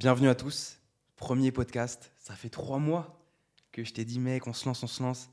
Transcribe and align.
Bienvenue 0.00 0.30
à 0.30 0.34
tous. 0.34 0.78
Premier 1.16 1.52
podcast. 1.52 2.10
Ça 2.18 2.34
fait 2.34 2.48
trois 2.48 2.78
mois 2.78 3.22
que 3.70 3.84
je 3.84 3.92
t'ai 3.92 4.06
dit, 4.06 4.18
mec, 4.18 4.46
on 4.46 4.54
se 4.54 4.64
lance, 4.64 4.82
on 4.82 4.86
se 4.86 5.02
lance. 5.02 5.28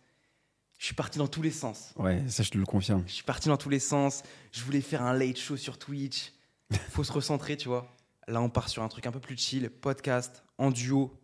Je 0.78 0.84
suis 0.88 0.94
parti 0.94 1.18
dans 1.20 1.28
tous 1.30 1.42
les 1.42 1.52
sens. 1.52 1.94
Ouais, 1.96 2.22
ça 2.28 2.44
je 2.44 2.50
te 2.52 2.58
le 2.58 2.66
confirme. 2.66 3.02
Je 3.08 3.14
suis 3.14 3.24
parti 3.24 3.48
dans 3.48 3.56
tous 3.56 3.70
les 3.70 3.80
sens. 3.80 4.24
Je 4.52 4.62
voulais 4.66 4.82
faire 4.82 5.04
un 5.04 5.14
late 5.14 5.38
show 5.38 5.56
sur 5.56 5.80
Twitch. 5.80 6.34
Faut 6.90 7.06
se 7.06 7.14
recentrer, 7.14 7.56
tu 7.56 7.70
vois. 7.70 7.96
Là, 8.28 8.42
on 8.42 8.50
part 8.50 8.68
sur 8.68 8.84
un 8.84 8.90
truc 8.90 9.06
un 9.08 9.12
peu 9.14 9.22
plus 9.22 9.38
chill, 9.38 9.70
podcast, 9.70 10.44
en 10.58 10.70
duo, 10.70 11.18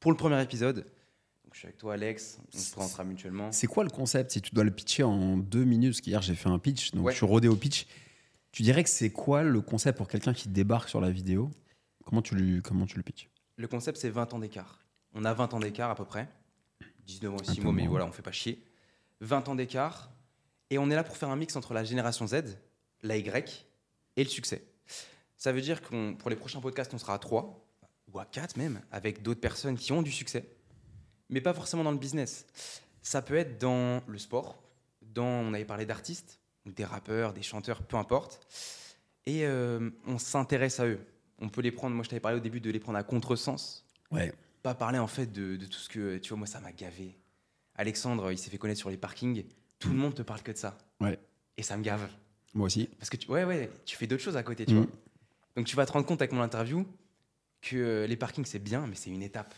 pour 0.00 0.10
le 0.10 0.16
premier 0.16 0.42
épisode. 0.42 0.76
Donc, 1.44 1.52
je 1.52 1.58
suis 1.58 1.66
avec 1.66 1.76
toi, 1.76 1.92
Alex. 1.92 2.38
On 2.54 2.58
se 2.58 2.72
présentera 2.72 3.04
mutuellement. 3.04 3.52
C'est 3.52 3.66
quoi 3.66 3.84
le 3.84 3.90
concept 3.90 4.30
Si 4.30 4.40
tu 4.40 4.54
dois 4.54 4.64
le 4.64 4.70
pitcher 4.70 5.02
en 5.02 5.36
deux 5.36 5.64
minutes, 5.64 5.90
parce 5.92 6.00
qu'hier 6.00 6.22
j'ai 6.22 6.34
fait 6.34 6.48
un 6.48 6.58
pitch, 6.58 6.92
donc 6.92 7.04
Ouais. 7.04 7.12
je 7.12 7.18
suis 7.18 7.26
rodé 7.26 7.48
au 7.48 7.56
pitch. 7.56 7.86
Tu 8.50 8.62
dirais 8.62 8.82
que 8.82 8.88
c'est 8.88 9.10
quoi 9.10 9.42
le 9.42 9.60
concept 9.60 9.98
pour 9.98 10.08
quelqu'un 10.08 10.32
qui 10.32 10.48
débarque 10.48 10.88
sur 10.88 11.02
la 11.02 11.10
vidéo? 11.10 11.50
Comment 12.08 12.22
tu 12.22 12.34
le, 12.34 12.62
comment 12.62 12.86
tu 12.86 12.96
le 12.96 13.02
pitches 13.02 13.28
Le 13.56 13.68
concept, 13.68 13.98
c'est 13.98 14.08
20 14.08 14.32
ans 14.32 14.38
d'écart. 14.38 14.82
On 15.12 15.26
a 15.26 15.34
20 15.34 15.52
ans 15.52 15.60
d'écart 15.60 15.90
à 15.90 15.94
peu 15.94 16.06
près. 16.06 16.26
19 17.04 17.34
ans 17.34 17.36
et 17.36 17.44
6 17.44 17.56
peu 17.56 17.64
mois, 17.64 17.72
mais 17.74 17.86
voilà, 17.86 18.06
on 18.06 18.12
fait 18.12 18.22
pas 18.22 18.32
chier. 18.32 18.64
20 19.20 19.46
ans 19.48 19.54
d'écart. 19.54 20.10
Et 20.70 20.78
on 20.78 20.88
est 20.88 20.94
là 20.94 21.04
pour 21.04 21.18
faire 21.18 21.28
un 21.28 21.36
mix 21.36 21.54
entre 21.54 21.74
la 21.74 21.84
génération 21.84 22.26
Z, 22.26 22.56
la 23.02 23.18
Y 23.18 23.66
et 24.16 24.24
le 24.24 24.28
succès. 24.30 24.64
Ça 25.36 25.52
veut 25.52 25.60
dire 25.60 25.82
que 25.82 26.14
pour 26.14 26.30
les 26.30 26.36
prochains 26.36 26.62
podcasts, 26.62 26.94
on 26.94 26.98
sera 26.98 27.12
à 27.12 27.18
3 27.18 27.62
ou 28.10 28.18
à 28.18 28.24
4 28.24 28.56
même, 28.56 28.80
avec 28.90 29.20
d'autres 29.20 29.42
personnes 29.42 29.76
qui 29.76 29.92
ont 29.92 30.00
du 30.00 30.10
succès, 30.10 30.48
mais 31.28 31.42
pas 31.42 31.52
forcément 31.52 31.84
dans 31.84 31.92
le 31.92 31.98
business. 31.98 32.46
Ça 33.02 33.20
peut 33.20 33.36
être 33.36 33.58
dans 33.58 34.02
le 34.06 34.16
sport, 34.16 34.62
dans, 35.02 35.26
on 35.26 35.52
avait 35.52 35.66
parlé 35.66 35.84
d'artistes, 35.84 36.40
ou 36.64 36.72
des 36.72 36.86
rappeurs, 36.86 37.34
des 37.34 37.42
chanteurs, 37.42 37.82
peu 37.82 37.98
importe. 37.98 38.40
Et 39.26 39.44
euh, 39.44 39.90
on 40.06 40.16
s'intéresse 40.16 40.80
à 40.80 40.86
eux. 40.86 41.00
On 41.40 41.48
peut 41.48 41.60
les 41.60 41.70
prendre, 41.70 41.94
moi 41.94 42.04
je 42.04 42.08
t'avais 42.10 42.20
parlé 42.20 42.36
au 42.36 42.40
début 42.40 42.60
de 42.60 42.70
les 42.70 42.80
prendre 42.80 42.98
à 42.98 43.02
contresens, 43.04 43.84
Ouais. 44.10 44.32
pas 44.62 44.74
parler 44.74 44.98
en 44.98 45.06
fait 45.06 45.30
de, 45.32 45.56
de 45.56 45.66
tout 45.66 45.78
ce 45.78 45.88
que 45.88 46.18
tu 46.18 46.30
vois 46.30 46.38
moi 46.38 46.46
ça 46.46 46.60
m'a 46.60 46.72
gavé 46.72 47.16
Alexandre 47.76 48.32
il 48.32 48.38
s'est 48.38 48.50
fait 48.50 48.58
connaître 48.58 48.80
sur 48.80 48.90
les 48.90 48.96
parkings 48.96 49.44
tout 49.78 49.90
le 49.90 49.94
monde 49.96 50.14
te 50.14 50.22
parle 50.22 50.42
que 50.42 50.50
de 50.52 50.56
ça 50.56 50.76
Ouais. 51.00 51.18
et 51.56 51.62
ça 51.62 51.76
me 51.76 51.82
gave 51.82 52.08
Moi 52.54 52.66
aussi. 52.66 52.86
parce 52.98 53.10
que 53.10 53.16
tu, 53.16 53.30
ouais 53.30 53.44
ouais 53.44 53.70
tu 53.84 53.96
fais 53.96 54.06
d'autres 54.06 54.22
choses 54.22 54.36
à 54.36 54.42
côté 54.42 54.64
tu 54.66 54.74
Mm. 54.74 54.78
vois 54.78 54.86
donc 55.56 55.66
tu 55.66 55.76
vas 55.76 55.86
te 55.86 55.92
rendre 55.92 56.06
compte 56.06 56.20
avec 56.22 56.32
mon 56.32 56.40
interview 56.42 56.86
que 57.60 58.06
les 58.08 58.16
parkings 58.16 58.44
c'est 58.46 58.58
bien 58.58 58.86
mais 58.86 58.94
c'est 58.96 59.10
une 59.10 59.22
étape 59.22 59.54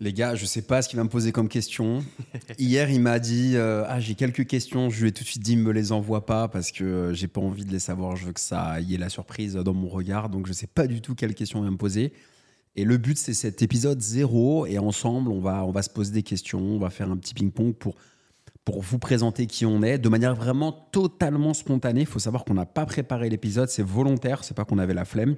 Les 0.00 0.12
gars, 0.12 0.36
je 0.36 0.46
sais 0.46 0.62
pas 0.62 0.80
ce 0.80 0.88
qu'il 0.88 0.96
va 0.96 1.02
me 1.02 1.08
poser 1.08 1.32
comme 1.32 1.48
question. 1.48 2.04
Hier, 2.58 2.88
il 2.88 3.00
m'a 3.00 3.18
dit 3.18 3.56
euh, 3.56 3.84
Ah, 3.88 3.98
j'ai 3.98 4.14
quelques 4.14 4.46
questions. 4.46 4.90
Je 4.90 5.02
lui 5.02 5.08
ai 5.08 5.12
tout 5.12 5.24
de 5.24 5.28
suite 5.28 5.42
dit 5.42 5.56
Me 5.56 5.72
les 5.72 5.90
envoie 5.90 6.24
pas 6.24 6.46
parce 6.46 6.70
que 6.70 6.84
euh, 6.84 7.14
j'ai 7.14 7.26
pas 7.26 7.40
envie 7.40 7.64
de 7.64 7.72
les 7.72 7.80
savoir. 7.80 8.14
Je 8.14 8.26
veux 8.26 8.32
que 8.32 8.40
ça 8.40 8.80
y 8.80 8.94
ait 8.94 8.98
la 8.98 9.08
surprise 9.08 9.54
dans 9.54 9.74
mon 9.74 9.88
regard. 9.88 10.28
Donc, 10.28 10.46
je 10.46 10.52
sais 10.52 10.68
pas 10.68 10.86
du 10.86 11.00
tout 11.00 11.16
quelles 11.16 11.34
questions 11.34 11.60
il 11.60 11.64
va 11.64 11.70
me 11.72 11.76
poser. 11.76 12.12
Et 12.76 12.84
le 12.84 12.96
but, 12.96 13.18
c'est 13.18 13.34
cet 13.34 13.60
épisode 13.60 14.00
zéro. 14.00 14.66
Et 14.66 14.78
ensemble, 14.78 15.32
on 15.32 15.40
va, 15.40 15.64
on 15.64 15.72
va 15.72 15.82
se 15.82 15.90
poser 15.90 16.12
des 16.12 16.22
questions. 16.22 16.60
On 16.60 16.78
va 16.78 16.90
faire 16.90 17.10
un 17.10 17.16
petit 17.16 17.34
ping-pong 17.34 17.74
pour, 17.74 17.96
pour 18.68 18.82
vous 18.82 18.98
présenter 18.98 19.46
qui 19.46 19.64
on 19.64 19.82
est 19.82 19.96
de 19.96 20.10
manière 20.10 20.34
vraiment 20.34 20.72
totalement 20.72 21.54
spontanée. 21.54 22.00
Il 22.00 22.06
faut 22.06 22.18
savoir 22.18 22.44
qu'on 22.44 22.52
n'a 22.52 22.66
pas 22.66 22.84
préparé 22.84 23.30
l'épisode. 23.30 23.70
C'est 23.70 23.82
volontaire. 23.82 24.44
C'est 24.44 24.52
pas 24.52 24.66
qu'on 24.66 24.76
avait 24.76 24.92
la 24.92 25.06
flemme. 25.06 25.36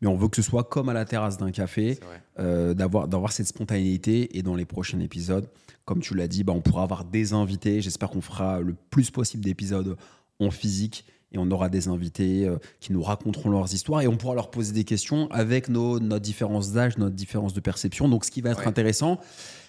Mais 0.00 0.08
on 0.08 0.16
veut 0.16 0.28
que 0.28 0.36
ce 0.36 0.40
soit 0.40 0.64
comme 0.64 0.88
à 0.88 0.94
la 0.94 1.04
terrasse 1.04 1.36
d'un 1.36 1.50
café 1.50 2.00
euh, 2.38 2.72
d'avoir 2.72 3.06
d'avoir 3.06 3.32
cette 3.32 3.48
spontanéité 3.48 4.38
et 4.38 4.42
dans 4.42 4.54
les 4.54 4.64
prochains 4.64 5.00
épisodes 5.00 5.50
comme 5.84 6.00
tu 6.00 6.14
l'as 6.14 6.26
dit 6.26 6.42
bah, 6.42 6.54
on 6.54 6.62
pourra 6.62 6.82
avoir 6.82 7.04
des 7.04 7.34
invités 7.34 7.82
j'espère 7.82 8.08
qu'on 8.08 8.20
fera 8.20 8.60
le 8.60 8.74
plus 8.90 9.10
possible 9.10 9.44
d'épisodes 9.44 9.96
en 10.38 10.50
physique 10.50 11.04
et 11.32 11.38
on 11.38 11.50
aura 11.50 11.68
des 11.68 11.88
invités 11.88 12.46
euh, 12.46 12.56
qui 12.80 12.92
nous 12.92 13.02
raconteront 13.02 13.50
leurs 13.50 13.72
histoires 13.72 14.00
et 14.02 14.08
on 14.08 14.16
pourra 14.16 14.34
leur 14.34 14.50
poser 14.50 14.72
des 14.72 14.84
questions 14.84 15.30
avec 15.30 15.68
nos, 15.68 16.00
notre 16.00 16.22
différence 16.24 16.72
d'âge 16.72 16.98
notre 16.98 17.14
différence 17.14 17.54
de 17.54 17.60
perception 17.60 18.08
donc 18.08 18.24
ce 18.24 18.30
qui 18.30 18.40
va 18.40 18.50
être 18.50 18.60
Ouais. 18.60 18.66
intéressant 18.68 19.18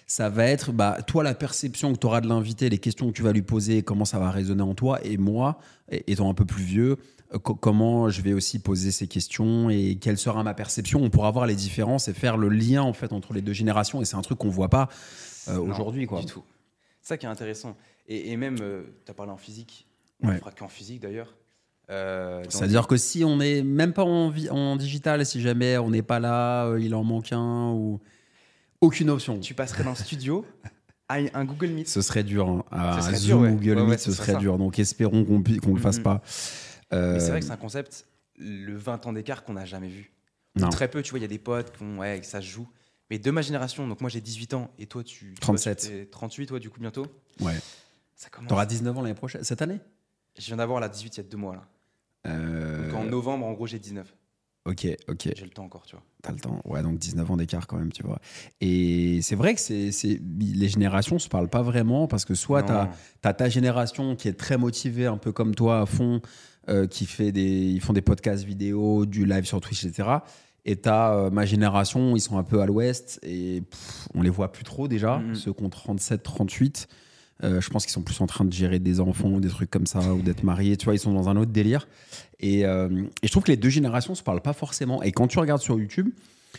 ça 0.06 0.28
va 0.28 0.44
être 0.46 0.72
bah, 0.72 0.98
toi 1.06 1.22
la 1.22 1.34
perception 1.34 1.92
que 1.94 1.98
tu 1.98 2.06
auras 2.06 2.20
de 2.20 2.28
l'invité 2.28 2.68
les 2.68 2.78
questions 2.78 3.06
que 3.06 3.12
tu 3.12 3.22
vas 3.22 3.32
lui 3.32 3.42
poser 3.42 3.82
comment 3.82 4.04
ça 4.04 4.18
va 4.18 4.30
résonner 4.30 4.62
en 4.62 4.74
toi 4.74 4.98
et 5.04 5.16
moi 5.16 5.58
étant 5.90 6.28
un 6.28 6.34
peu 6.34 6.44
plus 6.44 6.64
vieux 6.64 6.96
euh, 7.32 7.38
co- 7.38 7.54
comment 7.54 8.08
je 8.10 8.20
vais 8.22 8.32
aussi 8.32 8.58
poser 8.58 8.90
ces 8.90 9.06
questions 9.06 9.70
et 9.70 9.96
quelle 10.00 10.18
sera 10.18 10.42
ma 10.42 10.52
perception. 10.54 11.00
On 11.02 11.08
pourra 11.10 11.30
voir 11.30 11.46
les 11.46 11.54
différences 11.54 12.08
et 12.08 12.12
faire 12.12 12.36
le 12.36 12.48
lien 12.50 12.82
en 12.82 12.92
fait 12.92 13.12
entre 13.12 13.32
les 13.32 13.40
deux 13.40 13.52
générations. 13.54 14.02
Et 14.02 14.04
c'est 14.04 14.16
un 14.16 14.20
truc 14.22 14.38
qu'on 14.38 14.50
voit 14.50 14.68
pas 14.68 14.88
euh, 15.48 15.58
aujourd'hui, 15.58 16.06
quoi. 16.06 16.20
du 16.20 16.26
tout 16.26 16.42
c'est 17.00 17.08
ça 17.08 17.16
qui 17.16 17.24
est 17.26 17.28
intéressant 17.30 17.74
et, 18.08 18.30
et 18.32 18.36
même 18.36 18.56
tu 18.58 19.10
as 19.10 19.14
parlé 19.14 19.32
en 19.32 19.36
physique 19.38 19.86
on 20.22 20.28
Ouais. 20.28 20.34
ne 20.34 20.38
fera 20.40 20.52
qu'en 20.52 20.68
physique 20.68 21.00
d'ailleurs 21.00 21.34
Euh, 21.92 22.42
C'est-à-dire 22.48 22.86
que 22.86 22.96
si 22.96 23.22
on 23.24 23.38
est 23.40 23.62
même 23.62 23.92
pas 23.92 24.04
en, 24.04 24.76
digital, 24.76 25.24
si 25.26 25.40
jamais 25.40 25.76
on 25.78 25.90
n'est 25.90 26.02
pas 26.02 26.18
là, 26.20 26.66
euh, 26.66 26.80
il 26.80 26.94
en 26.94 27.04
manque 27.04 27.32
un 27.32 27.70
ou 27.72 28.00
aucune 28.80 29.10
option. 29.10 29.38
tu 29.38 29.54
passerais 29.54 29.84
dans 29.84 29.90
le 29.90 29.96
studio 29.96 30.44
à 31.08 31.16
un 31.34 31.44
Google 31.44 31.68
Meet 31.68 31.88
Ce 31.88 32.00
serait 32.00 32.24
dur. 32.24 32.48
hein. 32.48 32.64
À 32.70 32.96
Ce 33.00 33.08
serait 33.08 33.16
Zoom, 33.16 33.28
dur, 33.28 33.40
ouais. 33.40 33.50
Google 33.52 33.68
Ouais, 33.76 33.82
ouais, 33.82 33.90
Meet, 33.90 34.00
ce 34.00 34.10
ce 34.10 34.16
serait 34.16 34.36
dur. 34.36 34.56
Donc 34.58 34.78
espérons 34.78 35.24
qu'on 35.24 35.42
qu'on 35.42 35.74
le 35.74 35.80
fasse 35.80 35.98
Mhm. 35.98 36.02
pas. 36.02 36.22
Euh, 36.92 37.14
Mais 37.14 37.20
c'est 37.20 37.30
vrai 37.30 37.40
que 37.40 37.46
c'est 37.46 37.52
un 37.52 37.56
concept, 37.56 38.06
le 38.38 38.74
20 38.76 39.06
ans 39.06 39.12
d'écart 39.12 39.44
qu'on 39.44 39.52
n'a 39.54 39.64
jamais 39.66 39.88
vu. 39.88 40.12
Non. 40.56 40.68
Très 40.70 40.88
peu, 40.88 41.02
tu 41.02 41.10
vois, 41.10 41.18
il 41.18 41.22
y 41.22 41.26
a 41.26 41.28
des 41.28 41.38
potes 41.38 41.76
qui 41.76 41.82
ont, 41.82 41.98
ouais, 41.98 42.20
que 42.20 42.26
ça 42.26 42.40
se 42.40 42.46
joue. 42.46 42.68
Mais 43.10 43.18
de 43.18 43.30
ma 43.30 43.42
génération, 43.42 43.86
donc 43.86 44.00
moi 44.00 44.08
j'ai 44.08 44.20
18 44.22 44.54
ans 44.54 44.70
et 44.78 44.86
toi 44.86 45.02
tu. 45.04 45.34
toi, 45.34 45.40
37. 45.40 45.78
tu 45.80 45.86
fais 45.88 46.06
38, 46.06 46.46
toi, 46.46 46.58
du 46.58 46.70
coup, 46.70 46.80
bientôt. 46.80 47.06
ouais. 47.40 47.54
Ça 48.16 48.28
commence. 48.30 48.48
T'auras 48.48 48.66
19 48.66 48.96
ans 48.96 49.02
l'année 49.02 49.14
prochaine, 49.14 49.42
cette 49.44 49.60
année? 49.62 49.80
Je 50.38 50.46
viens 50.46 50.56
d'avoir 50.56 50.80
la 50.80 50.88
18 50.88 51.16
il 51.16 51.20
y 51.22 51.26
a 51.26 51.28
deux 51.28 51.36
mois 51.36 51.54
là. 51.56 51.66
Euh, 52.26 52.90
Donc 52.90 52.94
en 53.00 53.04
novembre, 53.04 53.46
en 53.46 53.52
gros, 53.52 53.66
j'ai 53.66 53.78
19. 53.78 54.14
Ok, 54.64 54.86
ok. 55.08 55.30
J'ai 55.36 55.44
le 55.44 55.50
temps 55.50 55.64
encore, 55.64 55.82
tu 55.86 55.96
vois. 55.96 56.04
T'as 56.22 56.30
le 56.30 56.38
temps. 56.38 56.60
Ouais, 56.64 56.82
donc 56.82 56.96
19 56.98 57.28
ans 57.32 57.36
d'écart 57.36 57.66
quand 57.66 57.78
même, 57.78 57.90
tu 57.92 58.04
vois. 58.04 58.20
Et 58.60 59.18
c'est 59.22 59.34
vrai 59.34 59.54
que 59.54 59.60
c'est, 59.60 59.90
les 60.38 60.68
générations 60.68 61.18
se 61.18 61.28
parlent 61.28 61.48
pas 61.48 61.62
vraiment 61.62 62.06
parce 62.06 62.24
que 62.24 62.34
soit 62.34 62.62
t'as 62.62 62.90
as 63.24 63.34
ta 63.34 63.48
génération 63.48 64.14
qui 64.14 64.28
est 64.28 64.34
très 64.34 64.56
motivée, 64.58 65.06
un 65.06 65.16
peu 65.16 65.32
comme 65.32 65.56
toi 65.56 65.80
à 65.80 65.86
fond, 65.86 66.20
euh, 66.68 66.86
qui 66.86 67.06
fait 67.06 67.32
des, 67.32 67.42
ils 67.42 67.80
font 67.80 67.92
des 67.92 68.02
podcasts 68.02 68.44
vidéo, 68.44 69.04
du 69.04 69.26
live 69.26 69.44
sur 69.46 69.60
Twitch, 69.60 69.84
etc. 69.84 70.08
Et 70.64 70.76
t'as 70.76 71.12
euh, 71.16 71.30
ma 71.30 71.44
génération, 71.44 72.14
ils 72.14 72.20
sont 72.20 72.38
un 72.38 72.44
peu 72.44 72.60
à 72.60 72.66
l'ouest 72.66 73.18
et 73.24 73.62
pff, 73.62 74.06
on 74.14 74.22
les 74.22 74.30
voit 74.30 74.52
plus 74.52 74.62
trop 74.62 74.86
déjà, 74.86 75.18
Mhm. 75.18 75.34
ceux 75.34 75.52
qui 75.52 75.64
ont 75.64 75.70
37, 75.70 76.22
38. 76.22 76.86
Euh, 77.44 77.60
je 77.60 77.70
pense 77.70 77.84
qu'ils 77.84 77.92
sont 77.92 78.02
plus 78.02 78.20
en 78.20 78.26
train 78.26 78.44
de 78.44 78.52
gérer 78.52 78.78
des 78.78 79.00
enfants 79.00 79.28
ou 79.30 79.40
des 79.40 79.48
trucs 79.48 79.70
comme 79.70 79.86
ça, 79.86 80.14
ou 80.14 80.22
d'être 80.22 80.44
mariés. 80.44 80.76
Tu 80.76 80.84
vois, 80.84 80.94
ils 80.94 80.98
sont 81.00 81.12
dans 81.12 81.28
un 81.28 81.36
autre 81.36 81.50
délire. 81.50 81.88
Et, 82.38 82.64
euh, 82.66 82.88
et 83.22 83.26
je 83.26 83.32
trouve 83.32 83.42
que 83.42 83.50
les 83.50 83.56
deux 83.56 83.68
générations 83.68 84.14
se 84.14 84.22
parlent 84.22 84.42
pas 84.42 84.52
forcément. 84.52 85.02
Et 85.02 85.10
quand 85.12 85.26
tu 85.26 85.38
regardes 85.40 85.60
sur 85.62 85.78
YouTube, 85.78 86.10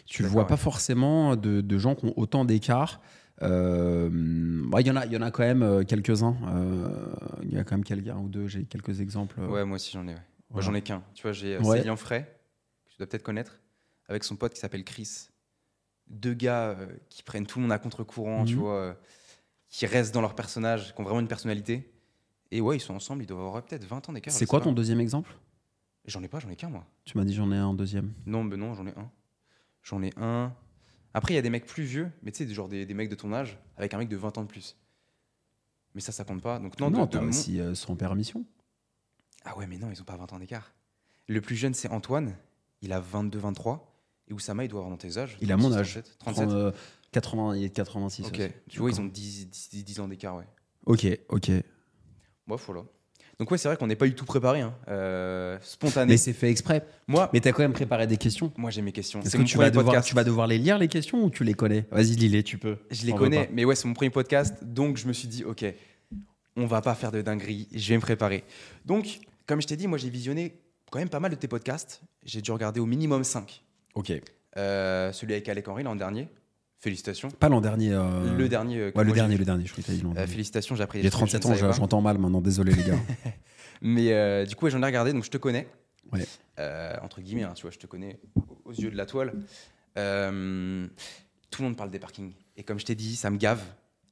tu 0.05 0.23
ne 0.23 0.27
vois 0.27 0.41
ouais. 0.41 0.47
pas 0.47 0.57
forcément 0.57 1.35
de, 1.37 1.61
de 1.61 1.77
gens 1.77 1.95
qui 1.95 2.05
ont 2.05 2.13
autant 2.17 2.43
d'écart. 2.45 3.01
Euh, 3.41 4.09
Il 4.79 4.87
y, 4.87 4.91
en 4.91 4.95
a- 4.95 5.05
y 5.05 5.17
en 5.17 5.21
a 5.21 5.31
quand 5.31 5.43
même 5.43 5.85
quelques-uns. 5.85 6.35
Il 7.43 7.53
y 7.53 7.57
a 7.57 7.63
quand 7.63 7.75
même 7.75 7.83
quelqu'un 7.83 8.17
ou 8.17 8.27
deux, 8.27 8.47
j'ai 8.47 8.63
quelques 8.65 8.99
exemples. 9.01 9.39
Ouais, 9.41 9.63
moi 9.65 9.75
aussi 9.75 9.91
j'en 9.93 10.03
ai. 10.07 10.11
ouais. 10.13 10.19
Moi 10.51 10.61
j'en 10.61 10.73
ai 10.73 10.81
qu'un. 10.81 11.01
Tu 11.13 11.23
vois, 11.23 11.31
j'ai 11.31 11.57
Ouais. 11.57 11.79
Célian 11.79 11.95
Frey, 11.95 12.23
que 12.85 12.91
tu 12.91 12.97
dois 12.97 13.07
peut-être 13.07 13.23
connaître, 13.23 13.59
avec 14.07 14.23
son 14.23 14.35
pote 14.35 14.53
qui 14.53 14.59
s'appelle 14.59 14.83
Chris. 14.83 15.29
Deux 16.09 16.33
gars 16.33 16.69
euh, 16.71 16.85
qui 17.09 17.23
prennent 17.23 17.45
tout 17.45 17.59
le 17.59 17.63
monde 17.63 17.71
à 17.71 17.79
contre-courant, 17.79 18.45
tu 18.45 18.55
Mhm. 18.55 18.59
vois, 18.59 18.97
qui 19.73 19.87
restent 19.87 20.13
dans 20.13 20.21
leur 20.21 20.35
personnage, 20.35 20.93
qui 20.93 21.01
ont 21.01 21.03
vraiment 21.03 21.19
une 21.19 21.27
personnalité. 21.27 21.91
Et 22.51 22.61
ouais, 22.61 22.77
ils 22.77 22.79
sont 22.79 22.93
ensemble, 22.93 23.23
ils 23.23 23.25
doivent 23.25 23.39
avoir 23.43 23.63
peut-être 23.65 23.83
20 23.85 24.07
ans 24.07 24.13
d'écart. 24.13 24.31
C'est 24.31 24.45
quoi 24.45 24.61
ton 24.61 24.71
deuxième 24.71 24.99
exemple? 25.01 25.35
J'en 26.05 26.21
ai 26.21 26.27
pas, 26.27 26.39
j'en 26.39 26.49
ai 26.49 26.55
qu'un 26.55 26.69
moi. 26.69 26.85
Tu 27.05 27.17
m'as 27.17 27.23
dit 27.25 27.33
j'en 27.33 27.51
ai 27.51 27.57
un 27.57 27.73
deuxième. 27.73 28.13
Non, 28.27 28.43
mais 28.43 28.55
non, 28.55 28.75
j'en 28.75 28.85
ai 28.85 28.91
un. 28.95 29.09
J'en 29.81 30.03
ai 30.03 30.11
un. 30.17 30.53
Après, 31.15 31.33
il 31.33 31.35
y 31.37 31.39
a 31.39 31.41
des 31.41 31.49
mecs 31.49 31.65
plus 31.65 31.83
vieux, 31.83 32.11
mais 32.21 32.31
tu 32.31 32.45
sais, 32.47 32.53
genre 32.53 32.67
des, 32.69 32.85
des 32.85 32.93
mecs 32.93 33.09
de 33.09 33.15
ton 33.15 33.33
âge, 33.33 33.57
avec 33.77 33.95
un 33.95 33.97
mec 33.97 34.09
de 34.09 34.15
20 34.17 34.37
ans 34.37 34.43
de 34.43 34.47
plus. 34.47 34.77
Mais 35.95 36.01
ça, 36.01 36.11
ça 36.11 36.23
compte 36.23 36.41
pas. 36.43 36.59
Donc, 36.59 36.79
non, 36.79 36.91
Non, 36.91 37.05
de- 37.05 37.11
de 37.11 37.19
mon- 37.19 37.29
aussi 37.29 37.59
euh, 37.59 37.73
sans 37.73 37.95
permission. 37.95 38.45
Ah 39.45 39.57
ouais, 39.57 39.65
mais 39.65 39.77
non, 39.79 39.89
ils 39.91 39.99
ont 40.01 40.05
pas 40.05 40.17
20 40.17 40.31
ans 40.33 40.39
d'écart. 40.39 40.71
Le 41.27 41.41
plus 41.41 41.55
jeune, 41.55 41.73
c'est 41.73 41.89
Antoine. 41.89 42.35
Il 42.81 42.93
a 42.93 42.99
22-23. 43.01 43.79
Et 44.27 44.33
Oussama, 44.33 44.65
il 44.65 44.67
doit 44.69 44.79
avoir 44.81 44.91
dans 44.91 44.97
tes 44.97 45.17
âges. 45.17 45.37
Il 45.41 45.51
a 45.51 45.57
mon 45.57 45.69
36, 45.69 45.79
âge. 45.97 46.03
37. 46.19 46.19
37. 46.19 46.49
Euh, 46.49 46.71
80, 47.13 47.55
il 47.55 47.63
est 47.63 47.69
de 47.69 47.73
86. 47.73 48.25
Ok. 48.27 48.39
aussi. 48.39 48.49
Tu 48.69 48.79
vois, 48.79 48.89
ils 48.89 48.99
ont 48.99 49.05
10, 49.05 49.49
10, 49.49 49.83
10 49.85 49.99
ans 49.99 50.07
d'écart, 50.07 50.35
ouais. 50.35 50.47
Ok, 50.85 51.07
ok. 51.29 51.51
Bon, 52.47 52.57
voilà. 52.57 52.83
Donc, 53.39 53.49
ouais, 53.49 53.57
c'est 53.57 53.67
vrai 53.67 53.77
qu'on 53.77 53.87
n'est 53.87 53.95
pas 53.95 54.05
du 54.05 54.13
tout 54.13 54.25
préparé. 54.25 54.61
Hein. 54.61 54.75
Euh, 54.89 55.57
spontané. 55.61 56.13
Mais 56.13 56.17
c'est 56.17 56.33
fait 56.33 56.49
exprès. 56.51 56.85
Moi, 57.07 57.29
Mais 57.33 57.39
t'as 57.39 57.51
quand 57.51 57.63
même 57.63 57.73
préparé 57.73 58.05
des 58.05 58.17
questions. 58.17 58.51
moi 58.57 58.69
j'ai 58.69 58.81
mes 58.81 58.91
questions. 58.91 59.21
Est-ce 59.21 59.29
C'est 59.31 59.37
que 59.37 59.43
tu 59.43 59.57
vas, 59.57 59.69
devoir, 59.69 60.03
tu 60.03 60.13
vas 60.13 60.23
devoir 60.23 60.45
les 60.47 60.57
lire, 60.57 60.77
les 60.77 60.87
questions, 60.87 61.23
ou 61.23 61.29
tu 61.29 61.43
les 61.43 61.53
connais? 61.53 61.85
Vas-y, 61.91 62.15
lis-les, 62.15 62.43
tu 62.43 62.57
peux. 62.57 62.77
Je 62.91 63.05
les 63.05 63.13
connais, 63.13 63.49
mais 63.51 63.65
ouais, 63.65 63.75
c'est 63.75 63.87
mon 63.87 63.93
premier 63.93 64.11
podcast, 64.11 64.63
donc 64.63 64.97
je 64.97 65.07
me 65.07 65.13
suis 65.13 65.27
dit, 65.27 65.43
ok, 65.43 65.65
on 66.55 66.65
va 66.67 66.81
pas 66.81 66.95
faire 66.95 67.11
de 67.11 67.21
dinguerie, 67.21 67.67
je 67.73 67.89
vais 67.89 67.95
me 67.95 68.01
préparer. 68.01 68.43
Donc, 68.85 69.19
comme 69.47 69.61
je 69.61 69.67
t'ai 69.67 69.75
dit, 69.75 69.87
moi 69.87 69.97
j'ai 69.97 70.09
visionné 70.09 70.59
quand 70.91 70.99
même 70.99 71.09
pas 71.09 71.19
mal 71.19 71.31
de 71.31 71.35
tes 71.35 71.47
podcasts. 71.47 72.01
J'ai 72.23 72.41
dû 72.41 72.51
regarder 72.51 72.79
au 72.79 72.85
minimum 72.85 73.23
5. 73.23 73.63
Ok. 73.95 74.13
Euh, 74.57 75.11
celui 75.11 75.33
avec 75.33 75.49
Alec 75.49 75.67
Henry 75.67 75.83
l'an 75.83 75.95
dernier, 75.95 76.27
félicitations. 76.83 77.29
Pas 77.31 77.49
l'an 77.49 77.61
dernier. 77.61 77.93
euh, 77.93 78.35
Le 78.37 78.49
dernier. 78.49 78.77
euh, 78.77 78.91
Ouais, 78.93 79.03
le 79.05 79.13
dernier, 79.13 79.37
le 79.37 79.45
dernier, 79.45 79.65
je 79.65 79.71
crois 79.71 79.83
que 79.83 80.19
Euh, 80.19 80.27
félicitations, 80.27 80.75
j'ai 80.75 80.83
appris 80.83 81.01
J'ai 81.01 81.09
trucs 81.09 81.23
que 81.25 81.31
je 81.31 81.37
37 81.37 81.61
ne 81.63 81.69
ans, 81.69 81.71
j'entends 81.73 82.01
mal 82.01 82.17
maintenant, 82.17 82.41
désolé 82.41 82.73
les 82.73 82.83
gars. 82.83 82.99
Mais 83.81 84.45
du 84.45 84.55
coup, 84.55 84.65
ouais, 84.65 84.71
j'en 84.71 84.81
ai 84.83 84.85
regardé, 84.85 85.13
donc 85.13 85.23
je 85.23 85.31
te 85.31 85.37
connais. 85.37 85.67
Ouais. 86.11 86.25
Entre 87.01 87.21
guillemets, 87.21 87.43
hein, 87.43 87.53
tu 87.55 87.61
vois, 87.63 87.71
je 87.71 87.79
te 87.79 87.87
connais 87.87 88.19
aux 88.65 88.73
yeux 88.73 88.91
de 88.91 88.97
la 88.97 89.05
toile. 89.05 89.33
Tout 89.95 91.61
le 91.61 91.67
monde 91.67 91.77
parle 91.77 91.89
des 91.89 91.99
parkings. 91.99 92.33
Et 92.57 92.63
comme 92.63 92.79
je 92.79 92.85
t'ai 92.85 92.95
dit, 92.95 93.15
ça 93.15 93.29
me 93.29 93.37
gave 93.37 93.61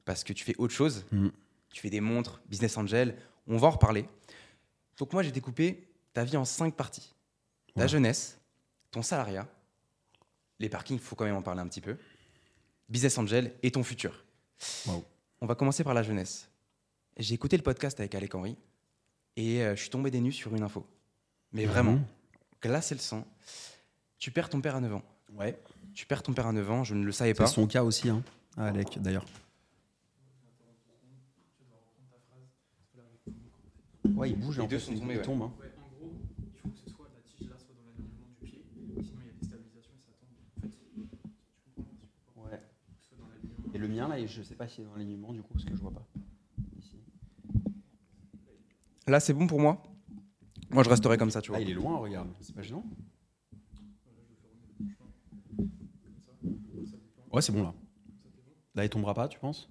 parce 0.04 0.24
que 0.24 0.32
tu 0.32 0.44
fais 0.44 0.54
autre 0.58 0.74
chose. 0.74 1.04
Mm. 1.12 1.28
Tu 1.72 1.80
fais 1.80 1.90
des 1.90 2.00
montres, 2.00 2.40
business 2.48 2.76
angel. 2.76 3.14
On 3.46 3.56
va 3.56 3.68
en 3.68 3.72
reparler. 3.72 4.06
Donc 4.98 5.12
moi, 5.12 5.22
j'ai 5.22 5.32
découpé 5.32 5.88
ta 6.12 6.24
vie 6.24 6.36
en 6.36 6.44
cinq 6.44 6.74
parties. 6.74 7.14
Ta 7.74 7.82
Ouais. 7.82 7.88
jeunesse, 7.88 8.38
ton 8.90 9.00
salariat, 9.02 9.48
les 10.60 10.68
parkings, 10.68 10.98
il 10.98 11.02
faut 11.02 11.16
quand 11.16 11.24
même 11.24 11.34
en 11.36 11.42
parler 11.42 11.60
un 11.62 11.66
petit 11.66 11.80
peu, 11.80 11.96
business 12.92 13.16
angel 13.18 13.52
et 13.62 13.70
ton 13.70 13.82
futur. 13.82 14.24
Wow. 14.86 15.04
On 15.40 15.46
va 15.46 15.54
commencer 15.54 15.82
par 15.82 15.94
la 15.94 16.02
jeunesse. 16.02 16.48
J'ai 17.16 17.34
écouté 17.34 17.56
le 17.56 17.62
podcast 17.62 17.98
avec 17.98 18.14
Alec 18.14 18.34
Henry 18.34 18.56
et 19.36 19.62
euh, 19.62 19.74
je 19.74 19.80
suis 19.80 19.90
tombé 19.90 20.10
des 20.10 20.20
nues 20.20 20.32
sur 20.32 20.54
une 20.54 20.62
info. 20.62 20.86
Mais 21.52 21.64
vraiment, 21.66 21.92
Mhm. 21.92 22.04
glacer 22.62 22.94
le 22.94 23.00
sang. 23.00 23.26
Tu 24.18 24.30
perds 24.30 24.48
ton 24.50 24.60
père 24.60 24.76
à 24.76 24.80
9 24.80 24.94
ans. 24.94 25.02
Ouais. 25.34 25.58
Tu 25.94 26.06
perds 26.06 26.22
ton 26.22 26.32
père 26.32 26.46
à 26.46 26.52
9 26.52 26.70
ans, 26.70 26.84
je 26.84 26.94
ne 26.94 27.04
le 27.04 27.12
savais 27.12 27.30
C'est 27.30 27.34
pas. 27.38 27.46
son 27.46 27.66
cas 27.66 27.82
aussi, 27.82 28.08
hein, 28.08 28.22
Alec, 28.56 28.98
d'ailleurs. 29.00 29.24
Ouais, 34.14 34.30
il 34.30 34.36
bouge. 34.38 34.58
Les 34.60 34.66
deux 34.66 34.78
fait, 34.78 34.86
sont 34.86 34.94
tombés, 34.98 35.14
il 35.14 35.16
ouais. 35.18 35.22
tombe, 35.22 35.42
hein. 35.42 35.52
Ouais, 35.58 35.72
en 35.78 35.88
gros, 35.98 36.12
il 36.42 36.60
faut 36.60 36.68
que 36.68 36.78
ce 36.78 36.90
soit 36.90 37.06
la 37.14 37.20
tige 37.22 37.48
là 37.48 37.56
soit 37.58 37.74
dans 37.74 37.86
l'alignement 37.90 38.26
du 38.40 38.46
pied, 38.46 38.62
sinon 39.02 39.20
il 39.22 39.26
y 39.26 39.30
a 39.30 39.32
déstabilisation 39.40 39.92
et 39.96 40.02
ça 40.04 40.12
tombe. 40.20 40.34
En 40.56 40.60
fait, 40.60 40.68
tu 40.68 42.20
comprends 42.34 42.50
Ouais. 42.50 42.58
que 42.58 43.02
ce 43.02 43.08
soit 43.08 43.16
dans 43.18 43.28
l'alignement. 43.28 43.71
Et 43.71 43.71
le 43.82 43.88
mien, 43.88 44.08
là, 44.08 44.24
je 44.24 44.42
sais 44.42 44.54
pas 44.54 44.66
s'il 44.68 44.84
est 44.84 44.86
dans 44.86 44.94
l'alignement, 44.94 45.32
du 45.32 45.42
coup, 45.42 45.52
parce 45.52 45.64
que 45.64 45.74
je 45.74 45.80
vois 45.80 45.90
pas. 45.92 46.06
Ici. 46.78 46.96
Là, 49.06 49.20
c'est 49.20 49.34
bon 49.34 49.46
pour 49.46 49.60
moi? 49.60 49.82
Moi, 50.70 50.82
je 50.84 50.88
resterai 50.88 51.18
comme 51.18 51.30
ça, 51.30 51.42
tu 51.42 51.50
vois. 51.50 51.58
Ah, 51.58 51.62
il 51.62 51.70
est 51.70 51.74
loin, 51.74 51.98
regarde. 51.98 52.28
C'est 52.40 52.54
pas 52.54 52.62
gênant 52.62 52.84
Ouais, 57.30 57.42
c'est 57.42 57.52
bon, 57.52 57.62
là. 57.62 57.74
Là, 58.74 58.84
il 58.84 58.90
tombera 58.90 59.14
pas, 59.14 59.28
tu 59.28 59.38
penses? 59.38 59.68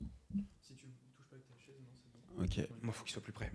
Si 0.60 0.76
tu 0.76 0.86
touches 0.88 1.28
pas 1.30 1.36
avec 1.36 1.48
ta 1.48 1.58
chaise, 1.58 1.76
non, 1.80 2.46
c'est 2.48 2.58
bon. 2.60 2.66
Ok. 2.66 2.84
Moi, 2.84 2.94
faut 2.94 3.04
qu'il 3.04 3.14
soit 3.14 3.22
plus 3.22 3.34
près. 3.34 3.52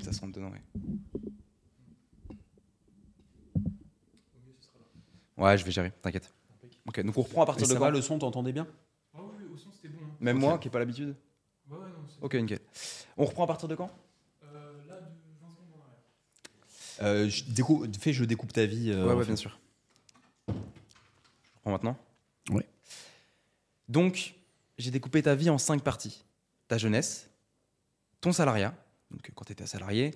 Ça 0.00 0.12
se 0.12 0.20
rentre 0.20 0.34
dedans, 0.34 0.50
ouais. 0.50 0.62
Ouais, 5.36 5.58
je 5.58 5.64
vais 5.64 5.70
gérer, 5.70 5.92
t'inquiète. 6.02 6.32
Ok, 6.86 7.00
donc 7.00 7.16
on 7.16 7.22
reprend 7.22 7.42
à 7.42 7.46
partir 7.46 7.62
Mais 7.62 7.68
de 7.68 7.72
ça 7.72 7.78
quand 7.78 7.84
va, 7.86 7.90
le 7.90 8.02
son, 8.02 8.18
t'entendais 8.18 8.52
bien 8.52 8.66
Ah 9.14 9.18
oui, 9.22 9.32
oui, 9.38 9.44
au 9.54 9.56
son 9.56 9.70
c'était 9.72 9.88
bon. 9.88 10.00
hein. 10.04 10.16
Même 10.20 10.36
Ok. 10.36 10.42
moi, 10.42 10.58
qui 10.58 10.68
n'ai 10.68 10.72
pas 10.72 10.78
l'habitude 10.78 11.14
Ouais, 11.70 11.78
ouais, 11.78 11.84
non, 11.84 12.04
c'est 12.08 12.22
Ok, 12.24 12.34
nickel. 12.34 12.58
On 13.16 13.24
reprend 13.24 13.44
à 13.44 13.46
partir 13.46 13.68
de 13.68 13.74
quand 13.74 13.90
Euh, 14.44 14.72
là, 14.86 14.96
de 14.96 15.06
20 15.40 15.48
secondes 15.50 15.68
en 15.72 15.80
arrière. 15.80 17.14
euh, 17.24 17.28
je 17.28 17.44
découpe, 17.44 17.96
Fais, 17.98 18.12
je 18.12 18.24
découpe 18.24 18.52
ta 18.52 18.66
vie. 18.66 18.90
euh, 18.90 19.06
Ouais, 19.06 19.12
en 19.12 19.16
ouais, 19.16 19.22
fait. 19.22 19.28
bien 19.28 19.36
sûr. 19.36 19.58
Je 20.48 20.52
reprends 21.56 21.70
maintenant 21.72 21.96
Ouais. 22.50 22.66
Donc, 23.88 24.34
j'ai 24.78 24.90
découpé 24.90 25.22
ta 25.22 25.34
vie 25.34 25.48
en 25.50 25.58
cinq 25.58 25.82
parties. 25.82 26.24
Ta 26.68 26.76
jeunesse, 26.78 27.28
ton 28.20 28.32
salariat, 28.32 28.74
donc 29.10 29.30
quand 29.34 29.44
tu 29.44 29.52
étais 29.52 29.66
salarié, 29.66 30.12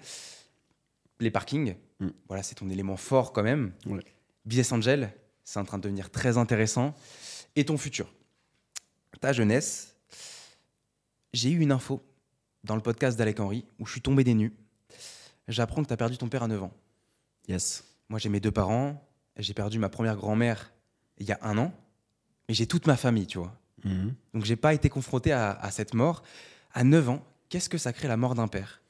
les 1.21 1.31
parkings, 1.31 1.77
Mm. 2.01 2.09
voilà, 2.29 2.43
c'est 2.45 2.55
ton 2.55 2.69
élément 2.71 2.97
fort 2.97 3.33
quand 3.33 3.43
même. 3.43 3.73
Ouais. 3.87 4.01
Business 4.45 4.71
Angel, 4.71 5.13
c'est 5.49 5.59
en 5.59 5.65
train 5.65 5.79
de 5.79 5.83
devenir 5.83 6.11
très 6.11 6.37
intéressant. 6.37 6.95
Et 7.57 7.65
ton 7.65 7.79
futur? 7.79 8.13
Ta 9.23 9.33
jeunesse, 9.33 9.97
j'ai 11.33 11.49
eu 11.49 11.59
une 11.61 11.73
info 11.73 12.05
dans 12.65 12.77
le 12.77 12.83
podcast 12.83 13.17
d'Alec 13.17 13.41
Henry 13.41 13.65
où 13.79 13.87
je 13.87 13.93
suis 13.93 14.03
tombé 14.03 14.25
des 14.25 14.35
nues. 14.35 14.53
J'apprends 15.49 15.83
que 15.83 15.89
tu 15.89 15.93
as 15.95 15.97
perdu 15.97 16.19
ton 16.19 16.29
père 16.29 16.43
à 16.43 16.49
9 16.49 16.65
ans. 16.65 16.73
Yes. 17.49 17.85
Moi, 18.11 18.19
j'ai 18.19 18.29
mes 18.29 18.41
deux 18.41 18.51
parents. 18.51 19.03
J'ai 19.39 19.55
perdu 19.55 19.79
ma 19.79 19.89
première 19.89 20.17
grand-mère 20.17 20.71
il 21.17 21.27
y 21.27 21.33
a 21.33 21.39
un 21.41 21.57
an. 21.57 21.73
Mais 22.47 22.55
j'ai 22.55 22.67
toute 22.67 22.87
ma 22.87 22.99
famille, 22.99 23.27
tu 23.27 23.39
vois. 23.39 23.59
Mhm. 23.85 24.15
Donc, 24.35 24.45
j'ai 24.45 24.57
pas 24.57 24.75
été 24.75 24.91
confronté 24.91 25.33
à, 25.33 25.53
à 25.53 25.71
cette 25.71 25.95
mort. 25.95 26.23
À 26.75 26.85
9 26.85 27.09
ans, 27.09 27.25
qu'est-ce 27.49 27.71
que 27.71 27.79
ça 27.79 27.95
crée 27.95 28.07
la 28.09 28.19
mort 28.19 28.35
d'un 28.35 28.49
père? 28.49 28.83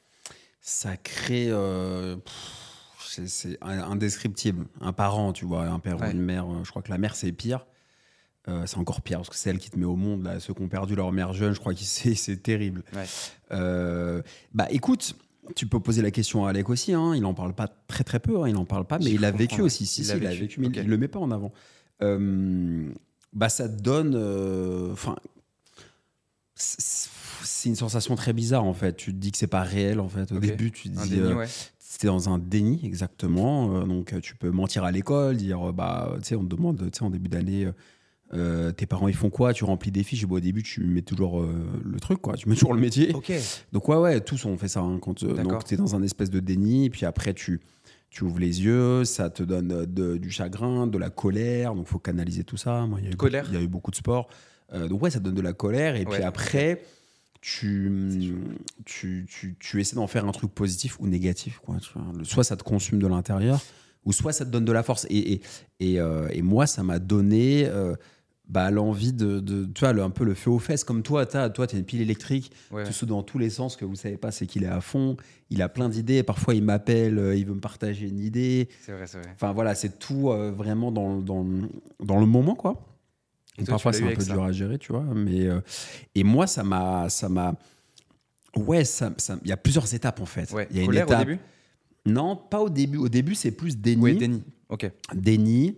Ça 0.61 0.97
crée. 0.97 1.47
euh, 1.51 2.17
c'est- 3.09 3.59
indescriptible. 3.63 4.67
Un 4.81 4.93
parent, 4.93 5.33
tu 5.33 5.45
vois, 5.45 5.67
un 5.67 5.79
père 5.79 6.01
Ouais. 6.01 6.09
ou 6.09 6.11
une 6.13 6.21
mère. 6.23 6.45
euh, 6.51 6.65
Je 6.65 6.71
crois 6.71 6.83
que 6.83 6.91
la 6.91 6.99
mère, 6.99 7.15
c'est 7.17 7.33
pire. 7.33 7.67
Euh, 8.49 8.65
c'est 8.67 8.79
encore 8.79 9.03
pire 9.03 9.19
parce 9.19 9.29
que 9.29 9.37
c'est 9.37 9.51
elle 9.51 9.59
qui 9.59 9.69
te 9.71 9.79
met 9.79 9.85
au 9.85 9.97
monde. 9.97 10.23
Là, 10.25 10.41
ceux 10.41 10.55
qui 10.55 10.63
ont 10.63 10.69
perdu 10.69 10.95
leur 10.95 11.13
mère 11.13 11.33
jeune, 11.35 11.53
je 11.55 11.61
crois 11.61 11.75
que 11.75 11.81
c'est 11.83 12.15
c'est 12.15 12.37
terrible. 12.43 12.83
Ouais. 12.95 13.05
Euh, 13.51 14.23
bah 14.55 14.67
écoute, 14.71 15.17
tu 15.55 15.67
peux 15.67 15.81
poser 15.81 16.01
la 16.03 16.11
question 16.11 16.47
à 16.47 16.51
Alec 16.51 16.69
aussi. 16.71 16.93
Hein, 16.95 17.15
il 17.15 17.25
en 17.27 17.35
parle 17.35 17.55
pas 17.55 17.69
très 17.89 18.05
très 18.05 18.21
peu. 18.21 18.41
hein, 18.43 18.49
il 18.49 18.57
en 18.57 18.65
parle 18.65 18.87
pas, 18.87 18.99
mais 18.99 19.11
il 19.11 19.25
a 19.25 19.31
vécu 19.31 19.61
aussi. 19.61 19.85
Si, 19.87 20.01
il 20.01 20.05
si, 20.05 20.11
l'a 20.13 20.17
il 20.19 20.27
a 20.27 20.31
vécu, 20.35 20.61
mais 20.61 20.69
ok. 20.69 20.77
il 20.77 20.87
le 20.89 20.97
met 20.97 21.09
pas 21.09 21.19
en 21.19 21.31
avant. 21.31 21.53
Euh, 22.03 22.89
bah 23.35 23.49
ça 23.51 23.69
te 23.69 23.81
donne. 23.83 24.15
Enfin. 24.93 25.17
c'est 26.55 27.69
une 27.69 27.77
sensation 27.77 28.15
très 28.17 28.33
bizarre 28.33 28.65
en 28.65 28.75
fait. 28.75 28.97
Tu 28.97 29.13
te 29.13 29.19
dis 29.19 29.31
que 29.31 29.39
c'est 29.39 29.47
pas 29.47 29.63
réel 29.63 30.01
en 30.01 30.09
fait. 30.09 30.33
Au 30.33 30.39
début, 30.39 30.71
tu 30.73 30.91
te 30.91 30.99
dis. 31.03 31.11
déni, 31.11 31.33
ouais. 31.35 31.47
C'était 31.91 32.07
dans 32.09 32.29
un 32.29 32.39
déni 32.39 32.81
exactement. 32.85 33.77
Euh, 33.77 33.85
donc 33.85 34.15
tu 34.21 34.37
peux 34.37 34.51
mentir 34.51 34.85
à 34.85 34.93
l'école, 34.93 35.37
dire 35.37 35.69
euh, 35.69 35.73
bah 35.73 36.13
tu 36.19 36.25
sais 36.25 36.37
on 36.37 36.45
te 36.45 36.55
demande 36.55 36.79
tu 36.91 36.99
sais 36.99 37.05
en 37.05 37.11
début 37.11 37.29
d'année 37.31 37.69
euh, 38.35 38.73
tes 38.73 38.85
parents 38.85 39.09
ils 39.09 39.15
font 39.15 39.31
quoi? 39.31 39.55
Tu 39.55 39.65
remplis 39.65 39.91
des 39.91 40.03
fiches. 40.03 40.27
Bon, 40.27 40.37
au 40.37 40.41
début 40.41 40.63
tu 40.63 40.85
mets 40.85 41.01
toujours 41.03 41.41
euh, 41.41 41.49
le 41.83 41.99
truc 41.99 42.21
quoi. 42.21 42.35
Tu 42.35 42.49
mets 42.49 42.55
toujours 42.57 42.75
le 42.75 42.81
métier. 42.81 43.15
Ok. 43.15 43.33
Donc 43.73 43.89
ouais 43.89 43.97
ouais 43.97 44.21
tous 44.21 44.45
on 44.45 44.57
fait 44.59 44.69
ça 44.69 44.81
hein, 44.81 44.99
quand 45.01 45.23
euh, 45.23 45.43
donc 45.43 45.65
t'es 45.65 45.77
dans 45.77 45.95
un 45.97 46.03
espèce 46.03 46.29
de 46.31 46.41
déni 46.41 46.85
et 46.87 46.91
puis 46.91 47.07
après 47.07 47.33
tu 47.33 47.61
tu 48.11 48.25
ouvres 48.25 48.39
les 48.39 48.63
yeux, 48.65 49.05
ça 49.05 49.29
te 49.31 49.43
donne 49.43 49.85
de- 49.85 50.17
du 50.17 50.31
chagrin, 50.31 50.87
de 50.87 50.97
la 50.97 51.11
colère, 51.11 51.75
donc 51.75 51.87
faut 51.87 51.99
canaliser 51.99 52.43
tout 52.43 52.57
ça. 52.57 52.87
Moi, 52.87 53.01
il 53.01 53.05
y 53.05 53.09
a 53.09 53.11
eu 53.13 53.17
Colère. 53.17 53.43
beaucoup- 53.43 53.55
il 53.55 53.59
y 53.59 53.61
a 53.61 53.65
eu 53.65 53.69
beaucoup 53.69 53.91
de 53.91 53.97
sport, 53.97 54.29
donc 54.89 55.03
ouais, 55.03 55.11
ça 55.11 55.21
donne 55.21 55.35
de 55.35 55.43
la 55.43 55.53
colère 55.53 55.95
et 55.95 56.01
Ouais. 56.07 56.15
puis 56.17 56.23
après 56.23 56.83
tu, 57.41 58.21
chaud. 58.21 58.35
tu, 58.85 59.27
tu, 59.29 59.57
tu 59.59 59.81
essaies 59.81 59.97
d'en 59.97 60.07
faire 60.07 60.27
un 60.27 60.33
truc 60.33 60.53
positif 60.55 60.99
ou 61.01 61.07
négatif. 61.07 61.59
Quoi, 61.65 61.77
tu 61.81 61.91
vois. 61.95 62.05
Le- 62.17 62.25
Soit 62.25 62.45
ça 62.45 62.57
te 62.57 62.63
consume 62.65 62.99
de 62.99 63.07
l'intérieur, 63.07 63.61
ou 64.05 64.13
soit 64.13 64.33
ça 64.33 64.45
te 64.45 64.51
donne 64.51 64.65
de 64.65 64.73
la 64.73 64.83
force. 64.83 65.07
Et, 65.11 65.33
et, 65.35 65.41
et, 65.81 66.01
euh, 66.01 66.29
et 66.33 66.43
moi, 66.43 66.67
ça 66.67 66.83
m'a 66.83 66.99
donné 66.99 67.67
euh, 67.67 67.95
bah, 68.49 68.71
l'envie 68.71 69.13
de, 69.13 69.41
de- 69.41 69.67
Tu 69.75 69.81
vois, 69.81 69.93
le- 69.93 70.03
un 70.03 70.11
peu 70.11 70.25
le 70.25 70.35
feu 70.35 70.51
aux 70.51 70.59
fesses. 70.59 70.83
Comme 70.85 71.03
toi, 71.03 71.27
as, 71.37 71.51
toi, 71.51 71.67
tu 71.67 71.77
as 71.77 71.79
une 71.79 71.85
pile 71.85 72.01
électrique, 72.01 72.51
Ouais, 72.71 72.85
tu 72.85 72.93
sautes 72.93 73.11
dans 73.11 73.23
tous 73.23 73.39
les 73.39 73.51
sens. 73.51 73.77
Que 73.77 73.85
vous 73.85 73.95
savez 73.97 74.17
pas, 74.17 74.31
c'est 74.31 74.47
qu'il 74.47 74.65
est 74.65 74.69
à 74.69 74.81
fond. 74.81 75.17
Il 75.51 75.61
a 75.63 75.69
plein 75.69 75.89
d'idées. 75.89 76.23
Parfois, 76.23 76.55
il 76.55 76.63
m'appelle, 76.65 77.19
euh, 77.19 77.37
il 77.37 77.45
veut 77.47 77.55
me 77.55 77.61
partager 77.61 78.09
une 78.09 78.21
idée. 78.21 78.69
C'est 78.85 78.93
vrai, 78.93 79.07
c'est 79.07 79.19
vrai. 79.19 79.31
Enfin, 79.35 79.53
voilà, 79.53 79.75
c'est 79.75 79.99
tout 79.99 80.31
euh, 80.31 80.51
vraiment 80.51 80.91
dans, 80.91 81.19
dans, 81.21 81.47
dans 82.03 82.19
le 82.19 82.27
moment, 82.27 82.55
quoi. 82.55 82.85
Et 83.59 83.65
toi, 83.65 83.73
Parfois, 83.75 83.93
c'est 83.93 84.05
un 84.05 84.15
peu 84.15 84.25
dur 84.25 84.43
à 84.45 84.53
gérer, 84.53 84.79
tu 84.79 84.93
vois. 84.93 85.03
Mais, 85.15 85.47
euh, 85.47 85.61
et 86.15 86.25
moi, 86.25 86.47
ça 86.47 86.63
m'a. 86.63 87.09
ça 87.09 87.29
m'a 87.29 87.55
Ouais, 88.57 88.85
ça, 88.85 89.13
ça- 89.19 89.39
il 89.45 89.49
y 89.49 89.53
a 89.53 89.57
plusieurs 89.57 89.93
étapes, 89.95 90.21
en 90.21 90.27
fait. 90.27 90.51
Ouais. 90.53 90.67
Il 90.71 90.77
y 90.77 90.81
a 90.81 90.83
une 90.85 90.95
étape- 90.95 91.21
au 91.21 91.25
début? 91.25 91.39
Non, 92.07 92.37
pas 92.37 92.61
au 92.61 92.71
début. 92.71 92.97
Au 92.99 93.09
début, 93.09 93.35
c'est 93.35 93.51
plus 93.51 93.77
déni. 93.77 94.03
Oui, 94.03 94.17
déni. 94.17 94.43
Ok. 94.69 94.91
Déni. 95.15 95.77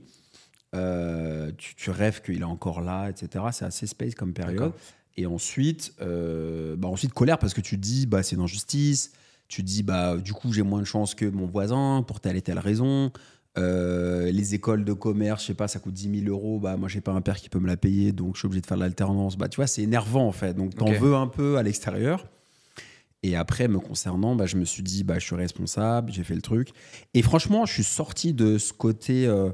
Euh, 0.75 1.51
tu, 1.59 1.75
tu 1.75 1.91
rêves 1.91 2.23
qu'il 2.23 2.41
est 2.41 2.45
encore 2.45 2.81
là, 2.81 3.09
etc. 3.09 3.45
C'est 3.53 3.65
assez 3.65 3.87
space 3.87 4.15
comme 4.15 4.33
période. 4.33 4.73
Et 5.17 5.27
ensuite, 5.27 5.93
euh, 6.01 6.77
bah 6.77 6.87
ensuite 6.89 7.13
colère 7.13 7.39
parce 7.39 7.53
que 7.55 7.61
tu 7.61 7.77
te 7.77 7.81
dis 7.83 8.07
bah 8.07 8.23
c'est 8.23 8.37
une 8.37 8.43
injustice. 8.43 9.11
Tu 9.49 9.63
te 9.63 9.67
dis 9.67 9.83
bah 9.83 10.17
du 10.17 10.33
coup 10.33 10.53
j'ai 10.53 10.63
moins 10.63 10.79
de 10.79 10.85
chance 10.85 11.17
que 11.17 11.25
mon 11.25 11.47
voisin 11.47 12.05
pour 12.07 12.21
telle 12.21 12.37
et 12.37 12.43
telle 12.43 12.61
raison. 12.61 13.11
Euh, 13.59 14.31
les 14.31 14.55
écoles 14.55 14.85
de 14.85 14.93
commerce, 14.93 15.43
je 15.43 15.49
sais 15.49 15.55
pas, 15.55 15.67
ça 15.69 15.81
coûte 15.81 15.95
10 15.95 16.21
000 16.25 16.31
euros. 16.31 16.61
Bah 16.61 16.77
moi 16.77 16.89
j'ai 16.89 17.01
pas 17.01 17.13
un 17.13 17.21
père 17.21 17.37
qui 17.37 17.49
peut 17.49 17.59
me 17.59 17.67
la 17.67 17.77
payer, 17.77 18.13
donc 18.13 18.35
je 18.37 18.41
suis 18.41 18.47
obligé 18.47 18.61
de 18.61 18.67
faire 18.67 18.77
de 18.77 18.83
l'alternance. 18.83 19.37
Bah 19.37 19.49
tu 19.49 19.57
vois 19.57 19.67
c'est 19.67 19.83
énervant 19.83 20.27
en 20.27 20.33
fait. 20.33 20.55
Donc 20.55 20.75
t'en 20.77 20.87
veux 21.01 21.15
un 21.17 21.27
peu 21.27 21.57
à 21.59 21.63
l'extérieur. 21.63 22.27
Et 23.23 23.37
après, 23.37 23.69
me 23.69 23.79
concernant, 23.79 24.35
bah, 24.35 24.47
je 24.47 24.57
me 24.57 24.65
suis 24.65 24.83
dit, 24.83 25.05
bah, 25.05 25.19
je 25.19 25.27
suis 25.27 25.37
responsable, 25.37 26.11
j'ai 26.11 26.25
fait 26.25 26.35
le 26.35 26.41
truc. 26.41 26.71
Et 27.13 27.21
franchement, 27.21 27.67
je 27.67 27.73
suis 27.75 27.85
sorti 27.85 28.33
de 28.33 28.57
ce 28.57 28.73
côté, 28.73 29.27
euh, 29.27 29.51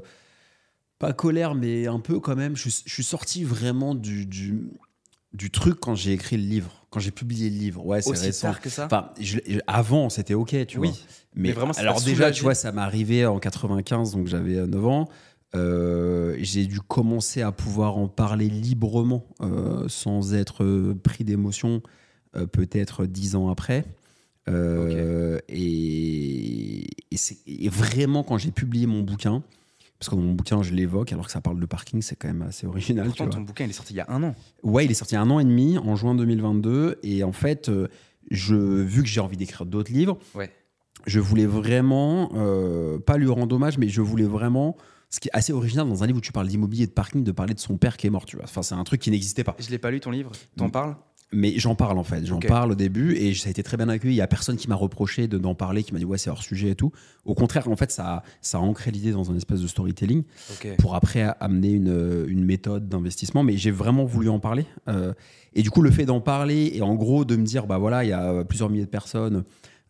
pas 0.99 1.11
colère, 1.11 1.53
mais 1.53 1.85
un 1.85 1.99
peu 1.99 2.21
quand 2.21 2.37
même. 2.37 2.55
Je, 2.55 2.69
suis- 2.69 2.83
je 2.85 2.93
suis 2.93 3.03
sorti 3.03 3.43
vraiment 3.43 3.93
du, 3.93 4.25
du, 4.25 4.69
du 5.37 5.51
truc 5.51 5.79
quand 5.79 5.95
j'ai 5.95 6.13
écrit 6.13 6.35
le 6.37 6.43
livre, 6.43 6.85
quand 6.89 6.99
j'ai 6.99 7.11
publié 7.11 7.49
le 7.49 7.57
livre. 7.57 7.85
Ouais, 7.85 8.01
c'est 8.01 8.11
récent. 8.17 8.47
tard 8.47 8.59
que 8.61 8.69
ça 8.69 8.85
Enfin, 8.87 9.11
je- 9.19 9.39
avant, 9.67 10.09
c'était 10.09 10.33
OK, 10.33 10.55
tu 10.67 10.79
Oui. 10.79 10.87
vois. 10.89 10.97
Mais, 11.35 11.49
Mais 11.49 11.51
vraiment, 11.53 11.73
alors 11.77 12.01
déjà, 12.01 12.31
tu 12.31 12.41
vois, 12.43 12.55
ça 12.55 12.71
m'est 12.71 12.81
arrivé 12.81 13.25
en 13.25 13.37
95, 13.39 14.11
donc 14.13 14.27
j'avais 14.27 14.55
euh, 14.57 14.65
9 14.67 14.85
ans. 14.87 15.07
Euh, 15.55 16.35
j'ai 16.39 16.65
dû 16.65 16.81
commencer 16.81 17.41
à 17.41 17.51
pouvoir 17.51 17.97
en 17.97 18.07
parler 18.07 18.49
librement, 18.49 19.25
euh, 19.41 19.85
sans 19.87 20.33
être 20.33 20.63
euh, 20.63 20.93
pris 21.01 21.23
d'émotion, 21.23 21.81
euh, 22.35 22.47
peut-être 22.47 23.05
10 23.05 23.35
ans 23.35 23.49
après. 23.49 23.85
Euh, 24.49 25.39
et, 25.49 26.87
et 27.47 27.69
vraiment 27.69 28.23
quand 28.23 28.37
j'ai 28.37 28.51
publié 28.51 28.87
mon 28.87 29.01
bouquin, 29.01 29.43
parce 29.99 30.09
que 30.09 30.15
dans 30.15 30.21
mon 30.21 30.33
bouquin 30.33 30.61
je 30.63 30.73
l'évoque, 30.73 31.11
alors 31.13 31.25
que 31.25 31.31
ça 31.31 31.41
parle 31.41 31.59
de 31.59 31.65
parking, 31.65 32.01
c'est 32.01 32.15
quand 32.15 32.27
même 32.27 32.41
assez 32.43 32.67
original. 32.67 33.05
tu 33.05 33.09
Pourtant, 33.09 33.25
vois. 33.25 33.33
ton 33.33 33.41
bouquin, 33.41 33.63
il 33.65 33.69
est 33.69 33.73
sorti 33.73 33.93
il 33.93 33.97
y 33.97 34.01
a 34.01 34.05
un 34.09 34.21
an. 34.23 34.35
Ouais, 34.63 34.85
il 34.85 34.91
est 34.91 34.95
sorti 34.95 35.13
il 35.13 35.17
y 35.17 35.19
a 35.19 35.21
un 35.21 35.29
an 35.29 35.39
et 35.39 35.45
demi, 35.45 35.77
en 35.77 35.95
juin 35.95 36.15
2022. 36.15 36.99
Et 37.03 37.23
en 37.23 37.31
fait, 37.31 37.69
euh, 37.69 37.87
je, 38.31 38.55
vu 38.55 39.01
que 39.03 39.09
j'ai 39.09 39.19
envie 39.21 39.37
d'écrire 39.37 39.65
d'autres 39.65 39.91
livres, 39.91 40.17
Ouais. 40.35 40.51
je 41.05 41.19
voulais 41.19 41.45
vraiment, 41.45 42.29
euh, 42.35 42.99
pas 42.99 43.17
lui 43.17 43.27
rendre 43.29 43.55
hommage, 43.55 43.77
mais 43.77 43.87
je 43.89 44.01
voulais 44.01 44.25
vraiment 44.25 44.75
Ce 45.09 45.21
qui 45.21 45.29
est 45.29 45.31
assez 45.37 45.53
original 45.53 45.87
dans 45.87 46.03
un 46.03 46.05
livre 46.07 46.17
où 46.17 46.21
tu 46.21 46.33
parles 46.33 46.49
d'immobilier 46.49 46.83
et 46.83 46.87
de 46.87 46.91
parking, 46.91 47.23
de 47.23 47.31
parler 47.31 47.53
de 47.53 47.59
son 47.61 47.77
père 47.77 47.95
qui 47.95 48.07
est 48.07 48.09
mort, 48.09 48.25
tu 48.25 48.35
vois. 48.35 48.43
Enfin, 48.43 48.61
c'est 48.61 48.75
un 48.75 48.83
truc 48.83 48.99
qui 48.99 49.09
n'existait 49.09 49.45
pas. 49.45 49.55
Je 49.57 49.69
l'ai 49.69 49.77
pas 49.77 49.89
lu 49.89 50.01
ton 50.01 50.11
livre? 50.11 50.33
T'en 50.57 50.69
parles? 50.69 50.97
Mais 51.33 51.59
j'en 51.59 51.75
parle 51.75 51.97
en 51.97 52.05
fait, 52.05 52.25
j'en 52.25 52.39
parle 52.47 52.71
au 52.71 52.75
début 52.75 53.13
et 53.15 53.33
ça 53.35 53.47
a 53.47 53.51
été 53.51 53.61
très 53.61 53.75
bien 53.75 53.89
accueilli. 53.89 54.13
Il 54.13 54.17
y 54.17 54.21
a 54.21 54.27
personne 54.27 54.55
qui 54.55 54.69
m'a 54.69 54.75
reproché 54.75 55.27
de- 55.27 55.37
d'en 55.37 55.55
parler, 55.55 55.83
qui 55.83 55.91
m'a 55.91 55.99
dit 55.99 56.05
ouais 56.05 56.17
c'est 56.17 56.29
hors 56.29 56.41
sujet 56.41 56.69
et 56.69 56.75
tout. 56.75 56.93
Au 57.25 57.33
contraire, 57.35 57.67
en 57.67 57.75
fait, 57.75 57.91
ça 57.91 58.07
a, 58.07 58.23
ça 58.41 58.59
a 58.59 58.61
ancré 58.61 58.91
l'idée 58.91 59.11
dans 59.11 59.29
un 59.29 59.35
espèce 59.35 59.59
de 59.61 59.67
storytelling 59.67 60.23
pour 60.77 60.95
après 60.95 61.23
a- 61.23 61.31
amener 61.31 61.71
une, 61.71 62.25
une 62.29 62.45
méthode 62.45 62.87
d'investissement. 62.87 63.43
Mais 63.43 63.57
j'ai 63.57 63.71
vraiment 63.71 64.05
voulu 64.05 64.29
en 64.29 64.39
parler. 64.39 64.65
Euh, 64.87 65.13
et 65.53 65.63
du 65.63 65.69
coup, 65.69 65.81
le 65.81 65.91
fait 65.91 66.05
d'en 66.05 66.21
parler 66.21 66.71
et 66.75 66.81
en 66.81 66.95
gros 66.95 67.25
de 67.25 67.35
me 67.35 67.43
dire 67.43 67.67
bah 67.67 67.77
voilà, 67.77 68.05
il 68.05 68.09
y 68.09 68.13
a 68.13 68.31
euh, 68.31 68.43
plusieurs 68.45 68.69
milliers 68.69 68.85
de 68.85 68.89
personnes 68.89 69.43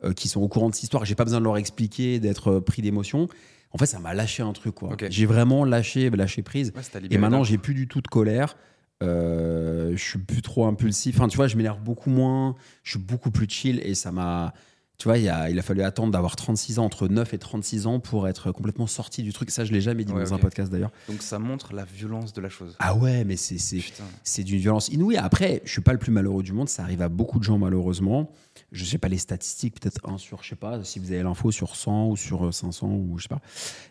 euh, 0.03 0.13
qui 0.13 0.29
sont 0.29 0.41
au 0.41 0.48
courant 0.48 0.70
de 0.70 0.74
cette 0.74 0.84
histoire. 0.84 1.06
J'ai 1.06 1.13
pas 1.15 1.24
besoin 1.25 1.39
de 1.39 1.46
leur 1.46 1.58
expliquer, 1.58 2.20
d'être 2.20 2.60
pris 2.60 2.82
d'émotion. 2.82 3.27
En 3.74 3.77
fait, 3.77 3.86
ça 3.86 4.00
m'a 4.00 4.15
lâché 4.15 4.41
un 4.41 4.53
truc 4.53 4.74
quoi. 4.74 4.89
J'ai 5.12 5.27
vraiment 5.27 5.65
lâché, 5.65 6.10
lâché 6.10 6.41
prise. 6.41 6.72
Ouais, 6.75 6.82
Et 7.12 7.17
maintenant, 7.20 7.44
j'ai 7.44 7.58
plus 7.60 7.75
du 7.75 7.88
tout 7.88 8.01
de 8.01 8.08
colère. 8.08 8.58
Euh, 9.04 9.92
je 9.96 10.04
suis 10.04 10.20
plus 10.20 10.42
trop 10.42 10.66
impulsif. 10.66 11.16
Enfin, 11.18 11.27
tu 11.27 11.38
vois, 11.38 11.48
je 11.48 11.56
m'énerve 11.56 11.80
beaucoup 11.80 12.10
moins. 12.10 12.56
Je 12.84 12.92
suis 12.92 13.00
beaucoup 13.00 13.32
plus 13.32 13.48
chill 13.50 13.80
et 13.84 13.96
ça 13.96 14.12
m'a. 14.12 14.54
Tu 14.98 15.08
vois, 15.08 15.20
il, 15.20 15.30
a, 15.30 15.51
il 15.51 15.60
a 15.60 15.62
fallu 15.62 15.84
attendre 15.84 16.12
d'avoir 16.12 16.36
36 16.36 16.80
ans, 16.80 16.86
entre 16.86 17.08
9 17.08 17.32
et 17.36 17.38
36 17.38 17.86
ans, 17.86 18.00
pour 18.00 18.27
être 18.27 18.51
complètement 18.51 18.88
sorti 18.88 19.22
du 19.22 19.32
truc. 19.32 19.51
Ça, 19.51 19.63
je 19.63 19.72
l'ai 19.72 19.80
jamais 19.82 20.04
dit 20.04 20.12
Ouais, 20.12 20.24
dans 20.24 20.34
un 20.34 20.39
podcast 20.39 20.72
d'ailleurs. 20.72 20.89
Donc 21.08 21.22
ça 21.22 21.38
montre 21.38 21.75
la 21.75 21.86
violence 21.86 22.34
de 22.34 22.42
la 22.42 22.50
chose. 22.50 22.75
Ah 22.80 22.96
ouais, 22.96 23.24
mais 23.24 23.36
c'est 23.38 24.44
d'une 24.44 24.60
violence 24.60 24.88
inouïe. 24.88 25.18
Après, 25.18 25.62
je 25.66 25.72
suis 25.72 25.82
pas 25.82 25.94
le 25.94 26.00
plus 26.00 26.12
malheureux 26.12 26.42
du 26.42 26.51
monde. 26.51 26.68
Ça 26.68 26.82
arrive 26.82 27.04
à 27.04 27.10
beaucoup 27.10 27.38
de 27.38 27.44
gens, 27.44 27.60
malheureusement. 27.60 28.32
Je 28.74 28.84
sais 28.84 28.98
pas 28.98 29.08
les 29.08 29.18
statistiques, 29.18 29.80
peut-être 29.80 30.02
un 30.10 30.18
sur, 30.18 30.44
je 30.44 30.50
sais 30.50 30.56
pas, 30.58 30.84
si 30.84 31.00
vous 31.00 31.14
avez 31.14 31.24
l'info 31.24 31.52
sur 31.52 31.78
100 31.78 32.10
ou 32.10 32.18
sur 32.18 32.48
euh, 32.48 32.52
500 32.52 32.88
ou 32.90 33.18
je 33.18 33.24
sais 33.24 33.30
pas. 33.30 33.40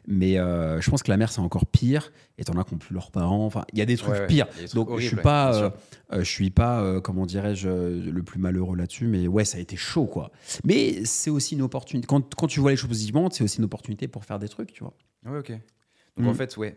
Mais 0.07 0.39
euh, 0.39 0.81
je 0.83 0.91
pense 0.91 1.03
que 1.03 1.11
la 1.11 1.17
mère, 1.17 1.33
c'est 1.33 1.41
encore 1.41 1.65
pire. 1.65 2.13
Et 2.37 2.45
t'en 2.45 2.59
as 2.61 2.65
qui 2.65 2.75
ont 2.75 2.79
plus 2.79 2.93
leurs 2.93 3.11
parents. 3.11 3.47
Enfin, 3.47 3.65
il 3.73 3.79
y 3.79 3.83
a 3.83 3.87
des 3.87 3.97
trucs 3.97 4.13
Ouais, 4.15 4.27
pires. 4.27 4.47
Des 4.59 4.69
trucs 4.69 4.75
Donc, 4.75 4.99
je 4.99 5.07
suis 5.07 5.17
pas, 5.17 5.55
euh, 5.57 5.71
euh, 6.13 6.19
je 6.19 6.31
suis 6.31 6.51
pas, 6.51 6.83
euh, 6.83 7.01
comment 7.01 7.25
dirais-je, 7.25 7.69
euh, 7.69 8.11
le 8.13 8.23
plus 8.23 8.39
malheureux 8.39 8.77
là-dessus. 8.77 9.07
Mais 9.07 9.27
ouais, 9.27 9.47
ça 9.47 9.57
a 9.57 9.61
été 9.61 9.77
chaud, 9.77 10.05
quoi. 10.05 10.31
Mais 10.63 11.07
c'est 11.07 11.31
aussi 11.31 11.55
une 11.55 11.63
opportunité. 11.63 12.07
Quand, 12.07 12.35
quand 12.35 12.47
tu 12.47 12.61
vois 12.61 12.71
les 12.73 12.77
choses 12.77 12.91
positivement, 12.91 13.31
c'est 13.31 13.45
aussi 13.45 13.59
une 13.59 13.65
opportunité 13.65 14.09
pour 14.09 14.27
faire 14.27 14.39
des 14.39 14.49
trucs, 14.51 14.73
tu 14.75 14.85
vois. 14.85 14.93
Ouais, 15.25 15.39
ok. 15.39 15.53
Donc 16.19 16.27
en 16.29 16.33
Mm. 16.33 16.35
fait, 16.35 16.57
ouais, 16.59 16.77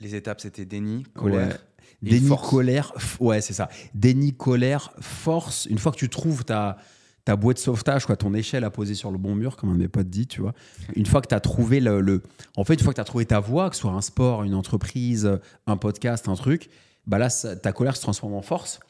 les 0.00 0.14
étapes 0.14 0.40
c'était 0.42 0.66
déni, 0.66 1.04
colère, 1.14 1.58
Déni, 2.02 2.28
force. 2.28 2.50
colère, 2.50 2.92
ouais, 3.20 3.40
c'est 3.40 3.52
ça. 3.54 3.68
Déni, 3.94 4.34
colère, 4.34 4.92
force. 5.00 5.64
Une 5.66 5.78
fois 5.78 5.92
que 5.92 5.96
tu 5.98 6.08
trouves 6.10 6.44
ta, 6.44 6.76
ta 7.24 7.36
bouée 7.36 7.54
de 7.54 7.58
sauvetage, 7.58 8.04
quoi, 8.06 8.16
ton 8.16 8.34
échelle 8.34 8.64
à 8.64 8.70
poser 8.70 8.94
sur 8.94 9.10
le 9.12 9.18
bon 9.18 9.34
mur, 9.34 9.56
comme 9.56 9.70
un 9.70 9.74
de 9.74 9.78
mes 9.78 9.88
potes 9.88 10.10
dit, 10.10 10.26
tu 10.26 10.40
vois. 10.40 10.54
Une 10.96 11.06
fois 11.06 11.20
que 11.22 11.28
tu 11.28 11.34
as 11.34 11.40
trouvé 11.40 11.78
le, 11.80 12.00
le- 12.00 12.22
En 12.56 12.64
fait, 12.64 12.74
une 12.74 12.80
fois 12.80 12.92
que 12.92 12.96
tu 12.96 13.00
as 13.00 13.04
trouvé 13.04 13.26
ta 13.26 13.38
voie, 13.40 13.70
que 13.70 13.76
ce 13.76 13.82
soit 13.82 13.92
un 13.92 14.00
sport, 14.00 14.42
une 14.42 14.54
entreprise, 14.54 15.38
un 15.66 15.76
podcast, 15.76 16.28
un 16.28 16.34
truc, 16.34 16.68
bah 17.06 17.18
là, 17.18 17.30
ça- 17.30 17.54
ta 17.56 17.72
colère 17.72 17.96
se 17.96 18.02
transforme 18.02 18.34
en 18.34 18.42
force. 18.42 18.80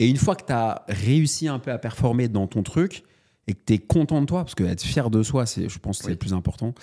Et 0.00 0.08
une 0.08 0.16
fois 0.16 0.34
que 0.36 0.44
tu 0.44 0.52
as 0.52 0.84
réussi 0.88 1.48
un 1.48 1.58
peu 1.58 1.70
à 1.72 1.78
performer 1.78 2.28
dans 2.28 2.46
ton 2.46 2.62
truc 2.62 3.04
et 3.46 3.54
que 3.54 3.60
tu 3.66 3.72
es 3.74 3.78
content 3.78 4.20
de 4.20 4.26
toi, 4.26 4.42
parce 4.44 4.54
que 4.54 4.62
être 4.64 4.82
fier 4.82 5.08
de 5.10 5.22
soi, 5.22 5.46
c'est, 5.46 5.68
je 5.68 5.78
pense 5.78 5.98
que 5.98 6.02
c'est 6.04 6.08
Oui. 6.10 6.14
le 6.14 6.18
plus 6.18 6.34
important. 6.34 6.74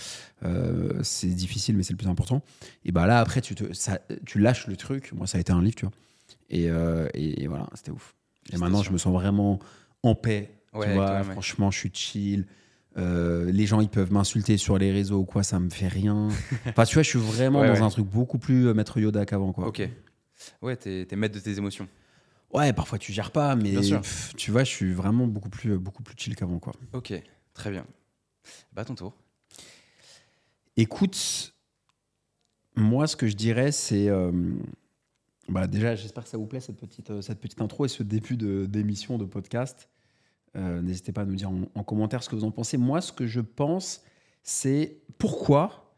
Euh, 0.44 1.00
c'est 1.04 1.28
difficile, 1.28 1.76
mais 1.78 1.84
c'est 1.84 1.94
le 1.94 1.98
plus 1.98 2.08
important. 2.10 2.42
Et 2.86 2.92
bah 2.92 3.06
là, 3.06 3.20
après, 3.20 3.42
tu, 3.42 3.54
te, 3.56 3.72
ça- 3.74 4.00
tu 4.26 4.40
lâches 4.40 4.68
le 4.68 4.76
truc. 4.76 5.12
Moi, 5.14 5.28
ça 5.28 5.38
a 5.38 5.42
été 5.42 5.52
un 5.54 5.62
livre, 5.62 5.76
tu 5.76 5.86
vois. 5.86 5.94
Et, 6.50 6.70
euh, 6.70 7.08
et, 7.14 7.44
et 7.44 7.48
voilà, 7.48 7.68
c'était 7.74 7.92
ouf. 7.92 8.16
Et 8.54 8.58
maintenant, 8.58 8.84
je 8.84 8.92
me 8.92 8.98
sens 8.98 9.14
vraiment 9.14 9.60
en 10.04 10.16
paix. 10.16 10.52
Ouais, 10.76 10.88
tu 10.88 10.94
vois, 10.94 11.24
franchement, 11.24 11.72
je 11.72 11.80
suis 11.80 11.92
chill. 11.94 12.46
Euh, 12.98 13.52
les 13.52 13.66
gens, 13.66 13.82
ils 13.82 13.90
peuvent 13.90 14.12
m'insulter 14.14 14.56
sur 14.58 14.78
les 14.78 14.92
réseaux 14.92 15.20
ou 15.20 15.26
quoi, 15.26 15.44
ça 15.44 15.60
me 15.60 15.70
fait 15.70 15.88
rien. 15.90 16.30
Enfin, 16.66 16.86
tu 16.86 16.94
vois, 16.94 17.04
je 17.04 17.10
suis 17.10 17.20
vraiment 17.20 17.60
Ouais, 17.62 17.68
dans 17.68 17.74
ouais. 17.74 17.82
un 17.82 17.90
truc 17.90 18.06
beaucoup 18.08 18.38
plus 18.40 18.68
euh, 18.68 18.74
maître 18.74 19.00
Yoda 19.00 19.26
qu'avant, 19.26 19.52
quoi. 19.52 19.68
Ok. 19.68 19.82
Ouais, 20.62 20.76
t'es 20.78 21.06
t'es 21.06 21.16
maître 21.16 21.36
de 21.36 21.40
tes 21.40 21.58
émotions. 21.58 21.88
Ouais, 22.54 22.72
parfois 22.72 22.98
tu 22.98 23.12
gères 23.12 23.32
pas, 23.32 23.56
mais 23.58 23.74
pff, 23.74 24.34
tu 24.38 24.52
vois, 24.52 24.64
je 24.64 24.70
suis 24.70 24.94
vraiment 24.94 25.28
beaucoup 25.28 25.50
plus, 25.50 25.72
euh, 25.74 25.78
beaucoup 25.78 26.04
plus 26.04 26.16
chill 26.18 26.36
qu'avant, 26.36 26.60
quoi. 26.60 26.72
Ok, 26.94 27.12
très 27.54 27.72
bien. 27.72 27.86
Bah 28.72 28.86
ton 28.86 28.96
tour. 28.96 29.14
Écoute, 30.78 31.54
moi, 32.76 33.08
ce 33.08 33.16
que 33.16 33.28
je 33.28 33.36
dirais, 33.36 33.72
c'est. 33.72 34.08
euh, 34.10 34.32
bah, 35.50 35.68
déjà, 35.68 35.96
j'espère 35.96 36.24
que 36.24 36.30
ça 36.30 36.38
vous 36.38 36.48
plaît, 36.48 36.60
cette 36.60 36.78
petite, 36.78 37.22
cette 37.22 37.40
petite 37.40 37.62
intro 37.62 37.86
et 37.86 37.90
ce 37.90 38.04
début 38.04 38.36
de- 38.38 38.66
d'émission, 38.66 39.18
de, 39.18 39.26
podcast. 39.26 39.90
Euh, 40.56 40.82
N'hésitez 40.82 41.12
pas 41.12 41.22
à 41.22 41.26
nous 41.26 41.36
dire 41.36 41.50
en, 41.50 41.62
en 41.76 41.84
commentaire 41.84 42.24
ce 42.24 42.30
que 42.30 42.36
vous 42.36 42.44
en 42.46 42.52
pensez. 42.52 42.78
Moi, 42.78 43.02
ce 43.02 43.12
que 43.12 43.28
je 43.28 43.42
pense, 43.42 44.02
c'est 44.44 44.98
pourquoi 45.18 45.94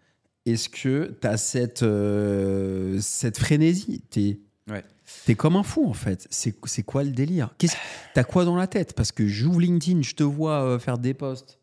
est-ce 0.45 0.69
que 0.69 1.15
tu 1.21 1.27
as 1.27 1.37
cette, 1.37 1.83
euh, 1.83 2.99
cette 3.01 3.37
frénésie? 3.37 4.01
T'es 4.09 4.39
Ouais. 4.69 4.83
es 5.29 5.35
comme 5.35 5.55
un 5.55 5.63
fou, 5.63 5.85
en 5.87 5.93
fait. 5.93 6.27
C'est 6.29 6.83
quoi 6.83 7.03
le 7.03 7.11
délire? 7.11 7.53
T'as 8.13 8.23
quoi 8.25 8.43
dans 8.45 8.55
la 8.57 8.67
tête? 8.67 8.93
Parce 8.93 9.11
que 9.13 9.25
j'ouvre 9.27 9.59
LinkedIn, 9.61 10.01
je 10.01 10.13
te 10.15 10.23
vois 10.23 10.61
euh, 10.63 10.79
faire 10.79 10.97
des 10.97 11.13
posts 11.13 11.59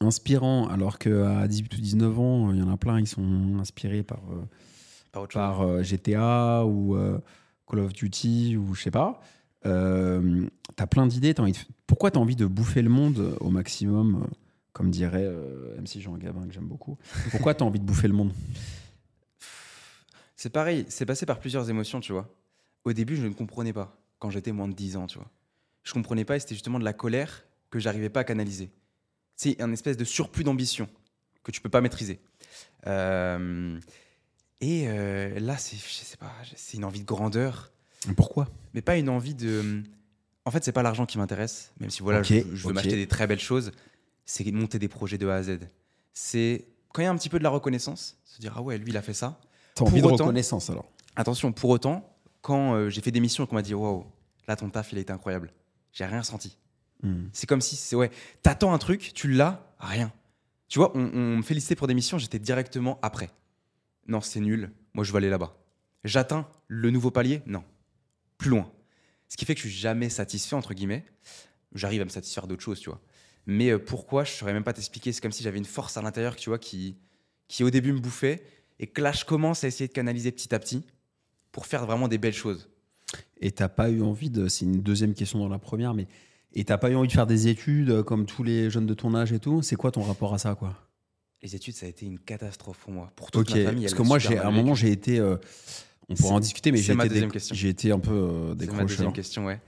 inspirants, 0.00 0.68
alors 0.68 0.98
qu'à 0.98 1.48
18 1.48 1.74
ou 1.76 1.80
19 1.80 2.18
ans, 2.20 2.52
il 2.52 2.58
y 2.58 2.62
en 2.62 2.70
a 2.70 2.76
plein, 2.76 3.00
ils 3.00 3.06
sont 3.08 3.58
inspirés 3.58 4.02
par, 4.02 4.20
Par 5.12 5.26
par 5.28 5.82
GTA 5.82 6.64
ou 6.66 6.96
Call 7.68 7.80
of 7.80 7.92
Duty 7.92 8.56
ou 8.56 8.74
je 8.74 8.82
sais 8.82 8.90
pas. 8.90 9.20
Euh, 9.66 10.46
t'as 10.76 10.86
plein 10.86 11.06
d'idées. 11.06 11.34
t'as 11.34 11.44
de- 11.44 11.52
Pourquoi 11.86 12.10
tu 12.10 12.18
as 12.18 12.20
envie 12.20 12.36
de 12.36 12.46
bouffer 12.46 12.82
le 12.82 12.88
monde 12.90 13.36
au 13.40 13.50
maximum, 13.50 14.22
euh, 14.22 14.34
comme 14.72 14.90
dirait 14.90 15.24
euh, 15.26 15.76
MC 15.80 16.00
Jean 16.00 16.16
Gabin, 16.16 16.46
que 16.46 16.52
j'aime 16.52 16.68
beaucoup 16.68 16.96
Pourquoi 17.30 17.54
tu 17.54 17.62
as 17.62 17.66
envie 17.66 17.80
de 17.80 17.84
bouffer 17.84 18.08
le 18.08 18.14
monde? 18.14 18.32
C'est 20.36 20.50
pareil, 20.50 20.86
c'est 20.88 21.06
passé 21.06 21.26
par 21.26 21.40
plusieurs 21.40 21.68
émotions, 21.68 22.00
tu 22.00 22.12
vois. 22.12 22.32
Au 22.84 22.92
début, 22.92 23.16
je 23.16 23.26
ne 23.26 23.32
comprenais 23.32 23.72
pas 23.72 23.96
quand 24.18 24.30
j'étais 24.30 24.52
moins 24.52 24.68
de 24.68 24.74
10 24.74 24.96
ans, 24.96 25.06
tu 25.06 25.18
vois. 25.18 25.28
Je 25.82 25.92
comprenais 25.92 26.24
pas 26.24 26.36
et 26.36 26.40
c'était 26.40 26.54
justement 26.54 26.78
de 26.78 26.84
la 26.84 26.92
colère 26.92 27.44
que 27.70 27.78
j'arrivais 27.78 28.08
pas 28.08 28.20
à 28.20 28.24
canaliser. 28.24 28.70
C'est 29.36 29.60
un 29.60 29.72
espèce 29.72 29.96
de 29.96 30.04
surplus 30.04 30.44
d'ambition 30.44 30.88
que 31.42 31.50
tu 31.50 31.60
peux 31.60 31.68
pas 31.68 31.80
maîtriser. 31.80 32.20
Euh, 32.86 33.78
et 34.60 34.84
euh, 34.88 35.38
là, 35.40 35.56
c'est, 35.56 35.76
c'est 36.56 36.76
une 36.76 36.84
envie 36.84 37.00
de 37.00 37.06
grandeur, 37.06 37.72
Pourquoi 38.16 38.48
mais 38.74 38.82
pas 38.82 38.96
une 38.96 39.08
envie 39.08 39.34
de. 39.34 39.82
En 40.44 40.50
fait, 40.50 40.64
c'est 40.64 40.72
pas 40.72 40.82
l'argent 40.82 41.04
qui 41.04 41.18
m'intéresse, 41.18 41.72
même 41.80 41.90
si 41.90 42.02
voilà, 42.02 42.22
je, 42.22 42.42
je 42.54 42.66
veux 42.66 42.72
m'acheter 42.72 42.96
des 42.96 43.06
très 43.06 43.26
belles 43.26 43.40
choses. 43.40 43.72
C'est 44.24 44.50
monter 44.52 44.78
des 44.78 44.88
projets 44.88 45.18
de 45.18 45.26
A 45.26 45.36
à 45.36 45.42
Z. 45.42 45.58
C'est 46.12 46.66
quand 46.92 47.02
il 47.02 47.06
y 47.06 47.08
a 47.08 47.10
un 47.10 47.16
petit 47.16 47.28
peu 47.28 47.38
de 47.38 47.44
la 47.44 47.50
reconnaissance, 47.50 48.16
se 48.24 48.38
dire 48.38 48.54
ah 48.56 48.62
ouais, 48.62 48.78
lui 48.78 48.90
il 48.90 48.96
a 48.96 49.02
fait 49.02 49.14
ça. 49.14 49.40
T'as 49.74 49.84
envie 49.84 50.00
de 50.00 50.06
reconnaissance 50.06 50.70
alors 50.70 50.90
Attention, 51.16 51.52
pour 51.52 51.70
autant, 51.70 52.16
quand 52.40 52.74
euh, 52.74 52.88
j'ai 52.88 53.00
fait 53.00 53.10
des 53.10 53.20
missions 53.20 53.44
et 53.44 53.46
qu'on 53.46 53.56
m'a 53.56 53.62
dit 53.62 53.74
waouh, 53.74 54.04
là 54.46 54.54
ton 54.54 54.70
taf 54.70 54.92
il 54.92 54.98
a 54.98 55.00
été 55.00 55.12
incroyable, 55.12 55.52
j'ai 55.92 56.04
rien 56.04 56.20
ressenti. 56.20 56.56
Hmm. 57.02 57.26
C'est 57.32 57.46
comme 57.46 57.60
si 57.60 57.76
c'est 57.76 57.96
ouais, 57.96 58.10
t'attends 58.42 58.72
un 58.72 58.78
truc, 58.78 59.12
tu 59.14 59.28
l'as, 59.28 59.66
rien. 59.78 60.12
Tu 60.68 60.78
vois, 60.78 60.96
on, 60.96 61.10
on 61.12 61.36
me 61.38 61.42
félicitait 61.42 61.74
pour 61.74 61.88
des 61.88 61.94
missions, 61.94 62.18
j'étais 62.18 62.38
directement 62.38 62.98
après. 63.02 63.30
Non, 64.06 64.20
c'est 64.20 64.40
nul. 64.40 64.70
Moi, 64.94 65.04
je 65.04 65.12
veux 65.12 65.18
aller 65.18 65.30
là-bas. 65.30 65.56
J'atteins 66.04 66.46
le 66.68 66.90
nouveau 66.90 67.10
palier? 67.10 67.42
Non, 67.46 67.64
plus 68.38 68.50
loin. 68.50 68.70
Ce 69.28 69.36
qui 69.36 69.44
fait 69.44 69.54
que 69.54 69.60
je 69.60 69.68
suis 69.68 69.76
jamais 69.76 70.08
satisfait 70.08 70.56
entre 70.56 70.72
guillemets. 70.74 71.04
J'arrive 71.74 72.00
à 72.00 72.04
me 72.04 72.10
satisfaire 72.10 72.46
d'autres 72.46 72.62
choses, 72.62 72.80
tu 72.80 72.88
vois. 72.88 73.00
Mais 73.46 73.70
euh, 73.70 73.78
pourquoi 73.78 74.24
Je 74.24 74.32
saurais 74.32 74.52
même 74.54 74.64
pas 74.64 74.72
t'expliquer. 74.72 75.12
C'est 75.12 75.20
comme 75.20 75.32
si 75.32 75.42
j'avais 75.42 75.58
une 75.58 75.64
force 75.66 75.96
à 75.96 76.02
l'intérieur, 76.02 76.36
tu 76.36 76.48
vois, 76.50 76.58
qui 76.58 76.96
qui 77.48 77.64
au 77.64 77.70
début 77.70 77.92
me 77.92 77.98
bouffait 78.00 78.42
et 78.78 78.86
que 78.86 79.00
là 79.00 79.10
je 79.12 79.24
commence 79.24 79.64
à 79.64 79.68
essayer 79.68 79.88
de 79.88 79.92
canaliser 79.92 80.32
petit 80.32 80.54
à 80.54 80.58
petit 80.58 80.84
pour 81.52 81.66
faire 81.66 81.84
vraiment 81.86 82.08
des 82.08 82.18
belles 82.18 82.34
choses. 82.34 82.68
Et 83.40 83.50
t'as 83.52 83.68
pas 83.68 83.88
eu 83.90 84.02
envie 84.02 84.30
de. 84.30 84.48
C'est 84.48 84.64
une 84.66 84.82
deuxième 84.82 85.14
question 85.14 85.38
dans 85.38 85.48
la 85.48 85.58
première, 85.58 85.94
mais. 85.94 86.06
Et 86.54 86.64
t'as 86.64 86.78
pas 86.78 86.90
eu 86.90 86.94
envie 86.94 87.08
de 87.08 87.12
faire 87.12 87.26
des 87.26 87.48
études 87.48 87.90
euh, 87.90 88.02
comme 88.02 88.24
tous 88.26 88.42
les 88.42 88.70
jeunes 88.70 88.86
de 88.86 88.94
ton 88.94 89.14
âge 89.14 89.32
et 89.32 89.38
tout? 89.38 89.60
C'est 89.62 89.76
quoi 89.76 89.90
ton 89.92 90.02
rapport 90.02 90.32
à 90.34 90.38
ça, 90.38 90.54
quoi? 90.54 90.74
Les 91.42 91.54
études, 91.54 91.74
ça 91.74 91.86
a 91.86 91.88
été 91.88 92.04
une 92.06 92.18
catastrophe 92.18 92.78
pour 92.78 92.92
moi, 92.92 93.12
pour 93.16 93.30
toute 93.30 93.48
Ok, 93.50 93.56
ma 93.56 93.64
famille. 93.64 93.84
parce 93.84 93.94
que 93.94 94.02
moi, 94.02 94.18
j'ai, 94.18 94.38
à 94.38 94.48
un 94.48 94.50
moment, 94.50 94.74
j'ai 94.74 94.90
été. 94.90 95.18
euh, 95.18 95.36
on 96.08 96.14
pourra 96.14 96.34
en 96.34 96.40
discuter, 96.40 96.72
mais 96.72 96.78
c'est 96.78 96.84
j'ai 96.84 96.94
ma 96.94 97.06
été, 97.06 97.20
un 97.92 97.98
peu 97.98 98.10
euh, 98.12 98.54
C'est 98.58 98.72
ma 98.72 98.84
deuxième 98.84 99.12
question, 99.12 99.46
ouais. 99.46 99.60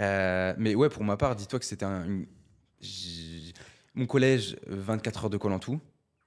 Euh, 0.00 0.54
mais 0.58 0.74
ouais, 0.74 0.88
pour 0.88 1.04
ma 1.04 1.16
part, 1.16 1.36
dis-toi 1.36 1.58
que 1.58 1.64
c'était 1.64 1.84
un, 1.84 2.04
une- 2.06 2.26
mon 3.94 4.06
collège, 4.06 4.56
euh, 4.70 4.80
24 4.80 5.24
heures 5.24 5.30
de 5.30 5.36
colle 5.36 5.52
en 5.52 5.58
tout. 5.58 5.80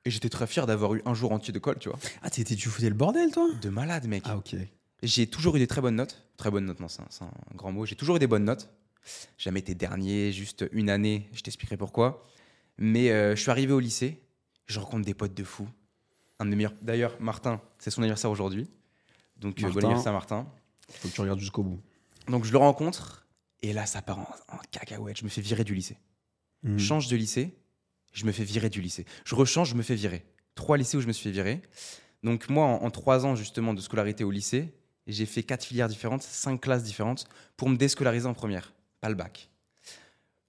Et 0.05 0.11
j'étais 0.11 0.29
très 0.29 0.47
fier 0.47 0.65
d'avoir 0.67 0.93
eu 0.95 1.01
un 1.05 1.13
jour 1.13 1.31
entier 1.31 1.53
de 1.53 1.59
colle, 1.59 1.79
tu 1.79 1.89
vois. 1.89 1.97
Ah, 2.21 2.29
t'étais, 2.29 2.55
tu 2.55 2.67
foutais 2.69 2.89
le 2.89 2.95
bordel, 2.95 3.31
toi? 3.31 3.49
De 3.61 3.69
malade, 3.69 4.05
mec. 4.07 4.23
Ah, 4.25 4.37
ok. 4.37 4.55
J'ai 5.01 5.27
toujours 5.27 5.55
eu 5.55 5.59
des 5.59 5.67
très 5.67 5.81
bonnes 5.81 5.95
notes. 5.95 6.25
Très 6.37 6.51
bonnes 6.51 6.65
notes, 6.65 6.79
non, 6.81 6.87
c'est 6.89 7.01
un, 7.23 7.29
grand 7.55 7.71
mot. 7.71 7.85
J'ai 7.85 7.95
toujours 7.95 8.17
eu 8.17 8.19
des 8.19 8.27
bonnes 8.27 8.43
notes. 8.43 8.69
Jamais 9.37 9.59
été 9.59 9.75
dernier, 9.75 10.31
juste 10.31 10.65
une 10.71 10.89
année. 10.89 11.29
Je 11.33 11.41
t'expliquerai 11.41 11.77
pourquoi. 11.77 12.25
Mais 12.77 13.11
euh, 13.11 13.35
je 13.35 13.41
suis 13.41 13.51
arrivé 13.51 13.71
au 13.73 13.79
lycée. 13.79 14.21
Je 14.65 14.79
rencontre 14.79 15.05
des 15.05 15.13
potes 15.13 15.33
de 15.33 15.43
fou. 15.43 15.67
Un 16.39 16.45
de 16.45 16.49
mes 16.49 16.55
meilleurs. 16.57 16.73
D'ailleurs, 16.81 17.15
Martin, 17.21 17.61
c'est 17.79 17.89
son 17.89 18.01
anniversaire 18.01 18.31
aujourd'hui. 18.31 18.69
Donc, 19.43 19.59
euh, 19.59 19.67
Martin. 19.67 19.79
anniversaire, 19.79 20.13
Martin. 20.13 20.47
Faut 20.89 21.07
que 21.09 21.13
tu 21.13 21.21
regardes 21.21 21.39
jusqu'au 21.39 21.63
bout. 21.63 21.81
Donc, 22.27 22.45
je 22.45 22.51
le 22.51 22.57
rencontre. 22.57 23.27
Et 23.61 23.71
là, 23.73 23.85
ça 23.85 24.01
part 24.01 24.19
en, 24.19 24.27
en 24.55 24.57
cacahuète. 24.71 25.17
Je 25.17 25.23
me 25.23 25.29
fais 25.29 25.41
virer 25.41 25.63
du 25.63 25.75
lycée. 25.75 25.97
Je 26.65 26.77
change 26.77 27.09
de 27.09 27.17
lycée, 27.17 27.57
je 28.13 28.25
me 28.25 28.31
fais 28.31 28.45
virer 28.45 28.69
du 28.69 28.79
lycée. 28.79 29.05
Je 29.25 29.35
rechange, 29.35 29.69
je 29.71 29.75
me 29.75 29.83
fais 29.83 29.95
virer. 29.95 30.25
Trois 30.55 30.77
lycées 30.77 30.95
où 30.95 31.01
je 31.01 31.07
me 31.07 31.11
suis 31.11 31.23
fait 31.23 31.31
virer. 31.31 31.61
Donc 32.23 32.47
moi, 32.49 32.65
en, 32.65 32.85
en 32.85 32.89
trois 32.89 33.25
ans 33.25 33.35
justement 33.35 33.73
de 33.73 33.81
scolarité 33.81 34.23
au 34.23 34.31
lycée, 34.31 34.73
j'ai 35.05 35.25
fait 35.25 35.43
quatre 35.43 35.65
filières 35.65 35.89
différentes, 35.89 36.23
cinq 36.23 36.61
classes 36.61 36.83
différentes 36.83 37.27
pour 37.57 37.67
me 37.67 37.75
déscolariser 37.75 38.27
en 38.27 38.33
première, 38.33 38.73
pas 39.01 39.09
le 39.09 39.15
bac. 39.15 39.49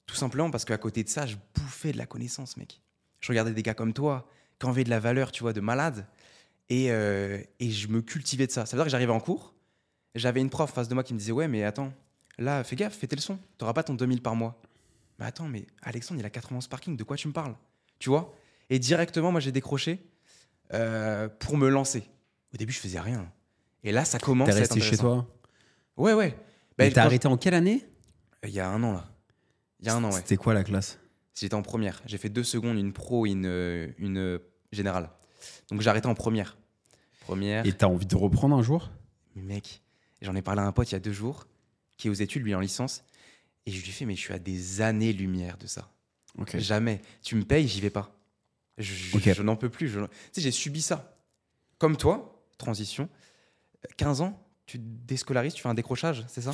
Tout 0.07 0.15
simplement 0.15 0.53
parce 0.53 0.65
qu'à 0.65 0.79
côté 0.79 1.03
de 1.03 1.09
ça, 1.09 1.27
je 1.27 1.35
bouffais 1.57 1.91
de 1.91 1.99
la 1.99 2.07
connaissance, 2.07 2.57
mec. 2.57 2.81
Je 3.19 3.29
regardais 3.33 3.53
des 3.53 3.65
gars 3.65 3.75
comme 3.75 3.93
toi, 3.93 4.29
qui 4.61 4.69
avaient 4.69 4.85
de 4.85 4.91
la 4.91 5.01
valeur, 5.01 5.33
tu 5.33 5.43
vois, 5.43 5.53
de 5.53 5.61
malade, 5.61 6.07
et, 6.71 6.91
euh, 6.91 7.39
et 7.61 7.71
je 7.71 7.89
me 7.89 8.01
cultivais 8.03 8.47
de 8.47 8.53
ça. 8.53 8.67
Ça 8.67 8.77
veut 8.77 8.81
dire 8.81 8.87
que 8.87 8.91
j'arrivais 8.91 9.13
en 9.13 9.21
cours, 9.21 9.55
j'avais 10.15 10.41
une 10.41 10.51
prof 10.51 10.73
face 10.73 10.89
de 10.89 10.95
moi 10.95 11.03
qui 11.05 11.15
me 11.15 11.19
disait 11.19 11.33
Ouais, 11.33 11.49
mais 11.49 11.65
attends, 11.65 11.93
là, 12.39 12.63
fais 12.65 12.77
gaffe, 12.77 12.97
fais 12.97 13.07
tes 13.07 13.17
leçons, 13.17 13.39
t'auras 13.59 13.73
pas 13.73 13.83
ton 13.83 13.95
2000 13.95 14.23
par 14.23 14.35
mois. 14.35 14.61
Mais 15.19 15.27
attends, 15.27 15.47
mais 15.49 15.67
Alexandre, 15.83 16.21
il 16.21 16.27
a 16.27 16.31
91 16.31 16.67
parking, 16.69 16.97
de 16.97 17.05
quoi 17.05 17.17
tu 17.17 17.29
me 17.29 17.33
parles? 17.33 17.55
Tu 17.99 18.09
vois? 18.09 18.35
Et 18.71 18.79
directement, 18.79 19.31
moi, 19.31 19.41
j'ai 19.41 19.53
décroché 19.53 20.05
euh, 20.73 21.29
pour 21.29 21.57
me 21.57 21.69
lancer. 21.69 22.03
Au 22.53 22.57
début, 22.57 22.73
je 22.73 22.81
faisais 22.81 22.99
rien. 23.01 23.31
Et 23.85 23.93
là, 23.93 24.05
ça 24.05 24.19
commence 24.19 24.47
T'es 24.47 24.53
à 24.53 24.61
être 24.61 24.61
resté 24.75 24.81
chez 24.81 24.97
toi? 24.97 25.27
Ouais, 25.97 26.15
ouais. 26.15 26.37
Mais 26.79 26.87
Ben, 26.89 26.93
T'as 26.95 27.05
arrêté 27.05 27.29
en 27.29 27.37
quelle 27.37 27.55
année? 27.55 27.87
Je- 28.43 28.49
Il 28.49 28.55
y 28.55 28.61
a 28.61 28.69
un 28.69 28.83
an, 28.83 28.93
là. 28.95 29.05
Il 29.81 29.87
y 29.87 29.89
a 29.91 29.95
un 29.95 30.03
an, 30.03 30.09
ouais. 30.11 30.17
C'était 30.21 30.37
quoi 30.37 30.55
la 30.55 30.65
classe? 30.65 30.99
J'étais 31.35 31.55
en 31.55 31.63
première. 31.63 32.01
J'ai 32.07 32.19
fait 32.19 32.29
deux 32.29 32.43
secondes, 32.45 32.79
une 32.79 32.93
pro 32.93 33.27
et 33.27 33.31
une, 33.31 33.47
euh, 33.47 33.89
une 33.99 34.19
euh, 34.19 34.39
générale. 34.73 35.11
Donc 35.71 35.81
j'ai 35.81 35.91
arrêté 35.91 36.07
en 36.07 36.15
première. 36.15 36.57
Première. 37.21 37.65
Et 37.67 37.73
t'as 37.73 37.87
envie 37.87 38.07
de 38.07 38.17
reprendre 38.17 38.55
un 38.57 38.63
jour? 38.63 38.91
Mais 39.37 39.43
mec, 39.43 39.83
j'en 40.23 40.35
ai 40.35 40.43
parlé 40.43 40.61
à 40.61 40.65
un 40.67 40.73
pote 40.73 40.91
il 40.91 40.95
y 40.95 40.97
a 40.97 41.01
deux 41.01 41.13
jours, 41.13 41.47
qui 41.97 42.09
est 42.09 42.11
aux 42.11 42.15
études, 42.15 42.43
lui 42.43 42.55
en 42.55 42.61
licence. 42.61 43.03
Et 43.67 43.71
je 43.71 43.83
lui 43.83 43.93
fais, 43.93 44.05
mais 44.05 44.15
je 44.15 44.21
suis 44.21 44.35
à 44.35 44.39
des 44.39 44.83
années-lumière 44.83 45.57
de 45.57 45.67
ça. 45.67 45.89
Jamais. 46.61 47.01
Tu 47.23 47.35
me 47.37 47.43
payes, 47.45 47.67
j'y 47.67 47.81
vais 47.81 47.91
pas. 47.91 48.15
Je, 48.77 48.93
je- 48.93 49.11
je 49.35 49.43
n'en 49.43 49.57
peux 49.57 49.71
plus. 49.71 49.89
je- 49.89 50.01
Tu 50.01 50.07
sais, 50.33 50.41
j'ai 50.43 50.51
subi 50.51 50.83
ça. 50.83 51.17
Comme 51.79 51.97
toi, 51.97 52.43
transition. 52.59 53.09
15 53.97 54.21
ans, 54.21 54.39
tu 54.67 54.79
te 54.79 54.85
déscolarises, 55.07 55.55
tu 55.55 55.63
fais 55.63 55.69
un 55.69 55.75
décrochage, 55.75 56.25
c'est 56.29 56.41
ça? 56.43 56.53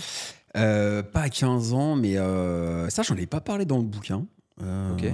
Euh, 0.56 1.02
pas 1.02 1.22
à 1.22 1.28
15 1.30 1.72
ans, 1.72 1.96
mais 1.96 2.16
euh, 2.18 2.88
ça, 2.90 3.02
j'en 3.02 3.16
ai 3.16 3.26
pas 3.26 3.40
parlé 3.40 3.64
dans 3.64 3.78
le 3.78 3.84
bouquin. 3.84 4.26
Euh, 4.62 4.92
Ok. 4.94 5.04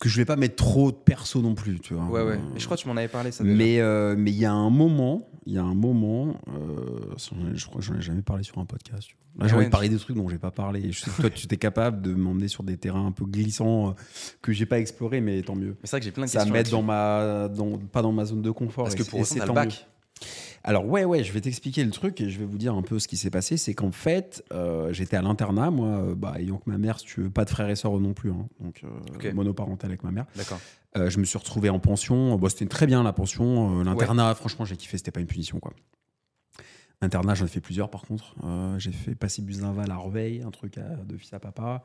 Que 0.00 0.08
je 0.08 0.14
voulais 0.14 0.24
pas 0.24 0.36
mettre 0.36 0.56
trop 0.56 0.90
de 0.90 0.96
perso 0.96 1.40
non 1.42 1.54
plus, 1.54 1.78
tu 1.78 1.94
vois. 1.94 2.04
Ouais, 2.06 2.22
ouais. 2.22 2.40
Mais 2.54 2.58
je 2.58 2.64
crois 2.64 2.76
que 2.76 2.82
tu 2.82 2.88
m'en 2.88 2.96
avais 2.96 3.06
parlé, 3.08 3.30
ça. 3.32 3.44
déjà. 3.44 3.54
Mais 3.54 3.80
euh, 3.80 4.14
mais 4.18 4.30
il 4.30 4.38
y 4.38 4.46
a 4.46 4.52
un 4.52 4.70
moment, 4.70 5.28
il 5.46 5.52
y 5.52 5.58
a 5.58 5.62
un 5.62 5.74
moment, 5.74 6.40
euh, 6.48 7.14
je 7.54 7.66
crois 7.66 7.80
que 7.80 7.86
j'en 7.86 7.94
ai 7.96 8.00
jamais 8.00 8.22
parlé 8.22 8.42
sur 8.42 8.56
un 8.58 8.64
podcast. 8.64 9.08
tu 9.08 9.14
vois. 9.36 9.44
Là, 9.44 9.48
j'ai 9.48 9.54
Ah 9.54 9.56
envie 9.58 9.66
de 9.66 9.70
parler 9.70 9.88
des 9.90 9.98
trucs 9.98 10.16
dont 10.16 10.28
j'ai 10.28 10.38
pas 10.38 10.50
parlé. 10.50 10.90
Je 10.90 11.00
sais 11.00 11.10
que 11.10 11.16
toi, 11.20 11.28
tu 11.30 11.44
étais 11.44 11.58
capable 11.58 12.00
de 12.02 12.14
m'emmener 12.14 12.48
sur 12.48 12.62
des 12.64 12.78
terrains 12.78 13.06
un 13.06 13.12
peu 13.12 13.26
glissants 13.26 13.90
euh, 13.90 13.92
que 14.40 14.52
j'ai 14.52 14.64
pas 14.66 14.78
explorés, 14.80 15.20
mais 15.20 15.42
tant 15.42 15.54
mieux. 15.54 15.76
C'est 15.84 15.90
vrai 15.90 16.00
que 16.00 16.04
j'ai 16.06 16.12
plein 16.12 16.24
de 16.24 16.30
Ça 16.30 16.38
questions. 16.40 16.54
m'aide 16.54 16.68
dans 16.70 16.82
ma, 16.82 17.48
dans, 17.48 17.76
pas 17.78 18.00
dans 18.02 18.12
ma 18.12 18.24
zone 18.24 18.40
de 18.42 18.50
confort. 18.50 18.84
Parce 18.84 18.94
que 18.96 19.02
pour 19.02 19.24
c'est 19.26 19.44
le 19.46 19.52
bac. 19.52 19.86
Alors 20.62 20.86
ouais, 20.86 21.04
ouais, 21.04 21.24
je 21.24 21.32
vais 21.32 21.40
t'expliquer 21.40 21.84
le 21.84 21.90
truc 21.90 22.20
et 22.20 22.28
je 22.28 22.38
vais 22.38 22.44
vous 22.44 22.58
dire 22.58 22.74
un 22.74 22.82
peu 22.82 22.98
ce 22.98 23.08
qui 23.08 23.16
s'est 23.16 23.30
passé. 23.30 23.56
C'est 23.56 23.74
qu'en 23.74 23.92
fait, 23.92 24.44
euh, 24.52 24.92
j'étais 24.92 25.16
à 25.16 25.22
l'internat, 25.22 25.70
moi, 25.70 25.88
euh, 25.88 26.14
bah, 26.14 26.34
ayant 26.38 26.58
que 26.58 26.68
ma 26.68 26.78
mère, 26.78 26.98
si 26.98 27.06
tu 27.06 27.22
veux, 27.22 27.30
pas 27.30 27.44
de 27.44 27.50
frères 27.50 27.70
et 27.70 27.76
sœurs 27.76 27.98
non 27.98 28.12
plus, 28.12 28.30
hein, 28.30 28.46
donc 28.60 28.82
euh, 28.84 29.32
monoparental 29.32 29.90
avec 29.90 30.04
ma 30.04 30.10
mère. 30.10 30.26
D'accord. 30.36 30.60
Je 30.96 31.18
me 31.20 31.24
suis 31.24 31.38
retrouvé 31.38 31.70
en 31.70 31.78
pension. 31.78 32.36
Bon, 32.36 32.48
c'était 32.48 32.66
très 32.66 32.86
bien 32.86 33.02
la 33.04 33.12
pension. 33.12 33.82
L'internat, 33.84 34.34
franchement, 34.34 34.64
j'ai 34.64 34.76
kiffé. 34.76 34.98
C'était 34.98 35.12
pas 35.12 35.20
une 35.20 35.26
punition, 35.26 35.60
quoi. 35.60 35.72
Internat, 37.00 37.34
j'en 37.34 37.44
ai 37.44 37.48
fait 37.48 37.60
plusieurs, 37.60 37.90
par 37.90 38.02
contre. 38.02 38.34
J'ai 38.78 38.90
fait 38.90 39.14
passer 39.14 39.40
Buzinval 39.40 39.88
à 39.90 39.98
Orveil, 39.98 40.42
un 40.42 40.50
truc 40.50 40.78
à, 40.78 40.96
de 41.04 41.16
fils 41.16 41.32
à 41.32 41.38
papa. 41.38 41.84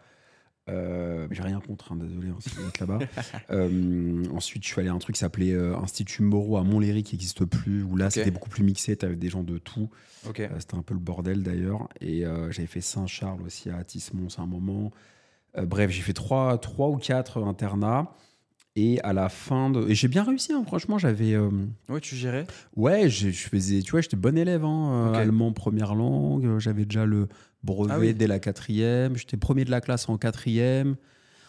Euh, 0.68 1.28
j'ai 1.32 1.44
rien 1.44 1.60
contre, 1.60 1.92
hein, 1.92 1.96
désolé, 1.96 2.30
hein, 2.30 2.38
si 2.40 2.50
vous 2.56 2.68
êtes 2.68 2.80
là-bas. 2.80 3.00
Euh, 3.52 4.24
ensuite, 4.34 4.64
je 4.64 4.68
suis 4.70 4.80
allé 4.82 4.90
à 4.90 4.94
un 4.94 4.98
truc 4.98 5.16
qui 5.16 5.20
s'appelait 5.20 5.54
euh, 5.54 5.78
Institut 5.78 6.24
Moreau 6.24 6.58
à 6.58 6.64
Montlhéry, 6.64 7.04
qui 7.04 7.16
n'existe 7.16 7.46
plus, 7.46 7.84
où 7.84 7.96
là, 7.96 8.10
c'était 8.10 8.32
beaucoup 8.32 8.50
plus 8.50 8.64
mixé. 8.64 8.96
T'avais 8.96 9.16
des 9.16 9.30
gens 9.30 9.44
de 9.44 9.58
tout. 9.60 9.90
C'était 10.60 10.76
un 10.76 10.82
peu 10.82 10.94
le 10.96 11.00
bordel 11.00 11.44
d'ailleurs. 11.44 11.88
Et 12.02 12.24
j'avais 12.50 12.68
fait 12.68 12.82
Saint-Charles 12.82 13.42
aussi 13.44 13.70
à 13.70 13.84
Tismons 13.84 14.28
à 14.38 14.42
un 14.42 14.48
moment. 14.48 14.92
Bref, 15.58 15.92
j'ai 15.92 16.02
fait 16.02 16.14
trois, 16.14 16.58
trois 16.58 16.90
ou 16.90 16.98
quatre 16.98 17.44
internats. 17.44 18.12
Et 18.78 19.00
à 19.04 19.14
la 19.14 19.30
fin 19.30 19.70
de. 19.70 19.88
Et 19.88 19.96
j'ai 19.96 20.10
bien 20.10 20.24
réussi, 20.24 20.52
hein, 20.52 20.62
franchement. 20.68 20.98
J'avais. 20.98 21.32
euh, 21.34 21.50
Ouais, 21.88 22.02
tu 22.02 22.16
gérais 22.18 22.46
Ouais, 22.76 23.08
je 23.10 23.30
faisais. 23.30 23.82
Tu 23.82 23.92
vois, 23.92 24.02
j'étais 24.02 24.18
bon 24.18 24.38
élève. 24.38 24.66
hein. 24.66 25.14
Allemand 25.14 25.54
première 25.54 25.96
langue. 25.96 26.60
J'avais 26.60 26.84
déjà 26.84 27.06
le 27.06 27.30
brevet 27.66 27.92
Ah 27.94 28.00
oui. 28.00 28.14
dès 28.14 28.28
la 28.28 28.40
quatrième. 28.40 29.18
J'étais 29.18 29.38
premier 29.38 29.66
de 29.66 29.72
la 29.72 29.82
classe 29.82 30.08
en 30.08 30.18
quatrième. 30.18 30.96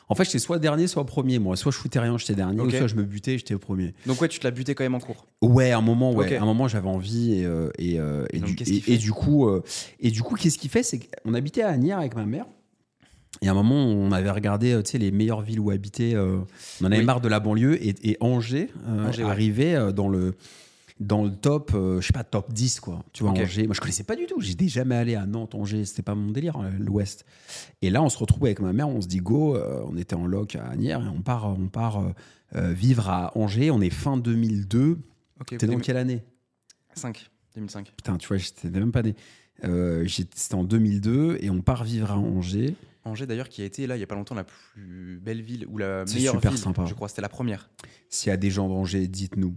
En 0.08 0.14
fait, 0.14 0.24
j'étais 0.24 0.38
soit 0.38 0.60
dernier, 0.60 0.86
soit 0.86 1.04
premier, 1.04 1.40
moi. 1.40 1.56
Soit 1.56 1.72
je 1.72 1.78
foutais 1.78 1.98
rien, 1.98 2.16
j'étais 2.16 2.34
dernier, 2.36 2.60
ou 2.60 2.70
soit 2.70 2.86
je 2.86 2.94
me 2.94 3.02
butais, 3.02 3.38
j'étais 3.38 3.54
au 3.54 3.58
premier. 3.58 3.92
Donc 4.06 4.20
ouais, 4.20 4.28
tu 4.28 4.38
te 4.38 4.44
l'as 4.46 4.52
buté 4.52 4.74
quand 4.76 4.84
même 4.84 4.94
en 4.94 5.00
cours. 5.00 5.26
Ouais, 5.42 5.72
à 5.72 5.78
un 5.78 5.80
moment, 5.82 6.12
ouais. 6.12 6.36
À 6.36 6.42
un 6.42 6.46
moment, 6.46 6.68
j'avais 6.68 6.88
envie 6.88 7.34
et, 7.40 7.44
euh, 7.44 7.70
et, 7.78 7.98
euh, 7.98 8.24
et, 8.32 8.38
donc, 8.38 8.54
du, 8.54 8.82
et- 8.86 8.98
du 8.98 9.10
coup, 9.12 9.48
euh, 9.48 9.62
et 9.98 10.10
du 10.12 10.22
coup, 10.22 10.36
qu'est-ce 10.36 10.58
qu'il 10.58 10.70
fait, 10.70 10.84
c'est 10.84 11.00
qu'on 11.00 11.34
habitait 11.34 11.62
à 11.62 11.70
Agnières 11.70 11.98
avec 11.98 12.14
ma 12.14 12.24
mère. 12.24 12.46
Et 13.42 13.48
à 13.48 13.50
un 13.50 13.54
moment, 13.54 13.84
on 13.84 14.12
avait 14.12 14.30
regardé, 14.30 14.80
tu 14.84 14.92
sais, 14.92 14.98
les 14.98 15.10
meilleures 15.10 15.42
villes 15.42 15.58
où 15.60 15.70
habiter. 15.70 16.16
on 16.16 16.46
en 16.82 16.86
avait 16.86 16.98
Oui. 16.98 17.04
marre 17.04 17.20
de 17.20 17.28
la 17.28 17.40
banlieue 17.40 17.76
et, 17.84 18.16
Angers, 18.20 18.68
Angers, 18.88 19.24
ouais. 19.24 19.28
arrivait 19.30 19.92
dans 19.92 20.08
le 20.08 20.34
dans 20.98 21.24
le 21.24 21.30
top, 21.30 21.72
euh, 21.74 22.00
je 22.00 22.06
sais 22.06 22.12
pas, 22.12 22.24
top 22.24 22.52
10 22.52 22.80
quoi. 22.80 23.04
Tu 23.12 23.22
vois. 23.22 23.32
Angers. 23.32 23.66
Moi, 23.66 23.74
je 23.74 23.80
connaissais 23.80 24.04
pas 24.04 24.16
du 24.16 24.26
tout. 24.26 24.40
J'étais 24.40 24.68
jamais 24.68 24.94
allé 24.96 25.14
à 25.14 25.26
Nantes, 25.26 25.54
Angers. 25.54 25.84
C'était 25.84 26.02
pas 26.02 26.14
mon 26.14 26.30
délire, 26.30 26.56
euh, 26.58 26.70
l'Ouest. 26.78 27.24
Et 27.82 27.90
là, 27.90 28.02
on 28.02 28.08
se 28.08 28.16
retrouve 28.18 28.44
avec 28.46 28.60
ma 28.60 28.72
mère. 28.72 28.88
On 28.88 29.00
se 29.00 29.06
dit 29.06 29.18
go. 29.18 29.56
euh, 29.56 29.82
on 29.86 29.96
était 29.96 30.14
en 30.14 30.26
loc 30.26 30.56
à 30.56 30.64
Agnières 30.66 31.04
et 31.04 31.08
on 31.08 31.20
part, 31.20 31.46
on 31.58 31.68
part 31.68 32.00
euh, 32.00 32.12
euh, 32.54 32.72
vivre 32.72 33.08
à 33.10 33.36
Angers. 33.36 33.70
On 33.70 33.80
est 33.80 33.90
fin 33.90 34.16
2002. 34.16 34.98
Ok. 35.40 35.56
T'es 35.58 35.66
dans 35.66 35.78
quelle 35.78 35.98
année? 35.98 36.22
5. 36.94 37.30
2005. 37.54 37.92
Putain, 37.96 38.16
tu 38.16 38.28
vois, 38.28 38.36
j'étais 38.38 38.70
même 38.70 38.92
pas 38.92 39.02
né. 39.02 39.14
Euh, 39.64 40.06
C'était 40.08 40.54
en 40.54 40.64
2002 40.64 41.38
et 41.40 41.48
on 41.50 41.62
part 41.62 41.84
vivre 41.84 42.10
à 42.10 42.16
Angers. 42.18 42.74
Angers 43.04 43.26
d'ailleurs 43.26 43.48
qui 43.48 43.62
a 43.62 43.64
été 43.64 43.86
là 43.86 43.96
il 43.96 44.00
y 44.00 44.02
a 44.02 44.06
pas 44.06 44.14
longtemps 44.16 44.34
la 44.34 44.44
plus 44.44 45.18
belle 45.22 45.40
ville 45.40 45.64
ou 45.68 45.78
la 45.78 46.04
meilleure 46.04 46.34
super 46.34 46.50
ville. 46.50 46.60
sympa. 46.60 46.84
Je 46.86 46.92
crois 46.94 47.08
c'était 47.08 47.22
la 47.22 47.28
première. 47.30 47.70
S'il 48.10 48.28
y 48.28 48.32
a 48.32 48.36
des 48.36 48.50
gens 48.50 48.68
d'Angers, 48.68 49.06
dites-nous. 49.06 49.54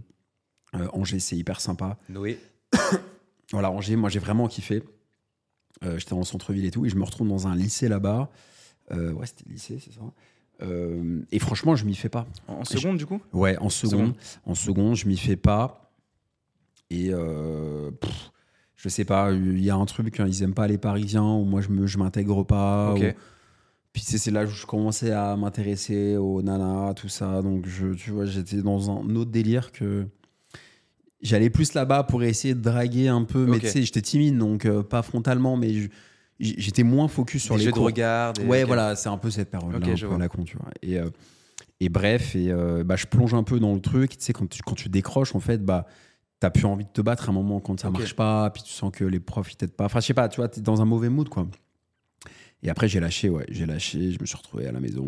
Euh, 0.76 0.88
Angers, 0.92 1.18
c'est 1.20 1.36
hyper 1.36 1.60
sympa. 1.60 1.96
Noé. 2.08 2.38
Voilà, 3.52 3.72
Angers, 3.72 3.96
moi 3.96 4.08
j'ai 4.10 4.20
vraiment 4.20 4.46
kiffé. 4.46 4.82
Euh, 5.82 5.98
J'étais 5.98 6.12
en 6.12 6.22
centre-ville 6.22 6.64
et 6.66 6.70
tout, 6.70 6.86
et 6.86 6.88
je 6.88 6.94
me 6.96 7.02
retrouve 7.02 7.26
dans 7.26 7.48
un 7.48 7.56
lycée 7.56 7.88
là-bas. 7.88 8.30
Euh, 8.92 9.12
ouais, 9.12 9.26
c'était 9.26 9.42
le 9.48 9.54
lycée, 9.54 9.78
c'est 9.84 9.92
ça. 9.92 10.00
Euh, 10.62 11.22
et 11.32 11.38
franchement, 11.40 11.74
je 11.74 11.84
m'y 11.84 11.94
fais 11.96 12.08
pas. 12.08 12.26
En, 12.46 12.60
en 12.60 12.64
seconde 12.64 12.96
du 12.98 13.06
coup? 13.06 13.20
Ouais, 13.32 13.56
en 13.58 13.68
seconde. 13.70 13.90
Seconde. 13.98 14.14
En 14.46 14.54
seconde, 14.54 14.94
je 14.96 15.08
m'y 15.08 15.16
fais 15.16 15.34
pas. 15.36 15.90
Et 16.90 17.08
euh, 17.12 17.90
pff, 17.90 18.30
je 18.76 18.88
sais 18.88 19.04
pas, 19.04 19.32
il 19.32 19.60
y 19.64 19.70
a 19.70 19.74
un 19.74 19.84
truc, 19.86 20.20
hein, 20.20 20.26
ils 20.28 20.42
aiment 20.44 20.54
pas 20.54 20.68
les 20.68 20.78
Parisiens, 20.78 21.24
ou 21.24 21.44
moi 21.44 21.60
je 21.60 21.70
me, 21.70 21.86
je 21.88 21.98
m'intègre 21.98 22.44
pas. 22.44 22.94
Ou- 22.94 22.98
Puis 23.92 24.02
c'est 24.02 24.30
là 24.30 24.44
où 24.44 24.48
je 24.48 24.64
commençais 24.66 25.10
à 25.10 25.34
m'intéresser 25.36 26.16
aux 26.16 26.40
nanas, 26.42 26.94
tout 26.94 27.08
ça. 27.08 27.42
Donc 27.42 27.66
je, 27.66 27.94
tu 27.94 28.10
vois, 28.12 28.26
j'étais 28.26 28.62
dans 28.62 28.90
un 28.92 29.16
autre 29.16 29.30
délire 29.32 29.72
que 29.72 30.06
j'allais 31.22 31.50
plus 31.50 31.74
là-bas 31.74 32.02
pour 32.04 32.22
essayer 32.22 32.54
de 32.54 32.60
draguer 32.60 33.08
un 33.08 33.24
peu. 33.24 33.46
Mais 33.46 33.58
tu 33.58 33.68
sais, 33.68 33.82
j'étais 33.82 34.02
timide, 34.02 34.38
donc 34.38 34.64
euh, 34.66 34.82
pas 34.82 35.02
frontalement, 35.02 35.56
mais 35.56 35.72
je- 35.74 35.88
j'étais 36.38 36.82
moins 36.82 37.08
focus 37.08 37.42
sur 37.42 37.54
Des 37.54 37.60
les 37.60 37.64
jeux 37.66 37.72
de 37.72 37.78
regard. 37.78 38.32
des- 38.32 38.44
Ouais, 38.44 38.64
voilà, 38.64 38.96
c'est 38.96 39.08
un 39.08 39.18
peu 39.18 39.30
cette 39.30 39.50
période-là, 39.50 39.76
un 39.78 39.96
peu 39.96 40.18
la 40.18 40.28
con, 40.28 40.44
tu 40.44 40.56
vois. 40.56 40.70
Et, 40.82 40.98
euh, 40.98 41.10
et 41.80 41.88
bref, 41.88 42.34
et, 42.36 42.50
euh, 42.50 42.84
bah, 42.84 42.96
je 42.96 43.06
plonge 43.06 43.34
un 43.34 43.42
peu 43.42 43.58
dans 43.60 43.74
le 43.74 43.80
truc. 43.80 44.16
Tu 44.16 44.24
sais, 44.24 44.32
quand 44.32 44.48
tu, 44.48 44.62
quand 44.62 44.74
tu 44.74 44.88
décroches, 44.88 45.34
en 45.34 45.40
fait, 45.40 45.64
bah, 45.64 45.86
t'as 46.38 46.50
plus 46.50 46.64
envie 46.64 46.84
de 46.84 46.90
te 46.90 47.02
battre 47.02 47.28
à 47.28 47.32
un 47.32 47.34
moment 47.34 47.60
quand 47.60 47.78
ça 47.78 47.88
Ok. 47.88 47.98
marche 47.98 48.14
pas, 48.16 48.48
puis 48.50 48.62
tu 48.62 48.72
sens 48.72 48.90
que 48.92 49.04
les 49.04 49.20
profs, 49.20 49.52
ils 49.52 49.56
t'aident 49.56 49.72
pas. 49.72 49.84
Enfin, 49.84 50.00
je 50.00 50.06
sais 50.06 50.14
pas, 50.14 50.28
tu 50.28 50.36
vois, 50.36 50.48
t'es 50.48 50.60
dans 50.62 50.80
un 50.80 50.86
mauvais 50.86 51.10
mood, 51.10 51.28
quoi. 51.28 51.46
Et 52.62 52.68
après, 52.70 52.88
j'ai 52.88 53.00
lâché, 53.00 53.28
ouais, 53.30 53.46
j'ai 53.48 53.64
lâché, 53.66 54.12
je 54.12 54.18
me 54.20 54.26
suis 54.26 54.36
retrouvé 54.36 54.66
à 54.66 54.72
la 54.72 54.80
maison. 54.80 55.06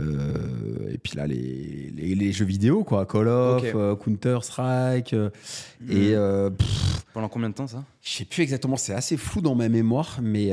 Euh, 0.00 0.90
et 0.92 0.98
puis 0.98 1.16
là, 1.16 1.26
les, 1.26 1.90
les, 1.94 2.14
les 2.14 2.32
jeux 2.32 2.44
vidéo, 2.44 2.84
quoi, 2.84 3.06
Call 3.06 3.28
of, 3.28 3.62
euh, 3.64 3.94
Counter-Strike. 3.96 5.12
euh, 5.12 5.30
Et 5.88 6.14
euh, 6.14 6.50
pff, 6.50 7.04
Pendant 7.12 7.28
combien 7.28 7.48
de 7.50 7.54
temps 7.54 7.66
ça 7.66 7.84
je 8.02 8.10
sais 8.10 8.24
plus 8.24 8.42
exactement, 8.42 8.76
c'est 8.76 8.94
assez 8.94 9.16
flou 9.16 9.40
dans 9.42 9.54
ma 9.54 9.68
mémoire, 9.68 10.20
mais 10.22 10.52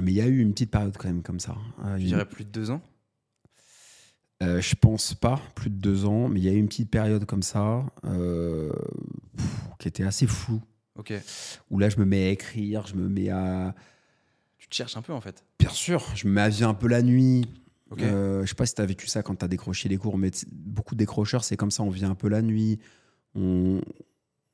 mais 0.00 0.12
il 0.12 0.14
y 0.14 0.20
a 0.20 0.26
eu 0.26 0.38
une 0.38 0.52
petite 0.52 0.70
période 0.70 0.96
quand 0.96 1.08
même 1.08 1.22
comme 1.22 1.40
ça. 1.40 1.56
Je 1.96 2.04
dirais 2.04 2.24
plus 2.24 2.44
de 2.44 2.50
deux 2.50 2.70
ans. 2.70 2.80
je 4.40 4.74
pense 4.76 5.14
pas, 5.14 5.40
plus 5.56 5.68
de 5.70 5.74
deux 5.76 6.04
ans, 6.04 6.28
mais 6.28 6.38
il 6.38 6.44
y 6.44 6.48
a 6.48 6.52
eu 6.52 6.58
une 6.58 6.68
petite 6.68 6.90
période 6.90 7.24
comme 7.24 7.42
ça 7.42 7.84
pff, 8.02 9.46
qui 9.80 9.88
était 9.88 10.04
assez 10.04 10.26
floue. 10.28 10.62
Ok. 10.96 11.12
Où 11.70 11.78
là, 11.78 11.88
je 11.88 11.96
me 11.98 12.04
mets 12.04 12.26
à 12.26 12.30
écrire, 12.30 12.86
je 12.86 12.94
me 12.94 13.08
mets 13.08 13.30
à. 13.30 13.74
Tu 14.58 14.68
te 14.68 14.74
cherches 14.74 14.96
un 14.96 15.02
peu 15.02 15.12
en 15.12 15.20
fait. 15.20 15.44
Bien 15.58 15.70
sûr, 15.70 16.04
je 16.14 16.26
me 16.26 16.32
mets 16.32 16.40
à 16.42 16.48
vivre 16.48 16.68
un 16.68 16.74
peu 16.74 16.88
la 16.88 17.02
nuit. 17.02 17.46
Ok. 17.90 18.02
Euh, 18.02 18.42
je 18.42 18.48
sais 18.48 18.54
pas 18.54 18.66
si 18.66 18.74
tu 18.74 18.82
as 18.82 18.86
vécu 18.86 19.06
ça 19.06 19.22
quand 19.22 19.34
tu 19.36 19.44
as 19.44 19.48
décroché 19.48 19.88
les 19.88 19.96
cours, 19.96 20.18
mais 20.18 20.30
beaucoup 20.52 20.94
de 20.94 20.98
décrocheurs, 20.98 21.44
c'est 21.44 21.56
comme 21.56 21.70
ça, 21.70 21.82
on 21.82 21.90
vient 21.90 22.10
un 22.10 22.14
peu 22.14 22.28
la 22.28 22.42
nuit. 22.42 22.78
On, 23.34 23.80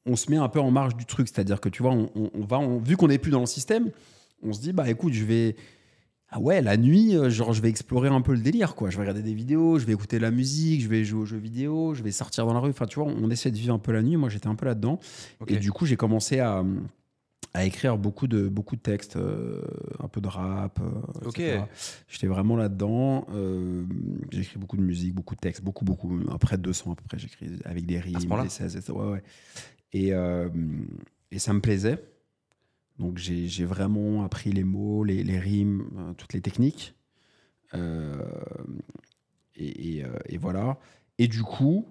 on 0.06 0.16
se 0.16 0.30
met 0.30 0.36
un 0.36 0.48
peu 0.48 0.60
en 0.60 0.70
marge 0.70 0.96
du 0.96 1.06
truc, 1.06 1.28
c'est-à-dire 1.28 1.60
que 1.60 1.68
tu 1.68 1.82
vois, 1.82 1.92
on, 1.92 2.10
on- 2.14 2.30
on 2.34 2.44
va, 2.44 2.60
vu 2.84 2.96
qu'on 2.96 3.08
n'est 3.08 3.18
plus 3.18 3.30
dans 3.30 3.40
le 3.40 3.46
système, 3.46 3.90
on 4.42 4.52
se 4.52 4.60
dit, 4.60 4.72
bah 4.72 4.88
écoute, 4.90 5.12
je 5.14 5.24
vais. 5.24 5.56
Ah 6.36 6.40
ouais, 6.40 6.60
la 6.62 6.76
nuit, 6.76 7.16
euh, 7.16 7.30
genre 7.30 7.52
je 7.52 7.62
vais 7.62 7.68
explorer 7.68 8.08
un 8.08 8.20
peu 8.20 8.32
le 8.32 8.40
délire, 8.40 8.74
quoi. 8.74 8.90
Je 8.90 8.96
vais 8.96 9.02
regarder 9.02 9.22
des 9.22 9.34
vidéos, 9.34 9.78
je 9.78 9.86
vais 9.86 9.92
écouter 9.92 10.16
de 10.16 10.22
la 10.22 10.32
musique, 10.32 10.82
je 10.82 10.88
vais 10.88 11.04
jouer 11.04 11.20
aux 11.20 11.24
jeux 11.26 11.36
vidéo, 11.38 11.94
je 11.94 12.02
vais 12.02 12.10
sortir 12.10 12.44
dans 12.44 12.54
la 12.54 12.58
rue. 12.60 12.70
Enfin, 12.70 12.86
tu 12.86 12.98
vois, 12.98 13.06
on 13.08 13.30
essaie 13.30 13.52
de 13.52 13.56
vivre 13.56 13.72
un 13.74 13.78
peu 13.78 13.92
la 13.92 14.02
nuit. 14.02 14.16
Moi, 14.16 14.28
j'étais 14.30 14.48
un 14.48 14.56
peu 14.56 14.66
là-dedans. 14.66 14.98
Et 15.54 15.58
du 15.60 15.70
coup, 15.70 15.86
j'ai 15.86 15.96
commencé 15.96 16.40
à, 16.40 16.64
à 17.56 17.64
écrire 17.64 17.96
beaucoup 17.98 18.26
de, 18.26 18.48
beaucoup 18.48 18.74
de 18.74 18.80
textes, 18.80 19.14
euh, 19.16 19.62
un 20.02 20.08
peu 20.08 20.20
de 20.20 20.26
rap. 20.26 20.80
euh, 20.80 20.90
Ok. 21.24 21.38
J'étais 22.08 22.26
vraiment 22.26 22.56
là-dedans. 22.56 23.26
Euh, 23.32 23.84
j'ai 24.32 24.40
écrit 24.40 24.58
beaucoup 24.58 24.76
de 24.76 24.82
musique, 24.82 25.14
beaucoup 25.14 25.36
de 25.36 25.40
textes, 25.40 25.62
beaucoup, 25.62 25.84
beaucoup. 25.84 26.18
Après 26.32 26.58
200 26.58 26.92
à 26.92 26.94
peu 26.96 27.04
près, 27.04 27.16
j'écris 27.18 27.50
avec 27.64 27.86
des 27.86 28.00
rimes, 28.00 28.16
des 28.42 28.48
16, 28.48 28.76
etc. 28.76 28.92
Ouais, 28.92 29.06
ouais. 29.06 29.22
Et, 29.92 30.12
euh, 30.12 30.48
et 31.30 31.38
ça 31.38 31.52
me 31.52 31.60
plaisait. 31.60 32.02
Donc 32.98 33.18
j'ai 33.18 33.46
j'ai 33.48 33.64
vraiment 33.64 34.24
appris 34.24 34.50
les 34.52 34.64
mots, 34.64 35.04
les, 35.04 35.22
les 35.22 35.38
rimes, 35.38 36.14
toutes 36.18 36.32
les 36.32 36.40
techniques. 36.40 36.94
Et, 39.56 39.98
et, 39.98 40.04
et 40.26 40.38
voilà. 40.38 40.78
Et 41.18 41.28
du 41.28 41.42
coup, 41.42 41.86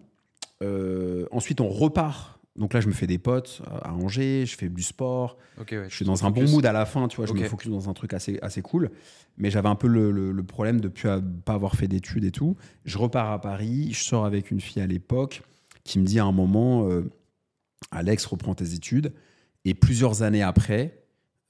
ensuite 1.32 1.62
on 1.62 1.70
repart. 1.70 2.40
Donc 2.56 2.74
là, 2.74 2.82
je 2.82 2.88
me 2.88 2.94
fais 2.94 3.08
des 3.08 3.18
potes 3.18 3.62
à 3.82 3.94
Angers, 3.94 4.46
je 4.46 4.56
fais 4.56 4.70
du 4.70 4.84
sport. 4.84 5.38
Ok, 5.60 5.70
ouais, 5.72 5.86
Je 5.90 5.96
suis 5.96 6.06
dans 6.06 6.24
un 6.24 6.30
bon 6.30 6.42
mood 6.52 6.66
à 6.68 6.72
la 6.72 6.86
fin, 6.86 7.08
tu 7.08 7.18
vois. 7.18 7.26
Je 7.26 7.32
me 7.34 7.50
focus 7.50 7.72
dans 7.72 7.90
un 7.90 7.94
truc 7.94 8.14
assez, 8.14 8.38
assez 8.44 8.62
cool. 8.62 8.92
Mais 9.38 9.50
j'avais 9.50 9.70
un 9.70 9.76
peu 9.76 9.88
le, 9.88 10.12
le- 10.12 10.32
le 10.32 10.44
problème 10.44 10.80
de 10.80 10.88
ne 10.88 11.20
pas 11.42 11.54
avoir 11.54 11.76
fait 11.76 11.88
d'études 11.88 12.24
et 12.26 12.32
tout. 12.32 12.56
Je 12.86 12.98
repars 13.00 13.32
à 13.32 13.42
Paris, 13.42 13.90
je 13.94 14.04
sors 14.04 14.26
avec 14.26 14.52
une 14.52 14.62
fille 14.62 14.82
à 14.84 14.88
l'époque 14.88 15.42
qui 15.84 15.98
me 16.00 16.06
dit 16.06 16.20
à 16.20 16.26
un 16.26 16.32
moment 16.32 16.88
euh, 16.88 17.10
Alex, 17.92 18.26
reprends 18.28 18.54
tes 18.56 18.74
études. 18.74 19.14
Et 19.66 19.74
plusieurs 19.74 20.22
années 20.22 20.44
après, 20.44 20.84
euh, 20.86 21.03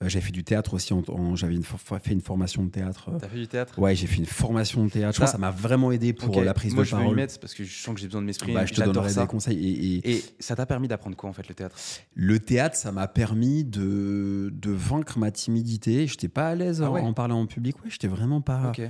j'ai 0.09 0.21
fait 0.21 0.31
du 0.31 0.43
théâtre 0.43 0.73
aussi. 0.73 0.93
J'avais 1.35 1.57
fait 2.01 2.13
une 2.13 2.21
formation 2.21 2.63
de 2.63 2.69
théâtre. 2.69 3.09
euh, 3.09 3.17
T'as 3.19 3.27
fait 3.27 3.37
du 3.37 3.47
théâtre? 3.47 3.77
Ouais, 3.79 3.95
j'ai 3.95 4.07
fait 4.07 4.17
une 4.17 4.25
formation 4.25 4.85
de 4.85 4.89
théâtre. 4.89 5.13
Je 5.13 5.17
crois 5.17 5.27
Ça- 5.27 5.33
que 5.33 5.41
ça 5.41 5.47
m'a 5.47 5.51
vraiment 5.51 5.91
aidé 5.91 6.13
pour 6.13 6.37
euh, 6.39 6.43
la 6.43 6.53
prise 6.53 6.73
Moi, 6.73 6.83
de 6.83 6.87
je 6.87 6.95
veux 6.95 7.01
y 7.01 7.03
parole. 7.03 7.15
mettre 7.15 7.39
parce 7.39 7.53
que 7.53 7.63
je 7.63 7.73
sens 7.75 7.93
que 7.95 7.99
j'ai 8.01 8.07
besoin 8.07 8.21
de 8.21 8.25
m'exprimer. 8.27 8.53
Bah, 8.53 8.65
je 8.65 8.73
te 8.73 8.81
donnerai 8.81 9.09
ça. 9.09 9.21
des 9.21 9.27
conseils. 9.27 9.57
Et, 9.67 9.95
et- 10.09 10.17
Et 10.17 10.23
ça 10.39 10.55
t'a 10.55 10.65
permis 10.65 10.87
d'apprendre 10.87 11.15
quoi 11.15 11.29
en 11.29 11.33
fait 11.33 11.47
le 11.47 11.55
théâtre? 11.55 11.75
Le 12.15 12.39
théâtre, 12.39 12.75
ça 12.75 12.91
m'a 12.91 13.07
permis 13.07 13.63
de, 13.63 14.49
de 14.53 14.71
vaincre 14.71 15.17
ma 15.19 15.31
timidité. 15.31 16.07
J'étais 16.07 16.27
pas 16.29 16.49
à 16.49 16.55
l'aise 16.55 16.81
Ah 16.81 16.91
ouais? 16.91 17.01
en 17.01 17.13
parler 17.13 17.33
en 17.33 17.45
public. 17.45 17.75
Ouais, 17.83 17.89
j'étais 17.89 18.07
vraiment 18.07 18.41
pas. 18.41 18.69
Ok. 18.69 18.81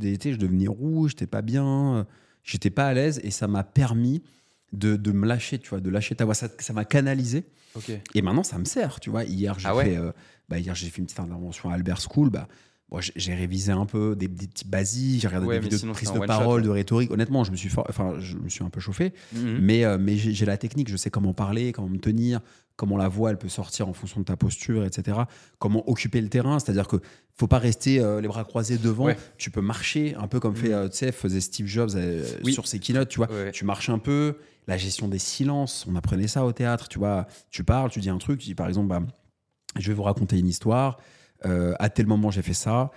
J'étais- 0.00 0.32
je 0.32 0.38
devenais 0.38 0.68
rouge, 0.68 1.10
j'étais 1.10 1.26
pas 1.26 1.40
bien, 1.42 1.96
euh, 1.96 2.04
j'étais 2.44 2.70
pas 2.70 2.86
à 2.88 2.94
l'aise 2.94 3.20
et 3.24 3.30
ça 3.30 3.48
m'a 3.48 3.64
permis 3.64 4.22
de, 4.74 4.96
de 4.96 5.12
me 5.12 5.26
lâcher, 5.26 5.58
tu 5.58 5.70
vois, 5.70 5.80
de 5.80 5.88
lâcher 5.88 6.14
ta 6.14 6.26
voix. 6.26 6.34
Ça 6.34 6.48
ça 6.58 6.74
m'a 6.74 6.84
canalisé 6.84 7.46
Ok. 7.74 7.90
et 8.14 8.20
maintenant 8.22 8.42
ça 8.42 8.58
me 8.58 8.66
sert, 8.66 9.00
tu 9.00 9.08
vois. 9.08 9.24
Hier, 9.24 9.58
j'ai 9.58 9.66
Ah 9.66 9.74
ouais? 9.74 9.84
fait, 9.84 9.96
euh, 9.96 10.12
bah, 10.48 10.58
hier 10.58 10.74
j'ai 10.74 10.88
fait 10.88 10.98
une 10.98 11.04
petite 11.06 11.20
intervention 11.20 11.70
à 11.70 11.74
Albert 11.74 12.00
School. 12.00 12.30
Bah, 12.30 12.48
bon, 12.90 13.00
j'ai- 13.00 13.34
révisé 13.34 13.72
un 13.72 13.86
peu 13.86 14.16
des, 14.16 14.28
des 14.28 14.46
petits 14.46 14.66
basiques, 14.66 15.20
j'ai 15.22 15.28
regardé 15.28 15.46
Ouais, 15.46 15.56
des 15.56 15.64
vidéos 15.64 15.78
sinon, 15.78 15.92
de 15.92 15.96
prise 15.96 16.10
de 16.12 16.16
shot, 16.18 16.26
parole, 16.26 16.62
de 16.62 16.68
rhétorique. 16.70 17.10
Honnêtement, 17.10 17.44
je 17.44 17.50
me 17.50 17.56
suis, 17.56 17.68
for- 17.68 17.86
enfin, 17.88 18.14
je 18.18 18.36
me 18.36 18.48
suis 18.48 18.64
un 18.64 18.70
peu 18.70 18.80
chauffé. 18.80 19.12
Mhm. 19.34 19.58
Mais, 19.60 19.84
euh, 19.84 19.98
mais 20.00 20.16
j'ai 20.16 20.46
la 20.46 20.56
technique, 20.56 20.88
je 20.90 20.96
sais 20.96 21.10
comment 21.10 21.34
parler, 21.34 21.72
comment 21.72 21.88
me 21.88 21.98
tenir, 21.98 22.40
comment 22.76 22.96
la 22.96 23.08
voix 23.08 23.30
elle 23.30 23.38
peut 23.38 23.48
sortir 23.48 23.88
en 23.88 23.92
fonction 23.92 24.20
de 24.20 24.24
ta 24.24 24.36
posture, 24.36 24.84
etc. 24.84 25.18
Comment 25.58 25.88
occuper 25.90 26.20
le 26.20 26.28
terrain, 26.28 26.58
c'est-à-dire 26.58 26.86
que 26.88 26.96
faut 27.34 27.46
pas 27.48 27.58
rester 27.58 28.00
euh, 28.00 28.20
les 28.20 28.28
bras 28.28 28.44
croisés 28.44 28.78
devant. 28.78 29.04
Ouais. 29.06 29.16
Tu 29.36 29.50
peux 29.50 29.60
marcher 29.60 30.14
un 30.16 30.26
peu 30.28 30.40
comme 30.40 30.56
fait, 30.56 30.68
Mhm. 30.68 30.74
euh, 30.74 30.88
tu 30.88 30.96
sais, 30.98 31.12
faisait 31.12 31.40
Steve 31.40 31.66
Jobs 31.66 31.90
euh, 31.94 32.24
Oui. 32.44 32.52
sur 32.52 32.66
ses 32.66 32.78
keynotes, 32.78 33.08
tu 33.08 33.18
vois. 33.18 33.30
Ouais. 33.30 33.52
Tu 33.52 33.64
marches 33.64 33.90
un 33.90 33.98
peu, 33.98 34.36
la 34.66 34.76
gestion 34.76 35.08
des 35.08 35.18
silences, 35.18 35.86
on 35.88 35.94
apprenait 35.96 36.26
ça 36.28 36.44
au 36.44 36.52
théâtre, 36.52 36.88
tu 36.88 36.98
vois. 36.98 37.26
Tu 37.50 37.64
parles, 37.64 37.90
tu 37.90 38.00
dis 38.00 38.10
un 38.10 38.18
truc, 38.18 38.40
tu 38.40 38.46
dis 38.46 38.54
par 38.54 38.68
exemple, 38.68 38.88
bah, 38.88 39.00
je 39.76 39.88
vais 39.88 39.94
vous 39.94 40.02
raconter 40.04 40.38
une 40.38 40.48
histoire. 40.48 40.98
euh, 41.44 41.74
à 41.78 41.88
tel 41.88 42.06
moment 42.06 42.30
j'ai 42.30 42.42
fait 42.42 42.54
ça. 42.54 42.90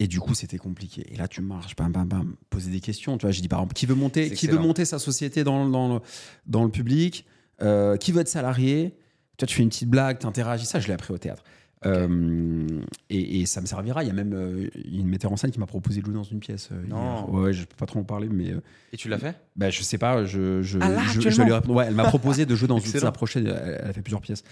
Et 0.00 0.06
du 0.06 0.20
coup, 0.20 0.34
c'était 0.34 0.58
compliqué. 0.58 1.12
Et 1.12 1.16
là, 1.16 1.26
tu 1.26 1.40
marches, 1.40 1.74
bam, 1.74 1.90
bam, 1.90 2.06
bam, 2.06 2.36
poser 2.50 2.70
des 2.70 2.80
questions. 2.80 3.18
Tu 3.18 3.26
vois, 3.26 3.32
j'ai 3.32 3.42
dit 3.42 3.48
par 3.48 3.58
exemple, 3.58 3.74
qui 3.74 3.86
veut 3.86 3.96
monter, 3.96 4.30
qui 4.30 4.46
veut 4.46 4.58
monter 4.58 4.84
sa 4.84 4.98
société 5.00 5.42
dans, 5.42 5.68
dans, 5.68 5.94
le, 5.94 6.00
dans 6.46 6.64
le 6.64 6.70
public, 6.70 7.24
Euh, 7.60 7.96
qui 7.96 8.12
veut 8.12 8.20
être 8.20 8.28
salarié? 8.28 8.94
Toi, 9.36 9.48
tu 9.48 9.56
fais 9.56 9.64
une 9.64 9.68
petite 9.70 9.90
blague, 9.90 10.20
tu 10.20 10.26
interagis. 10.26 10.64
Ça, 10.66 10.78
je 10.78 10.86
l'ai 10.86 10.92
appris 10.94 11.12
au 11.12 11.18
théâtre. 11.18 11.42
Euh, 11.86 12.66
et, 13.08 13.40
et 13.40 13.46
ça 13.46 13.60
me 13.60 13.66
servira. 13.66 14.02
Il 14.02 14.08
y 14.08 14.10
a 14.10 14.12
même 14.14 14.32
euh, 14.34 14.68
une 14.90 15.06
metteur 15.06 15.30
en 15.30 15.36
scène 15.36 15.52
qui 15.52 15.60
m'a 15.60 15.66
proposé 15.66 16.00
de 16.00 16.06
jouer 16.06 16.14
dans 16.14 16.24
une 16.24 16.40
pièce. 16.40 16.70
euh, 16.72 16.82
Non. 16.88 16.96
hier. 17.26 17.32
Ouais, 17.32 17.52
je 17.52 17.64
peux 17.64 17.76
pas 17.76 17.86
trop 17.86 18.00
en 18.00 18.04
parler, 18.04 18.28
mais 18.28 18.50
euh, 18.50 18.60
Et 18.92 18.96
tu 18.96 19.08
l'as 19.08 19.18
fait? 19.18 19.36
bah, 19.54 19.70
je 19.70 19.82
sais 19.82 19.98
pas. 19.98 20.24
Je, 20.24 20.60
je, 20.62 20.78
Ah 20.82 20.88
là, 20.90 21.02
je- 21.06 21.20
je 21.20 21.28
actuellement 21.28 21.44
lui 21.46 21.52
réponds- 21.52 21.74
ouais, 21.74 21.84
elle 21.86 21.94
m'a 21.94 22.04
proposé 22.08 22.46
de 22.46 22.54
jouer 22.56 22.66
dans 22.68 22.78
une 22.78 22.90
sa 22.90 23.12
prochaine. 23.12 23.46
Elle, 23.46 23.78
elle 23.82 23.90
a 23.90 23.92
fait 23.92 24.02
plusieurs 24.02 24.20
pièces. 24.20 24.42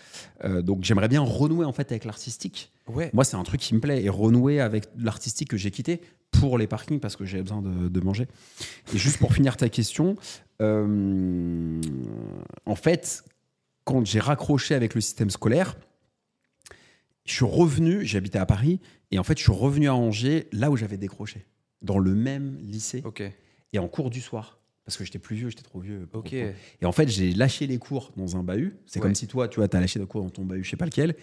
Euh, 0.44 0.62
donc, 0.62 0.84
j'aimerais 0.84 1.08
bien 1.08 1.20
renouer 1.20 1.64
en 1.66 1.72
fait 1.72 1.90
avec 1.90 2.04
l'artistique. 2.04 2.70
Ouais. 2.86 3.10
Moi, 3.12 3.24
c'est 3.24 3.36
un 3.36 3.42
truc 3.42 3.60
qui 3.60 3.74
me 3.74 3.80
plaît 3.80 4.04
et 4.04 4.08
renouer 4.08 4.60
avec 4.60 4.84
l'artistique 4.96 5.48
que 5.48 5.56
j'ai 5.56 5.72
quitté 5.72 6.00
pour 6.30 6.58
les 6.58 6.66
parkings 6.68 7.00
parce 7.00 7.16
que 7.16 7.24
j'ai 7.24 7.42
besoin 7.42 7.60
de, 7.62 7.88
de 7.88 8.00
manger. 8.00 8.28
Et 8.94 8.98
juste 8.98 9.18
pour 9.18 9.32
finir 9.32 9.56
ta 9.56 9.68
question, 9.68 10.14
euh, 10.62 11.80
en 12.66 12.74
fait, 12.76 13.24
quand 13.84 14.04
j'ai 14.06 14.20
raccroché 14.20 14.74
avec 14.74 14.94
le 14.94 15.00
système 15.00 15.30
scolaire, 15.30 15.76
je 17.26 17.32
suis 17.34 17.44
revenu, 17.44 18.04
j'habitais 18.06 18.38
à 18.38 18.46
Paris, 18.46 18.80
et 19.10 19.18
en 19.18 19.24
fait, 19.24 19.36
je 19.38 19.42
suis 19.42 19.52
revenu 19.52 19.88
à 19.88 19.94
Angers, 19.94 20.48
là 20.52 20.70
où 20.70 20.76
j'avais 20.76 20.96
décroché, 20.96 21.44
dans 21.82 21.98
le 21.98 22.14
même 22.14 22.58
lycée 22.62 23.02
Ok. 23.04 23.22
et 23.72 23.78
en 23.78 23.88
cours 23.88 24.10
du 24.10 24.20
soir. 24.20 24.58
Parce 24.84 24.96
que 24.96 25.04
j'étais 25.04 25.18
plus 25.18 25.34
vieux, 25.34 25.48
j'étais 25.48 25.62
trop 25.62 25.80
vieux. 25.80 26.06
pour-. 26.06 26.24
Et 26.32 26.54
en 26.84 26.92
fait, 26.92 27.08
j'ai 27.08 27.32
lâché 27.32 27.66
les 27.66 27.78
cours 27.78 28.12
dans 28.16 28.36
un 28.36 28.44
bahut. 28.44 28.76
C'est 28.86 29.00
Ouais. 29.00 29.02
comme 29.02 29.14
si 29.16 29.26
toi, 29.26 29.48
tu 29.48 29.56
vois, 29.58 29.68
as 29.72 29.80
lâché 29.80 29.98
des 29.98 30.06
cours 30.06 30.22
dans 30.22 30.30
ton 30.30 30.44
bahut, 30.44 30.62
je 30.62 30.70
sais 30.70 30.76
pas 30.76 30.84
lequel. 30.84 31.16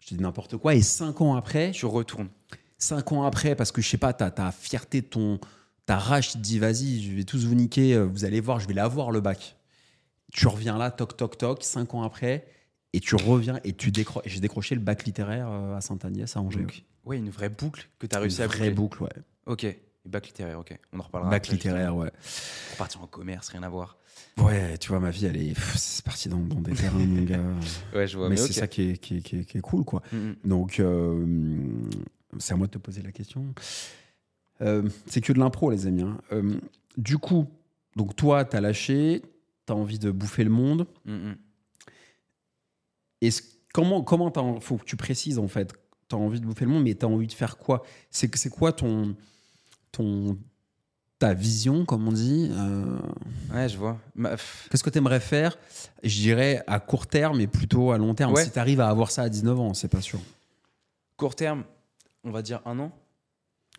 Je 0.00 0.08
te 0.08 0.14
dis 0.14 0.22
n'importe 0.22 0.56
quoi. 0.56 0.74
Et 0.74 0.80
cinq 0.80 1.20
ans 1.20 1.34
après, 1.36 1.70
Tu 1.72 1.84
retournes. 1.84 2.30
cinq 2.78 3.12
ans 3.12 3.24
après, 3.24 3.54
parce 3.54 3.72
que 3.72 3.82
je 3.82 3.88
sais 3.90 3.98
pas, 3.98 4.14
ta 4.14 4.30
ta 4.30 4.50
fierté, 4.52 5.02
ton, 5.02 5.38
ta 5.84 5.98
rage, 5.98 6.28
tu 6.30 6.38
te 6.38 6.42
dis, 6.42 6.58
vas-y, 6.58 7.02
je 7.02 7.12
vais 7.14 7.24
tous 7.24 7.44
vous 7.44 7.54
niquer, 7.54 7.92
euh, 7.94 8.04
vous 8.06 8.24
allez 8.24 8.40
voir, 8.40 8.58
je 8.58 8.66
vais 8.66 8.72
l'avoir 8.72 9.10
le 9.10 9.20
bac. 9.20 9.56
Tu 10.32 10.46
reviens 10.48 10.78
là, 10.78 10.90
toc, 10.90 11.14
toc, 11.18 11.36
toc, 11.36 11.62
cinq 11.62 11.92
ans 11.92 12.02
après, 12.02 12.46
et 12.92 13.00
tu 13.00 13.14
reviens 13.16 13.60
et 13.64 13.72
tu 13.72 13.90
décroches. 13.90 14.24
J'ai 14.26 14.40
décroché 14.40 14.74
le 14.74 14.80
bac 14.80 15.04
littéraire 15.04 15.48
euh, 15.50 15.76
à 15.76 15.80
Sainte-Agnès, 15.80 16.36
à 16.36 16.40
Angers. 16.40 16.60
Donc, 16.60 16.84
ouais, 17.04 17.18
une 17.18 17.30
vraie 17.30 17.48
boucle 17.48 17.88
que 17.98 18.06
tu 18.06 18.14
as 18.14 18.18
Une 18.18 18.22
réussi 18.22 18.42
à 18.42 18.46
vraie 18.46 18.70
boucler. 18.70 18.70
boucle, 18.74 19.02
ouais. 19.04 19.22
Ok. 19.46 19.76
Bac 20.06 20.26
littéraire, 20.28 20.58
ok. 20.58 20.78
On 20.92 20.98
en 20.98 21.02
reparlera. 21.02 21.30
bac 21.30 21.44
après, 21.44 21.52
littéraire, 21.56 21.94
ouais. 21.94 22.10
Pour 22.70 22.78
partir 22.78 23.02
en 23.02 23.06
commerce, 23.06 23.48
rien 23.50 23.62
à 23.62 23.68
voir. 23.68 23.98
Ouais, 24.38 24.78
tu 24.78 24.88
vois, 24.88 24.98
ma 25.00 25.10
vie, 25.10 25.26
elle 25.26 25.36
est. 25.36 25.54
C'est 25.76 26.04
parti 26.04 26.28
dans, 26.30 26.38
dans 26.38 26.60
des 26.60 26.72
terrains, 26.72 26.98
mon 26.98 27.22
gars. 27.22 27.38
Ouais, 27.94 28.06
je 28.06 28.16
vois. 28.16 28.28
mais 28.28 28.36
Mais, 28.36 28.40
c'est 28.40 28.52
ça 28.54 28.66
qui 28.66 28.90
est, 28.90 28.96
qui, 28.98 29.18
est, 29.18 29.20
qui 29.20 29.36
est- 29.40 29.44
qui 29.44 29.58
est 29.58 29.60
cool, 29.60 29.84
quoi. 29.84 30.02
Mhm. 30.12 30.36
Donc, 30.44 30.80
euh, 30.80 31.24
c'est 32.38 32.54
à 32.54 32.56
moi 32.56 32.66
de 32.66 32.72
te 32.72 32.78
poser 32.78 33.02
la 33.02 33.12
question. 33.12 33.44
Euh, 34.62 34.88
c'est 35.06 35.20
que 35.20 35.32
de 35.32 35.38
l'impro, 35.38 35.70
les 35.70 35.86
amis. 35.86 36.02
hein. 36.02 36.18
Euh, 36.32 36.58
du 36.96 37.18
coup, 37.18 37.46
donc 37.96 38.16
toi, 38.16 38.44
t'as 38.44 38.60
lâché, 38.60 39.22
t'as 39.66 39.74
envie 39.74 39.98
de 39.98 40.10
bouffer 40.10 40.44
le 40.44 40.50
monde. 40.50 40.86
Mhm. 41.04 41.36
Est-ce- 43.20 43.42
comment, 43.72 44.02
comment 44.02 44.60
faut 44.60 44.76
que 44.76 44.84
tu 44.84 44.96
précises 44.96 45.38
en 45.38 45.48
fait. 45.48 45.72
T'as 46.08 46.16
envie 46.16 46.40
de 46.40 46.46
bouffer 46.46 46.64
le 46.64 46.70
monde, 46.72 46.82
mais 46.84 46.94
t'as 46.94 47.06
envie 47.06 47.26
de 47.26 47.32
faire 47.32 47.56
quoi? 47.56 47.84
C'est 48.10 48.28
quoi 48.50 48.72
ton, 48.72 49.14
ton, 49.92 50.36
ta 51.18 51.34
vision, 51.34 51.84
comme 51.84 52.08
on 52.08 52.12
dit 52.12 52.48
euh, 52.52 52.98
Ouais, 53.52 53.68
je 53.68 53.76
vois. 53.78 53.98
Ma- 54.14 54.36
Qu'est-ce 54.70 54.82
que 54.82 54.90
t'aimerais 54.90 55.20
faire 55.20 55.56
Je 56.02 56.16
dirais 56.20 56.64
à 56.66 56.80
court 56.80 57.06
terme, 57.06 57.38
mais 57.38 57.46
plutôt 57.46 57.92
à 57.92 57.98
long 57.98 58.14
terme? 58.14 58.32
Ouais. 58.32 58.44
Si 58.44 58.50
t'arrives 58.50 58.80
à 58.80 58.88
avoir 58.88 59.10
ça 59.10 59.22
à 59.22 59.28
19 59.28 59.58
ans, 59.60 59.74
c'est 59.74 59.88
pas 59.88 60.00
sûr. 60.00 60.18
Court 61.16 61.36
terme, 61.36 61.64
on 62.24 62.30
va 62.32 62.42
dire 62.42 62.60
un 62.64 62.78
an? 62.80 62.92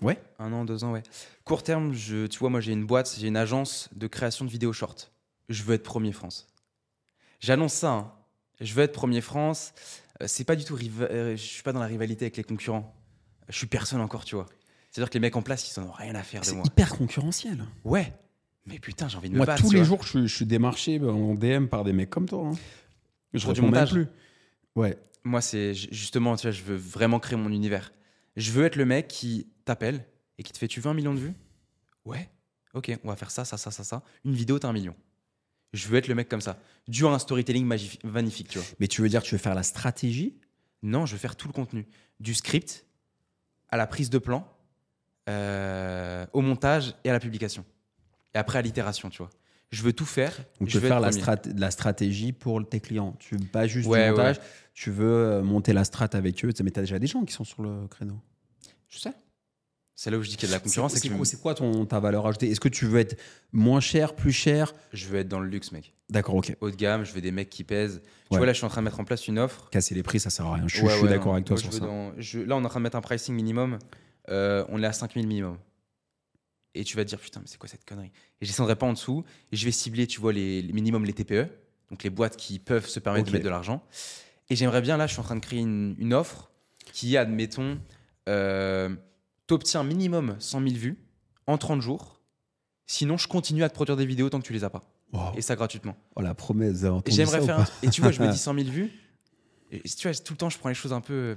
Ouais. 0.02 0.22
Un 0.40 0.54
an, 0.54 0.64
deux 0.64 0.84
ans, 0.84 0.94
ouais. 0.94 1.04
Court 1.44 1.64
terme, 1.64 1.92
je, 1.94 2.28
tu 2.28 2.40
vois, 2.40 2.50
moi 2.50 2.62
j'ai 2.62 2.72
une 2.72 2.86
boîte, 2.86 3.14
j'ai 3.20 3.28
une 3.28 3.38
agence 3.38 3.90
de 3.96 4.08
création 4.08 4.46
de 4.46 4.50
vidéos 4.50 4.74
short. 4.74 5.12
Je 5.50 5.64
veux 5.64 5.74
être 5.76 5.84
premier 5.84 6.12
France. 6.12 6.48
J'annonce 7.40 7.74
ça. 7.74 7.92
hein. 7.92 8.12
Je 8.62 8.74
veux 8.74 8.84
être 8.84 8.94
premier 8.94 9.22
France. 9.22 9.74
Euh, 10.22 10.26
C'est 10.28 10.44
pas 10.44 10.56
du 10.56 10.64
tout. 10.64 10.78
euh, 11.02 11.32
Je 11.36 11.42
suis 11.42 11.64
pas 11.64 11.74
dans 11.74 11.80
la 11.80 11.88
rivalité 11.88 12.26
avec 12.26 12.38
les 12.38 12.44
concurrents. 12.44 12.96
Je 13.50 13.58
suis 13.58 13.68
personne 13.68 14.00
encore, 14.02 14.24
tu 14.24 14.36
vois. 14.36 14.46
C'est-à-dire 14.92 15.10
que 15.10 15.14
les 15.16 15.20
mecs 15.20 15.36
en 15.36 15.42
place, 15.42 15.70
ils 15.76 15.80
en 15.80 15.84
ont 15.88 15.92
rien 15.92 16.16
à 16.16 16.24
faire 16.24 16.42
de 16.42 16.46
C'est 16.46 16.56
moi. 16.56 16.64
hyper 16.66 16.96
concurrentiel. 16.98 17.64
Ouais. 17.84 18.14
Mais 18.66 18.78
putain, 18.80 19.08
j'ai 19.08 19.18
envie 19.18 19.30
de 19.30 19.34
me 19.34 19.38
Moi, 19.38 19.46
battre. 19.46 19.62
tous 19.64 19.70
tu 19.70 19.76
les 19.76 19.82
vois. 19.82 19.88
jours, 19.88 20.04
je 20.04 20.10
suis, 20.10 20.28
je 20.28 20.36
suis 20.36 20.46
démarché 20.46 21.00
en 21.02 21.34
DM 21.34 21.66
par 21.68 21.84
des 21.84 21.94
mecs 21.94 22.10
comme 22.10 22.28
toi. 22.30 22.48
hein. 22.48 22.58
Je 23.34 23.48
même 23.48 23.62
montage. 23.62 23.92
plus. 23.92 24.08
Ouais. 24.76 24.98
Moi, 25.24 25.42
c'est 25.42 25.74
ju- 25.74 25.88
justement, 25.92 26.36
tu 26.36 26.44
vois, 26.44 26.52
je 26.52 26.62
veux 26.64 26.76
vraiment 26.76 27.20
créer 27.20 27.38
mon 27.38 27.50
univers. 27.52 27.92
Je 28.36 28.52
veux 28.52 28.66
être 28.66 28.76
le 28.76 28.86
mec 28.86 29.08
qui 29.08 29.48
t'appelle 29.66 30.06
et 30.38 30.44
qui 30.44 30.52
te 30.52 30.58
fait 30.58 30.68
Tu 30.68 30.80
veux 30.82 30.90
un 30.90 30.94
million 30.94 31.14
de 31.14 31.20
vues? 31.20 31.34
Ouais. 32.06 32.30
Ok, 32.74 32.92
on 33.04 33.08
va 33.10 33.16
faire 33.16 33.32
ça, 33.32 33.44
ça, 33.46 33.58
ça, 33.58 33.72
ça, 33.72 33.84
ça. 33.84 34.04
Une 34.26 34.34
vidéo, 34.34 34.60
t'as 34.60 34.68
un 34.70 34.74
million. 34.74 34.96
Je 35.74 35.88
veux 35.88 35.98
être 35.98 36.08
le 36.08 36.16
mec 36.16 36.28
comme 36.30 36.42
ça. 36.42 36.58
Dû 36.88 37.06
à 37.06 37.10
un 37.10 37.20
storytelling 37.20 37.66
magnifique, 38.04 38.50
tu 38.50 38.60
vois. 38.60 38.68
Mais 38.80 38.88
tu 38.88 39.02
veux 39.02 39.10
dire, 39.10 39.22
tu 39.24 39.36
veux 39.36 39.40
faire 39.40 39.56
la 39.56 39.64
stratégie? 39.64 40.38
Non, 40.84 41.06
je 41.06 41.14
veux 41.14 41.18
faire 41.20 41.36
tout 41.36 41.48
le 41.48 41.54
contenu. 41.54 41.88
Du 42.20 42.34
script 42.34 42.86
à 43.70 43.78
la 43.78 43.88
prise 43.88 44.10
de 44.10 44.18
plan, 44.18 44.46
euh, 45.30 46.26
au 46.34 46.42
montage 46.42 46.96
et 47.04 47.10
à 47.10 47.14
la 47.14 47.20
publication. 47.20 47.64
Et 48.34 48.38
après 48.38 48.60
à 48.60 48.62
l'itération, 48.62 49.10
tu 49.10 49.20
vois. 49.20 49.30
Je 49.72 49.84
veux 49.84 49.94
tout 49.94 50.06
faire. 50.06 50.36
Donc, 50.60 50.68
je 50.68 50.74
tu 50.74 50.80
veux 50.80 50.88
faire 50.90 51.00
la, 51.00 51.10
premier. 51.10 51.22
strat- 51.22 51.58
la 51.58 51.72
stratégie 51.72 52.34
pour 52.34 52.68
tes 52.68 52.82
clients. 52.82 53.16
Tu 53.20 53.38
veux 53.38 53.46
pas 53.46 53.68
juste 53.68 53.88
Ouais, 53.88 54.06
du 54.06 54.12
montage, 54.12 54.38
ouais. 54.38 54.44
tu 54.74 54.92
veux 54.92 55.06
euh, 55.06 55.42
monter 55.44 55.72
la 55.72 55.86
strat 55.86 56.10
avec 56.14 56.44
eux. 56.44 56.50
Mais 56.64 56.72
tu 56.72 56.80
as 56.80 56.84
déjà 56.84 57.00
des 57.00 57.08
gens 57.08 57.24
qui 57.24 57.32
sont 57.34 57.46
sur 57.46 57.62
le 57.62 57.88
créneau. 57.88 58.20
Je 58.90 59.00
sais. 59.00 59.14
C'est 60.04 60.10
là 60.10 60.18
où 60.18 60.24
je 60.24 60.30
dis 60.30 60.36
qu'il 60.36 60.50
y 60.50 60.52
a 60.52 60.58
de 60.58 60.60
la 60.60 60.64
concurrence. 60.64 60.96
C'est 60.96 61.10
quoi, 61.10 61.26
c'est 61.26 61.40
quoi 61.40 61.54
ton, 61.54 61.86
ta 61.86 62.00
valeur 62.00 62.26
ajoutée? 62.26 62.50
Est-ce 62.50 62.60
que 62.60 62.70
tu 62.70 62.88
veux 62.88 63.00
être 63.00 63.20
moins 63.52 63.80
cher, 63.80 64.16
plus 64.16 64.32
cher? 64.32 64.74
Je 64.94 65.06
veux 65.06 65.20
être 65.20 65.28
dans 65.28 65.40
le 65.40 65.48
luxe, 65.48 65.72
mec. 65.72 65.94
D'accord, 66.10 66.34
ok. 66.34 66.58
Haut 66.60 66.72
de 66.72 66.76
gamme, 66.76 67.04
je 67.06 67.14
veux 67.14 67.22
des 67.22 67.30
mecs 67.32 67.52
qui 67.52 67.64
pèsent. 67.64 68.02
Tu 68.32 68.36
vois, 68.38 68.48
là, 68.48 68.52
je 68.54 68.58
suis 68.58 68.66
en 68.66 68.70
train 68.70 68.82
de 68.82 68.86
mettre 68.86 69.00
en 69.00 69.04
place 69.04 69.28
une 69.28 69.38
offre. 69.38 69.70
Casser 69.70 69.94
les 69.94 70.02
prix, 70.02 70.20
ça 70.20 70.32
sert 70.32 70.48
à 70.48 70.56
rien. 70.56 70.68
Je 70.68 70.76
suis, 70.76 70.84
Ouais, 70.84 70.90
je 70.90 70.96
suis 70.96 71.04
ouais, 71.04 71.10
d'accord 71.12 71.34
avec 71.36 71.46
toi 71.46 71.54
Moi, 71.54 71.62
sur 71.62 71.72
ça. 71.72 71.86
dans- 71.86 72.14
je- 72.18 72.40
Là, 72.40 72.58
on 72.58 72.64
est 72.64 72.66
en 72.66 72.70
train 72.70 72.80
de 72.80 72.84
mettre 72.84 72.98
un 72.98 73.02
pricing 73.02 73.36
minimum. 73.36 73.78
Euh, 74.30 74.66
on 74.70 74.82
est 74.82 74.88
à 74.88 74.92
5000 74.92 75.28
minimum. 75.28 75.60
Et 76.74 76.84
tu 76.84 76.98
vas 76.98 77.04
te 77.04 77.10
dire, 77.10 77.20
putain, 77.20 77.40
mais 77.40 77.46
c'est 77.48 77.60
quoi 77.60 77.70
cette 77.70 77.86
connerie? 77.86 78.12
Et 78.42 78.46
je 78.46 78.50
descendrai 78.50 78.76
pas 78.78 78.88
en 78.88 78.94
dessous. 78.94 79.24
Et 79.52 79.56
je 79.56 79.64
vais 79.66 79.72
cibler, 79.72 80.08
tu 80.08 80.20
vois, 80.20 80.34
les, 80.34 80.64
les 80.64 80.74
minimum 80.74 81.06
les 81.06 81.14
TPE, 81.14 81.48
donc 81.92 82.02
les 82.04 82.10
boîtes 82.10 82.38
qui 82.38 82.58
peuvent 82.58 82.88
se 82.88 83.00
permettre 83.00 83.28
de 83.28 83.32
mettre 83.34 83.46
de 83.46 83.50
l'argent. 83.52 83.84
Et 84.50 84.56
j'aimerais 84.56 84.82
bien, 84.82 84.98
là, 84.98 85.06
je 85.06 85.12
suis 85.14 85.20
en 85.22 85.26
train 85.26 85.36
de 85.36 85.42
créer 85.42 85.60
une, 85.60 85.94
une 86.00 86.16
offre 86.16 86.50
qui, 86.92 87.18
admettons, 87.18 87.80
euh, 88.28 88.90
t'obtiens 89.52 89.84
minimum 89.84 90.36
100 90.40 90.62
000 90.62 90.76
vues 90.76 90.98
en 91.46 91.58
30 91.58 91.82
jours. 91.82 92.22
Sinon, 92.88 93.18
je 93.18 93.28
continue 93.28 93.64
à 93.66 93.70
te 93.70 93.74
produire 93.74 93.98
des 93.98 94.06
vidéos 94.06 94.30
tant 94.30 94.40
que 94.40 94.46
tu 94.46 94.54
les 94.54 94.64
as 94.64 94.70
pas. 94.70 94.82
Wow. 95.12 95.34
Et 95.36 95.42
ça 95.42 95.58
gratuitement. 95.58 95.98
Oh, 96.16 96.22
la 96.22 96.34
promesse, 96.34 96.86
j'aimerais 97.08 97.42
faire. 97.42 97.60
un- 97.60 97.66
Et 97.84 97.90
tu 97.90 98.00
vois, 98.02 98.12
je 98.12 98.22
me 98.22 98.32
dis 98.32 98.38
100 98.38 98.54
000 98.54 98.70
vues. 98.70 98.90
Et 99.72 99.82
tu 99.82 100.08
vois, 100.08 100.16
tout 100.18 100.32
le 100.34 100.38
temps, 100.38 100.50
je 100.50 100.58
prends 100.58 100.70
les 100.70 100.76
choses 100.76 100.94
un 100.94 101.02
peu. 101.02 101.36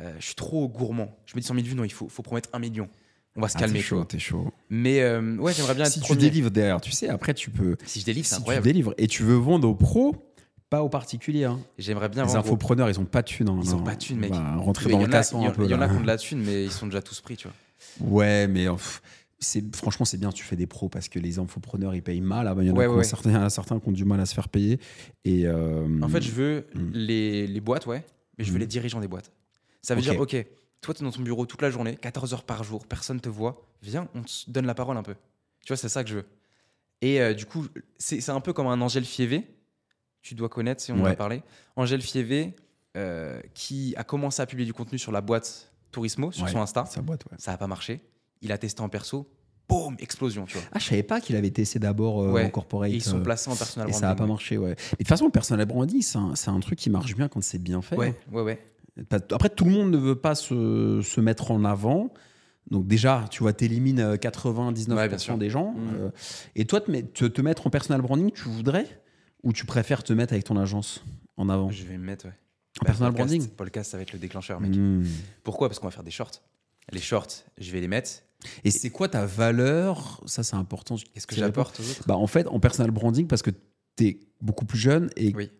euh, 0.00 0.12
je 0.18 0.26
suis 0.26 0.34
trop 0.34 0.68
gourmand. 0.68 1.16
Je 1.24 1.34
me 1.36 1.40
dis 1.40 1.46
100 1.46 1.54
000 1.54 1.66
vues, 1.66 1.74
non, 1.74 1.84
il 1.84 1.92
faut, 1.92 2.08
faut 2.08 2.22
promettre 2.22 2.50
un 2.52 2.58
million. 2.58 2.88
On 3.36 3.40
va 3.40 3.48
se 3.48 3.56
Ah, 3.56 3.60
calmer. 3.60 3.78
t'es 3.78 3.80
tu 3.82 3.86
chaud, 3.88 4.04
t'es 4.04 4.18
chaud. 4.18 4.52
Mais 4.68 5.00
euh, 5.00 5.36
ouais, 5.38 5.54
j'aimerais 5.54 5.74
bien 5.74 5.84
être 5.86 5.92
Si 5.92 6.00
tu 6.00 6.06
premier. 6.08 6.20
délivres 6.20 6.50
derrière, 6.50 6.82
tu 6.82 6.90
sais, 6.92 7.08
après 7.08 7.32
tu 7.32 7.48
peux. 7.50 7.76
Si 7.86 8.00
je 8.00 8.04
délivre, 8.04 8.26
c'est 8.26 8.34
Si 8.34 8.36
tu 8.36 8.42
incroyable. 8.42 8.64
délivres 8.66 8.94
et 8.98 9.06
tu 9.06 9.22
veux 9.22 9.36
vendre 9.36 9.66
aux 9.68 9.74
pros, 9.74 10.31
pas 10.72 10.82
aux 10.82 10.88
particuliers. 10.88 11.44
hein. 11.44 11.60
J'aimerais 11.78 12.08
bien 12.08 12.24
Les 12.24 12.34
infopreneurs, 12.34 12.88
ils 12.88 12.98
ont 12.98 13.04
pas 13.04 13.20
de 13.22 13.28
thunes. 13.28 13.48
hein, 13.50 13.60
Ils 13.62 13.74
ont 13.74 13.82
pas 13.82 13.94
de 13.94 14.00
thunes, 14.00 14.18
mec. 14.18 14.30
Va 14.32 14.56
rentrer 14.56 14.86
Mais 14.86 14.92
dans 14.92 14.98
il 15.00 15.02
y 15.02 15.04
le 15.06 15.10
en 15.10 15.12
a- 15.12 15.18
cassant 15.18 15.40
il 15.40 15.44
y 15.44 15.46
un 15.46 15.50
en- 15.50 15.52
peu. 15.52 15.64
Il 15.64 15.70
y 15.70 15.74
en 15.74 15.80
a 15.82 15.88
qui 15.88 15.94
ont 15.96 16.00
de 16.00 16.06
la 16.06 16.16
thune, 16.16 16.42
mais 16.42 16.64
ils 16.64 16.72
sont 16.72 16.86
déjà 16.86 17.02
tous 17.02 17.20
pris, 17.20 17.36
tu 17.36 17.46
vois. 17.48 18.08
Ouais, 18.08 18.46
mais 18.48 18.66
pff, 18.68 19.02
c'est 19.38 19.76
franchement 19.76 20.06
c'est 20.06 20.16
bien 20.16 20.30
tu 20.30 20.44
fais 20.44 20.56
des 20.56 20.66
pros 20.66 20.88
parce 20.88 21.08
que 21.10 21.18
les 21.18 21.38
infopreneurs 21.38 21.94
ils 21.94 22.02
payent 22.02 22.20
mal. 22.22 22.48
Ah 22.48 22.54
bah, 22.54 22.62
Il 22.62 22.68
y 22.68 22.70
en 22.70 22.74
a 22.74 22.78
Ouais, 22.78 22.84
qui 22.86 22.90
ont 22.92 22.96
ouais. 22.96 23.04
certains, 23.04 23.48
certains 23.50 23.78
qui 23.80 23.88
ont 23.88 23.92
du 23.92 24.04
mal 24.06 24.18
à 24.20 24.24
se 24.26 24.34
faire 24.34 24.48
payer. 24.48 24.80
Et 25.26 25.46
euh, 25.46 25.86
En 26.02 26.08
fait, 26.08 26.22
je 26.22 26.30
veux 26.32 26.66
Mm. 26.74 26.90
les, 26.94 27.46
les 27.46 27.60
boîtes, 27.60 27.86
ouais, 27.86 28.02
mais 28.38 28.44
je 28.44 28.50
veux 28.52 28.56
Mm. 28.56 28.60
les 28.60 28.66
dirigeants 28.66 29.00
des 29.00 29.08
boîtes. 29.08 29.30
Ça 29.82 29.94
veut 29.94 30.00
dire, 30.00 30.18
ok, 30.18 30.34
toi, 30.80 30.94
tu 30.94 31.02
es 31.02 31.04
dans 31.04 31.10
ton 31.12 31.22
bureau 31.22 31.44
toute 31.44 31.60
la 31.60 31.70
journée, 31.70 31.96
14 31.96 32.32
heures 32.32 32.44
par 32.44 32.64
jour, 32.64 32.86
personne 32.86 33.20
te 33.20 33.28
voit, 33.28 33.60
viens, 33.82 34.08
on 34.14 34.22
te 34.22 34.48
donne 34.48 34.64
la 34.66 34.74
parole 34.74 34.96
un 34.96 35.02
peu. 35.02 35.14
Tu 35.66 35.68
vois, 35.68 35.76
c'est 35.76 35.88
ça 35.90 36.02
que 36.02 36.08
je 36.10 36.14
veux. 36.16 36.24
Et 37.02 37.20
euh, 37.20 37.34
du 37.34 37.44
coup, 37.46 37.66
c'est 37.98 38.20
c'est 38.20 38.30
un 38.32 38.40
peu 38.40 38.52
comme 38.52 38.68
un 38.68 38.80
Angèle 38.80 39.04
Fievé, 39.04 39.44
tu 40.22 40.34
dois 40.34 40.48
connaître 40.48 40.80
si 40.82 40.92
on 40.92 41.00
en 41.00 41.04
Ouais. 41.04 41.10
a 41.10 41.16
parlé. 41.16 41.42
Angèle 41.76 42.00
Fievé, 42.02 42.54
euh, 42.96 43.40
qui 43.54 43.94
a 43.96 44.04
commencé 44.04 44.40
à 44.42 44.46
publier 44.46 44.66
du 44.66 44.72
contenu 44.74 44.98
sur 44.98 45.12
la 45.12 45.20
boîte 45.20 45.72
Tourismo, 45.90 46.32
sur 46.32 46.44
Ouais. 46.44 46.50
son 46.52 46.60
Insta. 46.60 46.84
sa 46.86 47.02
boîte. 47.02 47.24
Ouais. 47.30 47.36
Ça 47.38 47.50
n'a 47.52 47.58
pas 47.58 47.66
marché. 47.66 48.00
Il 48.40 48.52
a 48.52 48.58
testé 48.58 48.80
en 48.82 48.88
perso, 48.88 49.28
boum, 49.68 49.96
explosion, 49.98 50.44
tu 50.46 50.58
vois. 50.58 50.66
Ah 50.72 50.78
je 50.78 50.84
savais 50.86 51.02
pas 51.02 51.20
qu'il 51.20 51.36
avait 51.36 51.50
testé 51.50 51.78
d'abord 51.78 52.22
euh, 52.22 52.32
Ouais. 52.32 52.44
en 52.46 52.50
corporate. 52.50 52.90
Et 52.90 52.94
ils 52.94 53.02
sont 53.02 53.18
euh, 53.18 53.22
placés 53.22 53.50
en 53.50 53.56
personal 53.56 53.88
et 53.88 53.92
ça 53.92 54.10
a 54.10 54.14
branding, 54.14 54.18
pas 54.18 54.24
ouais. 54.24 54.28
marché. 54.28 54.58
Ouais. 54.58 54.72
Et 54.72 54.74
de 54.74 54.96
toute 54.98 55.08
façon 55.08 55.24
le 55.26 55.30
personal 55.30 55.64
branding 55.66 56.02
c'est 56.02 56.48
un, 56.50 56.60
truc 56.60 56.78
qui 56.78 56.90
marche 56.90 57.14
bien 57.14 57.28
quand 57.28 57.42
c'est 57.42 57.58
bien 57.62 57.82
fait. 57.82 57.96
Ouais, 57.96 58.14
ouais, 58.30 58.42
ouais. 58.42 58.58
Pas- 59.08 59.20
Après, 59.30 59.48
tout 59.48 59.64
le 59.64 59.70
monde 59.70 59.90
ne 59.90 59.96
veut 59.96 60.16
pas 60.16 60.34
se, 60.34 61.00
se 61.02 61.20
mettre 61.20 61.50
en 61.50 61.64
avant. 61.64 62.12
Donc 62.70 62.86
déjà, 62.86 63.24
tu 63.30 63.42
vois, 63.42 63.52
t'élimines 63.54 64.00
euh, 64.00 64.16
99% 64.16 64.92
Ouais, 64.96 65.08
bien 65.08 65.18
sûr. 65.18 65.38
des 65.38 65.48
gens. 65.50 65.74
Euh, 65.94 66.10
et 66.56 66.64
toi, 66.66 66.80
te, 66.80 66.90
met- 66.90 67.02
te, 67.02 67.24
te 67.24 67.40
mettre 67.40 67.66
en 67.66 67.70
personal 67.70 68.02
branding, 68.02 68.30
tu 68.32 68.48
voudrais? 68.48 68.86
Ou 69.42 69.52
tu 69.52 69.64
préfères 69.66 70.02
te 70.02 70.12
mettre 70.12 70.32
avec 70.32 70.44
ton 70.44 70.56
agence 70.56 71.02
en 71.36 71.48
avant? 71.48 71.70
Je 71.70 71.84
vais 71.84 71.98
me 71.98 72.04
mettre, 72.04 72.26
ouais. 72.26 72.34
En 72.80 72.84
personal 72.86 73.12
podcast, 73.12 73.28
branding? 73.34 73.48
Podcast, 73.50 73.90
ça 73.90 73.96
va 73.96 74.02
être 74.02 74.12
le 74.12 74.18
déclencheur, 74.18 74.60
mec. 74.60 74.74
Mhm. 74.74 75.06
Pourquoi? 75.42 75.68
Parce 75.68 75.78
qu'on 75.78 75.86
va 75.88 75.90
faire 75.90 76.04
des 76.04 76.10
shorts. 76.10 76.40
Les 76.90 77.00
shorts, 77.00 77.28
je 77.58 77.70
vais 77.70 77.80
les 77.80 77.88
mettre. 77.88 78.10
Et 78.64 78.70
c'est 78.70 78.90
quoi 78.90 79.08
ta 79.08 79.24
valeur? 79.26 80.20
Ça, 80.26 80.42
c'est 80.42 80.56
important. 80.56 80.96
Qu'est-ce 81.12 81.26
que 81.26 81.34
j'apporte 81.36 81.78
aux 81.80 81.82
autres? 81.90 82.02
Bah, 82.06 82.16
En 82.16 82.26
fait, 82.26 82.46
en 82.48 82.58
personal 82.60 82.90
branding, 82.90 83.26
parce 83.26 83.42
que 83.42 83.50
tu 83.96 84.06
es 84.06 84.20
beaucoup 84.40 84.64
plus 84.64 84.78
jeune 84.78 85.10
et 85.16 85.32
Oui. 85.34 85.50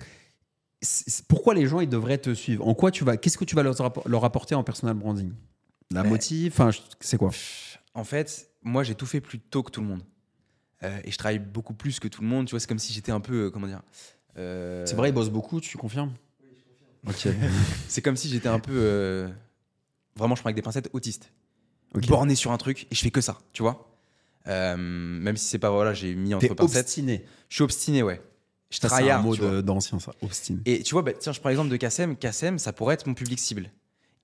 pourquoi 1.29 1.55
les 1.55 1.67
gens 1.67 1.81
ils 1.81 1.89
devraient 1.89 2.19
te 2.19 2.35
suivre? 2.35 2.67
En 2.67 2.75
quoi 2.75 2.91
tu 2.91 3.05
vas 3.05 3.17
Qu'est-ce 3.17 3.39
que 3.39 3.45
tu 3.45 3.55
vas 3.55 3.63
leur, 3.63 3.75
leur 4.07 4.25
apporter 4.25 4.55
en 4.55 4.65
personal 4.65 4.95
branding? 4.95 5.33
La 5.93 6.03
Mais- 6.03 6.09
motive? 6.09 6.53
Enfin, 6.53 6.71
c'est 7.01 7.19
quoi? 7.19 7.31
En 7.95 8.05
fait, 8.05 8.49
moi, 8.63 8.83
j'ai 8.83 8.95
tout 8.95 9.07
fait 9.07 9.21
plus 9.21 9.39
tôt 9.39 9.63
que 9.63 9.71
tout 9.71 9.81
le 9.83 9.87
monde. 9.87 10.03
Euh, 10.85 10.99
et 11.05 11.11
je 11.11 11.19
travaille 11.19 11.39
beaucoup 11.39 11.75
plus 11.75 12.01
que 12.01 12.09
tout 12.09 12.23
le 12.23 12.29
monde. 12.29 12.47
Tu 12.47 12.51
vois, 12.53 12.61
c'est 12.61 12.69
comme 12.69 12.79
si 12.79 12.93
j'étais 12.93 13.13
un 13.13 13.21
peu. 13.21 13.47
euh, 13.47 13.51
comment 13.51 13.67
dire 13.67 13.83
euh, 14.37 14.85
C'est 14.87 14.97
vrai, 14.97 15.11
ils 15.11 15.13
bossent 15.13 15.31
beaucoup, 15.31 15.61
tu 15.61 15.77
confirmes? 15.77 16.13
Ok. 17.07 17.29
C'est 17.89 18.01
comme 18.01 18.17
si 18.17 18.29
j'étais 18.29 18.49
un 18.49 18.61
peu. 18.61 19.29
vraiment, 20.17 20.37
je 20.37 20.41
prends 20.41 20.49
avec 20.49 20.57
des 20.57 20.63
pincettes 20.63 20.89
autiste. 20.93 21.33
Borné 21.95 22.35
sur 22.35 22.53
un 22.53 22.59
truc 22.59 22.87
et 22.91 22.95
je 22.95 23.01
fais 23.03 23.11
que 23.11 23.21
ça, 23.21 23.39
tu 23.53 23.63
vois? 23.63 23.89
Même 24.47 25.37
si 25.37 25.47
c'est 25.47 25.59
pas. 25.59 25.71
Voilà, 25.71 25.95
j'ai 25.95 26.15
mis 26.15 26.33
entre 26.35 26.55
pincettes. 26.55 26.85
obstiné. 26.85 27.25
Je 27.49 27.57
suis 27.57 27.65
obstiné, 27.65 28.03
ouais. 28.03 28.23
Je 28.71 28.79
Ça, 28.79 28.89
c'est 28.89 29.11
un 29.11 29.21
mot 29.21 29.37
d'ancien, 29.63 29.99
ça. 29.99 30.13
Obstiné. 30.23 30.61
Et 30.65 30.83
tu 30.83 30.95
vois, 30.95 31.03
bah, 31.03 31.13
tiens, 31.13 31.33
je 31.33 31.41
prends 31.41 31.51
l'exemple 31.51 31.71
de 31.71 31.77
Kassem. 31.77 32.17
Kassem, 32.17 32.59
ça 32.59 32.73
pourrait 32.73 32.95
être 32.95 33.07
mon 33.07 33.15
public 33.15 33.39
cible. 33.39 33.71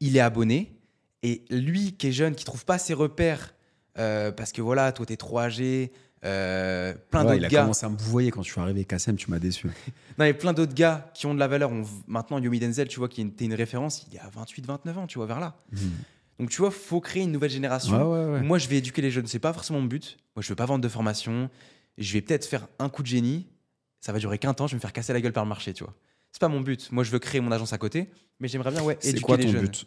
Il 0.00 0.16
est 0.16 0.20
abonné. 0.20 0.74
Et 1.22 1.44
lui, 1.50 1.92
qui 1.96 2.06
est 2.06 2.12
jeune, 2.12 2.34
qui 2.34 2.44
trouve 2.44 2.64
pas 2.64 2.78
ses 2.78 2.94
repères, 2.94 3.54
euh, 3.98 4.30
parce 4.30 4.52
que 4.52 4.62
voilà, 4.62 4.92
toi, 4.92 5.04
t'es 5.04 5.16
trop 5.16 5.40
âgé, 5.40 5.92
euh, 6.24 6.94
plein 7.10 7.24
Ouais, 7.24 7.36
il 7.36 7.40
d'autres 7.40 7.46
a 7.46 7.48
gars. 7.48 7.60
commencé 7.62 7.86
à 7.86 7.88
me 7.88 7.96
voyer 7.96 8.30
quand 8.30 8.42
je 8.42 8.50
suis 8.50 8.60
arrivé. 8.60 8.84
Kassem, 8.84 9.16
tu 9.16 9.30
m'as 9.30 9.38
déçu. 9.38 9.68
Non, 10.18 10.24
il 10.24 10.28
y 10.28 10.30
a 10.30 10.34
plein 10.34 10.52
d'autres 10.52 10.74
gars 10.74 11.10
qui 11.14 11.26
ont 11.26 11.34
de 11.34 11.38
la 11.38 11.46
valeur. 11.46 11.70
On- 11.70 11.84
maintenant, 12.08 12.38
Yomi 12.40 12.58
Denzel, 12.58 12.88
tu 12.88 12.98
vois, 12.98 13.08
qui 13.08 13.20
est 13.20 13.40
une 13.40 13.54
référence, 13.54 14.04
il 14.10 14.16
est 14.16 14.20
à 14.20 14.28
28, 14.28 14.66
29 14.66 14.98
ans, 14.98 15.06
tu 15.06 15.18
vois, 15.18 15.26
vers 15.26 15.38
là. 15.38 15.56
Donc, 16.40 16.50
tu 16.50 16.58
vois, 16.60 16.70
faut 16.72 17.00
créer 17.00 17.22
une 17.22 17.30
nouvelle 17.32 17.50
génération. 17.50 17.96
Ouais, 18.12 18.24
ouais, 18.26 18.32
ouais. 18.32 18.40
Moi, 18.42 18.58
je 18.58 18.66
vais 18.68 18.78
éduquer 18.78 19.00
les 19.02 19.10
jeunes. 19.12 19.26
C'est 19.28 19.38
pas 19.38 19.52
forcément 19.52 19.80
mon 19.80 19.86
but. 19.86 20.16
Moi, 20.34 20.42
je 20.42 20.48
veux 20.48 20.56
pas 20.56 20.66
vendre 20.66 20.82
de 20.82 20.88
formation. 20.88 21.48
Je 21.98 22.12
vais 22.14 22.20
peut-être 22.20 22.46
faire 22.46 22.66
un 22.80 22.88
coup 22.88 23.02
de 23.02 23.08
génie. 23.08 23.46
Ça 24.00 24.12
va 24.12 24.18
durer 24.18 24.38
qu'un 24.38 24.54
temps. 24.54 24.66
Je 24.66 24.72
vais 24.72 24.76
me 24.76 24.80
faire 24.80 24.92
casser 24.92 25.12
la 25.12 25.20
gueule 25.20 25.32
par 25.32 25.44
le 25.44 25.48
marché, 25.48 25.72
tu 25.72 25.84
vois. 25.84 25.94
C'est 26.32 26.40
pas 26.40 26.48
mon 26.48 26.60
but. 26.60 26.90
Moi, 26.92 27.04
je 27.04 27.10
veux 27.12 27.18
créer 27.20 27.40
mon 27.40 27.50
agence 27.52 27.72
à 27.72 27.78
côté. 27.78 28.08
Mais 28.40 28.46
j'aimerais 28.48 28.70
bien, 28.72 28.82
ouais, 28.82 28.98
éduquer 29.02 29.20
quoi 29.20 29.36
les 29.36 29.44
ton 29.46 29.50
jeunes. 29.52 29.62
but? 29.66 29.86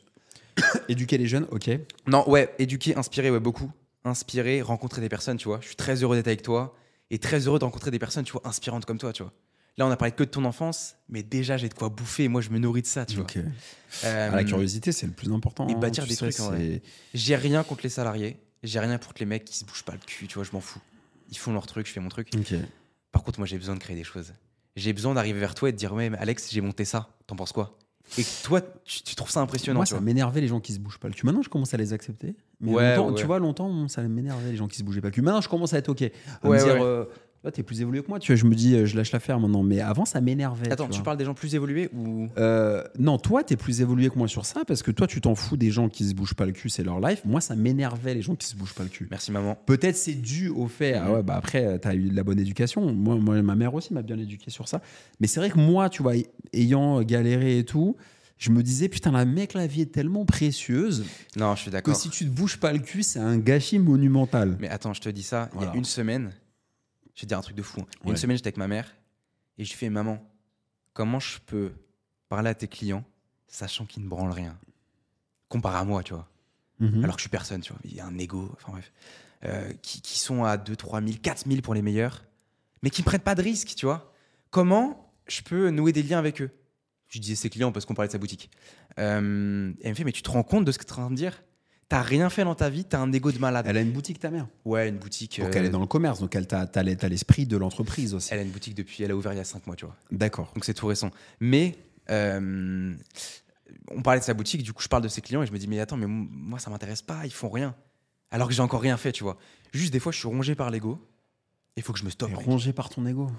Éduquer 0.90 1.18
les 1.18 1.28
jeunes, 1.28 1.48
ok. 1.52 1.70
Non, 2.08 2.30
ouais, 2.30 2.54
éduquer, 2.60 2.96
inspirer, 2.98 3.32
ouais, 3.32 3.40
beaucoup. 3.40 3.72
Inspirer, 4.04 4.62
rencontrer 4.62 5.02
des 5.02 5.10
personnes, 5.10 5.38
tu 5.38 5.48
vois. 5.48 5.60
Je 5.62 5.68
suis 5.68 5.76
très 5.76 6.02
heureux 6.04 6.16
d'être 6.16 6.28
avec 6.28 6.42
toi 6.42 6.76
et 7.10 7.20
très 7.20 7.40
heureux 7.48 7.60
de 7.60 7.66
rencontrer 7.66 7.92
des 7.92 8.00
personnes, 8.00 8.24
tu 8.24 8.32
vois, 8.32 8.42
inspirantes 8.46 8.86
comme 8.86 8.98
toi, 8.98 9.14
tu 9.14 9.22
vois. 9.24 9.32
Là, 9.78 9.86
on 9.88 9.92
a 9.92 9.96
parlé 9.96 10.12
que 10.12 10.24
de 10.24 10.30
ton 10.30 10.44
enfance, 10.44 10.96
mais 11.08 11.24
déjà, 11.24 11.56
j'ai 11.58 11.70
de 11.70 11.74
quoi 11.74 11.90
bouffer. 11.90 12.26
et 12.26 12.28
Moi, 12.28 12.42
je 12.42 12.50
me 12.50 12.58
nourris 12.60 12.82
de 12.82 12.88
ça, 12.88 13.06
tu 13.06 13.16
vois. 13.16 13.24
Ok. 13.24 13.38
Euh, 13.38 14.30
Ah, 14.32 14.36
la 14.36 14.44
curiosité, 14.44 14.92
c'est 14.92 15.06
le 15.06 15.14
plus 15.14 15.32
important. 15.32 15.68
et 15.68 15.74
hein, 15.74 15.78
bâtir 15.80 16.06
des 16.06 16.16
sais, 16.16 16.30
trucs, 16.30 16.82
J'ai 17.14 17.36
rien 17.36 17.64
contre 17.64 17.84
les 17.84 17.90
salariés. 17.90 18.38
J'ai 18.64 18.80
rien 18.80 18.98
contre 18.98 19.16
les 19.20 19.26
mecs 19.26 19.46
qui 19.46 19.58
se 19.58 19.66
bougent 19.66 19.84
pas 19.84 19.94
le 19.94 20.00
cul, 20.06 20.28
tu 20.28 20.36
vois, 20.36 20.44
je 20.44 20.52
m'en 20.52 20.62
fous. 20.62 20.82
Ils 21.30 21.38
font 21.38 21.54
leur 21.54 21.66
truc, 21.68 21.88
je 21.88 21.92
fais 21.94 22.00
mon 22.00 22.10
truc. 22.10 22.30
Par 23.12 23.24
contre, 23.24 23.40
moi, 23.40 23.48
j'ai 23.48 23.58
besoin 23.58 23.76
de 23.76 23.80
créer 23.80 23.96
des 23.96 24.04
choses. 24.04 24.34
J'ai 24.76 24.94
besoin 24.94 25.14
d'arriver 25.14 25.40
vers 25.40 25.56
toi 25.56 25.70
et 25.70 25.72
de 25.72 25.78
dire, 25.78 25.94
ouais, 25.94 26.10
mais 26.10 26.18
Alex, 26.18 26.50
j'ai 26.52 26.62
monté 26.62 26.86
ça. 26.86 27.10
T'en 27.28 27.36
penses 27.36 27.52
quoi? 27.52 27.78
Et 28.18 28.26
toi, 28.44 28.60
tu, 28.84 29.04
tu 29.04 29.16
trouves 29.16 29.30
ça 29.30 29.40
impressionnant, 29.42 29.80
Moi, 29.80 29.86
ça 29.86 30.00
m'énervait 30.02 30.42
les 30.42 30.48
gens 30.48 30.60
qui 30.60 30.74
se 30.74 30.80
bougent 30.80 31.00
pas 31.00 31.08
le 31.08 31.14
cul. 31.14 31.26
Maintenant, 31.26 31.42
je 31.44 31.50
commence 31.50 31.74
à 31.74 31.78
les 31.78 31.94
accepter. 31.94 32.36
Mais 32.60 32.74
Ouais, 32.74 32.96
longtemps, 32.96 33.10
ouais, 33.14 33.20
tu 33.20 33.26
vois, 33.26 33.40
longtemps, 33.40 33.88
ça 33.88 34.02
m'énervait 34.04 34.52
les 34.52 34.58
gens 34.58 34.68
qui 34.68 34.78
se 34.78 34.84
bougeaient 34.84 35.02
pas 35.02 35.08
le 35.08 35.14
cul. 35.14 35.22
Maintenant, 35.22 35.42
je 35.42 35.48
commence 35.50 35.74
à 35.74 35.78
être 35.78 35.90
ok. 35.90 36.02
À 36.44 36.48
Ouais, 36.48 36.58
me 36.58 36.64
dire, 36.64 36.84
euh, 36.84 37.06
là, 37.44 37.52
t'es 37.52 37.64
plus 37.64 37.82
évolué 37.82 38.02
que 38.02 38.08
moi. 38.08 38.20
Tu 38.20 38.32
vois, 38.32 38.40
je 38.40 38.46
me 38.46 38.54
dis, 38.56 38.76
euh, 38.76 38.86
je 38.86 38.96
lâche 38.96 39.12
l'affaire 39.12 39.40
maintenant. 39.40 39.64
Mais 39.64 39.80
avant, 39.82 40.06
ça 40.06 40.22
m'énervait. 40.22 40.72
Attends, 40.72 40.88
tu 40.88 41.02
parles 41.02 41.18
des 41.18 41.26
gens 41.26 41.34
plus 41.34 41.56
évolués 41.56 41.90
ou. 41.94 42.28
Euh, 42.38 42.84
non, 43.00 43.18
toi, 43.18 43.44
t'es 43.44 43.56
plus 43.58 43.82
évolué 43.82 44.10
que 44.10 44.18
moi 44.18 44.28
sur 44.28 44.46
ça 44.46 44.62
parce 44.68 44.84
que 44.84 44.92
toi, 44.92 45.08
tu 45.08 45.22
t'en 45.22 45.36
fous 45.36 45.58
des 45.58 45.72
gens 45.72 45.90
qui 45.90 46.06
se 46.08 46.14
bougent 46.14 46.34
pas 46.36 46.46
le 46.46 46.52
cul, 46.52 46.70
c'est 46.70 46.84
leur 46.84 47.00
life. 47.00 47.22
Moi, 47.26 47.42
ça 47.42 47.56
m'énervait 47.56 48.14
les 48.14 48.22
gens 48.22 48.36
qui 48.36 48.48
se 48.48 48.56
bougent 48.56 48.74
pas 48.76 48.84
le 48.84 48.90
cul. 48.90 49.08
Merci, 49.10 49.32
maman. 49.32 49.58
Peut-être 49.66 49.96
c'est 49.98 50.14
dû 50.14 50.50
au 50.50 50.68
fait. 50.68 50.94
Ah 50.94 51.06
Mhm. 51.06 51.12
ouais, 51.14 51.24
bah 51.24 51.36
après, 51.36 51.80
tu 51.80 51.88
as 51.88 51.96
eu 51.96 52.10
de 52.10 52.16
la 52.16 52.24
bonne 52.24 52.40
éducation. 52.40 52.94
Moi, 52.94 53.16
moi, 53.16 53.42
ma 53.42 53.56
mère 53.56 53.74
aussi 53.74 53.94
m'a 53.94 54.02
bien 54.02 54.18
éduqué 54.20 54.52
sur 54.52 54.68
ça. 54.68 54.82
Mais 55.20 55.28
c'est 55.28 55.40
vrai 55.40 55.50
que 55.50 55.58
moi, 55.60 55.90
tu 55.90 56.04
vois, 56.04 56.14
ayant 56.54 57.02
galéré 57.02 57.58
et 57.60 57.66
tout, 57.66 57.96
je 58.38 58.50
me 58.50 58.64
disais, 58.64 58.90
putain, 58.90 59.12
la 59.12 59.24
mec, 59.26 59.54
la 59.54 59.68
vie 59.68 59.82
est 59.82 59.92
tellement 59.92 60.26
précieuse 60.26 61.06
Non, 61.38 61.54
je 61.56 61.62
suis 61.62 61.70
que 61.70 61.76
d'accord. 61.76 61.96
si 61.96 62.10
tu 62.10 62.26
te 62.26 62.30
bouges 62.32 62.58
pas 62.58 62.74
le 62.74 62.80
cul, 62.80 63.04
c'est 63.04 63.20
un 63.20 63.38
gâchis 63.38 63.78
monumental. 63.80 64.58
Mais 64.60 64.68
attends, 64.68 64.94
je 64.94 65.02
te 65.02 65.10
dis 65.10 65.22
ça, 65.24 65.50
il 65.56 65.62
y 65.62 65.66
a 65.66 65.76
une 65.76 65.86
semaine, 65.86 66.32
je 67.22 67.26
vais 67.26 67.28
te 67.28 67.30
dire 67.30 67.38
un 67.38 67.42
truc 67.42 67.56
de 67.56 67.62
fou. 67.62 67.82
hein. 67.82 67.86
Il 67.90 67.98
y 67.98 68.02
a 68.02 68.06
Ouais. 68.08 68.12
Une 68.12 68.18
semaine, 68.18 68.36
j'étais 68.38 68.48
avec 68.48 68.58
ma 68.58 68.68
mère 68.68 68.96
et 69.58 69.64
je 69.66 69.70
lui 69.72 69.78
fais 69.78 69.90
Maman, 69.90 70.24
comment 70.94 71.20
je 71.20 71.40
peux 71.46 71.72
parler 72.30 72.50
à 72.50 72.56
tes 72.56 72.68
clients 72.68 73.04
sachant 73.48 73.86
qu'ils 73.86 74.04
ne 74.04 74.10
branlent 74.10 74.32
rien? 74.32 74.58
Comparé 75.50 75.78
à 75.78 75.84
moi, 75.84 76.02
tu 76.04 76.14
vois. 76.14 76.28
Mhm. 76.80 77.04
Alors 77.04 77.16
que 77.16 77.20
je 77.20 77.24
suis 77.24 77.30
personne, 77.30 77.62
tu 77.62 77.72
vois. 77.74 77.82
Il 77.86 77.94
y 77.94 78.00
a 78.00 78.06
un 78.06 78.18
ego, 78.18 78.50
enfin 78.54 78.72
bref. 78.72 78.92
Euh, 79.44 79.72
qui, 79.82 80.02
qui 80.02 80.18
sont 80.20 80.44
à 80.44 80.58
2, 80.58 80.76
3 80.76 81.02
000, 81.02 81.14
4 81.22 81.48
000 81.48 81.62
pour 81.62 81.74
les 81.74 81.82
meilleurs, 81.82 82.24
mais 82.84 82.90
qui 82.90 83.02
ne 83.02 83.06
prennent 83.06 83.22
pas 83.22 83.36
de 83.36 83.42
risques, 83.42 83.74
tu 83.76 83.86
vois. 83.86 84.14
Comment 84.50 85.14
je 85.28 85.42
peux 85.42 85.70
nouer 85.70 85.92
des 85.94 86.04
liens 86.04 86.20
avec 86.20 86.42
eux? 86.42 86.50
Je 87.08 87.20
disais 87.20 87.36
ses 87.36 87.50
clients 87.50 87.72
parce 87.72 87.86
qu'on 87.86 87.94
parlait 87.94 88.08
de 88.08 88.12
sa 88.14 88.18
boutique. 88.18 88.50
Euh, 89.00 89.74
et 89.82 89.84
elle 89.86 89.90
me 89.92 89.96
fait 89.96 90.04
Mais 90.04 90.12
tu 90.12 90.22
te 90.24 90.30
rends 90.32 90.44
compte 90.44 90.64
de 90.66 90.72
ce 90.72 90.78
que 90.78 90.84
tu 90.86 90.90
es 90.90 90.94
en 90.94 90.96
train 90.98 91.12
de 91.12 91.16
dire? 91.16 91.44
T'as 91.92 92.04
rien 92.04 92.30
fait 92.30 92.46
dans 92.46 92.56
ta 92.56 92.70
vie, 92.70 92.86
t'as 92.86 93.00
un 93.00 93.12
ego 93.12 93.34
de 93.34 93.38
malade. 93.38 93.66
Elle 93.68 93.76
a 93.76 93.82
une 93.82 93.92
boutique, 93.92 94.18
ta 94.18 94.32
mère. 94.32 94.48
Ouais, 94.64 94.88
une 94.88 94.96
boutique. 94.96 95.42
Donc 95.42 95.54
euh, 95.54 95.60
elle 95.60 95.66
est 95.66 95.70
dans 95.70 95.82
le 95.82 95.88
commerce, 95.88 96.22
donc 96.22 96.34
elle 96.38 96.48
t'a 96.48 96.66
t'as 96.66 96.84
l'esprit 96.84 97.46
de 97.46 97.58
l'entreprise 97.58 98.14
aussi. 98.14 98.30
Elle 98.32 98.40
a 98.40 98.44
une 98.44 98.50
boutique 98.52 98.76
depuis, 98.76 99.04
elle 99.04 99.12
a 99.12 99.16
ouvert 99.18 99.34
il 99.34 99.38
y 99.38 99.42
a 99.42 99.44
5 99.44 99.68
mois, 99.68 99.76
tu 99.76 99.84
vois. 99.84 99.98
D'accord. 100.10 100.54
Donc 100.56 100.64
c'est 100.64 100.74
tout 100.74 100.88
récent. 100.88 101.12
Mais 101.42 101.76
euh, 102.10 102.96
on 103.90 104.02
parlait 104.02 104.22
de 104.22 104.24
sa 104.24 104.34
boutique, 104.34 104.64
du 104.64 104.72
coup 104.72 104.82
je 104.82 104.88
parle 104.88 105.04
de 105.04 105.10
ses 105.10 105.20
clients 105.20 105.44
et 105.44 105.46
je 105.46 105.52
me 105.52 105.58
dis 105.58 105.68
mais 105.68 105.82
attends, 105.82 105.98
mais 105.98 106.08
moi 106.08 106.60
ça 106.60 106.70
m'intéresse 106.70 107.02
pas, 107.02 107.26
ils 107.26 107.34
font 107.34 107.50
rien. 107.50 107.76
Alors 108.32 108.48
que 108.48 108.54
j'ai 108.54 108.62
encore 108.62 108.80
rien 108.80 108.96
fait, 108.96 109.12
tu 109.12 109.26
vois. 109.26 109.38
Juste 109.74 109.92
des 109.92 110.00
fois, 110.00 110.14
je 110.14 110.18
suis 110.20 110.30
rongé 110.30 110.56
par 110.56 110.70
l'ego. 110.72 110.98
Il 111.76 111.84
faut 111.84 111.92
que 111.92 112.00
je 112.00 112.06
me 112.06 112.10
stoppe. 112.10 112.34
Rongé 112.34 112.72
par 112.72 112.90
ton 112.90 113.06
ego. 113.06 113.30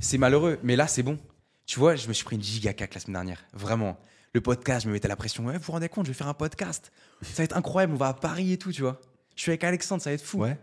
C'est 0.00 0.18
malheureux, 0.18 0.58
mais 0.64 0.74
là, 0.74 0.88
c'est 0.88 1.04
bon. 1.04 1.16
Tu 1.64 1.78
vois, 1.78 1.94
je 1.94 2.08
me 2.08 2.12
suis 2.12 2.24
pris 2.24 2.34
une 2.34 2.42
giga 2.42 2.72
cac 2.72 2.92
la 2.92 3.00
semaine 3.00 3.14
dernière. 3.14 3.44
Vraiment. 3.52 3.96
Le 4.32 4.40
podcast, 4.40 4.84
je 4.84 4.88
me 4.88 4.92
mettais 4.92 5.08
la 5.08 5.16
pression. 5.16 5.44
Ouais, 5.46 5.58
vous 5.58 5.64
vous 5.64 5.72
rendez 5.72 5.88
compte, 5.88 6.06
je 6.06 6.10
vais 6.10 6.16
faire 6.16 6.28
un 6.28 6.34
podcast. 6.34 6.92
Ça 7.22 7.38
va 7.38 7.44
être 7.44 7.56
incroyable, 7.56 7.94
on 7.94 7.96
va 7.96 8.08
à 8.08 8.14
Paris 8.14 8.52
et 8.52 8.58
tout, 8.58 8.72
tu 8.72 8.82
vois. 8.82 9.00
Je 9.34 9.42
suis 9.42 9.50
avec 9.50 9.64
Alexandre, 9.64 10.02
ça 10.02 10.10
va 10.10 10.14
être 10.14 10.24
fou. 10.24 10.38
Ouais. 10.38 10.58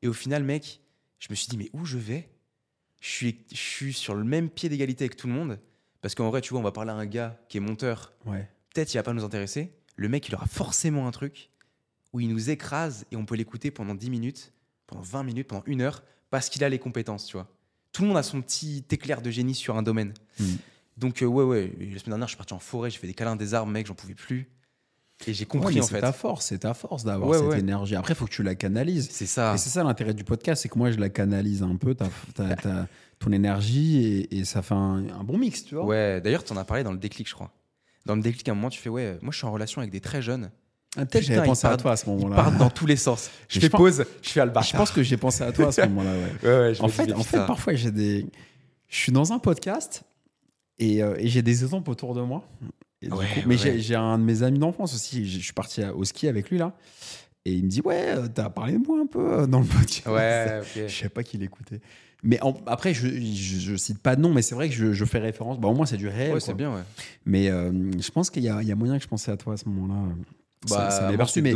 Et 0.00 0.08
au 0.08 0.12
final, 0.12 0.44
mec, 0.44 0.80
je 1.18 1.28
me 1.30 1.34
suis 1.34 1.48
dit, 1.48 1.58
mais 1.58 1.68
où 1.72 1.84
je 1.84 1.98
vais? 1.98 2.28
Je 3.00 3.08
suis, 3.08 3.44
je 3.50 3.56
suis 3.56 3.92
sur 3.92 4.14
le 4.14 4.24
même 4.24 4.48
pied 4.48 4.68
d'égalité 4.68 5.04
avec 5.04 5.16
tout 5.16 5.26
le 5.26 5.32
monde. 5.34 5.58
Parce 6.00 6.14
qu'en 6.14 6.30
vrai, 6.30 6.40
tu 6.40 6.50
vois, 6.50 6.60
on 6.60 6.64
va 6.64 6.72
parler 6.72 6.90
à 6.90 6.94
un 6.94 7.06
gars 7.06 7.38
qui 7.48 7.58
est 7.58 7.60
monteur. 7.60 8.12
Ouais. 8.24 8.48
Peut-être 8.74 8.92
il 8.94 8.96
va 8.96 9.02
pas 9.02 9.12
nous 9.12 9.24
intéresser. 9.24 9.72
Le 9.96 10.08
mec, 10.08 10.28
il 10.28 10.34
aura 10.34 10.46
forcément 10.46 11.06
un 11.06 11.10
truc 11.10 11.50
où 12.12 12.20
il 12.20 12.28
nous 12.28 12.50
écrase 12.50 13.04
et 13.10 13.16
on 13.16 13.24
peut 13.24 13.36
l'écouter 13.36 13.70
pendant 13.70 13.94
10 13.94 14.10
minutes, 14.10 14.52
pendant 14.86 15.02
20 15.02 15.22
minutes, 15.22 15.48
pendant 15.48 15.62
une 15.66 15.80
heure, 15.80 16.02
parce 16.30 16.48
qu'il 16.48 16.64
a 16.64 16.68
les 16.68 16.78
compétences, 16.78 17.26
tu 17.26 17.36
vois. 17.36 17.48
Tout 17.92 18.02
le 18.02 18.08
monde 18.08 18.16
a 18.16 18.22
son 18.22 18.40
petit 18.40 18.84
éclair 18.90 19.22
de 19.22 19.30
génie 19.30 19.54
sur 19.54 19.76
un 19.76 19.82
domaine. 19.82 20.14
Mm. 20.38 20.54
Donc, 20.96 21.22
euh, 21.22 21.26
ouais, 21.26 21.44
ouais. 21.44 21.72
Et 21.80 21.86
La 21.86 21.98
semaine 21.98 22.02
dernière, 22.10 22.26
je 22.28 22.32
suis 22.32 22.36
parti 22.36 22.52
en 22.54 22.58
forêt, 22.58 22.90
j'ai 22.90 22.98
fait 22.98 23.06
des 23.06 23.14
câlins 23.14 23.36
des 23.36 23.54
arbres, 23.54 23.70
mec, 23.72 23.86
j'en 23.86 23.94
pouvais 23.94 24.14
plus. 24.14 24.48
Et 25.26 25.32
j'ai 25.34 25.44
Ouais, 25.44 25.46
compris, 25.46 25.74
mais 25.76 25.80
en 25.80 25.84
c'est 25.84 25.94
fait. 25.94 26.00
ta 26.00 26.12
force, 26.12 26.46
c'est 26.46 26.58
ta 26.58 26.74
force 26.74 27.04
d'avoir 27.04 27.30
Ouais, 27.30 27.38
cette 27.38 27.46
ouais. 27.46 27.58
énergie. 27.60 27.94
Après, 27.94 28.12
il 28.12 28.16
faut 28.16 28.24
que 28.26 28.30
tu 28.32 28.42
la 28.42 28.54
canalises. 28.56 29.08
C'est 29.10 29.26
ça. 29.26 29.54
Et 29.54 29.58
c'est 29.58 29.70
ça 29.70 29.84
l'intérêt 29.84 30.14
du 30.14 30.24
podcast, 30.24 30.62
c'est 30.62 30.68
que 30.68 30.76
moi, 30.78 30.90
je 30.90 30.98
la 30.98 31.08
canalise 31.10 31.62
un 31.62 31.76
peu, 31.76 31.94
ta- 31.94 32.08
ton 33.20 33.30
énergie, 33.30 34.04
et, 34.30 34.38
et 34.38 34.44
ça 34.44 34.62
fait 34.62 34.74
un, 34.74 35.04
un 35.10 35.22
bon 35.22 35.38
mix, 35.38 35.64
tu 35.64 35.76
vois. 35.76 35.84
Ouais, 35.84 36.20
d'ailleurs, 36.20 36.42
tu 36.42 36.52
en 36.52 36.56
as 36.56 36.64
parlé 36.64 36.82
dans 36.82 36.90
le 36.92 36.98
déclic, 36.98 37.28
je 37.28 37.34
crois. 37.34 37.52
Dans 38.04 38.16
le 38.16 38.22
déclic, 38.22 38.48
à 38.48 38.52
un 38.52 38.54
moment, 38.56 38.68
tu 38.70 38.80
fais, 38.80 38.88
ouais, 38.88 39.18
moi, 39.22 39.30
je 39.30 39.38
suis 39.38 39.46
en 39.46 39.52
relation 39.52 39.80
avec 39.80 39.92
des 39.92 40.00
très 40.00 40.22
jeunes. 40.22 40.50
Ah, 40.96 41.06
Peut-être 41.06 41.24
j'avais 41.24 41.40
ils 41.40 41.44
pensé 41.46 41.66
à 41.68 41.76
toi 41.76 41.92
à 41.92 41.96
ce 41.96 42.04
Ils 42.04 42.10
moment-là. 42.10 42.36
partent 42.36 42.58
dans 42.58 42.68
tous 42.68 42.86
les 42.86 42.96
sens. 42.96 43.30
Je 43.48 43.56
Mais 43.58 43.60
fais 43.60 43.66
je 43.68 43.70
pense- 43.70 43.78
pause, 43.80 44.04
je 44.22 44.28
fais 44.28 44.40
Alba. 44.40 44.60
Je 44.60 44.76
pense 44.76 44.90
que 44.90 45.02
j'ai 45.04 45.16
pensé 45.16 45.42
à 45.44 45.52
toi 45.52 45.68
à 45.68 45.72
ce 45.72 45.80
moment-là, 45.86 46.10
ouais. 46.12 46.48
Ouais, 46.48 46.58
ouais, 46.58 46.74
je 46.74 46.82
En 46.82 46.88
fait, 46.88 47.12
en 47.12 47.22
fait, 47.22 47.46
parfois, 47.46 47.74
j'ai 47.74 47.90
des. 47.92 48.26
Je 48.88 48.96
suis 48.96 49.12
dans 49.12 49.32
un 49.32 49.38
podcast 49.38 50.02
et, 50.78 51.02
euh, 51.02 51.14
et 51.18 51.28
j'ai 51.28 51.42
des 51.42 51.62
exemples 51.64 51.90
autour 51.90 52.14
de 52.14 52.22
moi. 52.22 52.44
Et 53.00 53.06
du 53.08 53.12
Ouais, 53.12 53.26
coup- 53.26 53.40
mais 53.48 53.60
ouais. 53.62 53.78
j'ai- 53.80 53.94
un 53.96 54.18
de 54.18 54.24
mes 54.24 54.42
amis 54.42 54.58
d'enfance 54.58 54.94
aussi. 54.94 55.24
Je 55.28 55.38
je 55.38 55.44
suis 55.44 55.52
parti 55.52 55.82
au 55.84 56.04
ski 56.04 56.28
avec 56.28 56.50
lui 56.50 56.58
là. 56.58 56.76
Et 57.44 57.52
il 57.52 57.64
me 57.64 57.68
dit 57.68 57.80
Ouais, 57.84 58.14
euh, 58.16 58.28
t'as 58.32 58.48
parlé 58.50 58.74
de 58.74 58.78
moi 58.86 59.00
un 59.00 59.06
peu 59.06 59.40
euh, 59.40 59.46
dans 59.46 59.58
le 59.60 59.66
podcast. 59.66 60.06
Ouais, 60.06 60.60
Je 60.76 60.82
ok. 60.84 60.90
sais 60.90 61.08
pas 61.08 61.22
qui 61.24 61.38
l'écoutait. 61.38 61.80
Mais 62.22 62.40
en- 62.42 62.54
après, 62.66 62.94
je, 62.94 63.08
je, 63.08 63.58
je 63.58 63.76
cite 63.76 63.98
pas 63.98 64.14
de 64.14 64.20
nom, 64.20 64.32
mais 64.32 64.42
c'est 64.42 64.54
vrai 64.54 64.68
que 64.68 64.74
je, 64.76 64.92
je 64.92 65.04
fais 65.04 65.18
référence. 65.18 65.58
Bah, 65.58 65.66
au 65.66 65.74
moins, 65.74 65.86
c'est 65.86 65.96
du 65.96 66.06
réel. 66.06 66.32
Ouais, 66.34 66.38
c'est 66.40 66.54
bien, 66.54 66.72
ouais. 66.72 66.82
Mais 67.26 67.50
euh, 67.50 67.72
je 68.00 68.10
pense 68.12 68.30
qu'il 68.30 68.44
y, 68.44 68.48
a- 68.48 68.62
il 68.62 68.68
y 68.68 68.70
a 68.70 68.76
moyen 68.76 68.96
que 68.98 69.02
je 69.02 69.08
pensais 69.08 69.32
à 69.32 69.36
toi 69.36 69.54
à 69.54 69.56
ce 69.56 69.68
moment-là. 69.68 70.14
Ça- 70.66 70.90
ça 70.90 71.10
m'est 71.10 71.16
perçu, 71.16 71.42
mais, 71.42 71.52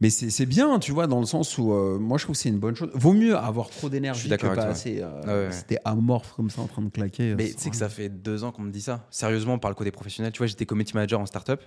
mais 0.00 0.10
c'est 0.10 0.46
bien, 0.46 0.78
tu 0.78 0.92
vois, 0.92 1.06
dans 1.06 1.20
le 1.20 1.26
sens 1.26 1.56
où 1.56 1.72
euh, 1.72 1.98
moi 1.98 2.18
je 2.18 2.24
trouve 2.24 2.34
que 2.34 2.40
c'est 2.42 2.48
une 2.48 2.58
bonne 2.58 2.74
chose. 2.74 2.90
Vaut 2.94 3.12
mieux 3.12 3.36
avoir 3.36 3.70
trop 3.70 3.88
d'énergie 3.88 4.28
que 4.28 4.46
pas 4.46 4.66
assez. 4.66 5.00
euh, 5.00 5.46
ouais. 5.48 5.52
C'était 5.52 5.78
amorphe 5.84 6.32
comme 6.34 6.50
ça 6.50 6.60
en 6.62 6.66
train 6.66 6.82
de 6.82 6.88
claquer. 6.90 7.34
Mais 7.36 7.50
euh, 7.50 7.54
tu 7.54 7.60
sais 7.60 7.70
que 7.70 7.76
ça 7.76 7.88
fait 7.88 8.08
deux 8.08 8.44
ans 8.44 8.52
qu'on 8.52 8.62
me 8.62 8.70
dit 8.72 8.82
ça. 8.82 9.06
Sérieusement, 9.10 9.58
par 9.58 9.70
le 9.70 9.74
côté 9.76 9.90
professionnel. 9.90 10.32
Tu 10.32 10.38
vois, 10.38 10.46
j'étais 10.46 10.66
community 10.66 10.94
manager 10.94 11.20
en 11.20 11.26
startup 11.26 11.60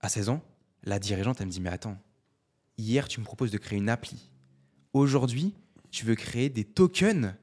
à 0.00 0.08
16 0.08 0.28
ans. 0.28 0.42
La 0.84 0.98
dirigeante, 0.98 1.40
elle 1.40 1.46
me 1.46 1.52
dit 1.52 1.60
Mais 1.60 1.70
attends, 1.70 1.96
hier, 2.76 3.08
tu 3.08 3.18
me 3.20 3.24
proposes 3.24 3.50
de 3.50 3.58
créer 3.58 3.78
une 3.78 3.88
appli. 3.88 4.30
Aujourd'hui, 4.92 5.54
tu 5.90 6.04
veux 6.04 6.14
créer 6.14 6.50
des 6.50 6.64
tokens 6.64 7.34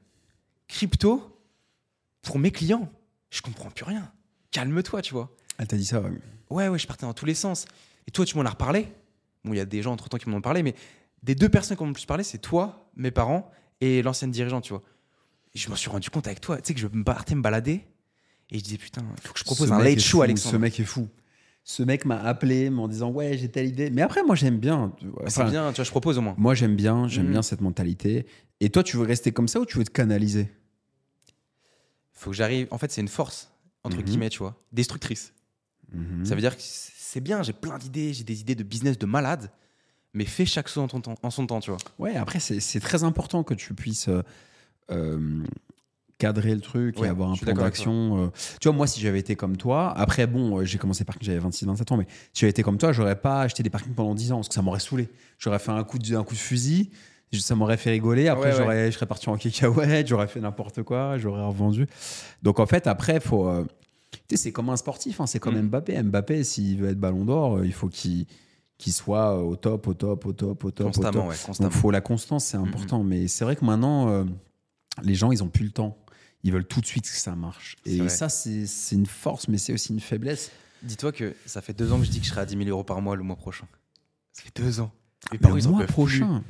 crypto 0.68 1.40
pour 2.22 2.38
mes 2.38 2.50
clients. 2.50 2.88
Je 3.30 3.42
comprends 3.42 3.70
plus 3.70 3.84
rien. 3.84 4.10
Calme-toi, 4.50 5.02
tu 5.02 5.12
vois. 5.14 5.34
Elle 5.58 5.66
t'a 5.66 5.76
dit 5.76 5.84
ça, 5.84 6.00
ouais. 6.00 6.10
Ouais, 6.48 6.68
ouais, 6.68 6.78
je 6.78 6.86
partais 6.86 7.06
dans 7.06 7.12
tous 7.14 7.26
les 7.26 7.34
sens. 7.34 7.66
Et 8.06 8.10
toi, 8.10 8.24
tu 8.24 8.36
m'en 8.36 8.44
as 8.44 8.50
reparlé. 8.50 8.88
Bon, 9.46 9.54
il 9.54 9.56
y 9.56 9.60
a 9.60 9.64
des 9.64 9.80
gens 9.82 9.92
entre 9.92 10.08
temps 10.08 10.18
qui 10.18 10.28
m'en 10.28 10.36
ont 10.38 10.42
parlé, 10.42 10.62
mais 10.62 10.74
des 11.22 11.34
deux 11.34 11.48
personnes 11.48 11.76
qui 11.76 11.82
m'ont 11.82 11.88
le 11.88 11.94
plus 11.94 12.04
parlé, 12.06 12.24
c'est 12.24 12.38
toi, 12.38 12.90
mes 12.96 13.10
parents 13.10 13.50
et 13.80 14.02
l'ancienne 14.02 14.30
dirigeante, 14.30 14.64
tu 14.64 14.72
vois. 14.72 14.82
Et 15.54 15.58
je 15.58 15.70
me 15.70 15.76
suis 15.76 15.88
rendu 15.88 16.10
compte 16.10 16.26
avec 16.26 16.40
toi, 16.40 16.56
tu 16.58 16.62
sais, 16.68 16.74
que 16.74 16.80
je 16.80 16.86
partais 16.88 17.34
me 17.34 17.42
balader 17.42 17.82
et 18.50 18.58
je 18.58 18.62
disais, 18.64 18.76
putain, 18.76 19.02
il 19.16 19.26
faut 19.26 19.32
que 19.32 19.38
je 19.38 19.44
propose 19.44 19.68
Ce 19.68 19.72
un 19.72 19.78
late 19.82 20.00
show, 20.00 20.18
fou, 20.18 20.22
Alexandre. 20.22 20.52
Ce 20.56 20.60
mec 20.60 20.78
est 20.80 20.84
fou. 20.84 21.08
Ce 21.64 21.82
mec 21.82 22.04
m'a 22.04 22.20
appelé 22.22 22.68
en 22.68 22.86
disant 22.86 23.10
Ouais, 23.10 23.36
j'ai 23.36 23.48
telle 23.48 23.66
idée. 23.66 23.90
Mais 23.90 24.02
après, 24.02 24.22
moi 24.22 24.36
j'aime 24.36 24.58
bien. 24.58 24.94
Bah, 25.02 25.24
c'est 25.26 25.40
Enfin, 25.40 25.50
bien, 25.50 25.72
tu 25.72 25.76
vois, 25.76 25.84
je 25.84 25.90
propose 25.90 26.16
au 26.16 26.20
moins. 26.20 26.34
Moi 26.38 26.54
j'aime 26.54 26.76
bien, 26.76 27.08
j'aime 27.08 27.24
Mhm. 27.26 27.32
bien 27.32 27.42
cette 27.42 27.60
mentalité. 27.60 28.26
Et 28.60 28.70
toi, 28.70 28.84
tu 28.84 28.96
veux 28.96 29.02
rester 29.04 29.32
comme 29.32 29.48
ça 29.48 29.58
ou 29.60 29.66
tu 29.66 29.76
veux 29.78 29.84
te 29.84 29.90
canaliser? 29.90 30.48
Faut 32.12 32.30
que 32.30 32.36
j'arrive. 32.36 32.68
En 32.70 32.78
fait, 32.78 32.90
c'est 32.92 33.00
une 33.00 33.08
force, 33.08 33.50
entre 33.82 33.96
Mhm. 33.98 34.02
guillemets, 34.04 34.30
tu 34.30 34.38
vois, 34.38 34.62
destructrice. 34.72 35.32
Mhm. 35.92 36.24
Ça 36.24 36.34
veut 36.36 36.40
dire 36.40 36.56
que 36.56 36.62
c'est 37.08 37.20
bien, 37.20 37.42
j'ai 37.42 37.52
plein 37.52 37.78
d'idées, 37.78 38.12
j'ai 38.12 38.24
des 38.24 38.40
idées 38.40 38.54
de 38.54 38.62
business 38.64 38.98
de 38.98 39.06
malade, 39.06 39.50
mais 40.14 40.24
fais 40.24 40.44
chaque 40.46 40.68
chose 40.68 40.82
en, 40.84 40.88
ton 40.88 41.00
temps, 41.00 41.14
en 41.22 41.30
son 41.30 41.46
temps, 41.46 41.60
tu 41.60 41.70
vois. 41.70 41.78
Ouais, 41.98 42.16
après, 42.16 42.40
c'est 42.40 42.80
très 42.80 43.04
important 43.04 43.42
que 43.44 43.54
tu 43.54 43.74
puisses 43.74 44.08
euh, 44.08 44.22
euh, 44.90 45.42
cadrer 46.18 46.54
le 46.54 46.60
truc 46.60 46.98
Ouais, 46.98 47.06
et 47.06 47.10
avoir 47.10 47.30
un 47.30 47.36
plan 47.36 47.52
d'action. 47.52 48.24
euh. 48.24 48.28
Tu 48.60 48.68
vois, 48.68 48.76
moi, 48.76 48.86
si 48.86 49.00
j'avais 49.00 49.18
été 49.20 49.36
comme 49.36 49.56
toi, 49.56 49.92
après, 49.96 50.26
bon, 50.26 50.64
j'ai 50.64 50.78
commencé 50.78 51.04
parking, 51.04 51.26
j'avais 51.26 51.38
26, 51.38 51.66
27 51.66 51.92
ans, 51.92 51.96
mais 51.96 52.06
si 52.32 52.40
j'avais 52.40 52.50
été 52.50 52.62
comme 52.62 52.78
toi, 52.78 52.92
j'aurais 52.92 53.20
pas 53.20 53.42
acheté 53.42 53.62
des 53.62 53.70
parkings 53.70 53.94
pendant 53.94 54.14
10 54.14 54.32
ans 54.32 54.36
parce 54.36 54.48
que 54.48 54.54
ça 54.54 54.62
m'aurait 54.62 54.80
saulé. 54.80 55.08
J'aurais 55.38 55.58
fait 55.58 55.70
un 55.72 55.84
coup 55.84 55.98
de, 55.98 56.16
un 56.16 56.24
coup 56.24 56.34
de 56.34 56.38
fusil, 56.40 56.90
ça 57.32 57.54
m'aurait 57.54 57.76
fait 57.76 57.90
rigoler. 57.90 58.28
Après, 58.28 58.46
Ouais, 58.46 58.50
ouais. 58.52 58.56
j'aurais, 58.62 58.86
je 58.90 58.96
serais 58.96 59.06
parti 59.06 59.28
en 59.28 59.36
cacahuète, 59.38 60.06
j'aurais 60.08 60.28
fait 60.28 60.40
n'importe 60.40 60.82
quoi, 60.82 61.18
j'aurais 61.18 61.44
revendu. 61.44 61.86
Donc, 62.42 62.58
en 62.58 62.66
fait, 62.66 62.86
après, 62.86 63.20
faut. 63.20 63.46
euh, 63.48 63.64
tu 64.12 64.18
sais, 64.30 64.36
c'est 64.36 64.52
comme 64.52 64.68
un 64.70 64.76
sportif, 64.76 65.20
hein, 65.20 65.26
c'est 65.26 65.38
comme 65.38 65.56
Mm. 65.56 65.68
Mbappé. 65.68 66.02
Mbappé, 66.02 66.44
s'il 66.44 66.78
veut 66.78 66.88
être 66.90 66.98
ballon 67.00 67.24
d'or, 67.24 67.56
euh, 67.58 67.66
il 67.66 67.72
faut 67.72 67.88
qu'il 67.88 68.26
soit 68.92 69.42
au 69.42 69.56
top, 69.56 69.86
au 69.88 69.94
top, 69.94 70.26
au 70.26 70.32
top, 70.32 70.64
au 70.64 70.70
top. 70.70 70.86
au 70.86 70.90
top. 70.90 70.92
Constamment, 70.94 71.26
ouais, 71.28 71.36
constamment. 71.44 71.68
Donc, 71.70 71.78
faut 71.78 71.90
la 71.90 72.00
constance, 72.00 72.44
c'est 72.44 72.58
Mhm. 72.58 72.64
important. 72.68 73.02
Mais 73.04 73.28
c'est 73.28 73.44
vrai 73.44 73.56
que 73.56 73.64
maintenant, 73.64 74.08
euh, 74.10 74.24
les 75.02 75.14
gens, 75.14 75.32
ils 75.32 75.42
ont 75.42 75.48
plus 75.48 75.64
le 75.64 75.70
temps. 75.72 75.98
Ils 76.42 76.52
veulent 76.52 76.66
tout 76.66 76.80
de 76.80 76.86
suite 76.86 77.04
que 77.04 77.16
ça 77.16 77.34
marche. 77.34 77.76
Et 77.84 77.98
vrai. 77.98 78.08
ça, 78.08 78.28
c'est 78.28 78.66
une 78.92 79.06
force, 79.06 79.48
mais 79.48 79.58
c'est 79.58 79.72
aussi 79.72 79.92
une 79.92 80.00
faiblesse. 80.00 80.50
Dis-toi 80.82 81.10
que 81.10 81.34
ça 81.46 81.60
fait 81.60 81.72
deux 81.72 81.90
ans 81.92 81.98
que 81.98 82.04
je 82.04 82.10
dis 82.10 82.20
que 82.20 82.26
je 82.26 82.30
serai 82.30 82.42
à 82.42 82.46
10 82.46 82.56
000 82.56 82.68
euros 82.68 82.84
par 82.84 83.00
mois 83.00 83.16
le 83.16 83.22
mois 83.24 83.36
prochain. 83.36 83.66
Ça 84.32 84.42
fait 84.42 84.52
deux 84.62 84.78
ans. 84.80 84.92
Mes 85.32 85.38
Le 85.38 85.42
parents, 85.42 85.56
ils 85.56 85.66
en 85.66 85.72
mois 85.72 85.86
prochain. 85.86 86.26
plus. 86.40 86.44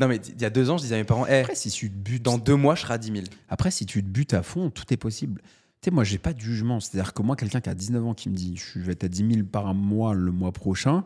Non, 0.00 0.08
mais 0.08 0.16
il 0.16 0.40
y 0.40 0.44
a 0.44 0.50
deux 0.50 0.68
ans, 0.70 0.76
je 0.78 0.82
disais 0.82 0.96
à 0.96 0.98
mes 0.98 1.04
parents, 1.04 1.24
Après, 1.24 1.54
si 1.54 1.70
tu 1.70 1.88
te 1.90 1.94
butes, 1.94 2.22
dans 2.22 2.38
deux 2.38 2.56
mois, 2.56 2.74
je 2.74 2.82
serai 2.82 2.94
à 2.94 2.98
10 2.98 3.12
000. 3.12 3.24
après, 3.48 3.70
si 3.70 3.86
tu 3.86 4.02
te 4.02 4.08
butes 4.08 4.34
à 4.34 4.42
fond, 4.42 4.70
tout 4.70 4.84
est 4.92 4.96
possible. 4.96 5.40
Tu 5.80 5.86
sais, 5.86 5.90
moi, 5.90 6.04
j'ai 6.04 6.18
pas 6.18 6.32
de 6.32 6.40
jugement. 6.40 6.80
C'est-à-dire 6.80 7.12
que 7.14 7.22
moi, 7.22 7.36
quelqu'un 7.36 7.60
qui 7.60 7.68
a 7.68 7.74
19 7.74 8.04
ans 8.06 8.14
qui 8.14 8.28
me 8.30 8.34
dit 8.34 8.56
je 8.56 8.78
vais 8.80 8.92
être 8.92 9.04
à 9.04 9.08
10 9.08 9.34
000 9.34 9.46
par 9.46 9.74
mois 9.74 10.14
le 10.14 10.32
mois 10.32 10.52
prochain, 10.52 11.04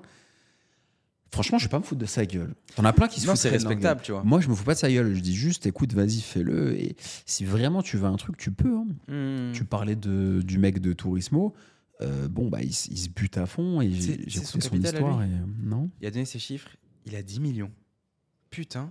franchement, 1.32 1.58
je 1.58 1.64
vais 1.64 1.70
pas 1.70 1.78
me 1.78 1.84
foutre 1.84 2.00
de 2.00 2.06
sa 2.06 2.24
gueule. 2.24 2.54
T'en 2.76 2.84
as 2.84 2.92
plein 2.92 3.08
qui 3.08 3.20
se 3.20 3.26
foutent 3.26 3.36
c'est 3.36 3.50
respectable, 3.50 4.00
tu 4.02 4.12
vois. 4.12 4.22
Moi, 4.24 4.40
je 4.40 4.48
me 4.48 4.54
fous 4.54 4.64
pas 4.64 4.74
de 4.74 4.78
sa 4.78 4.90
gueule. 4.90 5.14
Je 5.14 5.20
dis 5.20 5.34
juste, 5.34 5.66
écoute, 5.66 5.92
vas-y, 5.92 6.20
fais-le. 6.20 6.78
Et 6.78 6.96
si 7.26 7.44
vraiment 7.44 7.82
tu 7.82 7.96
veux 7.96 8.06
un 8.06 8.16
truc, 8.16 8.36
tu 8.36 8.52
peux. 8.52 8.76
hein. 8.76 8.86
Hmm. 9.08 9.52
Tu 9.52 9.64
parlais 9.64 9.96
de, 9.96 10.40
du 10.42 10.58
mec 10.58 10.78
de 10.80 10.92
Tourismo. 10.92 11.54
Euh, 12.00 12.28
bon, 12.28 12.48
bah, 12.48 12.62
il, 12.62 12.72
se 12.72 13.08
bute 13.10 13.36
à 13.36 13.44
fond 13.44 13.82
et 13.82 13.90
j'ai 13.90 14.40
son 14.40 14.58
écouté 14.58 14.68
son 14.68 14.76
histoire. 14.76 15.22
Et, 15.22 15.26
euh, 15.26 15.38
non 15.62 15.90
Il 16.00 16.06
a 16.06 16.10
donné 16.10 16.24
ses 16.24 16.38
chiffres, 16.38 16.70
il 17.04 17.14
a 17.14 17.22
10 17.22 17.40
millions. 17.40 17.70
Putain. 18.48 18.90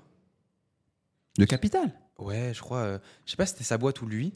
De 1.40 1.46
capital 1.46 1.92
Ouais, 2.20 2.52
je 2.54 2.60
crois. 2.62 2.80
euh, 2.80 3.00
je 3.26 3.32
sais 3.32 3.38
pas 3.38 3.46
si 3.48 3.54
c'était 3.54 3.64
sa 3.64 3.80
boîte 3.80 4.02
ou 4.04 4.06
lui, 4.06 4.34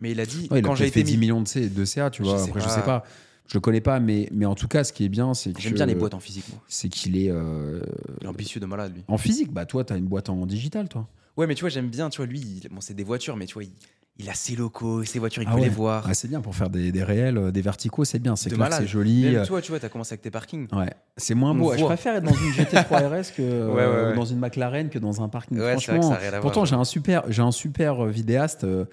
mais 0.00 0.10
il 0.12 0.20
a 0.20 0.26
dit 0.26 0.48
Ouais, 0.50 0.62
quand 0.62 0.74
j'ai 0.74 0.86
été 0.86 1.02
10 1.02 1.12
mis. 1.12 1.18
millions 1.18 1.40
de, 1.42 1.48
C- 1.48 1.68
de 1.68 1.84
CA, 1.84 2.10
tu 2.10 2.22
Je 2.22 2.28
vois. 2.28 2.38
sais 2.38 2.50
Après, 2.50 2.60
je 2.60 2.66
pas. 2.66 2.74
sais 2.74 2.82
pas. 2.82 3.04
Je 3.46 3.54
le 3.54 3.60
connais 3.60 3.80
pas, 3.80 3.98
mais, 3.98 4.28
mais 4.32 4.46
en 4.46 4.54
tout 4.54 4.68
cas, 4.68 4.84
ce 4.84 4.92
qui 4.92 5.04
est 5.04 5.08
bien, 5.08 5.34
c'est 5.34 5.52
que. 5.52 5.60
J'aime 5.60 5.74
bien 5.74 5.86
les 5.86 5.96
boîtes 5.96 6.14
en 6.14 6.20
physique, 6.20 6.44
moi. 6.50 6.60
C'est 6.68 6.88
qu'il 6.88 7.16
est. 7.18 7.30
euh, 7.30 7.80
Il 8.20 8.26
est 8.26 8.28
ambitieux 8.28 8.60
de 8.60 8.66
malade, 8.66 8.92
lui. 8.94 9.02
en 9.08 9.18
physique, 9.18 9.52
bah, 9.52 9.66
toi, 9.66 9.82
t'as 9.84 9.96
une 9.98 10.06
boîte 10.06 10.28
en 10.28 10.46
digital, 10.46 10.88
toi. 10.88 11.08
Ouais, 11.36 11.46
mais 11.48 11.54
tu 11.54 11.62
vois, 11.62 11.70
j'aime 11.70 11.88
bien, 11.88 12.10
tu 12.10 12.18
vois, 12.18 12.26
lui, 12.26 12.38
il- 12.40 12.68
bon, 12.68 12.80
c'est 12.80 12.94
des 12.94 13.02
voitures, 13.04 13.36
mais 13.36 13.46
tu 13.46 13.54
vois, 13.54 13.64
il, 13.64 13.72
il 14.18 14.28
a 14.28 14.34
ses 14.34 14.54
locaux, 14.54 15.02
ses 15.04 15.18
voitures, 15.18 15.42
il 15.42 15.48
Ah 15.48 15.52
peut 15.52 15.56
ouais. 15.58 15.64
les 15.64 15.68
voir. 15.74 16.04
Ah, 16.06 16.14
c'est 16.14 16.28
bien 16.28 16.40
pour 16.40 16.54
faire 16.54 16.70
des, 16.70 16.92
des 16.92 17.02
réels, 17.02 17.38
euh, 17.38 17.50
des 17.50 17.62
verticaux, 17.62 18.04
c'est 18.04 18.18
bien. 18.20 18.36
C'est 18.36 18.50
clair, 18.50 18.72
c'est 18.72 18.86
joli. 18.86 19.24
Même 19.24 19.36
euh, 19.36 19.44
toi, 19.46 19.60
tu 19.62 19.72
vois, 19.72 19.80
t'as 19.80 19.88
commencé 19.88 20.12
avec 20.12 20.22
tes 20.22 20.30
parkings. 20.30 20.68
Ouais, 20.72 20.92
c'est 21.16 21.34
moins 21.34 21.52
beau. 21.54 21.74
Je 21.76 21.84
préfère 21.84 22.14
être 22.16 22.24
dans 22.24 22.34
une 22.34 22.52
GT3 22.52 23.08
RS 23.08 23.32
que 23.36 23.42
Ouais, 23.68 23.74
ouais, 23.86 24.10
ouais. 24.10 24.14
dans 24.14 24.24
une 24.26 24.38
McLaren 24.38 24.90
que 24.90 24.98
dans 25.00 25.22
un 25.22 25.28
parking. 25.28 25.58
Ouais, 25.58 25.64
c'est 25.64 25.66
vrai 25.70 25.76
que 25.76 25.82
Franchement, 25.82 26.02
ça 26.10 26.14
a 26.14 26.18
rien 26.18 26.28
à 26.28 26.30
voir, 26.32 26.42
pourtant 26.42 26.64
j'ai 26.66 26.76
un 26.76 26.84
super, 26.84 27.24
j'ai 27.32 27.42
un 27.42 27.50
super 27.52 28.04
vidéaste 28.06 28.62
euh, 28.64 28.84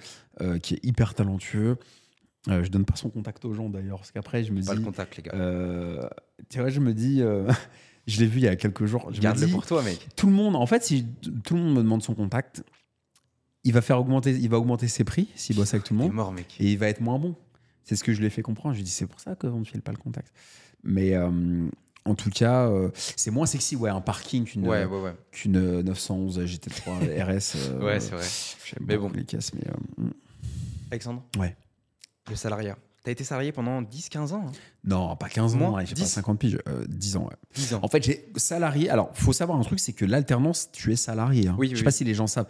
euh, 0.42 0.60
qui 0.60 0.76
est 0.76 0.86
hyper 0.86 1.14
talentueux. 1.14 1.78
Euh, 2.50 2.64
je 2.64 2.70
donne 2.70 2.86
pas 2.86 2.96
son 2.96 3.10
contact 3.10 3.44
aux 3.46 3.54
gens 3.54 3.70
d'ailleurs, 3.70 3.98
parce 3.98 4.12
qu'après 4.12 4.44
je 4.44 4.52
me 4.54 4.64
Pas 4.64 4.74
le 4.74 4.80
dis, 4.80 4.86
contact, 4.86 5.18
les 5.18 5.24
gars. 5.24 5.32
euh, 5.34 6.08
tu 6.50 6.60
vois, 6.60 6.70
je 6.70 6.80
me 6.80 6.94
dis, 6.94 7.22
euh, 7.22 7.50
je 8.08 8.20
l'ai 8.20 8.26
vu 8.28 8.40
il 8.40 8.44
y 8.44 8.48
a 8.48 8.56
quelques 8.56 8.86
jours. 8.86 9.10
Je 9.12 9.20
Garde-le 9.20 9.48
pour 9.48 9.66
toi, 9.66 9.84
mec. 9.84 10.08
tout 10.16 10.28
le 10.28 10.34
monde, 10.34 10.56
en 10.56 10.66
fait, 10.66 10.84
si 10.84 11.06
tout 11.44 11.56
le 11.56 11.62
monde 11.62 11.74
me 11.76 11.82
demande 11.84 12.04
son 12.04 12.14
contact, 12.16 12.64
il 13.64 13.74
va 13.74 13.82
faire 13.82 14.00
augmenter, 14.00 14.32
il 14.32 14.50
va 14.50 14.58
augmenter 14.58 14.88
ses 14.88 15.04
prix 15.04 15.28
s'il 15.36 15.56
bosse 15.58 15.74
avec 15.74 15.84
tout 15.86 15.94
le 15.94 16.00
monde 16.00 16.14
mort, 16.14 16.32
mec. 16.32 16.56
et 16.60 16.72
il 16.72 16.78
va 16.78 16.88
être 16.88 17.02
moins 17.02 17.20
bon. 17.20 17.36
C'est 17.84 17.96
ce 17.96 18.04
que 18.04 18.14
je 18.14 18.20
lui 18.20 18.28
ai 18.28 18.30
fait 18.30 18.42
comprendre. 18.42 18.74
Je 18.76 18.78
lui 18.80 18.84
ai 18.84 18.86
dit, 18.86 18.92
c'est 18.92 19.08
pour 19.08 19.20
ça 19.20 19.36
qu'on 19.36 19.60
ne 19.60 19.66
file 19.66 19.82
pas 19.82 19.92
le 19.92 19.98
contact. 19.98 20.32
Mais 20.84 21.16
en 22.08 22.16
tout 22.16 22.30
cas, 22.30 22.68
euh, 22.70 22.90
c'est 22.96 23.32
moins 23.32 23.46
sexy, 23.46 23.76
ouais, 23.76 23.90
un 23.90 24.02
parking 24.02 24.46
qu'une 24.46 24.66
Ouais, 24.68 24.86
ouais, 24.86 25.02
ouais. 25.02 25.14
qu'une 25.32 25.58
euh, 25.58 25.84
911 25.84 26.40
GT3 26.46 27.00
RS. 27.00 27.56
euh, 27.58 27.84
Ouais, 27.84 28.00
c'est 28.00 28.12
vrai. 28.12 28.26
j'aime 28.66 28.86
Mais 28.88 28.98
bon. 28.98 29.10
les 29.14 29.26
mais 29.54 29.68
euh, 29.68 30.04
mm. 30.06 30.12
Alexandre 30.92 31.24
Ouais. 31.38 31.56
Le 32.30 32.36
salariat. 32.36 32.78
T'as 33.04 33.12
été 33.12 33.24
salarié 33.24 33.54
pendant 33.54 33.82
10-15 33.82 34.34
ans. 34.34 34.46
hein. 34.48 34.52
Non, 34.84 35.16
pas 35.16 35.30
15 35.30 35.56
ans, 35.56 35.58
Moins 35.60 35.72
ouais, 35.72 35.86
j'ai 35.86 35.96
pas 35.96 36.02
10. 36.02 36.08
50 36.12 36.40
piges, 36.40 36.60
euh, 36.68 36.84
10 36.90 37.16
ans. 37.16 37.24
ouais. 37.26 37.36
10 37.56 37.74
ans. 37.76 37.80
En 37.82 37.88
fait, 37.88 38.04
j'ai 38.04 38.32
salarié. 38.36 38.90
Alors, 38.90 39.12
faut 39.14 39.32
savoir 39.32 39.58
un 39.58 39.64
truc, 39.64 39.80
c'est 39.80 39.94
que 39.94 40.04
l'alternance, 40.04 40.70
tu 40.74 40.92
es 40.92 40.98
salarié. 40.98 41.48
hein. 41.48 41.56
Oui, 41.58 41.68
Je 41.68 41.72
oui, 41.74 41.78
sais 41.78 41.84
pas 41.86 41.90
oui. 41.90 41.94
si 41.96 42.04
les 42.04 42.14
gens 42.14 42.28
savent. 42.28 42.48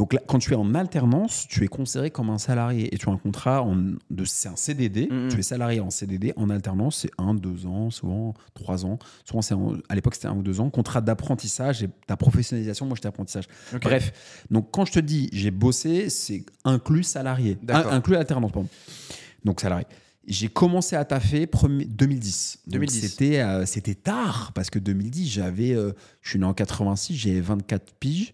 Donc, 0.00 0.14
là, 0.14 0.20
quand 0.26 0.38
tu 0.38 0.52
es 0.52 0.56
en 0.56 0.74
alternance, 0.74 1.46
tu 1.46 1.62
es 1.62 1.68
considéré 1.68 2.10
comme 2.10 2.30
un 2.30 2.38
salarié 2.38 2.94
et 2.94 2.96
tu 2.96 3.06
as 3.10 3.12
un 3.12 3.18
contrat 3.18 3.62
en, 3.62 3.76
de, 3.76 4.24
c'est 4.24 4.48
un 4.48 4.56
CDD. 4.56 5.08
Mhm. 5.10 5.28
Tu 5.28 5.38
es 5.38 5.42
salarié 5.42 5.80
en 5.80 5.90
CDD. 5.90 6.32
En 6.36 6.48
alternance, 6.48 7.00
c'est 7.02 7.10
un, 7.18 7.34
deux 7.34 7.66
ans, 7.66 7.90
souvent 7.90 8.32
trois 8.54 8.86
ans. 8.86 8.98
Souvent, 9.26 9.42
c'est 9.42 9.54
à 9.90 9.94
l'époque, 9.94 10.14
c'était 10.14 10.28
un 10.28 10.36
ou 10.38 10.42
deux 10.42 10.58
ans. 10.58 10.70
Contrat 10.70 11.02
d'apprentissage 11.02 11.82
et 11.82 11.90
ta 12.06 12.16
professionnalisation. 12.16 12.86
Moi, 12.86 12.94
j'étais 12.96 13.08
apprentissage. 13.08 13.44
Bref, 13.82 14.44
donc 14.50 14.70
quand 14.70 14.86
je 14.86 14.92
te 14.92 15.00
dis 15.00 15.28
j'ai 15.34 15.50
bossé, 15.50 16.08
c'est 16.08 16.46
inclus 16.64 17.02
salarié. 17.02 17.58
In- 17.68 17.90
inclus 17.90 18.16
alternance, 18.16 18.52
pardon. 18.52 18.68
Donc 19.44 19.60
salarié. 19.60 19.84
J'ai 20.26 20.48
commencé 20.48 20.96
à 20.96 21.04
taffer 21.04 21.46
premier- 21.46 21.84
2010. 21.84 22.60
Donc 22.66 22.72
2010. 22.80 23.00
C'était 23.06 23.40
euh, 23.40 23.66
c'était 23.66 23.94
tard 23.94 24.52
parce 24.54 24.70
que 24.70 24.78
2010 24.78 25.28
j'avais 25.28 25.72
euh, 25.74 25.92
je 26.22 26.30
suis 26.30 26.38
né 26.38 26.46
en 26.46 26.54
86, 26.54 27.14
j'avais 27.16 27.40
24 27.42 27.92
piges. 28.00 28.32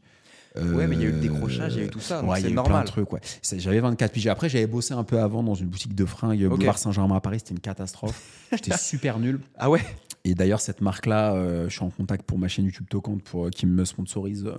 Ouais, 0.60 0.86
mais 0.86 0.96
il 0.96 1.02
y 1.02 1.04
a 1.04 1.08
eu 1.08 1.12
le 1.12 1.18
Euh, 1.18 1.20
décrochage, 1.20 1.74
il 1.74 1.80
y 1.80 1.82
a 1.82 1.86
eu 1.86 1.90
tout 1.90 2.00
ça. 2.00 2.24
Ouais, 2.24 2.40
c'est 2.40 2.50
normal. 2.50 2.86
ouais. 2.96 3.20
J'avais 3.58 3.80
24 3.80 4.12
piges. 4.12 4.26
Après, 4.28 4.48
j'avais 4.48 4.66
bossé 4.66 4.94
un 4.94 5.04
peu 5.04 5.18
avant 5.20 5.42
dans 5.42 5.54
une 5.54 5.66
boutique 5.68 5.94
de 5.94 6.04
fringues, 6.04 6.42
Ok. 6.44 6.50
boulevard 6.56 6.78
Saint-Germain 6.78 7.16
à 7.16 7.20
Paris. 7.20 7.38
C'était 7.40 7.52
une 7.54 7.60
catastrophe. 7.60 8.22
J'étais 8.52 8.76
super 8.76 9.18
nul. 9.18 9.40
Ah 9.58 9.70
ouais? 9.70 9.82
Et 10.24 10.34
d'ailleurs, 10.34 10.60
cette 10.60 10.80
marque-là, 10.80 11.34
euh, 11.34 11.68
je 11.68 11.74
suis 11.74 11.84
en 11.84 11.90
contact 11.90 12.24
pour 12.24 12.38
ma 12.38 12.48
chaîne 12.48 12.64
YouTube 12.64 12.86
Tocante 12.88 13.22
pour, 13.22 13.46
euh, 13.46 13.50
qui 13.50 13.66
me 13.66 13.84
sponsorise 13.84 14.50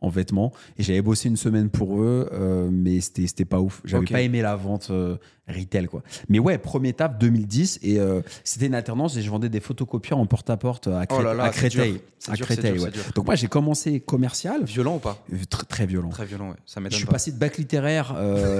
en 0.00 0.08
vêtements. 0.08 0.52
Et 0.78 0.82
j'avais 0.82 1.02
bossé 1.02 1.28
une 1.28 1.36
semaine 1.36 1.70
pour 1.70 2.00
eux, 2.02 2.28
euh, 2.32 2.68
mais 2.70 3.00
c'était 3.00 3.26
c'était 3.26 3.44
pas 3.44 3.60
ouf. 3.60 3.80
J'avais 3.84 4.04
pas 4.06 4.20
aimé 4.20 4.42
la 4.42 4.54
vente 4.56 4.88
euh, 4.90 5.16
retail, 5.48 5.86
quoi. 5.86 6.02
Mais 6.28 6.38
ouais, 6.38 6.58
premier 6.58 6.90
étape 6.90 7.18
2010. 7.18 7.80
Et 7.82 7.98
euh, 7.98 8.20
c'était 8.44 8.66
une 8.66 8.74
alternance 8.74 9.16
et 9.16 9.22
je 9.22 9.30
vendais 9.30 9.48
des 9.48 9.60
photocopieurs 9.60 10.18
en 10.18 10.26
porte-à-porte 10.26 10.88
à, 10.88 11.06
Cré- 11.06 11.16
Oh 11.18 11.22
là 11.22 11.34
là, 11.34 11.44
à 11.44 11.52
c'est 11.52 11.68
dur. 11.68 11.82
Créteil. 11.82 12.00
C'est 12.18 12.32
À 12.32 12.34
dur, 12.34 12.46
Créteil, 12.46 12.72
dur, 12.74 12.82
ouais. 12.84 12.90
Donc 13.14 13.26
moi, 13.26 13.34
j'ai 13.34 13.48
commencé 13.48 14.00
commercial, 14.00 14.64
Violent 14.64 14.96
ou 14.96 14.98
pas? 15.00 15.22
Tr- 15.32 15.66
très 15.66 15.86
violent. 15.86 16.08
Très 16.10 16.26
violent, 16.26 16.50
ouais. 16.50 16.56
Ça 16.66 16.80
Je 16.80 16.84
m'étonne 16.84 16.96
suis 16.98 17.06
pas. 17.06 17.12
passé 17.12 17.32
de 17.32 17.38
bac 17.38 17.56
littéraire 17.56 18.14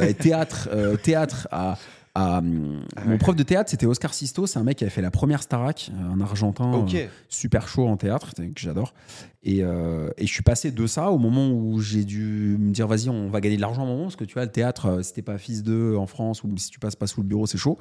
et 0.09 0.14
théâtre, 0.14 0.68
théâtre 1.03 1.49
à. 1.51 1.76
À, 2.16 2.38
hum, 2.38 2.80
Ah 2.96 3.04
Mon 3.04 3.18
prof 3.18 3.36
de 3.36 3.42
théâtre, 3.42 3.70
c'était 3.70 3.86
Oscar 3.86 4.14
Sisto. 4.14 4.46
C'est 4.46 4.58
un 4.58 4.62
mec 4.64 4.78
qui 4.78 4.84
avait 4.84 4.90
fait 4.90 5.02
la 5.02 5.10
première 5.10 5.42
Starac, 5.42 5.90
un 6.12 6.20
Argentin, 6.20 6.86
euh, 6.92 7.06
super 7.28 7.68
chaud 7.68 7.86
en 7.86 7.96
théâtre, 7.96 8.34
que 8.34 8.42
j'adore. 8.56 8.94
Et, 9.42 9.62
euh, 9.62 10.10
et 10.16 10.26
je 10.26 10.32
suis 10.32 10.42
passé 10.42 10.70
de 10.72 10.86
ça 10.86 11.10
au 11.10 11.18
moment 11.18 11.50
où 11.50 11.80
j'ai 11.80 12.04
dû 12.04 12.56
me 12.58 12.72
dire 12.72 12.86
vas-y, 12.88 13.08
on 13.10 13.28
va 13.28 13.40
gagner 13.40 13.56
de 13.56 13.60
l'argent 13.60 13.82
à 13.82 13.84
un 13.84 13.88
moment, 13.88 14.02
parce 14.04 14.16
que 14.16 14.24
tu 14.24 14.34
vois, 14.34 14.44
le 14.44 14.50
théâtre, 14.50 14.86
euh, 14.86 15.02
si 15.02 15.12
t'es 15.12 15.22
pas 15.22 15.38
fils 15.38 15.62
d'eux 15.62 15.96
en 15.96 16.06
France 16.06 16.42
ou 16.42 16.56
si 16.56 16.70
tu 16.70 16.78
passes 16.80 16.96
pas 16.96 17.06
sous 17.06 17.20
le 17.20 17.28
bureau, 17.28 17.46
c'est 17.46 17.58
chaud. 17.58 17.78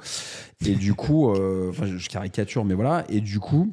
Et 0.64 0.74
du 0.74 0.94
coup, 0.94 1.30
euh, 1.30 1.70
enfin, 1.70 1.86
je, 1.86 2.08
caricature, 2.08 2.64
mais 2.64 2.74
voilà. 2.74 3.04
Et 3.08 3.20
du 3.20 3.40
coup, 3.40 3.72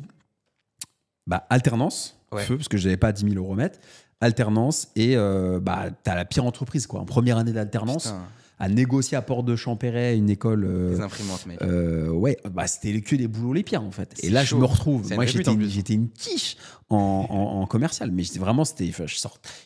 bah, 1.27 1.45
alternance, 1.49 2.17
Ouais. 2.31 2.41
feu, 2.41 2.57
parce 2.57 2.67
que 2.67 2.77
j'avais 2.77 2.97
pas 2.97 3.11
10 3.11 3.29
000 3.29 3.35
euros 3.35 3.53
mettre. 3.53 3.77
Alternance 4.21 4.87
et 4.95 5.15
euh, 5.17 5.59
bah, 5.59 5.87
t'as 6.03 6.15
la 6.15 6.25
pire 6.25 6.45
entreprise 6.45 6.87
quoi. 6.87 7.01
En 7.01 7.05
première 7.05 7.37
année 7.37 7.51
d'alternance, 7.51 8.05
Putain, 8.05 8.25
à 8.63 8.69
négocier 8.69 9.17
à 9.17 9.21
Porte 9.21 9.45
de 9.45 9.55
Champéret, 9.55 10.15
une 10.17 10.29
école. 10.29 10.63
euh, 10.65 10.91
des 10.95 11.01
imprimantes, 11.01 11.45
mec. 11.45 11.61
euh, 11.61 12.09
ouais, 12.09 12.37
bah, 12.51 12.65
c'était 12.67 13.01
que 13.01 13.15
des 13.15 13.27
boulots 13.27 13.53
les 13.53 13.63
pires 13.63 13.83
en 13.83 13.91
fait. 13.91 14.13
Et 14.23 14.29
là, 14.29 14.43
chaud. 14.45 14.55
je 14.57 14.61
me 14.61 14.65
retrouve. 14.65 15.13
Moi, 15.13 15.25
j'étais 15.25 15.51
une, 15.51 16.01
une 16.03 16.09
quiche 16.09 16.55
en, 16.89 16.97
en- 17.29 17.61
en 17.61 17.65
commercial, 17.65 18.11
mais 18.11 18.23
vraiment, 18.39 18.63
c'était, 18.65 18.91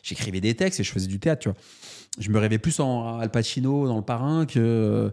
j'écrivais 0.02 0.40
des 0.40 0.54
textes 0.54 0.80
et 0.80 0.84
je 0.84 0.90
faisais 0.90 1.06
du 1.06 1.18
théâtre, 1.20 1.42
tu 1.42 1.48
vois. 1.48 1.58
Je 2.18 2.30
me 2.30 2.38
rêvais 2.38 2.58
plus 2.58 2.80
en 2.80 3.18
Al 3.18 3.30
Pacino 3.30 3.86
dans 3.86 3.96
Le 3.96 4.02
Parrain 4.02 4.44
que, 4.46 5.12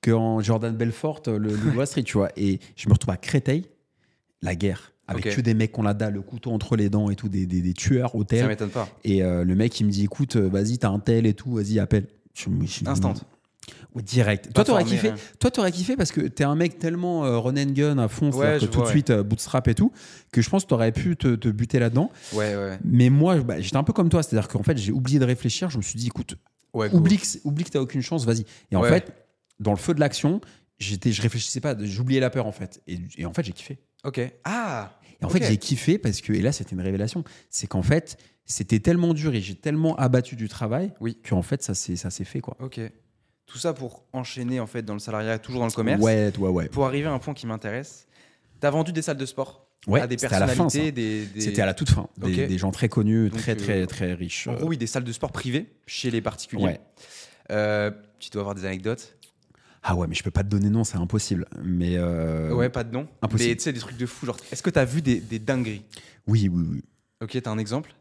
que 0.00 0.10
en 0.10 0.40
Jordan 0.40 0.74
Belfort, 0.74 1.20
le, 1.26 1.50
Wall 1.76 1.86
Street, 1.86 2.02
tu 2.04 2.16
vois. 2.16 2.30
Et 2.36 2.60
je 2.76 2.88
me 2.88 2.94
retrouve 2.94 3.12
à 3.12 3.18
Créteil, 3.18 3.66
la 4.40 4.54
guerre, 4.54 4.92
avec 5.06 5.24
que 5.34 5.40
des 5.42 5.52
mecs 5.54 5.72
qu'on 5.72 5.82
la 5.82 5.92
dalle, 5.92 6.14
le 6.14 6.22
couteau 6.22 6.52
entre 6.52 6.76
les 6.76 6.88
dents 6.88 7.10
et 7.10 7.16
tout, 7.16 7.28
des, 7.28 7.44
des, 7.46 7.60
des 7.60 7.74
tueurs 7.74 8.14
au 8.14 8.20
Ça 8.20 8.26
tel. 8.26 8.48
m'étonne 8.48 8.70
pas. 8.70 8.88
Et 9.04 9.22
euh, 9.22 9.44
le 9.44 9.54
mec, 9.54 9.78
il 9.80 9.86
me 9.86 9.90
dit, 9.90 10.04
écoute, 10.04 10.36
euh, 10.36 10.48
vas-y, 10.48 10.78
t'as 10.78 10.88
un 10.88 10.98
tel 11.00 11.26
et 11.26 11.34
tout, 11.34 11.52
vas-y, 11.52 11.78
appelle. 11.78 12.06
Je, 12.36 12.48
me- 12.50 12.66
je- 12.66 12.86
Instant. 12.86 13.14
Ouais, 13.94 14.02
direct. 14.02 14.46
Pas 14.48 14.52
Toi, 14.52 14.64
t'aurais 14.64 14.84
kiffé. 14.84 15.08
rien. 15.08 15.16
Toi, 15.40 15.50
t'aurais 15.50 15.72
kiffé 15.72 15.96
parce 15.96 16.12
que 16.12 16.20
t'es 16.20 16.44
un 16.44 16.54
mec 16.54 16.78
tellement 16.78 17.24
euh, 17.24 17.38
run 17.38 17.56
and 17.56 17.70
gun 17.72 17.98
à 17.98 18.08
fond, 18.08 18.30
Ouais, 18.30 18.58
que 18.60 18.66
tout 18.66 18.72
vois, 18.78 18.84
de 18.86 18.90
suite 18.90 19.10
euh, 19.10 19.22
bootstrap 19.22 19.66
et 19.68 19.74
tout, 19.74 19.90
que 20.32 20.42
je 20.42 20.50
pense 20.50 20.64
que 20.64 20.68
t'aurais 20.68 20.92
pu 20.92 21.16
te, 21.16 21.34
te 21.34 21.48
buter 21.48 21.78
là-dedans. 21.78 22.10
Ouais, 22.34 22.54
ouais. 22.54 22.78
Mais 22.84 23.08
moi, 23.10 23.40
bah, 23.40 23.60
j'étais 23.60 23.76
un 23.78 23.82
peu 23.84 23.92
comme 23.94 24.08
toi, 24.10 24.22
c'est-à-dire 24.22 24.48
qu'en 24.48 24.62
fait, 24.62 24.76
j'ai 24.76 24.92
oublié 24.92 25.18
de 25.18 25.24
réfléchir. 25.24 25.70
Je 25.70 25.78
me 25.78 25.82
suis 25.82 25.98
dit, 25.98 26.06
écoute, 26.08 26.36
Ouais, 26.74 26.92
oublie 26.92 27.16
que, 27.18 27.26
c'est- 27.26 27.40
oublie 27.44 27.64
que 27.64 27.70
t'as 27.70 27.80
aucune 27.80 28.02
chance, 28.02 28.24
vas-y. 28.26 28.44
Et 28.70 28.76
en 28.76 28.82
fait, 28.82 29.12
dans 29.60 29.70
le 29.72 29.78
feu 29.78 29.94
de 29.94 30.00
l'action, 30.00 30.42
j'étais, 30.78 31.10
je 31.10 31.22
réfléchissais 31.22 31.60
pas, 31.60 31.74
j'oubliais 31.80 32.20
la 32.20 32.28
peur 32.28 32.46
en 32.46 32.52
fait. 32.52 32.82
Et, 32.86 32.98
et 33.16 33.24
en 33.24 33.32
fait, 33.32 33.44
j'ai 33.44 33.52
kiffé. 33.52 33.78
Ok. 34.04 34.20
Ah 34.44 34.92
Et 35.20 35.24
en 35.24 35.30
fait, 35.30 35.42
j'ai 35.42 35.56
kiffé 35.56 35.96
parce 35.96 36.20
que, 36.20 36.34
et 36.34 36.42
là, 36.42 36.52
c'était 36.52 36.72
une 36.76 36.82
révélation, 36.82 37.24
c'est 37.48 37.66
qu'en 37.66 37.82
fait, 37.82 38.18
c'était 38.46 38.78
tellement 38.80 39.12
dur 39.12 39.34
et 39.34 39.40
j'ai 39.40 39.54
tellement 39.54 39.96
abattu 39.96 40.36
du 40.36 40.48
travail 40.48 40.92
Oui. 41.00 41.18
qu'en 41.28 41.42
fait, 41.42 41.62
ça 41.62 41.74
s'est, 41.74 41.96
ça 41.96 42.10
s'est 42.10 42.24
fait 42.24 42.40
quoi. 42.40 42.56
Ok. 42.60 42.80
Tout 43.46 43.58
ça 43.58 43.72
pour 43.74 44.04
enchaîner 44.12 44.58
en 44.60 44.66
fait 44.66 44.82
dans 44.82 44.94
le 44.94 44.98
salariat, 44.98 45.38
toujours 45.38 45.60
dans 45.60 45.66
le 45.66 45.72
commerce. 45.72 46.02
Ouais, 46.02 46.32
ouais, 46.38 46.48
ouais. 46.48 46.68
Pour 46.68 46.86
arriver 46.86 47.06
à 47.06 47.12
un 47.12 47.18
point 47.18 47.34
qui 47.34 47.46
m'intéresse. 47.46 48.06
T'as 48.60 48.70
vendu 48.70 48.92
des 48.92 49.02
salles 49.02 49.16
de 49.18 49.26
sport 49.26 49.66
Ouais, 49.86 50.00
à 50.00 50.08
des 50.08 50.16
personnalités, 50.16 50.90
des, 50.90 51.26
des- 51.26 51.40
C'était 51.40 51.62
à 51.62 51.66
la 51.66 51.74
toute 51.74 51.90
fin. 51.90 52.08
Des, 52.18 52.58
gens 52.58 52.72
très 52.72 52.88
connus, 52.88 53.28
Donc, 53.30 53.38
très, 53.38 53.52
euh, 53.52 53.56
très, 53.56 53.86
très 53.86 54.14
riches. 54.14 54.48
En 54.48 54.54
euh, 54.54 54.56
gros, 54.56 54.68
oui, 54.68 54.76
des 54.78 54.88
salles 54.88 55.04
de 55.04 55.12
sport 55.12 55.30
privées 55.30 55.66
chez 55.86 56.10
les 56.10 56.20
particuliers. 56.20 56.64
Ouais. 56.64 56.80
Euh, 57.52 57.92
tu 58.18 58.30
dois 58.30 58.40
avoir 58.42 58.56
des 58.56 58.64
anecdotes. 58.64 59.16
Ah 59.84 59.94
ouais, 59.94 60.08
mais 60.08 60.16
je 60.16 60.24
peux 60.24 60.32
pas 60.32 60.42
te 60.42 60.48
donner 60.48 60.70
nom, 60.70 60.82
c'est 60.82 60.96
impossible. 60.96 61.46
Mais 61.62 61.96
euh, 61.96 62.52
Ouais, 62.52 62.68
pas 62.68 62.82
de 62.82 62.92
nom. 62.92 63.06
impossible. 63.22 63.50
Mais 63.50 63.56
tu 63.56 63.62
sais, 63.62 63.72
des 63.72 63.78
trucs 63.78 63.96
de 63.96 64.06
fou. 64.06 64.26
Genre, 64.26 64.36
est-ce 64.50 64.62
que 64.62 64.70
t'as 64.70 64.84
vu 64.84 65.02
des, 65.02 65.20
des 65.20 65.38
dingueries? 65.38 65.84
Oui, 66.26 66.48
oui, 66.52 66.64
oui. 66.68 66.84
Ok, 67.22 67.40
t'as 67.40 67.50
un 67.52 67.58
exemple? 67.58 67.94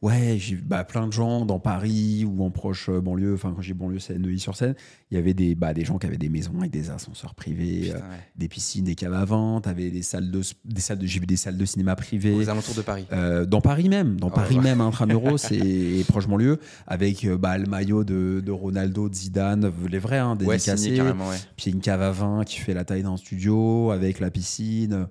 Ouais, 0.00 0.36
j'ai 0.38 0.54
bah, 0.54 0.84
plein 0.84 1.08
de 1.08 1.12
gens 1.12 1.44
dans 1.44 1.58
Paris 1.58 2.24
ou 2.24 2.44
en 2.44 2.50
proche 2.50 2.88
euh, 2.88 3.00
banlieue. 3.00 3.34
Enfin, 3.34 3.52
quand 3.54 3.62
j'ai 3.62 3.74
banlieue, 3.74 3.98
c'est 3.98 4.16
Neuilly-sur-Seine. 4.16 4.76
Il 5.10 5.16
y 5.16 5.18
avait 5.18 5.34
des, 5.34 5.54
bah, 5.56 5.74
des 5.74 5.84
gens 5.84 5.98
qui 5.98 6.06
avaient 6.06 6.18
des 6.18 6.28
maisons 6.28 6.52
avec 6.58 6.70
des 6.70 6.90
ascenseurs 6.90 7.34
privés, 7.34 7.80
Putain, 7.86 7.96
euh, 7.96 8.16
des 8.36 8.46
piscines, 8.48 8.84
des 8.84 8.94
caves 8.94 9.14
à 9.14 9.24
vin. 9.24 9.60
T'avais 9.60 9.90
des 9.90 10.02
salles 10.02 10.30
de, 10.30 10.40
des 10.64 10.80
salles 10.80 10.98
de, 10.98 11.06
j'ai 11.06 11.18
vu 11.18 11.26
des 11.26 11.36
salles 11.36 11.56
de 11.56 11.64
cinéma 11.64 11.96
privées. 11.96 12.34
Aux 12.34 12.48
alentours 12.48 12.74
de 12.76 12.82
Paris. 12.82 13.06
Euh, 13.12 13.44
dans 13.44 13.60
Paris 13.60 13.88
même, 13.88 14.20
dans 14.20 14.28
Oh, 14.28 14.30
Paris 14.30 14.56
ouais. 14.56 14.62
même, 14.62 14.80
intramuros 14.80 15.38
et, 15.50 15.98
et 16.00 16.04
proche 16.04 16.28
banlieue, 16.28 16.60
avec 16.86 17.26
bah, 17.26 17.58
le 17.58 17.66
maillot 17.66 18.04
de, 18.04 18.40
de 18.44 18.52
Ronaldo, 18.52 19.08
de 19.08 19.14
Zidane, 19.14 19.72
les 19.90 19.98
vrais, 19.98 20.18
hein, 20.18 20.36
dédicacés. 20.36 21.00
ouais. 21.00 21.14
Puis 21.56 21.72
une 21.72 21.80
cave 21.80 22.02
à 22.02 22.12
vin 22.12 22.44
qui 22.44 22.58
fait 22.58 22.74
la 22.74 22.84
taille 22.84 23.02
d'un 23.02 23.16
studio, 23.16 23.90
avec 23.90 24.20
la 24.20 24.30
piscine, 24.30 25.08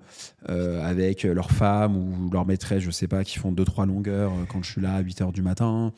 euh, 0.48 0.82
avec 0.88 1.24
leur 1.24 1.50
femme 1.50 1.96
ou 1.96 2.30
leur 2.30 2.46
maîtresse, 2.46 2.82
je 2.82 2.90
sais 2.90 3.08
pas, 3.08 3.22
qui 3.24 3.38
font 3.38 3.52
2-3 3.52 3.86
longueurs 3.86 4.32
euh, 4.32 4.44
quand 4.48 4.62
je 4.62 4.70
suis 4.70 4.77
là 4.80 4.94
à 4.94 5.02
8h 5.02 5.32
du 5.32 5.42
matin, 5.42 5.92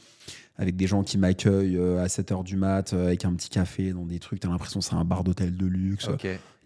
avec 0.57 0.77
des 0.77 0.87
gens 0.87 1.03
qui 1.03 1.19
m'accueillent 1.19 1.77
euh, 1.77 2.03
à 2.03 2.07
7h 2.07 2.45
du 2.45 2.57
mat, 2.57 2.93
euh, 2.93 3.07
avec 3.07 3.25
un 3.25 3.33
petit 3.33 3.49
café 3.49 3.93
dans 3.93 4.05
des 4.05 4.19
trucs, 4.19 4.41
t'as 4.41 4.49
l'impression 4.49 4.81
que 4.81 4.87
c'est 4.87 4.95
un 4.95 5.05
bar 5.05 5.25
d'hôtel 5.25 5.57
de 5.57 5.67
luxe. 5.67 6.09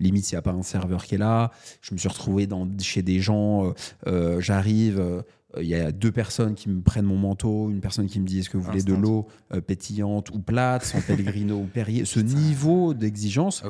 Limite, 0.01 0.25
s'il 0.25 0.35
n'y 0.35 0.41
a 0.41 0.43
pas 0.43 0.53
un 0.53 0.63
serveur 0.63 1.05
qui 1.05 1.15
est 1.15 1.19
là. 1.19 1.53
Je 1.81 1.95
me 1.95 1.99
suis 1.99 2.09
retrouvé 2.09 2.49
dans, 2.49 2.69
chez 2.81 3.03
des 3.03 3.21
gens, 3.21 3.73
euh, 4.09 4.41
j'arrive. 4.41 5.01
il 5.61 5.67
y 5.67 5.77
a 5.77 5.93
deux 5.93 6.11
personnes 6.11 6.55
qui 6.55 6.69
me 6.69 6.83
prennent 6.83 7.05
mon 7.05 7.17
manteau, 7.17 7.71
une 7.71 7.81
personne 7.81 8.07
qui 8.07 8.19
me 8.19 8.27
dit 8.27 8.41
est-ce 8.41 8.51
que 8.51 8.57
vous 8.57 8.65
voulez 8.65 8.83
de 8.83 8.95
l'eau 8.95 9.29
euh, 9.53 9.61
pétillante 9.61 10.31
ou 10.31 10.41
plate, 10.41 10.85
sans 10.85 11.01
Pellegrino 11.01 11.57
ou 11.59 11.67
Perrier? 11.67 12.05
Ce 12.05 12.19
niveau 12.19 12.95
d'exigence, 12.95 13.63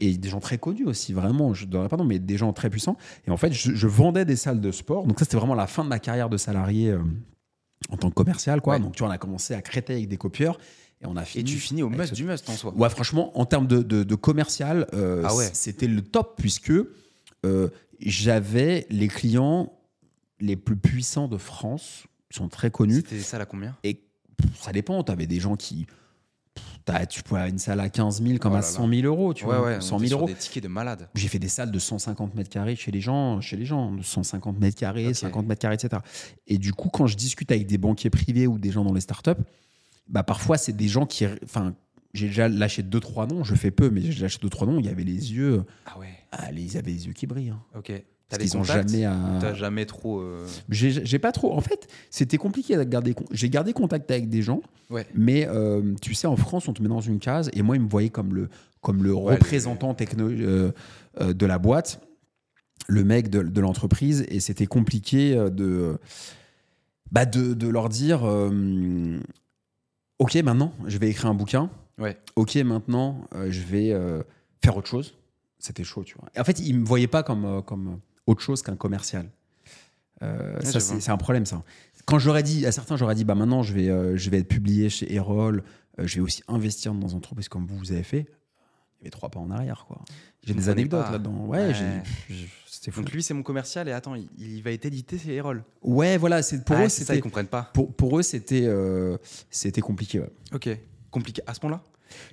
et 0.00 0.16
des 0.16 0.28
gens 0.28 0.40
très 0.40 0.58
connus 0.58 0.84
aussi, 0.84 1.12
vraiment, 1.12 1.54
je 1.54 1.64
ne 1.64 1.70
donnerai 1.70 1.88
pas 1.88 1.96
nom, 1.96 2.04
mais 2.04 2.18
des 2.18 2.36
gens 2.36 2.52
très 2.52 2.70
puissants. 2.70 2.96
Et 3.26 3.30
en 3.30 3.36
fait, 3.36 3.52
je, 3.52 3.74
je 3.74 3.86
vendais 3.86 4.24
des 4.24 4.36
salles 4.36 4.60
de 4.60 4.70
sport. 4.70 5.06
Donc 5.06 5.18
ça, 5.18 5.24
c'était 5.24 5.36
vraiment 5.36 5.54
la 5.54 5.66
fin 5.66 5.84
de 5.84 5.88
ma 5.88 5.98
carrière 5.98 6.28
de 6.28 6.36
salarié 6.36 6.90
euh, 6.90 6.98
en 7.90 7.96
tant 7.96 8.08
que 8.10 8.14
commercial. 8.14 8.60
Quoi. 8.60 8.74
Ouais. 8.74 8.80
Donc 8.80 8.94
tu 8.94 9.00
vois, 9.00 9.08
on 9.08 9.12
a 9.12 9.18
commencé 9.18 9.54
à 9.54 9.62
Créteil 9.62 9.96
avec 9.96 10.08
des 10.08 10.16
copieurs 10.16 10.58
et 11.00 11.06
on 11.06 11.16
a 11.16 11.24
fini. 11.24 11.42
Et 11.42 11.44
tu 11.44 11.58
finis 11.58 11.82
au 11.82 11.88
must 11.90 12.10
ce- 12.10 12.14
du 12.14 12.24
must 12.24 12.48
en 12.48 12.52
soi. 12.54 12.72
Ouais, 12.76 12.88
franchement, 12.90 13.36
en 13.38 13.44
termes 13.44 13.66
de, 13.66 13.82
de- 13.82 14.02
de 14.04 14.14
commercial, 14.14 14.86
euh, 14.94 15.22
Ah 15.26 15.34
ouais. 15.34 15.50
c'était 15.52 15.86
le 15.88 16.02
top 16.02 16.34
puisque 16.40 16.72
euh, 17.44 17.68
j'avais 18.00 18.86
les 18.90 19.08
clients 19.08 19.72
les 20.40 20.56
plus 20.56 20.76
puissants 20.76 21.28
de 21.28 21.36
France, 21.36 22.04
sont 22.30 22.48
très 22.48 22.70
connus. 22.70 22.96
C'était 23.06 23.20
ça 23.20 23.36
à 23.38 23.44
combien? 23.44 23.76
Et 23.84 24.00
ça 24.58 24.72
dépend, 24.72 25.02
tu 25.04 25.12
avais 25.12 25.26
des 25.26 25.38
gens 25.38 25.54
qui. 25.56 25.86
T'as- 26.84 27.06
tu 27.06 27.22
pouvais 27.22 27.40
avoir 27.40 27.50
une 27.50 27.58
salle 27.58 27.80
à 27.80 27.88
15 27.88 28.22
000 28.22 28.38
comme 28.38 28.52
Oh 28.52 28.56
à 28.56 28.60
là 28.60 28.66
là. 28.66 28.72
100 28.72 28.88
000 28.88 29.02
euros, 29.06 29.34
tu 29.34 29.44
Ouais, 29.44 29.56
vois. 29.56 29.66
ouais. 29.66 29.80
100 29.80 29.96
on 29.96 29.98
était 29.98 30.08
000 30.08 30.08
sur 30.08 30.18
euros. 30.18 30.26
Des 30.28 30.34
tickets 30.34 30.62
de 30.62 30.68
malade. 30.68 31.08
J'ai 31.14 31.28
fait 31.28 31.38
des 31.38 31.48
salles 31.48 31.70
de 31.70 31.78
150 31.78 32.34
mètres 32.34 32.50
carrés 32.50 32.76
chez 32.76 32.90
les 32.90 33.00
gens, 33.00 33.40
chez 33.40 33.56
les 33.56 33.64
gens, 33.64 33.92
de 33.92 34.02
150 34.02 34.58
mètres 34.60 34.78
carrés, 34.78 35.08
Ok. 35.08 35.14
50 35.14 35.46
mètres 35.46 35.60
carrés, 35.60 35.74
etc. 35.76 36.02
Et 36.46 36.58
du 36.58 36.72
coup, 36.72 36.88
quand 36.88 37.06
je 37.06 37.16
discute 37.16 37.50
avec 37.52 37.66
des 37.66 37.78
banquiers 37.78 38.10
privés 38.10 38.46
ou 38.46 38.58
des 38.58 38.70
gens 38.70 38.84
dans 38.84 38.92
les 38.94 39.00
startups, 39.00 39.30
bah 40.08 40.22
parfois 40.22 40.58
c'est 40.58 40.72
des 40.76 40.88
gens 40.88 41.06
qui, 41.06 41.24
enfin, 41.44 41.74
j'ai 42.14 42.26
déjà 42.26 42.48
lâché 42.48 42.82
deux 42.82 43.00
trois 43.00 43.26
noms, 43.26 43.42
je 43.44 43.54
fais 43.54 43.70
peu, 43.70 43.88
mais 43.88 44.02
j'ai 44.02 44.20
lâché 44.22 44.38
deux 44.42 44.50
trois 44.50 44.66
noms. 44.66 44.78
Il 44.78 44.84
y 44.86 44.88
avait 44.90 45.04
les 45.04 45.32
yeux, 45.32 45.64
Ah 45.86 45.98
ouais. 45.98 46.08
ah, 46.32 46.50
ils 46.52 46.76
avaient 46.76 46.90
les 46.90 47.06
yeux 47.06 47.12
qui 47.14 47.26
brillent. 47.26 47.50
hein. 47.50 47.62
Ok. 47.76 47.92
T'as 48.38 48.56
ont 48.56 48.60
contacts 48.62 48.88
jamais 48.88 49.06
T'as 49.40 49.54
jamais 49.54 49.86
trop. 49.86 50.20
euh, 50.20 50.46
J'ai 50.68 51.18
pas 51.18 51.32
trop. 51.32 51.52
En 51.52 51.60
fait, 51.60 51.88
c'était 52.10 52.38
compliqué 52.38 52.76
de 52.76 52.82
garder. 52.84 53.14
J'ai 53.30 53.48
gardé 53.50 53.72
contact 53.72 54.10
avec 54.10 54.28
des 54.28 54.42
gens, 54.42 54.60
Ouais. 54.90 55.06
mais 55.14 55.46
euh, 55.48 55.94
tu 56.00 56.14
sais, 56.14 56.26
en 56.26 56.36
France, 56.36 56.68
on 56.68 56.72
te 56.72 56.82
met 56.82 56.88
dans 56.88 57.00
une 57.00 57.18
case, 57.18 57.50
et 57.52 57.62
moi, 57.62 57.76
ils 57.76 57.82
me 57.82 57.88
voyaient 57.88 58.10
comme 58.10 58.34
le 58.34 58.48
comme 58.80 59.02
le 59.04 59.14
Ouais, 59.14 59.34
représentant 59.34 59.94
techno, 59.94 60.28
euh, 60.28 60.72
de 61.20 61.46
la 61.46 61.58
boîte, 61.58 62.00
le 62.88 63.04
mec 63.04 63.30
de, 63.30 63.42
de 63.42 63.60
l'entreprise, 63.60 64.24
et 64.28 64.40
c'était 64.40 64.66
compliqué 64.66 65.34
de, 65.52 65.98
bah 67.12 67.24
de, 67.26 67.54
de 67.54 67.68
leur 67.68 67.88
dire 67.88 68.24
Ok, 70.18 70.34
maintenant, 70.36 70.72
je 70.86 70.98
vais 70.98 71.10
écrire 71.10 71.30
un 71.30 71.34
bouquin. 71.34 71.70
Ouais. 71.98 72.16
Ok, 72.36 72.56
maintenant, 72.56 73.24
je 73.48 73.60
vais 73.60 73.94
faire 74.62 74.76
autre 74.76 74.88
chose. 74.88 75.14
C'était 75.58 75.84
chaud, 75.84 76.02
tu 76.04 76.16
vois. 76.18 76.28
Et 76.34 76.40
en 76.40 76.44
fait, 76.44 76.58
ils 76.60 76.74
me 76.78 76.84
voyaient 76.84 77.06
pas 77.06 77.22
comme, 77.22 77.62
comme 77.64 78.00
autre 78.26 78.40
chose 78.40 78.62
qu'un 78.62 78.76
commercial. 78.76 79.28
Euh, 80.22 80.56
Ouais, 80.58 80.64
ça, 80.64 80.80
c'est 80.80 81.10
un 81.10 81.16
problème, 81.16 81.46
ça. 81.46 81.62
Quand 82.06 82.18
j'aurais 82.18 82.42
dit, 82.42 82.66
à 82.66 82.72
certains, 82.72 82.96
j'aurais 82.96 83.14
dit, 83.14 83.24
bah 83.24 83.34
maintenant, 83.34 83.62
je 83.62 83.72
vais, 83.72 83.88
euh, 83.88 84.16
je 84.16 84.30
vais 84.30 84.38
être 84.38 84.48
publié 84.48 84.88
chez 84.88 85.12
Erol, 85.12 85.62
euh, 85.98 86.06
je 86.06 86.16
vais 86.16 86.20
aussi 86.20 86.42
investir 86.48 86.94
dans 86.94 87.08
des 87.08 87.14
entreprises 87.14 87.48
comme 87.48 87.66
vous, 87.66 87.76
vous 87.76 87.92
avez 87.92 88.02
fait. 88.02 88.26
Il 89.00 89.04
y 89.04 89.06
avait 89.06 89.10
trois 89.10 89.30
pas 89.30 89.40
en 89.40 89.50
arrière, 89.50 89.84
quoi. 89.88 90.00
J'ai 90.44 90.54
des 90.54 90.68
anecdotes 90.68 91.10
là-dedans. 91.10 91.46
Ouais, 91.46 91.72
c'était 92.66 92.90
fou. 92.92 93.00
Donc 93.02 93.12
lui, 93.12 93.22
c'est 93.22 93.34
mon 93.34 93.42
commercial 93.42 93.88
et 93.88 93.92
attends, 93.92 94.14
il, 94.14 94.28
il 94.38 94.62
va 94.62 94.70
être 94.72 94.84
édité 94.86 95.18
chez 95.18 95.34
Erol. 95.34 95.64
Ouais, 95.82 96.16
voilà, 96.18 96.42
c'est 96.42 96.64
pour 96.64 96.76
Ah, 96.76 96.84
eux, 96.84 96.88
c'est 96.88 97.04
ça, 97.04 97.14
ils 97.16 97.20
comprennent 97.20 97.46
pas. 97.48 97.70
pour, 97.74 97.92
pour 97.94 98.18
eux, 98.18 98.22
c'était 98.22 98.62
euh, 98.64 99.16
c'était 99.50 99.80
compliqué. 99.80 100.20
ouais. 100.20 100.30
Ok, 100.52 100.68
compliqué 101.10 101.42
à 101.46 101.54
ce 101.54 101.60
point-là? 101.60 101.82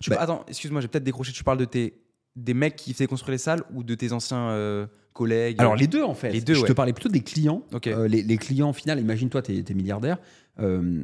Bah- 0.07 0.17
Attends, 0.21 0.43
excuse-moi, 0.47 0.81
j'ai 0.81 0.87
peut-être 0.87 1.03
décroché. 1.03 1.31
Tu 1.31 1.43
parles 1.43 1.57
de 1.59 1.65
tes 1.65 2.01
des 2.35 2.53
mecs 2.53 2.75
qui 2.75 2.93
faisaient 2.93 3.07
construire 3.07 3.31
les 3.33 3.37
salles 3.39 3.63
ou 3.73 3.83
de 3.83 3.95
tes 3.95 4.11
anciens 4.11 4.49
collègues 5.13 5.59
Alors 5.59 5.75
les 5.75 5.87
deux 5.87 6.03
en 6.03 6.13
fait. 6.13 6.31
Les 6.31 6.41
deux, 6.41 6.53
Je 6.53 6.65
te 6.65 6.73
parlais 6.73 6.93
plutôt 6.93 7.09
des 7.09 7.21
clients. 7.21 7.63
Euh, 7.87 8.07
les, 8.07 8.23
les 8.23 8.37
clients, 8.37 8.69
au 8.69 8.73
final, 8.73 8.99
imagine-toi, 8.99 9.41
tu 9.41 9.53
es, 9.57 9.73
milliardaire. 9.73 10.17
Euh, 10.59 11.03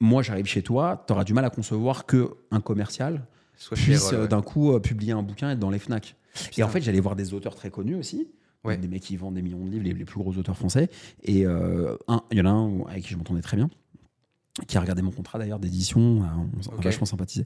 moi, 0.00 0.22
j'arrive 0.22 0.46
chez 0.46 0.62
toi, 0.62 1.04
tu 1.06 1.12
auras 1.12 1.24
du 1.24 1.34
mal 1.34 1.44
à 1.44 1.50
concevoir 1.50 2.06
que 2.06 2.30
un 2.50 2.60
commercial 2.60 3.26
Soit 3.56 3.76
puisse 3.76 4.12
euh, 4.12 4.22
ouais. 4.22 4.28
d'un 4.28 4.42
coup 4.42 4.78
publier 4.80 5.12
un 5.12 5.22
bouquin 5.22 5.50
et 5.50 5.52
être 5.52 5.58
dans 5.58 5.70
les 5.70 5.78
FNAC. 5.78 6.16
Et 6.34 6.48
Putain. 6.50 6.64
en 6.64 6.68
fait, 6.68 6.80
j'allais 6.80 7.00
voir 7.00 7.16
des 7.16 7.32
auteurs 7.34 7.54
très 7.54 7.70
connus 7.70 7.94
aussi. 7.94 8.28
Ouais. 8.64 8.76
Des 8.78 8.88
mecs 8.88 9.02
qui 9.02 9.16
vendent 9.16 9.34
des 9.34 9.42
millions 9.42 9.64
de 9.64 9.70
livres, 9.70 9.84
les, 9.84 9.92
les 9.92 10.04
plus 10.04 10.18
gros 10.18 10.32
auteurs 10.36 10.56
français. 10.56 10.88
Et 11.22 11.46
euh, 11.46 11.96
il 12.30 12.38
y 12.38 12.40
en 12.40 12.46
a 12.46 12.50
un 12.50 12.80
avec 12.88 13.04
qui 13.04 13.10
je 13.10 13.16
m'entendais 13.16 13.42
très 13.42 13.56
bien, 13.56 13.68
qui 14.68 14.76
a 14.76 14.80
regardé 14.80 15.02
mon 15.02 15.10
contrat 15.10 15.38
d'ailleurs 15.38 15.58
d'édition, 15.58 16.22
euh, 16.22 16.26
on 16.70 16.74
Ok. 16.76 16.84
vachement 16.84 17.06
sympathisé. 17.06 17.44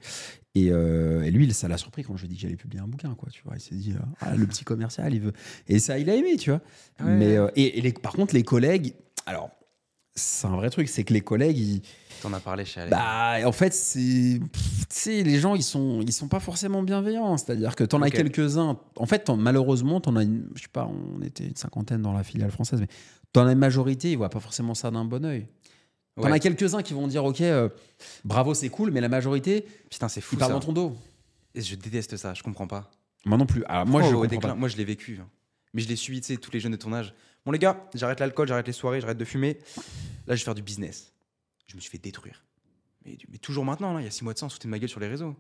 Et, 0.55 0.71
euh, 0.71 1.23
et 1.23 1.31
lui, 1.31 1.51
ça 1.55 1.67
l'a 1.69 1.79
surpris 1.79 2.03
quand 2.05 2.17
je 2.17 2.23
lui 2.23 2.27
ai 2.27 2.29
dit 2.31 2.37
que 2.37 2.43
j'allais 2.43 2.57
publier 2.57 2.83
un 2.83 2.87
bouquin. 2.89 3.15
Quoi, 3.15 3.31
tu 3.31 3.43
vois. 3.45 3.55
Il 3.57 3.61
s'est 3.61 3.75
dit, 3.75 3.93
euh, 3.93 4.01
ah, 4.21 4.35
le 4.37 4.47
petit 4.47 4.65
commercial, 4.65 5.15
il 5.15 5.21
veut. 5.21 5.33
Et 5.69 5.79
ça, 5.79 5.99
il 5.99 6.11
a 6.11 6.15
aimé, 6.15 6.37
tu 6.37 6.51
vois. 6.51 6.61
Ouais. 7.01 7.13
Mais, 7.17 7.37
euh, 7.37 7.49
et, 7.57 7.79
et 7.79 7.81
les- 7.81 7.93
par 7.93 8.13
contre, 8.13 8.35
les 8.35 8.43
collègues, 8.43 8.95
alors, 9.25 9.51
c'est 10.15 10.47
un 10.49 10.57
vrai 10.57 10.69
truc, 10.69 10.89
c'est 10.89 11.05
que 11.05 11.15
les 11.15 11.21
collègues, 11.21 11.59
ils, 11.59 11.83
T'en 12.21 12.33
as 12.33 12.41
parlé 12.41 12.65
chez 12.65 12.85
bah, 12.91 13.37
en 13.45 13.53
fait, 13.53 13.73
c'est. 13.73 14.41
Tu 14.41 14.51
sais, 14.91 15.23
les 15.23 15.39
gens, 15.39 15.55
ils 15.55 15.63
sont, 15.63 16.01
ils 16.03 16.13
sont 16.13 16.27
pas 16.27 16.41
forcément 16.41 16.83
bienveillants. 16.83 17.37
C'est-à-dire 17.37 17.77
que 17.77 17.85
t'en 17.85 18.03
as 18.03 18.09
Ok. 18.09 18.15
quelques-uns. 18.15 18.77
En 18.97 19.07
fait, 19.07 19.21
t'en- 19.21 19.37
malheureusement, 19.37 20.01
t'en 20.01 20.17
as 20.17 20.25
une. 20.25 20.49
Je 20.57 20.63
sais 20.63 20.69
pas, 20.73 20.91
on 20.91 21.23
était 21.23 21.47
une 21.47 21.55
cinquantaine 21.55 22.03
dans 22.03 22.13
la 22.13 22.25
filiale 22.25 22.51
française, 22.51 22.81
mais 22.81 22.89
t'en 23.33 23.47
as 23.47 23.53
une 23.53 23.59
majorité, 23.59 24.11
ils 24.11 24.17
voient 24.19 24.31
pas 24.31 24.41
forcément 24.41 24.75
ça 24.75 24.91
d'un 24.91 25.05
bon 25.05 25.25
oeil. 25.25 25.47
T'en 26.21 26.25
Ouais. 26.25 26.33
as 26.33 26.39
quelques-uns 26.41 26.83
qui 26.83 26.95
vont 26.95 27.07
dire, 27.07 27.25
OK, 27.25 27.41
euh, 27.41 27.69
bravo, 28.25 28.53
c'est 28.55 28.69
cool, 28.69 28.91
mais 28.91 29.01
la 29.01 29.09
majorité, 29.09 29.65
Putain, 29.91 30.09
c'est 30.09 30.21
fou 30.21 30.35
ils 30.35 30.39
parlent 30.39 30.53
dans 30.53 30.61
ton 30.61 30.73
dos. 30.73 30.97
Et 31.55 31.63
je 31.63 31.75
déteste 31.77 32.17
ça, 32.17 32.35
je 32.35 32.43
comprends 32.43 32.67
pas. 32.67 32.91
Moi 33.25 33.37
non 33.39 33.47
plus. 33.47 33.65
Alors, 33.67 33.87
moi, 33.87 34.03
Oh, 34.05 34.09
je 34.09 34.11
au 34.11 34.13
comprends 34.21 34.29
déclin, 34.29 34.49
pas. 34.51 34.55
moi 34.55 34.69
je 34.69 34.77
l'ai 34.77 34.85
vécu. 34.85 35.19
hein. 35.21 35.29
Mais 35.75 35.83
je 35.83 35.89
l'ai 35.89 35.97
suivi, 35.97 36.21
tu 36.21 36.27
sais, 36.29 36.37
tous 36.37 36.51
les 36.51 36.61
jeunes 36.61 36.73
de 36.73 36.77
ton 36.77 36.93
âge. 36.93 37.15
Bon 37.45 37.53
les 37.53 37.59
gars, 37.59 37.89
j'arrête 37.95 38.21
l'alcool, 38.21 38.49
j'arrête 38.49 38.67
les 38.67 38.73
soirées, 38.73 39.01
j'arrête 39.01 39.19
de 39.19 39.25
fumer. 39.25 39.59
Là, 40.27 40.35
je 40.35 40.41
vais 40.41 40.45
faire 40.45 40.55
du 40.55 40.63
business. 40.63 41.13
Je 41.67 41.77
me 41.77 41.81
suis 41.81 41.91
fait 41.91 41.99
détruire. 41.99 42.45
Mais, 43.05 43.17
mais 43.31 43.39
toujours 43.39 43.65
maintenant, 43.65 43.93
là, 43.95 44.01
il 44.01 44.05
y 44.05 44.07
a 44.09 44.11
six 44.11 44.25
mois 44.25 44.33
de 44.35 44.39
ça, 44.39 44.47
on 44.47 44.49
se 44.49 44.55
foutait 44.55 44.67
de 44.69 44.71
ma 44.71 44.79
gueule 44.79 44.89
sur 44.89 45.01
les 45.01 45.09
réseaux. 45.09 45.37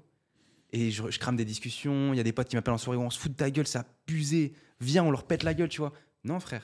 Et 0.72 0.90
je, 0.90 1.10
je 1.10 1.18
crame 1.18 1.36
des 1.36 1.44
discussions, 1.46 2.12
il 2.12 2.16
y 2.16 2.20
a 2.20 2.22
des 2.22 2.32
potes 2.32 2.48
qui 2.48 2.56
m'appellent 2.56 2.74
en 2.74 2.78
soirée 2.78 2.98
où 2.98 3.02
on 3.02 3.10
se 3.10 3.18
fout 3.18 3.32
de 3.32 3.36
ta 3.36 3.50
gueule, 3.50 3.66
c'est 3.66 3.78
abusé. 3.78 4.52
Viens, 4.80 5.02
on 5.04 5.10
leur 5.10 5.24
pète 5.24 5.42
la 5.42 5.54
gueule, 5.54 5.68
tu 5.70 5.80
vois. 5.80 5.92
Non, 6.24 6.38
frère, 6.40 6.62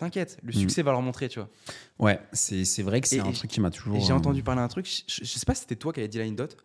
t'inquiète, 0.00 0.38
le 0.42 0.50
Mm. 0.50 0.52
succès 0.60 0.82
va 0.82 0.90
leur 0.92 1.02
montrer, 1.02 1.28
tu 1.28 1.38
vois. 1.38 1.48
Ouais, 1.98 2.18
c'est 2.32 2.82
vrai 2.82 3.00
que 3.00 3.08
c'est 3.08 3.20
un 3.20 3.30
truc 3.32 3.50
qui 3.50 3.60
m'a 3.60 3.70
toujours. 3.70 3.98
J'ai 4.00 4.12
euh, 4.12 4.16
entendu 4.16 4.42
parler 4.42 4.60
d'un 4.60 4.68
truc, 4.68 4.86
je, 5.06 5.24
je- 5.24 5.38
sais 5.38 5.46
pas 5.46 5.54
si 5.54 5.62
c'était 5.62 5.76
toi 5.76 5.92
qui 5.92 6.00
avais 6.00 6.08
dit 6.08 6.18
la 6.18 6.28
dot, 6.30 6.56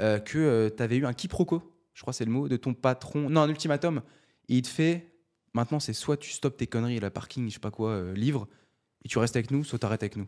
euh, 0.00 0.18
que 0.18 0.72
tu 0.74 0.82
avais 0.82 0.96
eu 0.96 1.06
un 1.06 1.12
quiproquo, 1.12 1.62
je 1.94 2.00
crois 2.02 2.12
c'est 2.12 2.24
le 2.24 2.30
mot, 2.30 2.48
de 2.48 2.56
ton 2.56 2.72
patron, 2.74 3.28
non, 3.28 3.42
un 3.42 3.48
ultimatum. 3.48 4.00
Et 4.48 4.56
il 4.56 4.62
te 4.62 4.68
fait, 4.68 5.12
maintenant 5.54 5.80
c'est 5.80 5.92
soit 5.92 6.16
tu 6.16 6.30
stoppes 6.30 6.56
tes 6.56 6.66
conneries, 6.66 7.00
la 7.00 7.10
parking, 7.10 7.48
je 7.48 7.54
sais 7.54 7.60
pas 7.60 7.70
quoi, 7.70 7.90
euh, 7.90 8.14
livre, 8.14 8.48
et 9.04 9.08
tu 9.08 9.18
restes 9.18 9.36
avec 9.36 9.50
nous, 9.50 9.64
soit 9.64 9.78
t'arrêtes 9.78 10.02
avec 10.02 10.16
nous. 10.16 10.26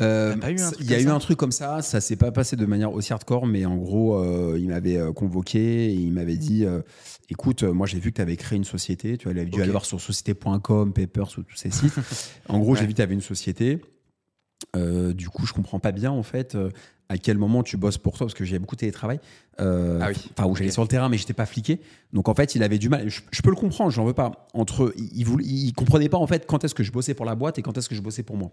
Euh, 0.00 0.36
Il 0.80 0.90
y 0.90 0.94
a 0.94 1.00
eu 1.00 1.08
un 1.08 1.18
truc 1.18 1.36
comme 1.36 1.52
ça, 1.52 1.82
ça 1.82 2.00
s'est 2.00 2.16
pas 2.16 2.30
passé 2.30 2.54
de 2.56 2.66
manière 2.66 2.92
aussi 2.92 3.12
hardcore, 3.12 3.46
mais 3.46 3.64
en 3.66 3.76
gros, 3.76 4.16
euh, 4.16 4.56
il 4.58 4.68
m'avait 4.68 4.96
euh, 4.96 5.12
convoqué 5.12 5.86
et 5.86 5.92
il 5.92 6.12
m'avait 6.12 6.36
dit 6.36 6.64
euh, 6.64 6.82
écoute, 7.30 7.64
moi 7.64 7.86
j'ai 7.86 7.98
vu 7.98 8.10
que 8.10 8.16
tu 8.16 8.22
avais 8.22 8.36
créé 8.36 8.56
une 8.56 8.64
société, 8.64 9.18
tu 9.18 9.28
avais 9.28 9.44
dû 9.44 9.54
Ok. 9.56 9.62
aller 9.62 9.70
voir 9.72 9.84
sur 9.84 10.00
société.com, 10.00 10.92
Papers 10.92 11.30
ou 11.38 11.42
tous 11.42 11.56
ces 11.56 11.70
sites. 11.70 11.94
en 12.48 12.58
gros, 12.60 12.76
j'ai 12.76 12.82
vu 12.86 12.92
que 12.92 12.96
tu 12.96 13.02
avais 13.02 13.14
une 13.14 13.20
société. 13.20 13.80
Euh, 14.76 15.12
du 15.12 15.28
coup, 15.28 15.46
je 15.46 15.52
comprends 15.52 15.78
pas 15.78 15.92
bien 15.92 16.10
en 16.10 16.22
fait 16.22 16.54
euh, 16.54 16.70
à 17.08 17.16
quel 17.16 17.38
moment 17.38 17.62
tu 17.62 17.76
bosses 17.76 17.96
pour 17.96 18.18
toi 18.18 18.26
parce 18.26 18.34
que 18.34 18.44
j'ai 18.44 18.58
beaucoup 18.58 18.74
de 18.74 18.80
télétravail. 18.80 19.18
Euh, 19.60 19.98
Ah 20.02 20.08
oui. 20.10 20.30
Enfin, 20.36 20.48
où 20.48 20.54
j'allais 20.54 20.70
sur 20.70 20.82
le 20.82 20.88
terrain, 20.88 21.08
mais 21.08 21.16
j'étais 21.16 21.32
pas 21.32 21.46
fliqué. 21.46 21.80
Donc 22.12 22.28
en 22.28 22.34
fait, 22.34 22.54
il 22.54 22.62
avait 22.62 22.78
du 22.78 22.88
mal. 22.88 23.08
Je, 23.08 23.22
je 23.30 23.40
peux 23.40 23.50
le 23.50 23.56
comprendre, 23.56 23.90
j'en 23.90 24.04
veux 24.04 24.12
pas. 24.12 24.48
Entre, 24.54 24.92
il, 24.96 25.26
il, 25.42 25.72
comprenait 25.72 26.08
pas 26.08 26.18
en 26.18 26.26
fait 26.26 26.44
quand 26.46 26.64
est-ce 26.64 26.74
que 26.74 26.82
je 26.82 26.92
bossais 26.92 27.14
pour 27.14 27.24
la 27.24 27.34
boîte 27.34 27.58
et 27.58 27.62
quand 27.62 27.78
est-ce 27.78 27.88
que 27.88 27.94
je 27.94 28.02
bossais 28.02 28.24
pour 28.24 28.36
moi. 28.36 28.50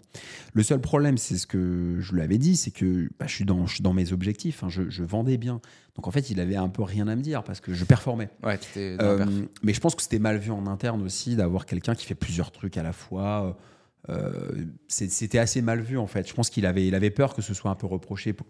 Le 0.53 0.63
seul 0.63 0.79
problème, 0.79 1.17
c'est 1.17 1.37
ce 1.37 1.47
que 1.47 1.97
je 1.99 2.13
lui 2.13 2.21
avais 2.21 2.37
dit, 2.37 2.55
c'est 2.55 2.71
que 2.71 3.09
bah, 3.19 3.25
je, 3.27 3.33
suis 3.33 3.45
dans, 3.45 3.65
je 3.65 3.73
suis 3.73 3.83
dans 3.83 3.93
mes 3.93 4.13
objectifs. 4.13 4.63
hein, 4.63 4.69
je, 4.69 4.89
je 4.89 5.03
vendais 5.03 5.37
bien. 5.37 5.59
Donc 5.95 6.07
en 6.07 6.11
fait, 6.11 6.29
il 6.29 6.39
avait 6.39 6.55
un 6.55 6.69
peu 6.69 6.83
rien 6.83 7.07
à 7.07 7.15
me 7.15 7.21
dire 7.21 7.43
parce 7.43 7.59
que 7.59 7.73
je 7.73 7.83
performais. 7.83 8.29
Ouais, 8.43 8.59
mais 9.63 9.73
je 9.73 9.79
pense 9.81 9.95
que 9.95 10.01
c'était 10.01 10.19
mal 10.19 10.37
vu 10.37 10.51
en 10.51 10.67
interne 10.67 11.01
aussi 11.01 11.35
d'avoir 11.35 11.65
quelqu'un 11.65 11.93
qui 11.95 12.05
fait 12.05 12.15
plusieurs 12.15 12.51
trucs 12.51 12.77
à 12.77 12.83
la 12.83 12.93
fois. 12.93 13.57
Euh, 14.09 14.65
c'était 14.87 15.39
assez 15.39 15.61
mal 15.61 15.81
vu 15.81 15.97
en 15.97 16.07
fait. 16.07 16.27
Je 16.27 16.33
pense 16.33 16.49
qu'il 16.49 16.65
avait, 16.65 16.87
il 16.87 16.95
avait 16.95 17.09
peur 17.09 17.33
que 17.33 17.41
ce 17.41 17.53
soit 17.53 17.71
un 17.71 17.75
peu 17.75 17.87
reproché 17.87 18.33
pour- 18.33 18.47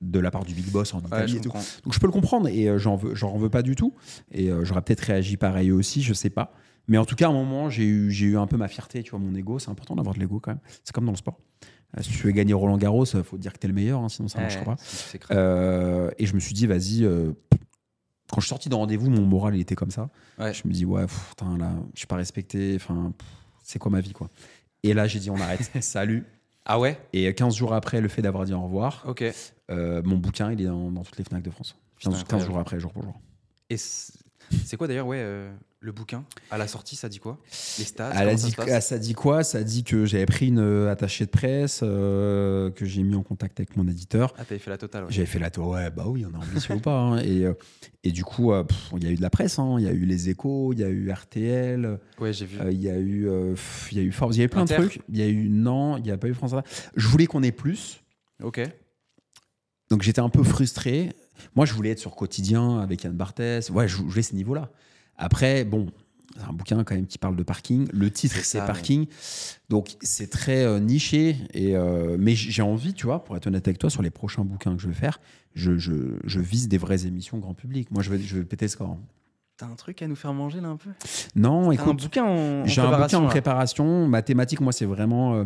de 0.00 0.20
la 0.20 0.30
part 0.30 0.44
du 0.44 0.54
big 0.54 0.66
boss 0.70 0.94
en 0.94 1.00
Italie 1.00 1.36
et 1.38 1.40
tout. 1.40 1.50
Donc 1.84 1.92
je 1.92 1.98
peux 1.98 2.06
le 2.06 2.12
comprendre 2.12 2.46
et 2.48 2.68
euh, 2.68 2.78
j'en 2.78 2.94
veux, 2.96 3.14
j'en 3.16 3.36
veux 3.36 3.50
pas 3.50 3.62
du 3.62 3.74
tout. 3.74 3.94
Et 4.30 4.48
euh, 4.50 4.64
j'aurais 4.64 4.82
peut-être 4.82 5.00
réagi 5.00 5.36
pareil 5.36 5.72
aussi, 5.72 6.02
je 6.02 6.12
sais 6.14 6.30
pas. 6.30 6.52
Mais 6.86 6.98
en 6.98 7.04
tout 7.04 7.16
cas, 7.16 7.26
à 7.26 7.30
un 7.30 7.32
moment, 7.34 7.68
j'ai 7.68 7.84
eu, 7.84 8.10
j'ai 8.10 8.26
eu 8.26 8.38
un 8.38 8.46
peu 8.46 8.56
ma 8.56 8.68
fierté, 8.68 9.02
tu 9.02 9.10
vois, 9.10 9.18
mon 9.18 9.34
ego. 9.34 9.58
C'est 9.58 9.70
important 9.70 9.96
d'avoir 9.96 10.14
de 10.14 10.20
l'ego 10.20 10.38
quand 10.40 10.52
même. 10.52 10.60
C'est 10.84 10.92
comme 10.94 11.04
dans 11.04 11.12
le 11.12 11.16
sport. 11.18 11.38
Si 12.00 12.10
tu 12.10 12.22
veux 12.26 12.30
gagner 12.32 12.52
Roland 12.52 12.76
Garros, 12.78 13.06
il 13.06 13.22
faut 13.24 13.38
dire 13.38 13.52
que 13.52 13.58
tu 13.58 13.66
es 13.66 13.68
le 13.68 13.74
meilleur, 13.74 14.00
hein, 14.00 14.08
sinon 14.08 14.28
ça 14.28 14.38
ne 14.38 14.44
Ouais, 14.44 14.48
marchera 14.54 14.64
pas. 14.76 14.76
c'est- 14.84 15.10
c'est 15.12 15.18
crade. 15.18 15.36
Euh, 15.36 16.10
et 16.18 16.26
je 16.26 16.34
me 16.34 16.40
suis 16.40 16.54
dit, 16.54 16.66
vas-y. 16.66 17.04
euh, 17.04 17.32
quand 18.30 18.40
je 18.40 18.42
suis 18.42 18.50
sorti 18.50 18.68
d'un 18.68 18.76
rendez-vous, 18.76 19.08
mon 19.10 19.24
moral 19.26 19.56
il 19.56 19.60
était 19.60 19.74
comme 19.74 19.90
ça. 19.90 20.10
Ouais. 20.38 20.52
Je 20.54 20.68
me 20.68 20.72
dis, 20.72 20.84
ouais, 20.84 21.06
putain, 21.30 21.56
là, 21.58 21.72
je 21.94 22.00
suis 22.00 22.06
pas 22.06 22.16
respecté. 22.16 22.74
Enfin, 22.76 23.12
c'est 23.64 23.78
quoi 23.78 23.90
ma 23.90 24.00
vie, 24.02 24.12
quoi. 24.12 24.28
Et 24.82 24.94
là, 24.94 25.06
j'ai 25.06 25.18
dit, 25.18 25.30
on 25.30 25.36
arrête. 25.40 25.70
Salut. 25.82 26.24
Ah 26.64 26.78
ouais? 26.78 26.98
Et 27.12 27.32
15 27.34 27.56
jours 27.56 27.72
après, 27.74 28.00
le 28.00 28.08
fait 28.08 28.22
d'avoir 28.22 28.44
dit 28.44 28.52
au 28.52 28.60
revoir, 28.62 29.04
Ok. 29.06 29.24
euh, 29.70 30.02
mon 30.04 30.16
bouquin, 30.18 30.52
il 30.52 30.60
est 30.60 30.66
dans, 30.66 30.90
dans 30.90 31.02
toutes 31.02 31.16
les 31.18 31.24
Fnac 31.24 31.42
de 31.42 31.50
France. 31.50 31.76
15, 32.00 32.12
15 32.12 32.20
incroyable. 32.22 32.50
jours 32.52 32.58
après, 32.60 32.78
jour 32.80 32.92
pour 32.92 33.02
jour. 33.02 33.14
Et 33.70 33.76
c'est 34.64 34.76
quoi 34.76 34.86
d'ailleurs, 34.88 35.06
ouais, 35.06 35.18
euh, 35.20 35.50
le 35.80 35.92
bouquin? 35.92 36.24
À 36.50 36.58
la 36.58 36.66
sortie, 36.68 36.96
ça 36.96 37.08
dit 37.08 37.18
quoi? 37.18 37.38
Les 37.78 37.84
stats 37.84 38.10
Elle 38.14 38.28
a 38.28 38.34
comment 38.34 38.38
ça 38.38 38.64
dit, 38.64 38.70
ah, 38.72 38.80
ça 38.80 38.98
dit 38.98 39.14
quoi? 39.14 39.44
Ça 39.44 39.62
dit 39.62 39.84
que 39.84 40.04
j'avais 40.06 40.26
pris 40.26 40.48
une 40.48 40.58
euh, 40.58 40.90
attachée 40.90 41.24
de 41.26 41.30
presse, 41.30 41.80
euh, 41.82 42.70
que 42.70 42.84
j'ai 42.84 43.02
mis 43.02 43.14
en 43.14 43.22
contact 43.22 43.60
avec 43.60 43.76
mon 43.76 43.86
éditeur. 43.88 44.34
Ah, 44.38 44.44
t'avais 44.44 44.58
fait 44.58 44.70
la 44.70 44.78
totale. 44.78 45.04
ouais. 45.04 45.10
J'avais 45.12 45.26
fait 45.26 45.38
la 45.38 45.50
tour, 45.50 45.68
ouais, 45.68 45.90
bah 45.90 46.04
oui, 46.06 46.24
on 46.26 46.32
est 46.32 46.42
ambitieux 46.42 46.74
ou 46.74 46.80
pas. 46.80 46.98
hein. 46.98 47.18
Et, 47.24 47.44
et 48.04 48.12
du 48.12 48.24
coup, 48.24 48.52
il 48.96 49.04
y 49.04 49.06
a 49.06 49.10
eu 49.10 49.16
de 49.16 49.22
la 49.22 49.30
presse, 49.30 49.58
hein. 49.58 49.76
il 49.78 49.84
y 49.84 49.88
a 49.88 49.92
eu 49.92 50.04
les 50.04 50.28
échos, 50.30 50.72
il 50.72 50.78
y 50.80 50.84
a 50.84 50.88
eu 50.88 51.10
RTL, 51.10 51.98
Ouais, 52.20 52.32
j'ai 52.32 52.46
vu. 52.46 52.58
il 52.70 52.80
y 52.82 52.88
a 52.88 52.96
eu, 52.98 53.28
il 53.92 53.98
y 53.98 54.00
a 54.00 54.04
eu 54.04 54.12
Forbes, 54.12 54.34
il 54.34 54.38
y 54.38 54.42
a 54.42 54.44
eu 54.44 54.48
plein 54.48 54.62
Inter. 54.62 54.76
de 54.78 54.82
trucs. 54.86 55.02
Il 55.08 55.16
y 55.18 55.22
a 55.22 55.26
eu, 55.28 55.48
non, 55.48 55.96
il 55.96 56.02
n'y 56.04 56.10
a 56.10 56.16
pas 56.18 56.28
eu 56.28 56.34
France. 56.34 56.54
Je 56.96 57.06
voulais 57.08 57.26
qu'on 57.26 57.42
ait 57.42 57.52
plus. 57.52 58.00
Ok. 58.42 58.60
Donc 59.90 60.02
j'étais 60.02 60.20
un 60.20 60.28
peu 60.28 60.42
frustré. 60.42 61.10
Moi, 61.56 61.66
je 61.66 61.72
voulais 61.74 61.90
être 61.90 61.98
sur 61.98 62.14
quotidien 62.16 62.80
avec 62.80 63.04
Yann 63.04 63.12
Barthès. 63.14 63.70
Ouais, 63.70 63.88
je 63.88 63.96
voulais 63.96 64.22
ce 64.22 64.34
niveau-là. 64.34 64.70
Après, 65.16 65.64
bon, 65.64 65.86
c'est 66.36 66.44
un 66.44 66.52
bouquin 66.52 66.84
quand 66.84 66.94
même 66.94 67.06
qui 67.06 67.18
parle 67.18 67.36
de 67.36 67.42
parking. 67.42 67.88
Le 67.92 68.10
titre, 68.10 68.36
C'est 68.42 68.58
parking. 68.66 69.06
Donc 69.68 69.96
c'est 70.00 70.30
très 70.30 70.64
euh, 70.64 70.78
niché. 70.80 71.36
Et, 71.54 71.76
euh, 71.76 72.16
mais 72.18 72.34
j'ai 72.34 72.62
envie, 72.62 72.94
tu 72.94 73.06
vois, 73.06 73.24
pour 73.24 73.36
être 73.36 73.46
honnête 73.46 73.66
avec 73.66 73.78
toi, 73.78 73.90
sur 73.90 74.02
les 74.02 74.10
prochains 74.10 74.44
bouquins 74.44 74.76
que 74.76 74.82
je 74.82 74.88
vais 74.88 74.94
faire, 74.94 75.20
je, 75.54 75.76
je- 75.78 76.18
je 76.24 76.40
vise 76.40 76.68
des 76.68 76.78
vraies 76.78 77.06
émissions 77.06 77.38
grand 77.38 77.54
public. 77.54 77.90
Moi, 77.90 78.02
je 78.02 78.10
veux, 78.10 78.18
je 78.18 78.36
veux 78.36 78.44
péter 78.44 78.66
le 78.66 78.70
score. 78.70 78.90
hein. 78.90 79.00
T'as 79.56 79.66
un 79.66 79.74
truc 79.74 80.00
à 80.02 80.06
nous 80.06 80.14
faire 80.14 80.32
manger 80.32 80.60
là 80.60 80.68
un 80.68 80.76
peu? 80.76 80.90
Non, 81.34 81.62
T'as 81.62 81.68
un 81.68 81.72
écoute, 81.86 82.02
bouquin 82.02 82.24
en, 82.24 82.62
en 82.62 82.64
j'ai 82.66 82.80
un 82.80 82.84
bouquin 83.02 83.18
en 83.18 83.26
préparation. 83.26 84.06
Ma 84.06 84.22
thématique, 84.22 84.60
moi, 84.60 84.72
c'est 84.72 84.84
vraiment. 84.84 85.34
euh, 85.34 85.44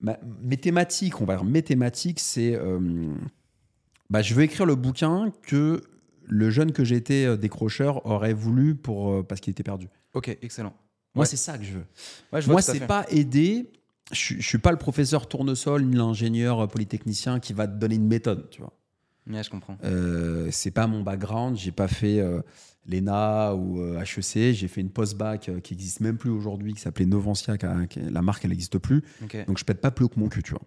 ma- 0.00 0.18
mes 0.42 0.56
thématiques, 0.56 1.20
on 1.20 1.24
va 1.24 1.34
dire, 1.36 1.44
mes 1.44 1.62
thématiques, 1.62 2.20
c'est. 2.20 2.54
Bah, 4.10 4.22
je 4.22 4.34
veux 4.34 4.42
écrire 4.42 4.66
le 4.66 4.74
bouquin 4.74 5.32
que 5.42 5.82
le 6.26 6.50
jeune 6.50 6.72
que 6.72 6.84
j'étais 6.84 7.24
euh, 7.24 7.36
décrocheur 7.36 8.04
aurait 8.06 8.32
voulu 8.34 8.74
pour, 8.74 9.12
euh, 9.12 9.22
parce 9.22 9.40
qu'il 9.40 9.50
était 9.52 9.62
perdu. 9.62 9.88
Ok, 10.14 10.28
excellent. 10.42 10.74
Moi, 11.14 11.22
Ouais. 11.22 11.26
c'est 11.26 11.36
ça 11.36 11.58
que 11.58 11.64
je 11.64 11.72
veux. 11.72 11.86
Ouais, 12.32 12.40
je 12.40 12.48
Moi, 12.50 12.62
c'est 12.62 12.86
pas 12.86 13.04
aider. 13.10 13.70
Je, 14.12 14.16
suis- 14.18 14.40
je 14.40 14.46
suis 14.46 14.58
pas 14.58 14.70
le 14.72 14.76
professeur 14.78 15.28
tournesol 15.28 15.84
ni 15.84 15.96
l'ingénieur 15.96 16.60
euh, 16.60 16.66
polytechnicien 16.66 17.40
qui 17.40 17.52
va 17.52 17.66
te 17.66 17.76
donner 17.78 17.96
une 17.96 18.06
méthode, 18.06 18.48
tu 18.50 18.60
vois. 18.60 18.72
Ouais, 19.28 19.42
je 19.42 19.50
comprends. 19.50 19.76
Euh, 19.84 20.48
c'est 20.50 20.70
pas 20.72 20.86
mon 20.86 21.02
background. 21.02 21.56
J'ai 21.56 21.70
pas 21.72 21.86
fait 21.88 22.18
euh, 22.20 22.40
l'ENA 22.86 23.54
ou 23.54 23.80
euh, 23.80 24.00
HEC. 24.02 24.52
J'ai 24.54 24.66
fait 24.68 24.80
une 24.80 24.90
post-bac 24.90 25.48
euh, 25.48 25.60
qui 25.60 25.74
existe 25.74 26.00
même 26.00 26.16
plus 26.16 26.30
aujourd'hui, 26.30 26.74
qui 26.74 26.80
s'appelait 26.80 27.06
Novancia. 27.06 27.56
qui 27.58 27.66
a- 27.66 27.86
qui- 27.86 28.00
la 28.00 28.22
marque, 28.22 28.44
elle 28.44 28.50
n'existe 28.50 28.78
plus. 28.78 29.02
Donc 29.46 29.58
je 29.58 29.64
pète 29.64 29.80
pas 29.80 29.90
plus 29.90 30.04
haut 30.04 30.08
que 30.08 30.18
mon 30.18 30.28
cul, 30.28 30.42
tu 30.42 30.52
vois. 30.52 30.62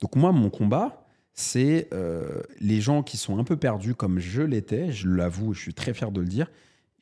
Donc 0.00 0.16
moi, 0.16 0.32
mon 0.32 0.50
combat, 0.50 1.06
c'est 1.34 1.88
euh, 1.92 2.42
les 2.60 2.80
gens 2.80 3.02
qui 3.02 3.16
sont 3.16 3.38
un 3.38 3.44
peu 3.44 3.56
perdus, 3.56 3.94
comme 3.94 4.18
je 4.18 4.42
l'étais, 4.42 4.92
je 4.92 5.08
l'avoue, 5.08 5.54
je 5.54 5.60
suis 5.60 5.74
très 5.74 5.94
fier 5.94 6.10
de 6.12 6.20
le 6.20 6.26
dire. 6.26 6.50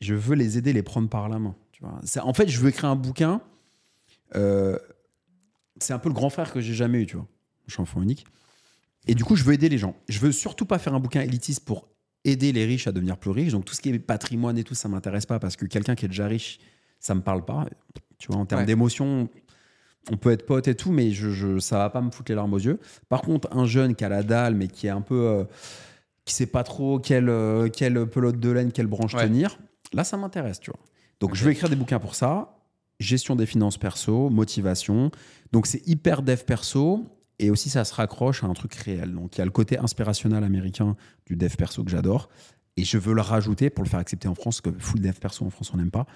Je 0.01 0.14
veux 0.14 0.35
les 0.37 0.57
aider, 0.57 0.72
les 0.72 0.83
prendre 0.83 1.09
par 1.09 1.28
la 1.28 1.39
main. 1.39 1.55
Tu 1.72 1.83
vois. 1.83 2.01
En 2.24 2.33
fait, 2.33 2.49
je 2.49 2.59
veux 2.61 2.68
écrire 2.68 2.89
un 2.91 2.97
bouquin. 2.97 3.41
euh, 4.37 4.78
c'est 5.81 5.93
un 5.93 5.99
peu 5.99 6.09
le 6.09 6.14
grand 6.14 6.31
frère 6.31 6.53
que 6.53 6.61
j'ai 6.61 6.74
jamais 6.74 7.03
eu, 7.03 7.07
tu 7.07 7.16
vois. 7.16 7.26
Je 7.66 7.72
suis 7.72 7.81
enfant 7.83 8.03
unique. 8.03 8.26
Et 9.07 9.14
du 9.14 9.24
coup, 9.24 9.35
je 9.35 9.45
veux 9.45 9.55
aider 9.55 9.68
les 9.68 9.78
gens. 9.78 9.97
Je 10.09 10.18
veux 10.20 10.31
surtout 10.33 10.66
pas 10.66 10.78
faire 10.78 10.95
un 10.95 11.01
bouquin 11.01 11.22
élitiste 11.22 11.64
pour 11.64 11.89
aider 12.24 12.53
les 12.53 12.66
riches 12.66 12.87
à 12.87 12.93
devenir 12.93 13.16
plus 13.16 13.31
riches. 13.31 13.53
Donc 13.53 13.64
tout 13.64 13.74
ce 13.74 13.81
qui 13.81 13.89
est 13.89 13.99
patrimoine 13.99 14.59
et 14.59 14.64
tout, 14.64 14.74
ça 14.74 14.89
m'intéresse 14.89 15.24
pas 15.26 15.39
parce 15.39 15.57
que 15.57 15.64
quelqu'un 15.64 15.95
qui 15.95 16.05
est 16.05 16.09
déjà 16.09 16.26
riche, 16.26 16.59
ça 16.99 17.14
me 17.14 17.22
parle 17.22 17.45
pas. 17.45 17.66
Tu 18.18 18.28
vois, 18.28 18.37
en 18.37 18.45
termes 18.47 18.61
Ouais. 18.61 18.66
d'émotion, 18.66 19.28
on 20.11 20.16
peut 20.16 20.30
être 20.30 20.46
pote 20.46 20.66
et 20.68 20.74
tout, 20.74 20.90
mais 20.92 21.11
je, 21.11 21.30
je, 21.30 21.59
ça 21.59 21.78
va 21.78 21.90
pas 21.90 22.01
me 22.01 22.11
foutre 22.11 22.30
les 22.30 22.36
larmes 22.36 22.55
aux 22.55 22.59
yeux. 22.59 22.78
Par 23.09 23.22
contre, 23.22 23.48
un 23.53 23.66
jeune 23.66 23.94
qui 23.94 24.05
a 24.05 24.09
la 24.09 24.22
dalle, 24.22 24.55
mais 24.55 24.68
qui 24.68 24.86
est 24.86 24.90
un 24.90 25.03
peu. 25.03 25.26
euh, 25.26 25.44
qui 26.24 26.34
sait 26.34 26.46
pas 26.46 26.62
trop 26.64 26.98
quelle, 26.98 27.28
euh, 27.28 27.68
quelle 27.68 28.07
pelote 28.07 28.38
de 28.38 28.51
laine, 28.51 28.72
quelle 28.72 28.86
branche 28.86 29.14
Ouais. 29.14 29.24
tenir, 29.26 29.59
là, 29.92 30.05
ça 30.05 30.16
m'intéresse, 30.16 30.61
tu 30.61 30.70
vois. 30.70 30.80
Donc, 31.18 31.34
je 31.34 31.44
veux 31.44 31.51
écrire 31.51 31.68
des 31.68 31.76
bouquins 31.76 31.98
pour 31.98 32.14
ça. 32.14 32.57
Gestion 33.01 33.34
des 33.36 33.46
finances 33.46 33.78
perso, 33.78 34.30
motivation. 34.30 35.11
Donc, 35.53 35.66
c'est 35.66 35.86
hyper 35.88 36.22
dev 36.22 36.42
perso. 36.44 37.05
Et 37.38 37.51
aussi, 37.51 37.70
ça 37.70 37.84
se 37.84 37.94
raccroche 37.94 38.44
à 38.44 38.46
un 38.46 38.53
truc 38.53 38.74
réel. 38.74 39.14
Donc, 39.14 39.36
il 39.36 39.38
y 39.38 39.42
a 39.42 39.46
le 39.46 39.51
côté 39.51 39.78
inspirationnel 39.78 40.44
américain 40.44 40.94
du 41.26 41.36
dev 41.36 41.55
perso 41.57 41.82
que 41.84 41.90
j'adore. 41.90 42.28
Et 42.81 42.85
je 42.85 42.97
veux 42.99 43.12
le 43.14 43.20
rajouter 43.20 43.68
pour 43.68 43.85
le 43.85 43.89
faire 43.91 44.01
accepter 44.01 44.26
en 44.28 44.35
France, 44.35 44.61
parce 44.61 44.74
que 44.74 44.81
full 44.83 45.01
dev 45.01 45.12
perso 45.12 45.45
en 45.45 45.51
France, 45.51 45.70
on 45.74 45.76
n'aime 45.76 45.91
pas. 45.91 46.07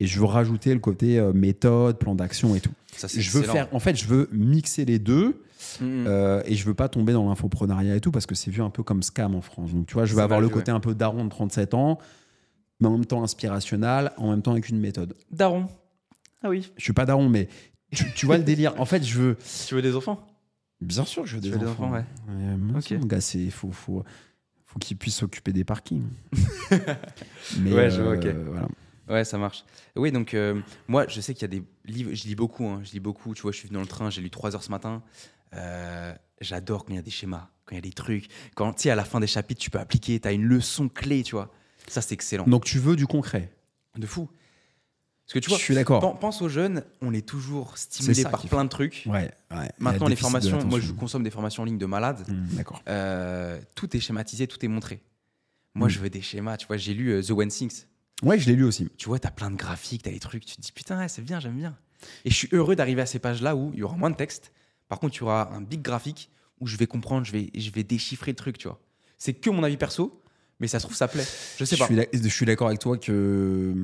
Et 0.00 0.06
je 0.06 0.18
veux 0.20 0.26
rajouter 0.26 0.72
le 0.72 0.80
côté 0.80 1.18
euh, 1.18 1.32
méthode, 1.32 1.98
plan 1.98 2.14
d'action 2.14 2.54
et 2.54 2.60
tout. 2.60 2.70
Ça, 2.94 3.08
c'est 3.08 3.20
Je 3.20 3.30
veux 3.32 3.40
excellent. 3.40 3.52
faire, 3.52 3.68
en 3.74 3.80
fait, 3.80 3.96
je 3.96 4.06
veux 4.06 4.28
mixer 4.32 4.84
les 4.84 4.98
deux. 4.98 5.42
Mhm. 5.80 6.04
Euh, 6.06 6.42
et 6.46 6.54
je 6.56 6.64
veux 6.66 6.74
pas 6.74 6.88
tomber 6.88 7.12
dans 7.14 7.26
l'infoprenariat 7.28 7.96
et 7.96 8.00
tout 8.00 8.10
parce 8.12 8.26
que 8.26 8.34
c'est 8.34 8.50
vu 8.50 8.60
un 8.62 8.68
peu 8.70 8.82
comme 8.82 9.02
scam 9.02 9.34
en 9.34 9.40
France. 9.40 9.72
Donc 9.72 9.86
tu 9.86 9.94
vois, 9.94 10.04
je 10.04 10.14
veux 10.14 10.20
avoir 10.22 10.40
le 10.40 10.48
côté 10.50 10.70
un 10.70 10.78
peu 10.78 10.94
daron 10.94 11.24
de 11.24 11.30
37 11.30 11.72
ans, 11.74 11.98
mais 12.80 12.86
en 12.88 12.92
même 12.92 13.06
temps 13.06 13.22
inspirationnel, 13.24 14.12
en 14.18 14.30
même 14.30 14.42
temps 14.42 14.52
avec 14.52 14.68
une 14.68 14.78
méthode. 14.78 15.16
Daron. 15.32 15.66
Ah 16.42 16.50
oui. 16.50 16.70
Je 16.76 16.82
suis 16.84 16.92
pas 16.92 17.06
daron, 17.06 17.28
mais 17.30 17.48
tu, 17.92 18.04
tu 18.14 18.26
vois 18.26 18.36
le 18.36 18.44
délire. 18.44 18.74
En 18.78 18.84
fait, 18.84 19.02
je 19.02 19.18
veux. 19.18 19.36
Tu 19.66 19.74
veux 19.74 19.82
des 19.82 19.96
enfants? 19.96 20.24
Bien 20.82 21.04
sûr 21.06 21.22
que 21.22 21.28
je 21.28 21.36
veux 21.36 21.40
Tu 21.42 21.48
des 21.48 21.54
veux 21.54 21.60
des 21.60 21.66
enfants. 21.66 21.90
ouais. 21.90 22.04
moi 22.58 22.72
Ok. 22.72 22.76
aussi, 22.78 22.96
mon 22.98 23.06
gars, 23.06 23.20
c'est 23.22 23.48
faut 23.50 23.70
faut 23.72 24.04
faut 24.74 24.78
qu'ils 24.80 24.96
puissent 24.96 25.16
s'occuper 25.16 25.52
des 25.52 25.62
parkings. 25.64 26.02
mais 27.58 27.72
Ouais, 27.72 27.90
je 27.90 28.02
vois, 28.02 28.12
euh, 28.12 28.16
ok. 28.42 28.46
voilà. 28.50 28.68
Ouais, 29.08 29.24
ça 29.24 29.38
marche. 29.38 29.64
Oui, 29.96 30.10
donc 30.10 30.34
euh, 30.34 30.60
moi, 30.88 31.06
je 31.08 31.20
sais 31.20 31.32
qu'il 31.34 31.42
y 31.42 31.44
a 31.44 31.48
des 31.48 31.62
livres, 31.84 32.10
je 32.12 32.24
lis 32.24 32.34
beaucoup, 32.34 32.66
hein, 32.66 32.80
je 32.84 32.92
lis 32.92 33.00
beaucoup. 33.00 33.34
Tu 33.34 33.42
vois, 33.42 33.52
je 33.52 33.58
suis 33.58 33.68
venu 33.68 33.76
dans 33.76 33.82
le 33.82 33.86
train, 33.86 34.10
j'ai 34.10 34.20
lu 34.22 34.30
3 34.30 34.54
heures 34.54 34.62
ce 34.62 34.70
matin. 34.70 35.02
Euh, 35.54 36.12
J'adore 36.40 36.84
quand 36.84 36.92
il 36.92 36.96
y 36.96 36.98
a 36.98 37.02
des 37.02 37.10
schémas, 37.12 37.48
quand 37.64 37.74
il 37.74 37.76
y 37.76 37.78
a 37.78 37.82
des 37.82 37.92
trucs. 37.92 38.28
Quand, 38.56 38.72
tu 38.72 38.82
sais, 38.82 38.90
à 38.90 38.96
la 38.96 39.04
fin 39.04 39.20
des 39.20 39.26
chapitres, 39.28 39.60
tu 39.60 39.70
peux 39.70 39.78
appliquer, 39.78 40.18
tu 40.18 40.26
as 40.26 40.32
une 40.32 40.42
leçon 40.44 40.88
clé, 40.88 41.22
tu 41.22 41.36
vois. 41.36 41.52
Ça, 41.86 42.00
c'est 42.02 42.14
excellent. 42.14 42.44
Donc 42.46 42.64
tu 42.64 42.78
veux 42.78 42.96
du 42.96 43.06
concret? 43.06 43.52
De 43.96 44.06
fou. 44.06 44.28
Parce 45.26 45.32
que 45.34 45.38
tu 45.38 45.44
je 45.46 45.50
vois, 45.50 45.58
suis 45.58 45.74
d'accord. 45.74 46.00
pen- 46.00 46.18
pense 46.20 46.42
aux 46.42 46.48
jeunes, 46.50 46.84
on 47.00 47.14
est 47.14 47.26
toujours 47.26 47.78
stimulé 47.78 48.22
par 48.24 48.42
plein 48.46 48.64
de 48.64 48.68
trucs. 48.68 49.04
Ouais, 49.06 49.30
ouais. 49.50 49.70
Maintenant, 49.78 50.06
les 50.08 50.16
formations, 50.16 50.62
moi, 50.66 50.80
je 50.80 50.92
consomme 50.92 51.22
des 51.22 51.30
formations 51.30 51.62
en 51.62 51.66
ligne 51.66 51.78
de 51.78 51.86
malades. 51.86 52.24
Hum, 52.28 52.46
D'accord. 52.52 52.82
Euh, 52.88 53.58
tout 53.74 53.96
est 53.96 54.00
schématisé, 54.00 54.46
tout 54.46 54.62
est 54.64 54.68
montré. 54.68 55.00
Moi, 55.74 55.88
Mm. 55.88 55.90
je 55.90 55.98
veux 56.00 56.10
des 56.10 56.20
schémas. 56.22 56.56
Tu 56.58 56.66
vois, 56.66 56.76
j'ai 56.76 56.92
lu 56.94 57.08
euh, 57.10 57.22
The 57.22 57.30
One 57.30 57.48
Things. 57.48 57.84
Ouais, 58.22 58.38
je 58.38 58.46
l'ai 58.48 58.54
lu 58.56 58.64
aussi. 58.64 58.88
tu 58.96 59.08
vois, 59.08 59.18
tu 59.18 59.26
as 59.26 59.30
plein 59.30 59.50
de 59.50 59.56
graphiques, 59.56 60.02
tu 60.04 60.08
as 60.08 60.12
des 60.12 60.20
trucs, 60.20 60.44
tu 60.44 60.56
te 60.56 60.60
dis 60.60 60.72
putain, 60.72 60.98
ouais, 60.98 61.08
c'est 61.08 61.22
bien, 61.22 61.40
j'aime 61.40 61.56
bien. 61.56 61.76
Et 62.24 62.30
je 62.30 62.34
suis 62.34 62.48
heureux 62.52 62.76
d'arriver 62.76 63.00
à 63.02 63.06
ces 63.06 63.18
pages-là 63.18 63.56
où 63.56 63.70
il 63.72 63.80
y 63.80 63.82
aura 63.82 63.96
moins 63.96 64.10
de 64.10 64.16
texte. 64.16 64.52
Par 64.88 65.00
contre, 65.00 65.16
il 65.16 65.20
y 65.20 65.22
aura 65.22 65.52
un 65.54 65.60
big 65.62 65.80
graphique 65.82 66.30
où 66.60 66.66
je 66.66 66.76
vais 66.76 66.86
comprendre, 66.86 67.26
je 67.26 67.32
vais, 67.32 67.50
je 67.56 67.70
vais 67.70 67.82
déchiffrer 67.82 68.30
le 68.32 68.36
truc, 68.36 68.56
tu 68.58 68.68
vois. 68.68 68.78
C'est 69.18 69.32
que 69.32 69.50
mon 69.50 69.62
avis 69.64 69.76
perso, 69.78 70.22
mais 70.60 70.68
ça 70.68 70.78
se 70.78 70.84
trouve, 70.84 70.96
ça 70.96 71.08
plaît. 71.08 71.24
Je 71.58 71.64
sais 71.64 71.74
Je 71.76 71.80
pas. 71.80 71.86
suis 71.86 71.96
Je 72.12 72.28
suis 72.28 72.46
d'accord 72.46 72.68
avec 72.68 72.78
toi 72.78 72.96
que, 72.98 73.74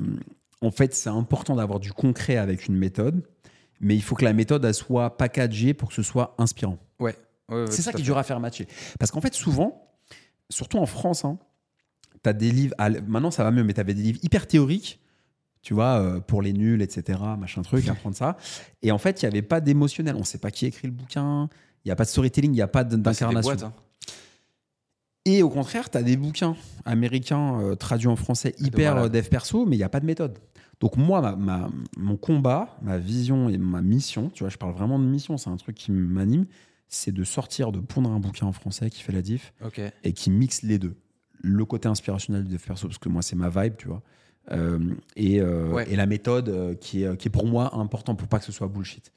en 0.61 0.71
fait, 0.71 0.93
c'est 0.93 1.09
important 1.09 1.55
d'avoir 1.55 1.79
du 1.79 1.91
concret 1.93 2.37
avec 2.37 2.67
une 2.67 2.75
méthode, 2.75 3.23
mais 3.79 3.95
il 3.95 4.01
faut 4.01 4.15
que 4.15 4.23
la 4.25 4.33
méthode 4.33 4.63
elle 4.65 4.73
soit 4.73 5.17
packagée 5.17 5.73
pour 5.73 5.89
que 5.89 5.95
ce 5.95 6.03
soit 6.03 6.35
inspirant. 6.37 6.77
Ouais, 6.99 7.15
ouais, 7.49 7.55
ouais, 7.63 7.71
c'est 7.71 7.81
ça 7.81 7.91
qui 7.93 8.01
est 8.01 8.05
dur 8.05 8.17
à 8.17 8.23
faire 8.23 8.39
matcher. 8.39 8.67
Parce 8.99 9.11
qu'en 9.11 9.21
fait, 9.21 9.33
souvent, 9.33 9.91
surtout 10.49 10.77
en 10.77 10.85
France, 10.85 11.25
hein, 11.25 11.39
tu 12.23 12.29
as 12.29 12.33
des 12.33 12.51
livres. 12.51 12.75
ah, 12.77 12.89
Maintenant, 12.89 13.31
ça 13.31 13.43
va 13.43 13.51
mieux, 13.51 13.63
mais 13.63 13.73
tu 13.73 13.79
avais 13.79 13.93
des 13.95 14.03
livres 14.03 14.19
hyper 14.21 14.45
théoriques, 14.45 14.99
tu 15.63 15.73
vois, 15.73 15.99
euh, 15.99 16.19
pour 16.19 16.41
les 16.43 16.53
nuls, 16.53 16.81
etc., 16.81 17.19
machin 17.39 17.61
truc, 17.63 17.87
apprendre 17.87 18.15
ça. 18.15 18.37
Et 18.83 18.91
en 18.91 18.97
fait, 18.99 19.21
il 19.21 19.25
n'y 19.25 19.29
avait 19.31 19.41
pas 19.41 19.61
d'émotionnel. 19.61 20.15
On 20.15 20.19
ne 20.19 20.23
sait 20.25 20.37
pas 20.37 20.51
qui 20.51 20.65
a 20.65 20.67
écrit 20.67 20.87
le 20.87 20.93
bouquin, 20.93 21.49
il 21.83 21.87
n'y 21.87 21.91
a 21.91 21.95
pas 21.95 22.03
de 22.03 22.09
storytelling, 22.09 22.51
il 22.51 22.55
n'y 22.55 22.61
a 22.61 22.67
pas 22.67 22.83
Bah, 22.83 22.95
d'incarnation. 22.97 23.51
hein. 23.63 23.73
Et 25.25 25.43
au 25.43 25.49
contraire, 25.49 25.89
tu 25.89 25.97
as 25.99 26.03
des 26.03 26.17
bouquins 26.17 26.55
américains 26.83 27.59
euh, 27.61 27.75
traduits 27.75 28.07
en 28.07 28.15
français 28.15 28.55
hyper 28.59 28.95
malade. 28.95 29.15
euh, 29.15 29.21
dev 29.21 29.29
perso, 29.29 29.65
mais 29.67 29.75
il 29.75 29.79
n'y 29.79 29.83
a 29.83 29.89
pas 29.89 29.99
de 29.99 30.05
méthode. 30.05 30.39
Donc 30.81 30.97
moi, 30.97 31.21
ma- 31.21 31.35
ma- 31.35 31.69
mon 31.95 32.17
combat, 32.17 32.75
ma 32.81 32.97
vision 32.97 33.47
et 33.49 33.57
ma 33.57 33.81
mission, 33.81 34.29
tu 34.33 34.43
vois, 34.43 34.49
je 34.49 34.57
parle 34.57 34.73
vraiment 34.73 34.99
de 34.99 35.05
mission, 35.05 35.37
c'est 35.37 35.49
un 35.49 35.55
truc 35.57 35.75
qui 35.75 35.91
m'anime, 35.91 36.45
c'est 36.89 37.11
de 37.13 37.23
sortir, 37.23 37.71
de 37.71 37.79
pondre 37.79 38.11
un 38.11 38.19
bouquin 38.19 38.47
en 38.47 38.51
français 38.51 38.89
qui 38.89 39.01
fait 39.03 39.13
la 39.13 39.21
diff 39.21 39.53
et 40.03 40.11
qui 40.13 40.29
mixe 40.31 40.63
les 40.63 40.79
deux. 40.79 40.95
Le 41.43 41.63
côté 41.65 41.87
inspirationnel 41.87 42.43
du 42.43 42.53
dev 42.53 42.59
perso, 42.61 42.87
parce 42.87 42.97
que 42.97 43.09
moi, 43.09 43.21
c'est 43.21 43.35
ma 43.35 43.49
vibe, 43.49 43.75
tu 43.77 43.87
vois. 43.87 44.01
Euh, 44.51 44.79
et, 45.15 45.39
euh, 45.39 45.71
Ouais. 45.71 45.85
et 45.91 45.95
la 45.95 46.07
méthode 46.07 46.49
euh, 46.49 46.73
qui, 46.75 47.03
est, 47.03 47.15
qui 47.17 47.27
est 47.27 47.31
pour 47.31 47.45
moi 47.45 47.75
important 47.77 48.15
pour 48.15 48.27
pas 48.27 48.39
que 48.39 48.45
ce 48.45 48.51
soit 48.51 48.67
bullshit. 48.67 49.11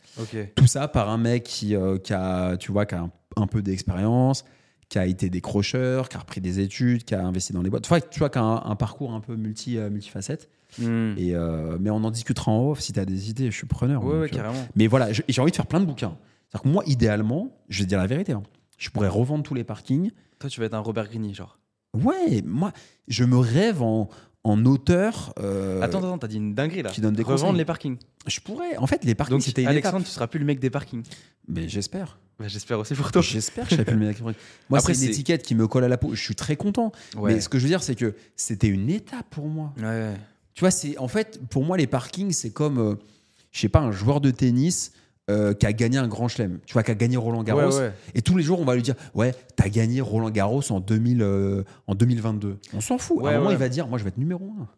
Tout 0.55 0.67
ça 0.67 0.87
par 0.87 1.09
un 1.09 1.17
mec 1.19 1.45
qui, 1.45 1.75
qui 2.05 2.13
a, 2.13 2.57
tu 2.59 2.73
vois, 2.73 2.85
qui 2.87 2.95
a 2.95 3.01
un, 3.01 3.11
un 3.37 3.47
peu 3.47 3.63
d'expérience, 3.63 4.45
qui 4.91 4.99
a 4.99 5.07
été 5.07 5.31
décrocheur, 5.31 6.11
qui 6.11 6.17
a 6.17 6.21
repris 6.21 6.43
des 6.43 6.61
études, 6.61 7.05
qui 7.05 7.15
a 7.15 7.25
investi 7.27 7.55
dans 7.55 7.63
les 7.63 7.71
boîtes. 7.71 7.87
Enfin, 7.87 8.01
tu 8.11 8.19
vois, 8.19 8.29
qui 8.29 8.37
a 8.39 8.43
un, 8.43 8.71
un 8.71 8.77
parcours 8.77 9.13
un 9.15 9.21
peu 9.21 9.35
multi, 9.35 9.79
multifacette. 9.79 10.51
Hmm. 10.79 11.15
Et, 11.17 11.35
euh, 11.35 11.77
mais 11.81 11.91
on 11.91 11.97
en 12.05 12.11
discutera 12.11 12.51
en 12.53 12.71
off 12.71 12.81
si 12.81 12.93
tu 12.93 13.01
as 13.01 13.05
des 13.05 13.31
idées, 13.31 13.51
je 13.51 13.57
suis 13.57 13.67
preneur. 13.67 14.03
Ouais, 14.05 14.13
donc, 14.13 14.21
ouais, 14.23 14.27
euh, 14.27 14.29
carrément. 14.29 14.67
mais 14.77 14.87
voilà, 14.87 15.09
j'ai 15.13 15.41
envie 15.41 15.51
de 15.51 15.57
faire 15.57 15.67
plein 15.67 15.81
de 15.81 15.87
bouquins. 15.87 16.17
C'est-à-dire 16.49 16.63
que 16.63 16.69
moi, 16.69 16.83
idéalement, 16.87 17.51
je 17.69 17.79
vais 17.81 17.85
te 17.85 17.89
dire 17.89 17.99
la 17.99 18.07
vérité, 18.07 18.33
hein, 18.33 18.43
je 18.79 18.91
pourrais 18.91 19.09
revendre 19.09 19.43
tous 19.43 19.55
les 19.55 19.65
parkings. 19.65 20.11
Toi, 20.39 20.51
tu 20.51 20.61
vas 20.61 20.67
être 20.67 20.75
un 20.75 20.81
Robert 20.81 21.09
Greene, 21.09 21.35
genre. 21.35 21.59
Ouais, 21.95 22.43
moi, 22.45 22.73
je 23.09 23.25
me 23.25 23.37
rêve 23.37 23.83
en, 23.83 24.09
en 24.43 24.65
auteur. 24.67 25.33
euh, 25.39 25.81
attends, 25.81 25.99
attends, 25.99 26.19
t'as 26.19 26.27
dit 26.29 26.37
une 26.37 26.55
dinguerie 26.55 26.83
là. 26.83 26.91
qui 26.91 27.01
donne 27.01 27.15
des 27.15 27.23
Revendre 27.23 27.43
conseils. 27.43 27.59
les 27.59 27.65
parkings. 27.65 27.97
Je 28.27 28.41
pourrais. 28.41 28.77
En 28.79 28.87
fait, 28.87 29.05
les 29.05 29.15
parkings, 29.15 29.37
Donc, 29.37 29.43
c'était 29.43 29.63
une 29.63 29.69
Alexandre, 29.69 29.99
étape. 29.99 30.07
tu 30.09 30.13
seras 30.13 30.27
plus 30.27 30.41
le 30.41 30.45
mec 30.47 30.59
des 30.59 30.71
parkings. 30.71 31.05
Mais 31.49 31.69
j'espère. 31.69 32.19
Bah, 32.39 32.47
J'espère 32.49 32.81
aussi 32.81 32.95
pour 32.95 33.13
toi. 33.13 33.23
J'espère 33.23 33.65
que 33.65 33.71
je 33.71 33.75
serai 33.77 33.85
plus 33.85 33.97
le 33.97 34.07
mec. 34.07 34.21
Moi, 34.69 34.79
Après, 34.81 34.93
c'est 34.95 35.05
une 35.07 35.13
étiquette 35.13 35.45
qui 35.45 35.55
me 35.55 35.69
colle 35.69 35.85
à 35.85 35.89
la 35.89 35.97
peau. 35.99 36.15
Je 36.17 36.21
suis 36.21 36.35
très 36.35 36.57
content. 36.57 36.91
Ouais. 37.17 37.35
Mais 37.35 37.41
ce 37.41 37.49
que 37.49 37.59
je 37.59 37.63
veux 37.63 37.69
dire, 37.69 37.83
c'est 37.83 37.95
que 37.95 38.17
c'était 38.35 38.67
une 38.67 38.91
étape 38.91 39.27
pour 39.31 39.47
moi. 39.47 39.73
Ouais. 39.81 40.11
Tu 40.55 40.61
vois, 40.61 40.71
c'est 40.71 40.97
en 40.99 41.09
fait, 41.09 41.41
pour 41.51 41.65
moi, 41.65 41.77
les 41.77 41.87
parkings, 41.87 42.33
c'est 42.33 42.51
comme, 42.51 42.79
euh, 42.79 42.95
je 43.51 43.61
sais 43.61 43.69
pas, 43.69 43.81
un 43.81 43.91
joueur 43.93 44.21
de 44.21 44.31
tennis 44.31 44.93
euh, 45.31 45.55
qui 45.55 45.67
a 45.67 45.73
gagné 45.73 45.99
un 45.99 46.07
grand 46.07 46.29
chelem. 46.29 46.59
Tu 46.67 46.75
vois, 46.75 46.83
qui 46.83 46.91
a 46.91 46.95
gagné 46.95 47.17
Roland 47.17 47.43
Garros. 47.43 47.61
Ouais, 47.73 47.79
ouais. 47.79 47.93
Et 48.15 48.23
tous 48.23 48.37
les 48.37 48.43
jours, 48.45 48.61
on 48.61 48.65
va 48.65 48.75
lui 48.75 48.83
dire, 48.83 48.95
ouais, 49.15 49.35
t'as 49.57 49.69
gagné 49.69 50.01
Roland 50.01 50.31
Garros 50.31 50.63
en, 50.71 50.81
2000, 50.81 51.23
euh, 51.23 51.65
en 51.87 51.95
2022. 51.95 52.59
On 52.75 52.81
s'en 52.81 52.99
fout. 52.99 53.19
à 53.21 53.23
Ouais, 53.23 53.35
un 53.35 53.39
moment, 53.39 53.51
il 53.51 53.57
va 53.57 53.69
dire, 53.69 53.89
moi, 53.89 53.99
je 53.99 54.05
vais 54.05 54.09
être 54.09 54.19
numéro 54.19 54.53
un. 54.61 54.69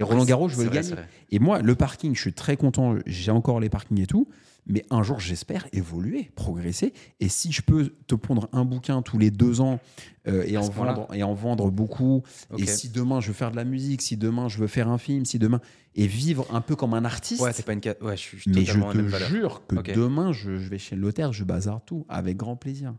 Et 0.00 0.04
Roland 0.04 0.24
Garros, 0.24 0.48
je 0.48 0.56
veux 0.56 0.64
le 0.64 0.70
gagner. 0.70 0.90
vrai. 0.90 1.08
Et 1.30 1.38
moi, 1.38 1.60
le 1.60 1.74
parking, 1.76 2.14
je 2.14 2.20
suis 2.20 2.32
très 2.32 2.56
content. 2.56 2.96
J'ai 3.06 3.30
encore 3.30 3.60
les 3.60 3.68
parkings 3.68 4.00
et 4.00 4.06
tout. 4.06 4.26
Mais 4.66 4.84
un 4.90 5.02
jour, 5.02 5.18
j'espère 5.18 5.66
évoluer, 5.72 6.30
progresser. 6.36 6.92
Et 7.18 7.28
si 7.28 7.50
je 7.50 7.62
peux 7.62 7.88
te 8.06 8.14
pondre 8.14 8.48
un 8.52 8.64
bouquin 8.64 9.02
tous 9.02 9.18
les 9.18 9.30
deux 9.30 9.60
ans 9.60 9.80
euh, 10.28 10.44
et, 10.46 10.56
en 10.56 10.68
vendre, 10.68 11.08
et 11.12 11.22
en 11.24 11.34
vendre 11.34 11.70
beaucoup, 11.70 12.22
et 12.56 12.66
si 12.66 12.88
demain 12.88 13.20
je 13.20 13.28
veux 13.28 13.32
faire 13.32 13.50
de 13.50 13.56
la 13.56 13.64
musique, 13.64 14.02
si 14.02 14.16
demain 14.16 14.48
je 14.48 14.58
veux 14.58 14.68
faire 14.68 14.88
un 14.88 14.98
film, 14.98 15.24
si 15.24 15.38
demain. 15.38 15.60
Et 15.94 16.06
vivre 16.06 16.46
un 16.50 16.60
peu 16.60 16.76
comme 16.76 16.94
un 16.94 17.04
artiste. 17.04 17.42
Ouais, 17.42 17.52
t'es 17.52 17.62
pas 17.62 17.72
une. 17.72 17.80
Ouais, 18.00 18.16
je 18.16 18.22
suis 18.22 18.42
mais 18.46 18.64
je 18.64 18.78
te 18.78 19.24
jure 19.24 19.66
que 19.66 19.92
demain, 19.92 20.32
je, 20.32 20.56
je 20.56 20.68
vais 20.68 20.78
chez 20.78 20.96
le 20.96 21.02
notaire, 21.02 21.32
je 21.32 21.44
bazarde 21.44 21.82
tout, 21.84 22.06
avec 22.08 22.36
grand 22.36 22.56
plaisir. 22.56 22.94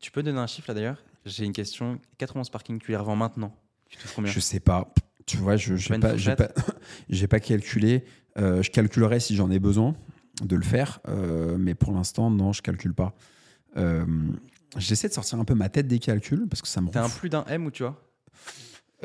Tu 0.00 0.10
peux 0.10 0.22
donner 0.22 0.38
un 0.38 0.46
chiffre 0.46 0.68
là 0.68 0.74
d'ailleurs? 0.74 1.02
J'ai 1.26 1.44
une 1.44 1.52
question. 1.52 1.98
91 2.18 2.50
parkings, 2.50 2.78
tu 2.78 2.90
les 2.90 2.96
revends 2.96 3.16
maintenant? 3.16 3.54
Tu 3.88 3.98
touches 3.98 4.12
combien? 4.14 4.30
Je 4.30 4.40
sais 4.40 4.60
pas. 4.60 4.92
Tu 5.26 5.36
vois, 5.36 5.56
je 5.56 5.74
Pas 5.88 5.98
pas, 5.98 6.36
pas, 6.36 6.48
j'ai 7.08 7.26
pas 7.26 7.40
calculé. 7.40 8.04
Euh, 8.36 8.62
je 8.62 8.70
calculerai 8.70 9.20
si 9.20 9.36
j'en 9.36 9.50
ai 9.50 9.58
besoin 9.58 9.94
de 10.42 10.56
le 10.56 10.62
faire, 10.62 11.00
euh, 11.08 11.56
mais 11.58 11.74
pour 11.74 11.92
l'instant, 11.92 12.30
non, 12.30 12.52
je 12.52 12.62
calcule 12.62 12.94
pas. 12.94 13.14
Euh, 13.76 14.04
J'essaie 14.76 15.08
de 15.08 15.12
sortir 15.14 15.38
un 15.38 15.44
peu 15.44 15.54
ma 15.54 15.68
tête 15.68 15.86
des 15.86 16.00
calculs 16.00 16.46
parce 16.48 16.60
que 16.60 16.66
ça 16.66 16.80
me 16.80 16.90
T'as 16.90 17.04
un 17.04 17.08
plus 17.08 17.28
d'un 17.28 17.44
M 17.44 17.64
ou 17.66 17.70
tu 17.70 17.84
vois? 17.84 18.00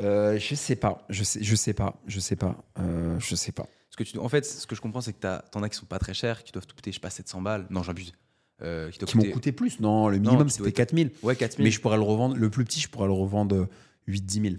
Euh, 0.00 0.38
je 0.38 0.54
sais 0.54 0.76
pas, 0.76 1.04
je 1.10 1.22
sais, 1.22 1.42
je 1.42 1.54
sais 1.54 1.74
pas, 1.74 2.00
je 2.06 2.18
sais 2.20 2.34
pas, 2.36 2.56
euh, 2.78 3.16
je 3.20 3.34
sais 3.36 3.52
pas. 3.52 3.64
Parce 3.64 3.96
que 3.96 4.02
tu, 4.04 4.18
en 4.18 4.28
fait, 4.28 4.44
ce 4.46 4.66
que 4.66 4.74
je 4.74 4.80
comprends, 4.80 5.00
c'est 5.00 5.12
que 5.12 5.18
t'as- 5.20 5.42
t'en 5.52 5.62
as 5.62 5.68
qui 5.68 5.76
sont 5.76 5.86
pas 5.86 5.98
très 5.98 6.14
chers, 6.14 6.42
qui 6.42 6.52
doivent 6.52 6.66
te 6.66 6.72
coûter, 6.74 6.90
je 6.90 6.96
sais 6.96 7.00
pas, 7.00 7.10
700 7.10 7.42
balles. 7.42 7.66
Non, 7.70 7.82
j'abuse. 7.82 8.12
euh, 8.62 8.90
qui 8.90 9.16
m'ont 9.16 9.22
coûter- 9.22 9.30
coûté 9.32 9.52
plus. 9.52 9.80
Non, 9.80 10.08
le 10.10 10.18
minimum, 10.18 10.50
c'était 10.50 10.68
être- 10.68 10.74
4000. 10.76 11.12
Ouais, 11.22 11.34
4000. 11.34 11.64
Mais 11.64 11.70
je 11.70 11.80
pourrais 11.80 11.96
le 11.96 12.02
revendre. 12.02 12.36
Le 12.36 12.50
plus 12.50 12.64
petit, 12.66 12.78
je 12.78 12.88
pourrais 12.90 13.06
le 13.06 13.12
revendre 13.14 13.68
8-10 14.06 14.42
000. 14.42 14.54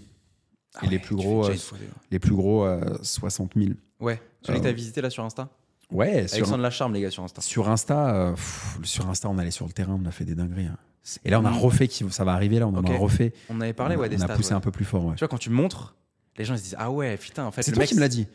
Ah 0.73 0.85
et 0.85 0.89
les 0.89 0.97
plus 0.97 1.15
gros, 1.15 1.45
euh, 1.47 1.53
fois. 1.55 1.77
Les 2.09 2.17
plus 2.17 2.33
gros, 2.33 2.65
euh, 2.65 2.97
60 3.03 3.51
000. 3.55 3.73
Ouais, 3.99 4.19
celui 4.41 4.57
que 4.59 4.63
t'as 4.63 4.71
visité 4.71 5.01
là 5.01 5.11
sur 5.11 5.23
Insta? 5.23 5.49
Ouais, 5.91 6.27
sur, 6.27 6.37
Alexandre 6.37 6.63
Lacharme, 6.63 6.93
les 6.93 7.01
gars, 7.01 7.11
sur 7.11 7.23
Insta. 7.23 7.41
sur 7.41 7.69
Insta, 7.69 8.15
euh, 8.15 8.31
pff, 8.31 8.77
sur 8.83 9.09
Insta, 9.09 9.29
on 9.29 9.37
allait 9.37 9.51
sur 9.51 9.65
le 9.67 9.73
terrain, 9.73 9.99
on 10.01 10.05
a 10.07 10.11
fait 10.11 10.25
des 10.25 10.35
dingueries. 10.35 10.67
hein. 10.67 10.77
Et 11.25 11.29
là, 11.31 11.39
on 11.41 11.45
a 11.45 11.49
Mm. 11.51 11.57
refait, 11.57 11.87
qui, 11.87 12.05
ça 12.11 12.23
va 12.23 12.33
arriver 12.33 12.59
là, 12.59 12.67
on 12.67 12.75
en 12.75 12.83
a 12.83 12.95
refait. 12.97 13.33
On 13.49 13.59
avait 13.59 13.73
parlé, 13.73 13.95
on, 13.95 13.99
ouais, 13.99 14.09
des 14.09 14.15
on 14.17 14.21
a 14.21 14.25
stats. 14.25 14.35
poussé 14.35 14.49
ouais. 14.51 14.55
un 14.55 14.59
peu 14.61 14.71
plus 14.71 14.85
fort. 14.85 15.03
ouais. 15.05 15.15
Tu 15.15 15.19
vois, 15.19 15.27
quand 15.27 15.37
tu 15.39 15.49
montres, 15.49 15.95
les 16.37 16.45
gens 16.45 16.53
ils 16.53 16.59
se 16.59 16.63
disent 16.63 16.75
Ah 16.77 16.91
ouais, 16.91 17.17
putain, 17.17 17.45
en 17.45 17.51
fait, 17.51 17.63
C'est 17.63 17.71
le 17.71 17.75
toi 17.75 17.81
mec. 17.83 17.89
qui 17.89 17.95
me 17.95 17.99
l'as 17.99 18.07
dit. 18.07 18.27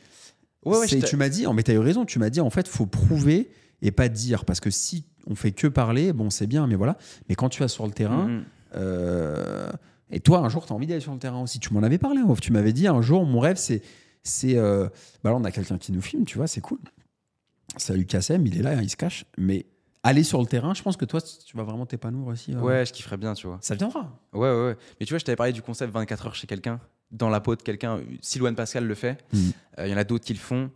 Ouais, 0.64 0.76
ouais, 0.78 0.86
C'est- 0.88 0.96
je 0.96 1.02
t'ai- 1.02 1.08
tu 1.08 1.16
m'as 1.16 1.28
dit, 1.28 1.46
en 1.46 1.54
mais 1.54 1.62
t'as 1.62 1.72
eu 1.74 1.78
raison, 1.78 2.04
tu 2.04 2.18
m'as 2.18 2.28
dit 2.28 2.40
en 2.40 2.50
fait, 2.50 2.66
faut 2.68 2.86
prouver 2.86 3.48
et 3.82 3.90
pas 3.92 4.08
dire. 4.08 4.44
Parce 4.44 4.58
que 4.60 4.70
si 4.70 5.04
on 5.28 5.34
fait 5.36 5.52
que 5.52 5.68
parler, 5.68 6.12
bon, 6.12 6.28
c'est 6.28 6.46
bien, 6.48 6.66
mais 6.66 6.74
voilà. 6.74 6.98
Mais 7.28 7.36
quand 7.36 7.48
tu 7.48 7.60
vas 7.60 7.68
sur 7.68 7.86
le 7.86 7.92
terrain, 7.92 8.26
Mhm. 8.26 8.44
euh, 8.74 9.70
et 10.10 10.20
toi, 10.20 10.38
un 10.40 10.48
jour, 10.48 10.66
tu 10.66 10.72
as 10.72 10.76
envie 10.76 10.86
d'aller 10.88 11.00
sur 11.00 11.12
le 11.12 11.18
terrain 11.18 11.40
aussi. 11.40 11.58
Tu 11.60 11.72
m'en 11.72 11.82
avais 11.82 11.98
parlé, 11.98 12.20
en 12.20 12.30
off. 12.30 12.40
Tu 12.40 12.52
m'avais 12.52 12.72
dit 12.72 12.86
un 12.88 13.00
jour, 13.00 13.24
mon 13.24 13.40
rêve, 13.40 13.56
c'est. 13.56 13.80
c'est 14.24 14.56
euh, 14.56 14.88
bah 15.22 15.30
là, 15.30 15.36
on 15.36 15.44
a 15.44 15.52
quelqu'un 15.52 15.78
qui 15.78 15.92
nous 15.92 16.02
filme, 16.02 16.24
tu 16.24 16.36
vois, 16.36 16.48
c'est 16.48 16.60
cool. 16.60 16.78
Salut 17.76 18.06
Kassem, 18.06 18.46
il 18.46 18.58
est 18.58 18.62
là, 18.62 18.74
il 18.82 18.88
se 18.90 18.96
cache. 18.96 19.24
Mais 19.38 19.66
aller 20.02 20.22
sur 20.22 20.40
le 20.40 20.46
terrain, 20.46 20.72
je 20.74 20.82
pense 20.82 20.96
que 20.96 21.04
toi, 21.04 21.20
tu 21.20 21.56
vas 21.56 21.62
vraiment 21.64 21.86
t'épanouir 21.86 22.28
aussi. 22.28 22.54
euh. 22.54 22.60
Ouais, 22.60 22.86
je 22.86 22.92
kifferais 22.92 23.16
bien, 23.16 23.34
tu 23.34 23.46
vois. 23.46 23.58
Ça 23.60 23.74
viendra. 23.74 24.18
Ouais, 24.32 24.48
ouais, 24.50 24.64
ouais. 24.68 24.76
Mais 24.98 25.06
tu 25.06 25.12
vois, 25.12 25.18
je 25.18 25.24
t'avais 25.24 25.36
parlé 25.36 25.52
du 25.52 25.62
concept 25.62 25.92
24 25.92 26.26
heures 26.26 26.34
chez 26.34 26.46
quelqu'un, 26.46 26.80
dans 27.10 27.28
la 27.28 27.40
peau 27.40 27.54
de 27.56 27.62
quelqu'un. 27.62 28.00
Silouane 28.22 28.54
Pascal 28.54 28.84
le 28.86 28.94
fait. 28.94 29.18
Euh, 29.34 29.36
Mhm. 29.36 29.52
Il 29.86 29.88
y 29.88 29.94
en 29.94 29.98
a 29.98 30.04
d'autres 30.04 30.24
qui 30.24 30.32
le 30.32 30.38
font. 30.38 30.70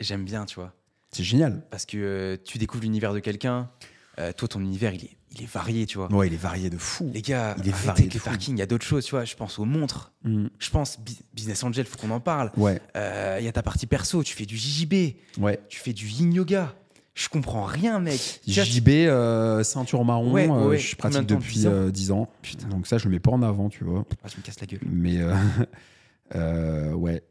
J'aime 0.00 0.24
bien, 0.24 0.44
tu 0.46 0.54
vois. 0.56 0.72
C'est 1.10 1.24
génial. 1.24 1.62
Parce 1.70 1.84
que 1.86 1.96
euh, 1.98 2.36
tu 2.44 2.58
découvres 2.58 2.82
l'univers 2.82 3.12
de 3.14 3.18
quelqu'un. 3.20 3.70
Euh, 4.18 4.32
toi, 4.32 4.48
ton 4.48 4.60
univers, 4.60 4.94
il 4.94 5.04
est, 5.04 5.16
il 5.32 5.42
est 5.42 5.50
varié, 5.52 5.84
tu 5.86 5.98
vois. 5.98 6.10
Ouais, 6.12 6.26
il 6.28 6.32
est 6.32 6.38
varié 6.38 6.70
de 6.70 6.78
fou. 6.78 7.10
Les 7.12 7.20
gars, 7.22 7.54
Il 7.58 7.68
est 7.68 7.72
arrêtez 7.72 7.86
varié 7.86 8.02
avec 8.04 8.14
les 8.14 8.18
fou. 8.20 8.24
parkings, 8.30 8.56
il 8.56 8.58
y 8.58 8.62
a 8.62 8.66
d'autres 8.66 8.84
choses, 8.86 9.04
tu 9.04 9.10
vois. 9.10 9.24
Je 9.24 9.34
pense 9.34 9.58
aux 9.58 9.64
montres. 9.66 10.12
Mhm. 10.24 10.48
Je 10.58 10.70
pense 10.70 10.98
Business 11.34 11.62
Angel, 11.64 11.84
faut 11.84 11.98
qu'on 11.98 12.10
en 12.10 12.20
parle. 12.20 12.50
Ouais, 12.56 12.80
Euh, 12.96 13.36
Il 13.40 13.44
y 13.44 13.48
a 13.48 13.52
ta 13.52 13.62
partie 13.62 13.86
perso, 13.86 14.22
tu 14.22 14.34
fais 14.34 14.46
du 14.46 14.56
JJB, 14.56 15.16
ouais. 15.38 15.60
tu 15.68 15.78
fais 15.80 15.92
du 15.92 16.06
yin 16.08 16.32
yoga. 16.32 16.74
Je 17.14 17.28
comprends 17.30 17.64
rien, 17.64 17.98
mec. 17.98 18.40
Tu 18.46 18.52
vois, 18.52 18.64
JB, 18.64 18.88
euh, 18.88 19.62
ceinture 19.62 20.04
marron, 20.04 20.32
Ouais, 20.32 20.46
ouais. 20.48 20.78
je 20.78 20.96
pratique 20.96 21.22
de 21.26 21.34
depuis 21.34 21.54
10 21.60 21.66
ans 21.66 21.88
10 21.90 22.12
ans. 22.12 22.28
Donc 22.70 22.86
ça, 22.86 22.98
je 22.98 23.04
le 23.06 23.10
mets 23.10 23.20
pas 23.20 23.30
en 23.30 23.42
avant, 23.42 23.68
tu 23.70 23.84
vois. 23.84 24.04
Ah, 24.22 24.28
tu 24.28 24.38
me 24.38 24.42
casses 24.42 24.60
la 24.60 24.66
gueule. 24.66 24.80
Mais 24.84 25.18
ouais. 26.94 27.22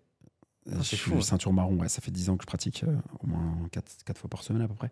Ah, 0.72 0.78
c'est 0.82 0.96
Je 0.96 1.02
fou, 1.02 1.10
suis 1.12 1.18
hein. 1.20 1.22
ceinture 1.22 1.54
marron, 1.54 1.76
ouais, 1.78 1.88
ça 1.90 2.02
fait 2.02 2.10
10 2.10 2.30
ans 2.30 2.38
que 2.38 2.44
je 2.44 2.48
pratique 2.48 2.84
euh, 2.88 2.96
au 3.24 3.28
moins 3.28 3.56
4, 3.72 4.18
fois 4.18 4.30
par 4.30 4.42
semaine 4.44 4.64
à 4.64 4.68
peu 4.68 4.74
près. 4.74 4.90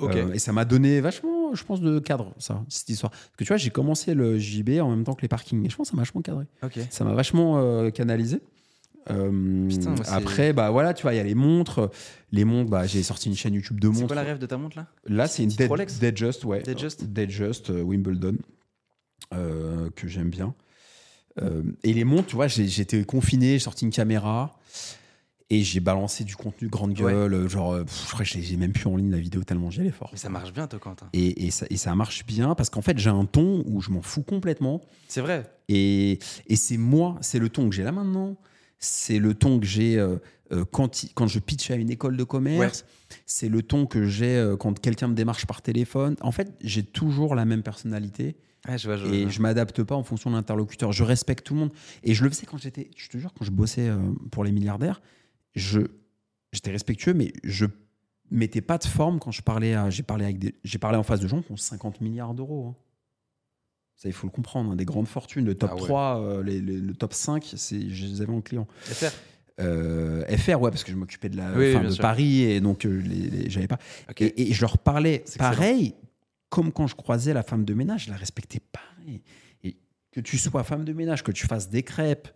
Euh, 0.00 0.32
et 0.34 0.38
ça 0.38 0.52
m'a 0.52 0.66
donné 0.66 1.00
vachement, 1.00 1.54
je 1.54 1.64
pense, 1.64 1.80
de 1.80 1.98
cadre, 2.00 2.34
ça, 2.38 2.62
cette 2.68 2.88
histoire. 2.90 3.10
Parce 3.12 3.30
que 3.38 3.44
tu 3.44 3.48
vois, 3.48 3.56
j'ai 3.56 3.70
commencé 3.70 4.12
le 4.14 4.38
JB 4.38 4.78
en 4.80 4.90
même 4.90 5.04
temps 5.04 5.14
que 5.14 5.22
les 5.22 5.28
parkings. 5.28 5.64
Et 5.64 5.70
je 5.70 5.76
pense 5.76 5.86
que 5.88 5.90
ça 5.92 5.96
m'a 5.96 6.02
vachement 6.02 6.20
cadré. 6.20 6.44
Ça 6.90 7.04
m'a 7.04 7.14
vachement 7.14 7.58
euh, 7.58 7.90
canalisé. 7.90 8.40
Putain, 9.06 9.14
moi, 9.20 9.68
c'est- 10.04 10.10
après, 10.10 10.52
bah 10.52 10.70
voilà, 10.70 10.92
tu 10.92 11.02
vois, 11.02 11.14
il 11.14 11.16
y 11.16 11.20
a 11.20 11.24
les 11.24 11.34
montres. 11.36 11.90
Les 12.32 12.44
montres, 12.44 12.68
bah, 12.68 12.86
j'ai 12.86 13.02
sorti 13.04 13.28
une 13.30 13.36
chaîne 13.36 13.54
YouTube 13.54 13.78
de 13.80 13.86
C'est 13.86 13.94
montres. 13.94 14.06
quoi 14.08 14.16
la 14.16 14.22
rêve 14.22 14.38
de 14.38 14.46
ta 14.46 14.58
montre 14.58 14.76
là? 14.76 14.86
Là, 15.06 15.28
c'est 15.28 15.44
une 15.44 15.48
Dead, 15.50 15.70
Dead 16.00 16.16
Just, 16.16 16.44
ouais. 16.44 16.62
Dead 16.62 16.78
Just? 16.78 17.04
Dead 17.04 17.30
Just, 17.30 17.70
Wimbledon, 17.70 18.36
que 19.30 20.08
j'aime 20.08 20.28
bien. 20.30 20.54
Et 21.84 21.92
les 21.92 22.04
montres, 22.04 22.26
tu 22.28 22.34
vois, 22.36 22.48
j'étais 22.48 23.04
confiné, 23.04 23.52
j'ai 23.54 23.58
sorti 23.60 23.84
une 23.84 23.90
caméra 23.92 24.58
et 25.50 25.62
j'ai 25.62 25.80
balancé 25.80 26.24
du 26.24 26.34
contenu 26.36 26.68
grande 26.68 26.92
gueule. 26.94 27.32
euh, 27.34 27.48
Genre, 27.48 27.72
euh, 27.72 27.84
pff, 27.84 28.02
je 28.08 28.12
crois 28.12 28.24
que 28.24 28.30
j'ai 28.30 28.56
même 28.56 28.72
plus 28.72 28.86
en 28.88 28.96
ligne 28.96 29.10
la 29.10 29.18
vidéo 29.18 29.44
tellement 29.44 29.70
j'y 29.70 29.80
allais 29.80 29.90
fort. 29.90 30.10
Mais 30.12 30.18
ça 30.18 30.28
marche 30.28 30.52
bien, 30.52 30.66
toi, 30.66 30.78
Quentin. 30.78 31.08
Et, 31.12 31.46
et 31.46 31.50
ça, 31.50 31.66
et 31.70 31.76
ça 31.76 31.94
marche 31.94 32.26
bien 32.26 32.54
parce 32.54 32.68
qu'en 32.70 32.82
fait, 32.82 32.98
j'ai 32.98 33.10
un 33.10 33.24
ton 33.26 33.62
où 33.66 33.80
je 33.80 33.90
m'en 33.90 34.02
fous 34.02 34.22
complètement. 34.22 34.80
C'est 35.08 35.20
vrai. 35.20 35.50
Et, 35.68 36.18
et 36.48 36.56
c'est 36.56 36.76
moi, 36.76 37.16
c'est 37.20 37.38
le 37.38 37.48
ton 37.48 37.68
que 37.68 37.74
j'ai 37.74 37.84
là 37.84 37.92
maintenant. 37.92 38.36
C'est 38.78 39.18
le 39.18 39.34
ton 39.34 39.58
que 39.60 39.66
j'ai 39.66 39.98
euh, 39.98 40.18
quand, 40.72 41.06
quand 41.14 41.26
je 41.26 41.38
pitch 41.38 41.70
à 41.70 41.76
une 41.76 41.90
école 41.90 42.16
de 42.16 42.24
commerce. 42.24 42.84
C'est 43.24 43.48
le 43.48 43.62
ton 43.62 43.86
que 43.86 44.04
j'ai 44.06 44.36
euh, 44.36 44.56
quand 44.56 44.78
quelqu'un 44.80 45.08
me 45.08 45.14
démarche 45.14 45.46
par 45.46 45.62
téléphone. 45.62 46.16
En 46.20 46.32
fait, 46.32 46.52
j'ai 46.60 46.82
toujours 46.82 47.34
la 47.36 47.44
même 47.44 47.62
personnalité 47.62 48.36
Ouais, 48.68 48.78
je 48.78 48.88
vois, 48.88 48.96
je 48.96 49.04
vois. 49.06 49.14
et 49.14 49.30
je 49.30 49.40
m'adapte 49.40 49.84
pas 49.84 49.94
en 49.94 50.02
fonction 50.02 50.28
de 50.30 50.34
l'interlocuteur. 50.34 50.90
Je 50.92 51.04
respecte 51.04 51.46
tout 51.46 51.54
le 51.54 51.60
monde. 51.60 51.70
Et 52.02 52.14
je 52.14 52.24
le 52.24 52.30
faisais 52.30 52.46
quand 52.46 52.58
j'étais, 52.58 52.90
je 52.96 53.08
te 53.08 53.16
jure, 53.16 53.32
quand 53.32 53.44
je 53.44 53.52
bossais 53.52 53.88
euh, 53.88 53.96
pour 54.32 54.42
les 54.42 54.50
milliardaires, 54.50 55.00
je, 55.56 55.80
j'étais 56.52 56.70
respectueux, 56.70 57.14
mais 57.14 57.32
je 57.42 57.66
mettais 58.30 58.60
pas 58.60 58.78
de 58.78 58.84
forme 58.84 59.18
quand 59.18 59.30
je 59.32 59.42
parlais 59.42 59.74
j'ai 59.90 60.02
parlé 60.02 60.24
avec 60.24 60.38
des, 60.38 60.54
j'ai 60.64 60.78
parlé 60.78 60.96
en 60.98 61.02
face 61.02 61.20
de 61.20 61.26
gens 61.28 61.42
qui 61.42 61.50
ont 61.52 61.56
50 61.56 62.00
milliards 62.00 62.34
d'euros. 62.34 62.68
hein. 62.68 62.76
Ça, 63.96 64.08
il 64.08 64.12
faut 64.12 64.26
le 64.26 64.30
comprendre. 64.32 64.72
hein, 64.72 64.76
des 64.76 64.84
grandes 64.84 65.08
fortunes, 65.08 65.46
le 65.46 65.54
top 65.54 65.70
Ah 65.72 65.76
ouais. 65.76 65.80
3, 65.80 66.20
euh, 66.20 66.42
les- 66.42 66.60
les- 66.60 66.78
le 66.80 66.94
top 66.94 67.14
5, 67.14 67.42
c'est, 67.56 67.88
je 67.88 68.06
les 68.06 68.20
avais 68.20 68.32
en 68.32 68.42
client. 68.42 68.66
FR. 68.82 69.10
Euh, 69.58 70.22
FR, 70.36 70.60
ouais, 70.60 70.70
parce 70.70 70.84
que 70.84 70.92
je 70.92 70.96
m'occupais 70.96 71.30
de, 71.30 71.36
la, 71.38 71.52
Oui, 71.56 71.80
de 71.80 71.88
sûr. 71.90 72.02
Paris 72.02 72.42
et 72.42 72.60
donc 72.60 72.84
euh, 72.84 72.90
les, 73.00 73.30
les- 73.30 73.50
j'avais 73.50 73.68
pas. 73.68 73.78
Et, 74.18 74.50
et 74.50 74.52
je 74.52 74.60
leur 74.60 74.76
parlais 74.76 75.24
pareil, 75.38 75.94
comme 76.50 76.72
quand 76.72 76.86
je 76.86 76.94
croisais 76.94 77.32
la 77.32 77.42
femme 77.42 77.64
de 77.64 77.72
ménage, 77.72 78.04
je 78.04 78.10
la 78.10 78.16
respectais 78.16 78.60
pareil. 78.60 79.22
Et 79.64 79.78
que 80.12 80.20
tu 80.20 80.36
sois 80.36 80.62
femme 80.62 80.84
de 80.84 80.92
ménage, 80.92 81.22
que 81.22 81.32
tu 81.32 81.46
fasses 81.46 81.70
des 81.70 81.82
crêpes, 81.82 82.28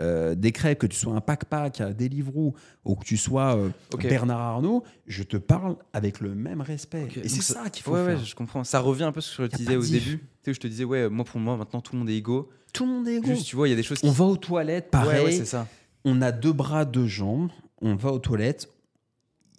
euh, 0.00 0.34
crêpes, 0.52 0.78
que 0.78 0.86
tu 0.86 0.96
sois 0.96 1.14
un 1.14 1.20
pack-pack 1.20 1.80
à 1.80 1.92
Deliveroo 1.92 2.54
ou 2.84 2.94
que 2.94 3.04
tu 3.04 3.16
sois 3.16 3.56
euh. 3.56 3.68
Bernard 3.98 4.40
Arnault, 4.40 4.84
je 5.06 5.22
te 5.22 5.36
parle 5.36 5.76
avec 5.92 6.20
le 6.20 6.34
même 6.34 6.60
respect. 6.60 7.08
Et 7.22 7.28
c'est 7.28 7.42
ça- 7.42 7.64
ça 7.64 7.70
qu'il 7.70 7.82
faut 7.82 7.92
Ouais, 7.92 8.04
faire. 8.04 8.18
ouais, 8.18 8.24
je 8.24 8.34
comprends. 8.34 8.64
Ça 8.64 8.80
revient 8.80 9.04
un 9.04 9.12
peu 9.12 9.20
sur 9.20 9.32
ce 9.34 9.42
que 9.48 9.52
je 9.52 9.56
disais 9.56 9.76
au 9.76 9.82
diff. 9.82 10.04
début. 10.04 10.18
Tu 10.18 10.24
sais, 10.44 10.50
où 10.50 10.54
je 10.54 10.60
te 10.60 10.66
disais, 10.68 10.84
ouais, 10.84 11.08
moi, 11.08 11.24
pour 11.24 11.40
moi, 11.40 11.56
maintenant, 11.56 11.80
tout 11.80 11.92
le 11.94 11.98
monde 12.00 12.10
est 12.10 12.16
égaux. 12.16 12.48
Tout 12.72 12.84
le 12.86 12.92
monde 12.92 13.08
est 13.08 13.16
égaux. 13.16 13.26
Juste, 13.28 13.46
tu 13.46 13.56
vois, 13.56 13.66
il 13.68 13.70
y 13.70 13.74
a 13.74 13.76
des 13.76 13.82
choses 13.82 13.98
qui. 14.00 14.06
On 14.06 14.10
va 14.12 14.24
aux 14.26 14.36
toilettes, 14.36 14.90
pareil. 14.90 15.24
ouais, 15.24 15.44
ça. 15.44 15.66
on 16.04 16.20
a 16.22 16.32
deux 16.32 16.52
bras, 16.52 16.84
deux 16.84 17.06
jambes, 17.06 17.50
on 17.82 17.94
va 17.96 18.12
aux 18.12 18.18
toilettes. 18.18 18.68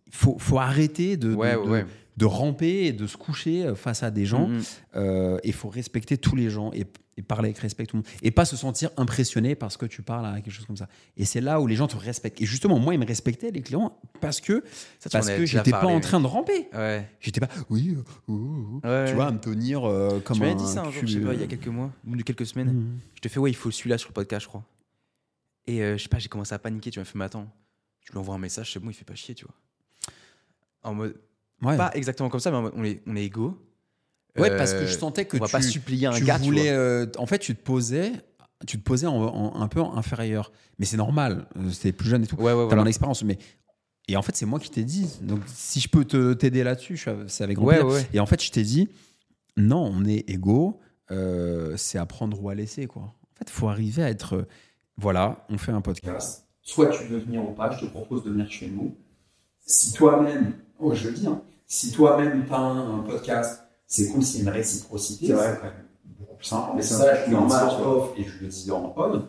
Il 0.07 0.13
faut, 0.15 0.37
faut 0.39 0.57
arrêter 0.59 1.17
de, 1.17 1.29
de- 1.29 1.35
Ouais, 1.35 1.53
de- 1.53 1.57
ouais. 1.59 1.85
De 2.19 2.25
ramper 2.25 2.85
et 2.87 2.91
de 2.93 3.07
se 3.07 3.15
coucher 3.17 3.65
euh, 3.65 3.75
face 3.75 4.03
à 4.03 4.11
des 4.11 4.25
gens. 4.25 4.47
Mhm. 4.47 4.61
Euh, 4.97 5.39
Il 5.43 5.53
faut 5.53 5.69
respecter 5.69 6.17
tous 6.17 6.35
les 6.35 6.49
gens 6.49 6.71
et, 6.73 6.85
et 7.17 7.21
parler 7.21 7.47
avec 7.49 7.59
respect 7.59 7.85
tout 7.85 7.95
le 7.95 8.01
monde. 8.03 8.11
Et 8.21 8.31
pas 8.31 8.43
se 8.45 8.57
sentir 8.57 8.89
impressionné 8.97 9.55
parce 9.55 9.77
que 9.77 9.85
tu 9.85 10.01
parles 10.01 10.25
à 10.25 10.41
quelque 10.41 10.51
chose 10.53 10.65
comme 10.65 10.75
ça. 10.83 10.89
Et 11.15 11.23
c'est 11.23 11.39
là 11.39 11.61
où 11.61 11.65
les 11.67 11.75
gens 11.75 11.87
te 11.87 11.95
respectent. 11.95 12.41
Et 12.41 12.45
justement, 12.45 12.77
moi, 12.77 12.93
ils 12.93 12.99
me 12.99 13.05
respectaient, 13.05 13.51
les 13.51 13.61
clients, 13.61 13.97
parce 14.19 14.41
que, 14.41 14.63
Ça, 14.99 15.09
tu 15.09 15.13
parce 15.13 15.29
que 15.29 15.45
j'étais 15.45 15.71
pas 15.71 15.85
en 15.87 15.99
train 16.01 16.19
de 16.19 16.27
ramper. 16.27 16.67
Ouais. 16.73 17.09
J'étais 17.21 17.39
pas, 17.39 17.49
oui, 17.69 17.95
euh. 17.97 18.01
Ouais, 18.27 18.79
tu 18.81 18.87
ouais. 18.89 19.13
vois, 19.13 19.27
à 19.27 19.31
me 19.31 19.39
tenir 19.39 19.81
comme 20.25 20.37
Tu 20.37 20.43
un. 20.43 20.45
m'avais 20.47 20.55
dit 20.59 20.67
ça 20.67 20.81
un 20.81 20.91
jour, 20.91 21.03
je 21.05 21.13
sais 21.19 21.25
pas, 21.25 21.33
il 21.33 21.39
y 21.39 21.43
a 21.43 21.47
quelques 21.47 21.67
mois, 21.67 21.91
ou 22.05 22.15
de 22.17 22.21
quelques 22.23 22.45
semaines. 22.45 22.71
mhm. 22.73 22.99
Je 23.15 23.21
te 23.21 23.29
fais, 23.29 23.39
ouais, 23.39 23.51
il 23.51 23.55
faut 23.55 23.71
celui-là 23.71 23.97
sur 23.97 24.09
le 24.09 24.13
podcast, 24.13 24.43
je 24.43 24.47
crois. 24.49 24.65
Et 25.67 25.77
je 25.79 25.97
sais 26.03 26.09
pas, 26.09 26.19
j'ai 26.19 26.27
commencé 26.29 26.53
à 26.53 26.59
paniquer. 26.59 26.89
Tu 26.91 26.99
m'as 26.99 27.05
fait, 27.05 27.17
mais 27.17 27.25
attends, 27.25 27.47
tu 28.01 28.11
lui 28.11 28.19
envoies 28.19 28.35
un 28.35 28.39
message, 28.39 28.73
c'est 28.73 28.79
bon, 28.79 28.89
il 28.89 28.93
fait 28.93 29.05
pas 29.05 29.15
chier, 29.15 29.35
tu 29.35 29.45
vois. 29.45 29.55
En 30.83 30.93
mode, 30.93 31.15
Ouais. 31.61 31.77
pas 31.77 31.91
exactement 31.93 32.29
comme 32.29 32.39
ça, 32.39 32.51
mais 32.51 32.69
on 32.75 32.83
est, 32.83 33.01
on 33.07 33.15
est 33.15 33.25
égaux. 33.25 33.57
Ouais, 34.37 34.49
Euh, 34.51 34.57
parce 34.57 34.73
que 34.73 34.85
je 34.85 34.97
sentais 34.97 35.25
que 35.25 35.37
on 35.37 35.39
va 35.41 35.47
tu, 35.47 35.51
pas 35.51 35.61
supplier 35.61 36.07
un 36.07 36.11
tu 36.13 36.23
gars, 36.23 36.37
tu 36.39 36.45
voulais, 36.45 36.69
euh, 36.69 37.05
en 37.17 37.25
fait, 37.25 37.39
tu 37.39 37.55
te 37.55 37.61
posais, 37.61 38.11
tu 38.67 38.77
te 38.77 38.83
posais 38.83 39.07
en, 39.07 39.15
en- 39.15 39.61
un 39.61 39.67
peu 39.67 39.81
inférieur. 39.81 40.51
Mais 40.77 40.85
c'est 40.85 40.97
normal. 40.97 41.47
euh, 41.57 41.69
C'était 41.71 41.91
plus 41.91 42.09
jeune 42.09 42.23
et 42.23 42.27
tout. 42.27 42.35
Ouais, 42.37 42.43
ouais, 42.43 42.51
T'as 42.53 42.65
voilà. 42.65 42.83
mon 42.83 42.87
expérience, 42.87 43.23
mais 43.23 43.37
et 44.07 44.15
en 44.17 44.21
fait, 44.21 44.35
c'est 44.35 44.45
moi 44.45 44.59
qui 44.59 44.69
t'ai 44.69 44.83
dit. 44.83 45.07
Donc, 45.21 45.41
si 45.47 45.79
je 45.79 45.89
peux 45.89 46.05
te 46.05 46.33
t'aider 46.33 46.63
là-dessus, 46.63 46.99
c'est 47.27 47.43
avec 47.43 47.57
grand 47.57 47.65
Ouais, 47.67 47.79
plaisir. 47.79 47.93
ouais. 47.93 48.07
Et 48.13 48.19
en 48.19 48.25
fait, 48.25 48.41
je 48.41 48.51
t'ai 48.51 48.63
dit, 48.63 48.87
non, 49.57 49.91
on 49.93 50.05
est 50.05 50.29
égaux. 50.29 50.79
euh, 51.11 51.75
c'est 51.75 51.97
à 51.97 52.05
prendre 52.05 52.41
ou 52.41 52.49
à 52.49 52.55
laisser, 52.55 52.85
quoi. 52.87 53.01
En 53.03 53.35
fait, 53.39 53.49
faut 53.49 53.67
arriver 53.67 54.03
à 54.03 54.09
être. 54.09 54.35
euh, 54.35 54.47
voilà, 54.95 55.45
on 55.49 55.57
fait 55.57 55.71
un 55.71 55.81
podcast. 55.81 56.45
Soit 56.61 56.87
tu 56.91 57.03
veux 57.05 57.17
venir 57.19 57.41
ou 57.43 57.53
pas, 57.53 57.71
je 57.71 57.79
te 57.85 57.85
propose 57.89 58.23
de 58.23 58.29
venir 58.29 58.49
chez 58.51 58.67
nous. 58.67 58.95
Si 59.65 59.93
toi-même, 59.93 60.53
oh, 60.79 60.93
je 60.93 61.07
le 61.09 61.13
dis, 61.13 61.27
hein, 61.27 61.41
si 61.65 61.91
toi-même 61.91 62.45
t'as 62.49 62.57
un, 62.57 62.99
podcast, 62.99 63.63
c'est 63.87 64.09
cool, 64.09 64.23
c'est 64.23 64.39
une 64.39 64.49
réciprocité. 64.49 65.27
C'est 65.27 65.33
vrai. 65.33 65.57
quand 65.57 65.63
même 65.67 65.73
beaucoup 66.19 66.35
plus 66.35 66.45
simple. 66.45 66.71
Mais 66.75 66.81
ça, 66.81 67.15
je 67.15 67.21
le 67.21 67.27
dis 67.29 67.35
en 67.35 67.47
off 67.47 68.11
et 68.17 68.23
je 68.23 68.41
le 68.41 68.47
dis 68.47 68.71
en 68.71 68.93
on. 68.95 69.23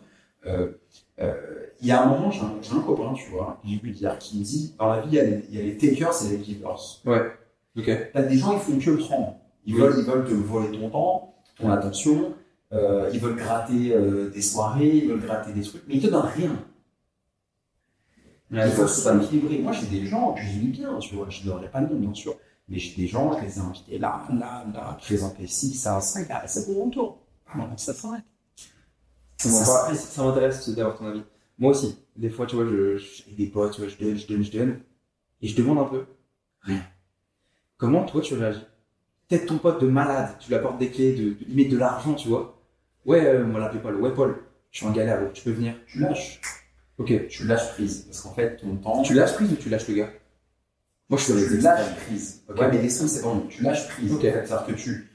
Euh, 0.47 0.69
euh, 1.21 1.35
Il 1.83 1.87
y 1.89 1.93
a 1.93 2.03
un 2.03 2.07
moment, 2.07 2.31
j'ai 2.31 2.41
un, 2.41 2.81
copain, 2.81 3.13
tu 3.15 3.31
vois, 3.31 3.61
dire, 3.65 4.19
qui 4.19 4.39
me 4.39 4.45
dit 4.45 4.75
dans 4.79 4.89
la 4.89 5.01
vie, 5.01 5.09
il 5.11 5.15
y 5.15 5.19
a 5.21 5.25
les, 5.25 5.45
il 5.51 5.55
y 5.55 5.59
a 5.61 5.63
les 5.65 5.77
takers 5.77 6.13
et 6.25 6.37
les 6.37 6.45
givers. 6.45 6.77
Ouais. 7.05 7.33
Ok. 7.77 7.91
T'as 8.13 8.23
des 8.23 8.39
gens, 8.39 8.53
ils 8.55 8.59
font 8.59 8.79
que 8.79 8.91
le 8.91 8.97
prendre. 8.99 9.37
Ils 9.67 9.75
Oui. 9.75 9.81
veulent, 9.81 9.95
ils 9.99 10.05
veulent 10.05 10.25
te 10.25 10.33
voler 10.33 10.79
ton 10.79 10.89
temps, 10.91 11.35
ton 11.59 11.71
attention. 11.71 12.33
euh, 12.73 13.11
ils 13.13 13.21
veulent 13.21 13.37
gratter 13.37 13.93
euh, 13.95 14.31
des 14.31 14.43
soirées, 14.43 14.97
ils 14.97 15.09
veulent 15.09 15.21
gratter 15.21 15.53
des 15.53 15.63
trucs, 15.63 15.83
mais 15.89 15.97
ils 15.97 16.03
te 16.03 16.07
donnent 16.07 16.31
rien. 16.37 16.53
Il 18.53 18.73
faut 18.73 18.87
équilibré. 19.25 19.59
Moi, 19.59 19.73
j'ai 19.73 19.87
des 19.87 20.07
gens 20.07 20.33
que 20.35 20.41
j'aime 20.43 20.71
bien, 20.71 20.99
tu 20.99 21.15
vois. 21.15 21.27
Je 21.31 21.41
ne 21.43 21.47
donnerai 21.47 21.69
pas 21.71 21.81
de 21.81 21.93
nom, 21.93 22.01
bien 22.01 22.15
sûr. 22.15 22.35
Mais 22.69 22.79
j'ai 22.79 22.95
des 22.97 23.07
gens, 23.09 23.37
je 23.39 23.45
les 23.45 23.59
ai 23.59 23.61
invités 23.61 23.99
là, 23.99 24.27
là, 24.33 24.65
là, 24.73 24.97
présenter 25.01 25.47
ci, 25.47 25.75
ça, 25.75 26.01
ça, 26.01 26.21
là, 26.29 26.47
c'est 26.47 26.67
pour 26.67 26.85
mon 26.85 26.91
tour. 26.91 27.19
Voilà, 27.55 27.77
ça 27.77 27.93
s'arrête. 27.95 28.23
Ça 29.37 29.49
m'intéresse- 29.49 30.09
ça 30.11 30.25
m'intéresse 30.25 30.69
d'avoir 30.71 30.97
ton 30.99 31.07
avis. 31.07 31.23
Moi 31.59 31.71
aussi. 31.73 31.99
Des 32.17 32.29
fois, 32.31 32.47
tu 32.47 32.57
vois, 32.57 32.67
je, 32.67 32.97
je- 32.99 33.23
avec 33.25 33.37
des 33.37 33.47
potes, 33.47 33.73
tu 33.75 33.81
vois, 33.81 33.89
je 33.91 33.97
donne, 33.97 34.17
je 34.17 34.27
donne, 34.27 34.43
je 34.45 34.53
donne. 34.53 34.81
Et 35.43 35.49
je 35.49 35.57
demande 35.57 35.79
un 35.79 35.85
peu. 35.85 36.05
Comment 37.77 38.05
toi 38.05 38.21
tu 38.21 38.35
réagis? 38.35 38.61
Peut-être 39.29 39.47
ton 39.47 39.59
pote 39.59 39.81
de 39.81 39.87
malade, 39.89 40.37
tu 40.41 40.49
lui 40.49 40.55
apportes 40.57 40.79
des 40.79 40.91
clés, 40.91 41.15
de, 41.15 41.37
de, 41.45 41.69
de 41.71 41.77
l'argent, 41.79 42.15
tu 42.15 42.29
vois. 42.29 42.61
Ouais, 43.07 43.25
euh, 43.25 43.45
on 43.47 43.53
va 43.53 43.61
l'appeler 43.61 43.81
Paul. 43.81 43.97
Ouais, 44.01 44.13
Paul, 44.13 44.43
je 44.71 44.79
suis 44.79 44.87
en 44.87 44.91
galère, 44.91 45.33
tu 45.33 45.43
peux 45.43 45.53
venir. 45.53 45.75
Tu 45.87 46.01
lâches. 46.01 46.41
Ok. 47.01 47.29
Tu 47.29 47.47
lâches 47.47 47.71
prise. 47.71 48.03
Parce 48.03 48.21
qu'en 48.21 48.35
fait, 48.35 48.57
ton 48.59 48.77
temps. 48.77 49.03
Tu 49.03 49.15
lâches 49.15 49.35
prise 49.35 49.51
ou 49.53 49.57
tu 49.57 49.71
lâches 49.71 49.89
le 49.89 49.95
gars 49.95 50.11
Moi, 51.09 51.19
je 51.19 51.25
suis 51.25 51.33
dans 51.33 51.39
les 51.39 51.47
tu 51.47 51.59
lâches 51.59 51.97
prise. 51.97 52.43
Ok. 52.49 52.59
Ouais, 52.59 52.69
mais 52.71 52.83
l'extrême, 52.83 53.09
c'est 53.09 53.23
bon. 53.23 53.41
Tu 53.49 53.63
lâches 53.63 53.89
prise. 53.89 54.13
Ok. 54.13 54.19
en 54.19 54.23
fait. 54.23 54.47
C'est-à-dire 54.47 54.67
que 54.67 54.73
tu 54.81 55.11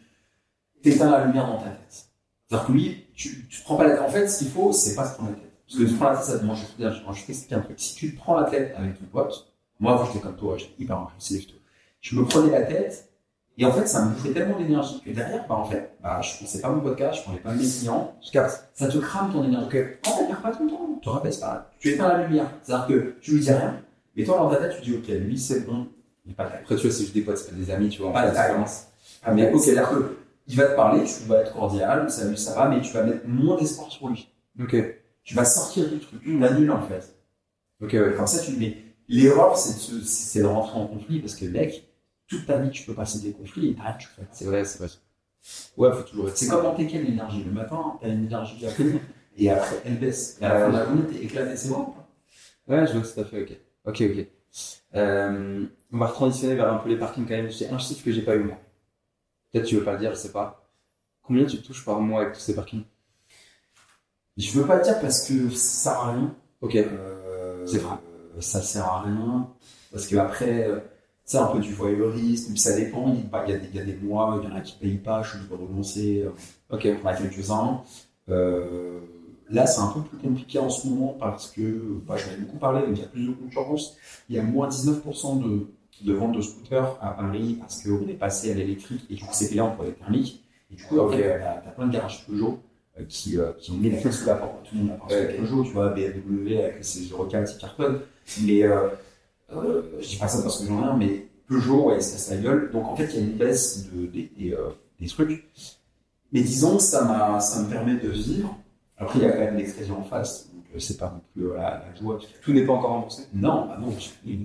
éteins 0.83 1.11
la 1.11 1.25
lumière 1.25 1.45
dans 1.45 1.59
ta 1.59 1.69
tête. 1.69 2.07
C'est-à-dire 2.47 2.67
que 2.67 2.71
lui, 2.71 3.05
tu, 3.15 3.47
tu 3.47 3.59
te 3.59 3.63
prends 3.63 3.75
pas 3.77 3.83
la 3.85 3.91
tête. 3.91 4.01
En 4.01 4.09
fait, 4.09 4.27
ce 4.27 4.39
qu'il 4.39 4.49
faut, 4.49 4.71
c'est 4.73 4.95
pas 4.95 5.07
se 5.07 5.13
prendre 5.13 5.29
la 5.29 5.35
tête. 5.35 5.51
Parce 5.67 5.79
que 5.79 5.87
se 5.87 5.93
prendre 5.93 6.11
la 6.11 6.17
tête, 6.17 6.25
ça 6.25 6.39
te 6.39 6.45
mange. 6.45 6.57
Je 6.57 6.63
vais 6.63 6.71
te 6.71 6.77
dire, 6.77 7.13
je 7.13 7.19
vais 7.19 7.25
t'expliquer 7.25 7.55
un 7.55 7.61
truc. 7.61 7.79
Si 7.79 7.95
tu 7.95 8.13
te 8.13 8.17
prends 8.17 8.39
la 8.39 8.49
tête 8.49 8.73
avec 8.75 8.97
ton 8.97 9.05
pote, 9.05 9.53
moi, 9.79 9.93
avant, 9.93 10.05
j'étais 10.05 10.19
comme 10.19 10.35
toi, 10.37 10.57
j'étais 10.57 10.81
hyper 10.81 10.97
impulsif. 10.97 11.47
tout. 11.47 11.55
Je 12.01 12.15
me 12.15 12.25
prenais 12.25 12.51
la 12.51 12.63
tête, 12.63 13.09
et 13.57 13.65
en 13.65 13.71
fait, 13.71 13.87
ça 13.87 14.03
me 14.05 14.11
bouffait 14.11 14.33
tellement 14.33 14.57
d'énergie 14.57 15.01
que 15.01 15.11
derrière, 15.11 15.47
bah, 15.47 15.55
en 15.55 15.65
fait, 15.65 15.91
bah, 16.01 16.21
je 16.21 16.37
pensais 16.39 16.59
pas 16.59 16.69
mon 16.69 16.81
podcast, 16.81 17.19
je 17.19 17.23
parlais 17.25 17.39
pas 17.39 17.53
mes 17.53 17.63
clients. 17.63 18.13
Je 18.25 18.31
capte. 18.31 18.69
Ça 18.73 18.87
te 18.87 18.97
crame 18.97 19.31
ton 19.31 19.43
énergie. 19.43 19.65
En 19.67 19.69
fait, 19.69 20.01
perds 20.27 20.41
pas 20.41 20.51
ton 20.51 20.67
temps. 20.67 20.84
Tu 21.05 21.11
te 21.11 21.15
rappelles 21.15 21.39
pas. 21.39 21.71
Tu 21.77 21.89
éteins 21.89 22.07
la 22.07 22.23
lumière. 22.25 22.49
C'est-à-dire 22.63 22.87
que 22.87 23.15
tu 23.21 23.35
lui 23.35 23.39
dis 23.39 23.51
rien, 23.51 23.79
mais 24.15 24.23
toi, 24.23 24.39
dans 24.39 24.49
ta 24.49 24.55
tête, 24.55 24.81
tu 24.81 24.89
dis, 24.89 24.97
ok, 24.97 25.07
lui, 25.07 25.37
c'est 25.37 25.59
bon. 25.59 25.87
Il 26.25 26.33
pas. 26.33 26.45
Après, 26.45 26.75
tu 26.75 26.81
vois, 26.81 26.91
c'est 26.91 27.03
juste 27.03 27.13
des 27.13 27.21
potes, 27.21 27.37
c'est 27.37 27.51
pas 27.51 27.55
des 27.55 27.69
amis, 27.69 27.89
tu 27.89 28.01
vois. 28.01 28.11
Pas 28.11 28.21
en 28.21 28.23
fait, 28.23 28.29
de 28.29 28.33
tac. 28.33 28.47
ça 28.47 28.53
commence. 28.53 28.87
Ah, 29.23 29.31
mais 29.31 29.53
ok, 29.53 29.61
c'est-à-dire 29.61 29.87
que 29.87 30.17
il 30.47 30.55
va 30.55 30.65
te 30.65 30.75
parler, 30.75 31.03
tu 31.03 31.27
vas 31.27 31.41
être 31.41 31.53
cordial, 31.53 32.09
salut, 32.09 32.35
ça 32.37 32.55
va, 32.55 32.69
mais 32.69 32.81
tu 32.81 32.91
vas 32.91 33.03
mettre 33.03 33.27
moins 33.27 33.55
d'espoir 33.55 33.91
sur 33.91 34.07
lui. 34.07 34.31
Ok. 34.59 34.75
Tu 35.23 35.35
vas 35.35 35.45
sortir 35.45 35.87
du 35.87 35.99
truc, 35.99 36.23
tu 36.23 36.39
l'annules 36.39 36.71
en 36.71 36.81
fait. 36.81 37.15
Ok, 37.83 37.93
ouais. 37.93 38.13
Comme 38.17 38.25
ça, 38.25 38.39
tu 38.39 38.53
le 38.53 38.57
mets. 38.57 38.77
L'erreur, 39.07 39.55
c'est 39.57 39.93
de, 39.93 40.01
c'est 40.01 40.39
de 40.39 40.45
rentrer 40.45 40.79
en 40.79 40.87
conflit 40.87 41.19
parce 41.19 41.35
que, 41.35 41.45
mec, 41.45 41.87
toute 42.27 42.47
ta 42.47 42.57
vie, 42.57 42.71
tu 42.71 42.83
peux 42.83 42.95
passer 42.95 43.19
des 43.19 43.31
conflits 43.31 43.69
et 43.69 43.75
t'as 43.75 43.83
rien 43.83 43.97
tu 43.99 44.07
fais. 44.07 44.23
C'est 44.31 44.45
vrai, 44.45 44.65
c'est 44.65 44.79
vrai. 44.79 44.87
Ouais, 45.77 45.91
faut 45.95 46.01
toujours 46.01 46.29
être. 46.29 46.37
C'est 46.37 46.47
comme 46.47 46.63
dans 46.63 46.73
tes 46.73 46.87
quelle 46.87 47.03
l'énergie. 47.03 47.43
Le 47.43 47.51
matin, 47.51 47.93
t'as 48.01 48.07
une 48.07 48.25
énergie 48.25 48.65
arrive 48.65 48.99
et 49.37 49.49
après, 49.49 49.81
elle 49.85 49.97
baisse. 49.99 50.37
Et 50.41 50.45
à 50.45 50.53
la 50.53 50.59
fin 50.65 50.71
de 50.71 50.77
la 50.77 50.85
journée, 50.85 51.03
t'es 51.07 51.23
éclaté, 51.23 51.55
c'est 51.57 51.69
bon. 51.69 51.93
Ouais, 52.67 52.85
je 52.87 52.93
vois 52.97 53.01
tout 53.07 53.19
à 53.19 53.25
fait, 53.25 53.41
ok. 53.43 53.57
Ok, 53.85 54.01
ok. 54.01 54.27
Euh, 54.95 55.65
on 55.91 55.97
va 55.97 56.07
retransitionner 56.07 56.55
vers 56.55 56.71
un 56.73 56.77
peu 56.77 56.89
les 56.89 56.97
parkings 56.97 57.25
quand 57.27 57.35
même. 57.35 57.51
J'ai 57.51 57.69
un 57.69 57.77
chiffre 57.77 58.03
que 58.03 58.11
j'ai 58.11 58.21
pas 58.21 58.35
eu 58.35 58.43
moi. 58.43 58.57
Peut-être 59.51 59.65
tu 59.65 59.75
veux 59.75 59.83
pas 59.83 59.93
le 59.93 59.99
dire, 59.99 60.11
je 60.11 60.15
sais 60.19 60.31
pas. 60.31 60.67
Combien 61.21 61.45
tu 61.45 61.61
touches 61.61 61.83
par 61.85 61.99
mois 61.99 62.21
avec 62.21 62.33
tous 62.33 62.39
ces 62.39 62.55
parkings? 62.55 62.83
Je 64.37 64.51
veux 64.59 64.65
pas 64.65 64.79
te 64.79 64.83
dire 64.85 64.99
parce 64.99 65.27
que 65.27 65.49
ça 65.49 65.91
sert 65.91 65.99
à 65.99 66.11
rien. 66.13 66.35
Ok. 66.61 66.75
Euh, 66.75 67.65
C'est 67.67 67.77
vrai. 67.79 67.95
euh, 68.37 68.41
Ça 68.41 68.61
sert 68.61 68.85
à 68.85 69.01
rien. 69.03 69.49
Parce 69.91 70.07
que 70.07 70.15
après, 70.17 70.67
euh, 70.67 70.79
c'est 71.23 71.37
un 71.37 71.47
peu 71.47 71.59
du 71.59 71.73
voyeurisme, 71.73 72.51
puis 72.51 72.59
ça 72.59 72.75
dépend. 72.75 73.15
Il 73.15 73.49
y, 73.51 73.53
a 73.53 73.57
des- 73.57 73.67
il 73.69 73.75
y 73.75 73.79
a 73.79 73.85
des 73.85 73.95
mois, 73.95 74.39
il 74.43 74.49
y 74.49 74.51
en 74.51 74.55
a 74.55 74.61
qui 74.61 74.75
payent 74.77 74.97
pas, 74.97 75.21
je 75.23 75.29
suis 75.29 75.37
obligé 75.39 75.55
de 75.55 75.61
renoncer. 75.69 76.21
euh, 76.25 76.31
Ok. 76.69 76.87
En 77.03 77.07
a 77.07 77.13
quelques-uns. 77.15 77.81
Euh, 78.29 78.99
là, 79.49 79.67
c'est 79.67 79.81
un 79.81 79.87
peu 79.87 80.01
plus 80.01 80.17
compliqué 80.17 80.59
en 80.59 80.69
ce 80.69 80.87
moment 80.87 81.15
parce 81.19 81.51
que, 81.51 81.99
bah, 82.05 82.15
j'en 82.17 82.33
ai 82.33 82.37
beaucoup 82.37 82.57
parlé, 82.57 82.81
donc 82.81 82.97
il 82.97 83.01
y 83.01 83.03
a 83.03 83.07
plus 83.07 83.27
de 83.27 83.31
concurrence. 83.33 83.97
Il 84.29 84.35
y 84.35 84.39
a 84.39 84.43
moins 84.43 84.69
19% 84.69 85.43
de, 85.43 85.67
de 86.03 86.13
ventes 86.13 86.35
de 86.35 86.41
scooters 86.41 86.97
à 87.01 87.11
Paris 87.11 87.57
parce 87.59 87.83
qu'on 87.83 88.07
est 88.07 88.13
passé 88.17 88.51
à 88.51 88.55
l'électrique 88.55 89.05
et 89.09 89.15
du 89.15 89.23
coup, 89.23 89.33
c'est 89.33 89.49
payant 89.49 89.71
pour 89.71 89.85
les 89.85 89.93
thermiques. 89.93 90.43
Et 90.71 90.75
du 90.75 90.83
coup, 90.83 90.99
après, 90.99 91.39
t'as 91.39 91.61
t'as 91.61 91.71
plein 91.71 91.87
de 91.87 91.93
garages 91.93 92.25
Peugeot 92.27 92.59
euh, 92.99 93.03
qui, 93.07 93.37
euh, 93.37 93.51
qui 93.59 93.71
ont 93.71 93.75
mis 93.75 93.89
la 93.91 93.97
clé 93.97 94.11
sous 94.11 94.25
la 94.25 94.35
porte. 94.35 94.67
Tout 94.67 94.75
le 94.75 94.81
monde 94.81 94.91
a 94.91 94.95
pensé 94.95 95.15
à. 95.15 95.25
Peugeot, 95.33 95.63
tu 95.63 95.71
vois, 95.71 95.89
BMW 95.89 96.57
avec 96.57 96.83
ses 96.83 97.07
04, 97.07 97.47
ses 97.47 97.57
cartonnes. 97.59 97.99
Mais 98.41 98.63
euh, 98.63 98.89
euh, 99.53 99.83
je 100.01 100.07
dis 100.07 100.17
pas 100.17 100.27
ça 100.27 100.41
parce 100.41 100.59
que 100.59 100.67
j'en 100.67 100.81
ai 100.81 100.85
un, 100.85 100.97
mais 100.97 101.27
Peugeot, 101.47 101.89
ouais, 101.89 101.97
casse 101.97 102.29
la 102.31 102.37
gueule. 102.37 102.71
Donc 102.71 102.85
en 102.85 102.95
fait, 102.95 103.05
il 103.13 103.15
y 103.15 103.17
a 103.19 103.21
une 103.21 103.37
baisse 103.37 103.87
de, 103.91 104.07
des, 104.07 104.31
des, 104.37 104.53
euh, 104.53 104.69
des 104.99 105.07
trucs. 105.07 105.45
Mais 106.31 106.41
disons 106.41 106.77
que 106.77 106.83
ça, 106.83 107.05
m'a, 107.05 107.39
ça 107.39 107.61
me 107.61 107.69
permet 107.69 107.95
de 107.95 108.09
vivre. 108.09 108.57
Après, 108.97 109.19
il 109.19 109.23
y 109.23 109.27
a 109.27 109.31
quand 109.31 109.39
même 109.39 109.57
des 109.57 109.65
crédits 109.65 109.91
en 109.91 110.03
face, 110.03 110.49
donc 110.53 110.63
euh, 110.73 110.79
c'est 110.79 110.97
pas 110.97 111.09
non 111.13 111.21
plus 111.33 111.53
la, 111.53 111.83
la 111.85 111.95
joie. 111.99 112.17
Tout 112.41 112.53
n'est 112.53 112.65
pas 112.65 112.73
encore 112.73 112.91
remboursé. 112.91 113.23
Non, 113.33 113.67
bah 113.67 113.77
non, 113.79 113.89
des 113.89 113.95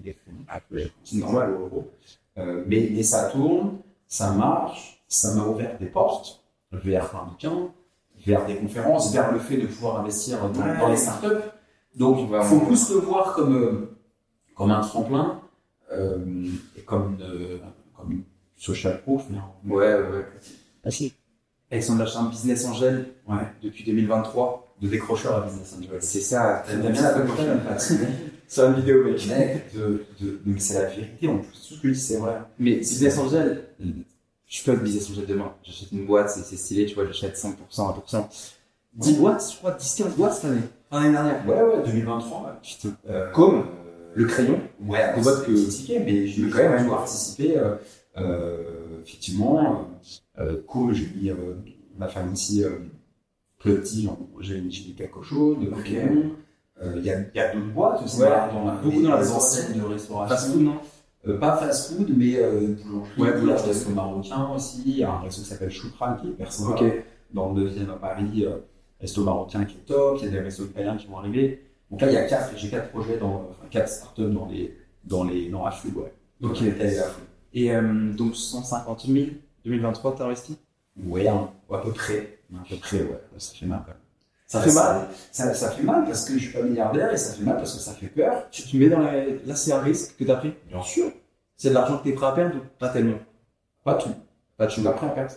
crédits. 0.00 0.44
Après, 0.48 0.90
c'est 1.04 1.16
normal 1.18 1.52
au 1.54 1.60
euro. 1.66 1.90
Euh, 2.38 2.64
mais, 2.66 2.88
mais 2.92 3.02
ça 3.02 3.30
tourne, 3.30 3.78
ça 4.08 4.32
marche, 4.32 5.04
ça 5.08 5.34
m'a 5.34 5.44
ouvert 5.44 5.78
des 5.78 5.86
portes 5.86 6.42
vers 6.72 7.14
un 7.16 7.26
bouquin, 7.26 7.68
vers 8.26 8.44
des 8.46 8.56
conférences, 8.56 9.12
vers 9.12 9.32
le 9.32 9.38
fait 9.38 9.56
de 9.56 9.66
pouvoir 9.66 10.00
investir 10.00 10.38
dans, 10.48 10.60
Ouais. 10.60 10.78
dans 10.78 10.88
les 10.88 10.96
startups. 10.96 11.26
Donc, 11.96 12.18
il 12.20 12.26
Vraiment. 12.26 12.44
faut 12.44 12.60
plus 12.66 12.90
le 12.90 12.96
voir 12.96 13.34
comme, 13.34 13.54
euh, 13.56 13.96
comme 14.56 14.70
un 14.70 14.80
tremplin 14.80 15.40
euh, 15.92 16.18
et 16.76 16.82
comme 16.82 17.14
une, 17.14 17.22
euh, 17.22 17.58
comme 17.96 18.12
une 18.12 18.22
social 18.56 19.00
proof. 19.02 19.22
en- 19.30 19.68
Ouais, 19.68 19.94
ouais, 19.94 20.26
ouais. 21.70 21.80
Facile. 21.80 21.94
Alexandre 21.94 21.98
lâche 22.00 22.16
un 22.16 22.28
business 22.28 22.64
angel 22.66 23.06
Ouais. 23.28 23.36
depuis 23.62 23.84
2023. 23.84 24.66
De 24.82 24.88
décrocheur 24.88 25.34
à 25.36 25.40
business 25.46 25.74
angel. 25.78 25.98
C'est 26.00 26.20
ça, 26.20 26.62
T'aimes 26.66 26.90
bien 26.92 27.10
prochaine 27.26 27.60
sur 28.48 28.64
une 28.66 28.74
vidéo, 28.76 29.04
mec. 29.04 29.26
Mec, 29.28 29.74
de, 29.74 30.04
de, 30.20 30.40
mais 30.46 30.58
c'est 30.58 30.74
la 30.74 30.84
vérité 30.86 31.28
en 31.28 31.38
plus. 31.38 31.52
Tout 31.68 31.74
ce 31.74 31.80
que 31.82 31.88
je 31.88 31.92
dis, 31.92 32.00
c'est 32.00 32.16
vrai. 32.16 32.38
Mais 32.58 32.76
business 32.76 33.18
angel, 33.18 33.64
je 34.46 34.62
peux 34.64 34.72
être 34.72 34.82
business 34.82 35.10
angel 35.10 35.26
demain. 35.26 35.52
J'achète 35.62 35.92
une 35.92 36.06
boîte, 36.06 36.30
c'est 36.30 36.56
stylé, 36.56 36.86
tu 36.86 36.94
vois, 36.94 37.04
j'achète 37.06 37.36
5%, 37.36 37.52
1%. 37.70 38.24
10 38.94 39.12
boîtes, 39.18 39.44
je 39.52 39.56
crois, 39.58 39.72
10, 39.72 39.94
15 39.96 40.14
boîtes 40.16 40.34
cette 40.34 40.44
année. 40.46 40.60
L'année 40.90 41.12
dernière. 41.12 41.46
Ouais, 41.46 41.62
ouais, 41.62 41.82
2023. 41.86 42.38
ouais. 42.40 42.46
Putain. 42.62 42.96
Euh, 43.08 43.30
Comme 43.32 43.58
euh, 43.60 43.62
le 44.14 44.24
crayon. 44.24 44.60
Ouais, 44.84 45.14
Des 45.14 45.20
boîtes 45.20 45.44
que- 45.44 45.52
critiqué, 45.52 46.00
mais 46.00 46.26
j'ai 46.26 46.42
Mais 46.42 46.50
quand 46.50 46.56
même 46.58 46.66
quand 46.70 46.74
même. 46.76 46.84
pu 46.84 46.90
participer. 46.90 47.56
Euh, 47.58 47.74
euh, 48.16 48.56
effectivement, 49.02 49.88
cool, 50.66 50.94
j'ai 50.94 51.06
mis 51.14 51.30
euh, 51.30 51.54
ma 51.98 52.08
femme 52.08 52.32
aussi, 52.32 52.64
euh, 52.64 52.78
petit, 53.58 54.08
j'ai 54.40 54.60
mis 54.60 54.70
j'ai 54.72 54.88
mis 54.88 54.94
quelque 54.94 55.22
chose, 55.22 55.58
de 55.58 55.68
Ok. 55.68 55.82
crayon. 55.84 56.32
Euh, 56.82 56.94
Il 56.96 57.04
y 57.04 57.10
a, 57.10 57.20
y 57.34 57.38
a 57.38 57.54
d'autres 57.54 57.72
boîtes 57.74 58.02
aussi, 58.02 58.20
Ouais, 58.22 58.28
dans 58.28 58.64
la, 58.64 58.72
beaucoup 58.76 59.02
dans 59.02 59.16
restauration. 59.16 59.36
enseignes 59.36 59.78
de 59.80 59.84
restauration. 59.84 60.34
Fast 60.36 60.52
food, 60.52 60.62
non 60.62 60.76
Euh, 61.28 61.38
pas 61.38 61.56
fast 61.58 61.92
food, 61.94 62.08
mais 62.16 62.36
euh, 62.38 62.74
boulangerie. 62.86 62.94
Ouais, 62.94 63.04
il 63.18 63.24
y 63.24 63.26
a 63.28 63.36
un 63.36 63.40
boulangerie. 63.40 63.68
resto 63.68 63.90
marocain 63.90 64.48
aussi. 64.54 64.82
Il 64.86 64.96
y 64.96 65.04
a 65.04 65.12
un 65.12 65.18
resto 65.20 65.42
qui 65.42 65.48
s'appelle 65.48 65.70
Choukran 65.70 66.16
qui 66.16 66.28
est 66.28 66.30
perso 66.30 66.74
dans 67.34 67.52
le 67.52 67.64
9 67.70 67.90
à 67.90 67.96
Paris. 67.96 68.46
Euh, 68.46 68.56
resto 68.98 69.22
marocain 69.24 69.64
qui 69.66 69.76
est 69.76 69.84
top. 69.86 70.16
Il 70.20 70.24
y 70.24 70.28
a 70.28 70.30
des 70.30 70.40
restos 70.40 70.64
italiens 70.64 70.96
qui 70.96 71.06
vont 71.08 71.18
arriver. 71.18 71.62
Donc 71.90 72.00
là, 72.00 72.08
il 72.10 72.14
y 72.14 72.16
a 72.16 72.24
quatre, 72.24 72.56
j'ai 72.56 72.70
quatre 72.70 72.88
projets 72.90 73.18
dans, 73.18 73.48
enfin, 73.50 73.66
quatre 73.70 73.90
startups 73.90 74.30
dans 74.30 74.46
les, 74.46 74.74
dans 75.04 75.24
les, 75.24 75.50
dans 75.50 75.64
la 75.66 75.70
food, 75.72 75.94
ouais. 75.96 76.12
Ok. 76.42 76.54
Dans 76.54 76.64
retail 76.64 76.96
et 77.52 77.74
euh, 77.74 78.12
donc 78.12 78.36
150 78.36 79.06
000, 79.06 79.26
2023, 79.64 80.16
t'as 80.16 80.24
investi? 80.24 80.58
Ouais, 81.04 81.28
hein, 81.28 81.50
à 81.72 81.78
peu 81.78 81.92
près. 81.92 82.38
À 82.54 82.68
peu 82.68 82.76
près, 82.76 82.98
ouais. 83.02 83.20
Ça 83.38 83.54
fait 83.54 83.66
mal. 83.66 83.80
quand 83.80 83.92
même. 83.92 83.96
Ça 84.46 84.60
fait 84.60 84.72
mal 84.72 85.06
ça, 85.30 85.54
ça 85.54 85.70
fait 85.70 85.82
mal 85.84 86.04
parce 86.04 86.24
que 86.24 86.32
je 86.34 86.38
suis 86.38 86.52
pas 86.52 86.62
milliardaire 86.62 87.12
et 87.12 87.16
ça 87.16 87.34
fait 87.34 87.44
mal 87.44 87.56
parce 87.56 87.72
que 87.72 87.80
ça 87.80 87.92
fait 87.92 88.08
peur. 88.08 88.50
Tu 88.50 88.62
te 88.62 88.76
mets 88.76 88.88
dans 88.88 88.98
la... 88.98 89.24
Là, 89.46 89.54
c'est 89.54 89.72
un 89.72 89.80
risque 89.80 90.16
que 90.16 90.24
t'as 90.24 90.36
pris? 90.36 90.52
Bien 90.68 90.82
sûr. 90.82 91.12
C'est 91.56 91.68
de 91.68 91.74
l'argent 91.74 91.98
que 91.98 92.04
t'es 92.04 92.12
prêt 92.12 92.26
à 92.26 92.32
perdre 92.32 92.56
ou 92.56 92.60
pas 92.78 92.88
tellement? 92.88 93.18
Pas 93.84 93.94
tout. 93.94 94.10
Pas 94.56 94.66
Je 94.66 94.72
suis 94.74 94.82
pas 94.82 94.90
prêt 94.92 95.06
à 95.06 95.10
perdre. 95.10 95.32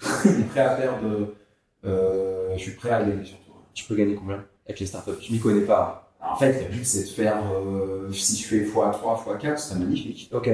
je 0.00 0.28
suis 0.28 0.42
prêt 0.42 0.60
à 0.60 0.74
perdre. 0.74 1.34
Euh, 1.86 2.54
je 2.56 2.62
suis 2.62 2.72
prêt 2.72 2.90
à 2.90 3.02
gagner 3.02 3.24
surtout. 3.24 3.52
Tu 3.72 3.84
peux 3.84 3.94
gagner 3.94 4.14
combien 4.14 4.44
avec 4.66 4.78
les 4.78 4.86
startups? 4.86 5.22
Je 5.22 5.32
m'y 5.32 5.40
connais 5.40 5.64
pas. 5.64 6.12
En 6.20 6.36
fait, 6.36 6.64
le 6.64 6.68
but, 6.68 6.84
c'est 6.84 7.04
de 7.04 7.08
faire, 7.08 7.42
euh, 7.52 8.10
si 8.12 8.36
je 8.42 8.46
fais 8.46 8.64
x3, 8.64 8.94
x4, 9.40 9.56
c'est 9.56 9.74
magnifique. 9.78 10.30
Ok. 10.32 10.50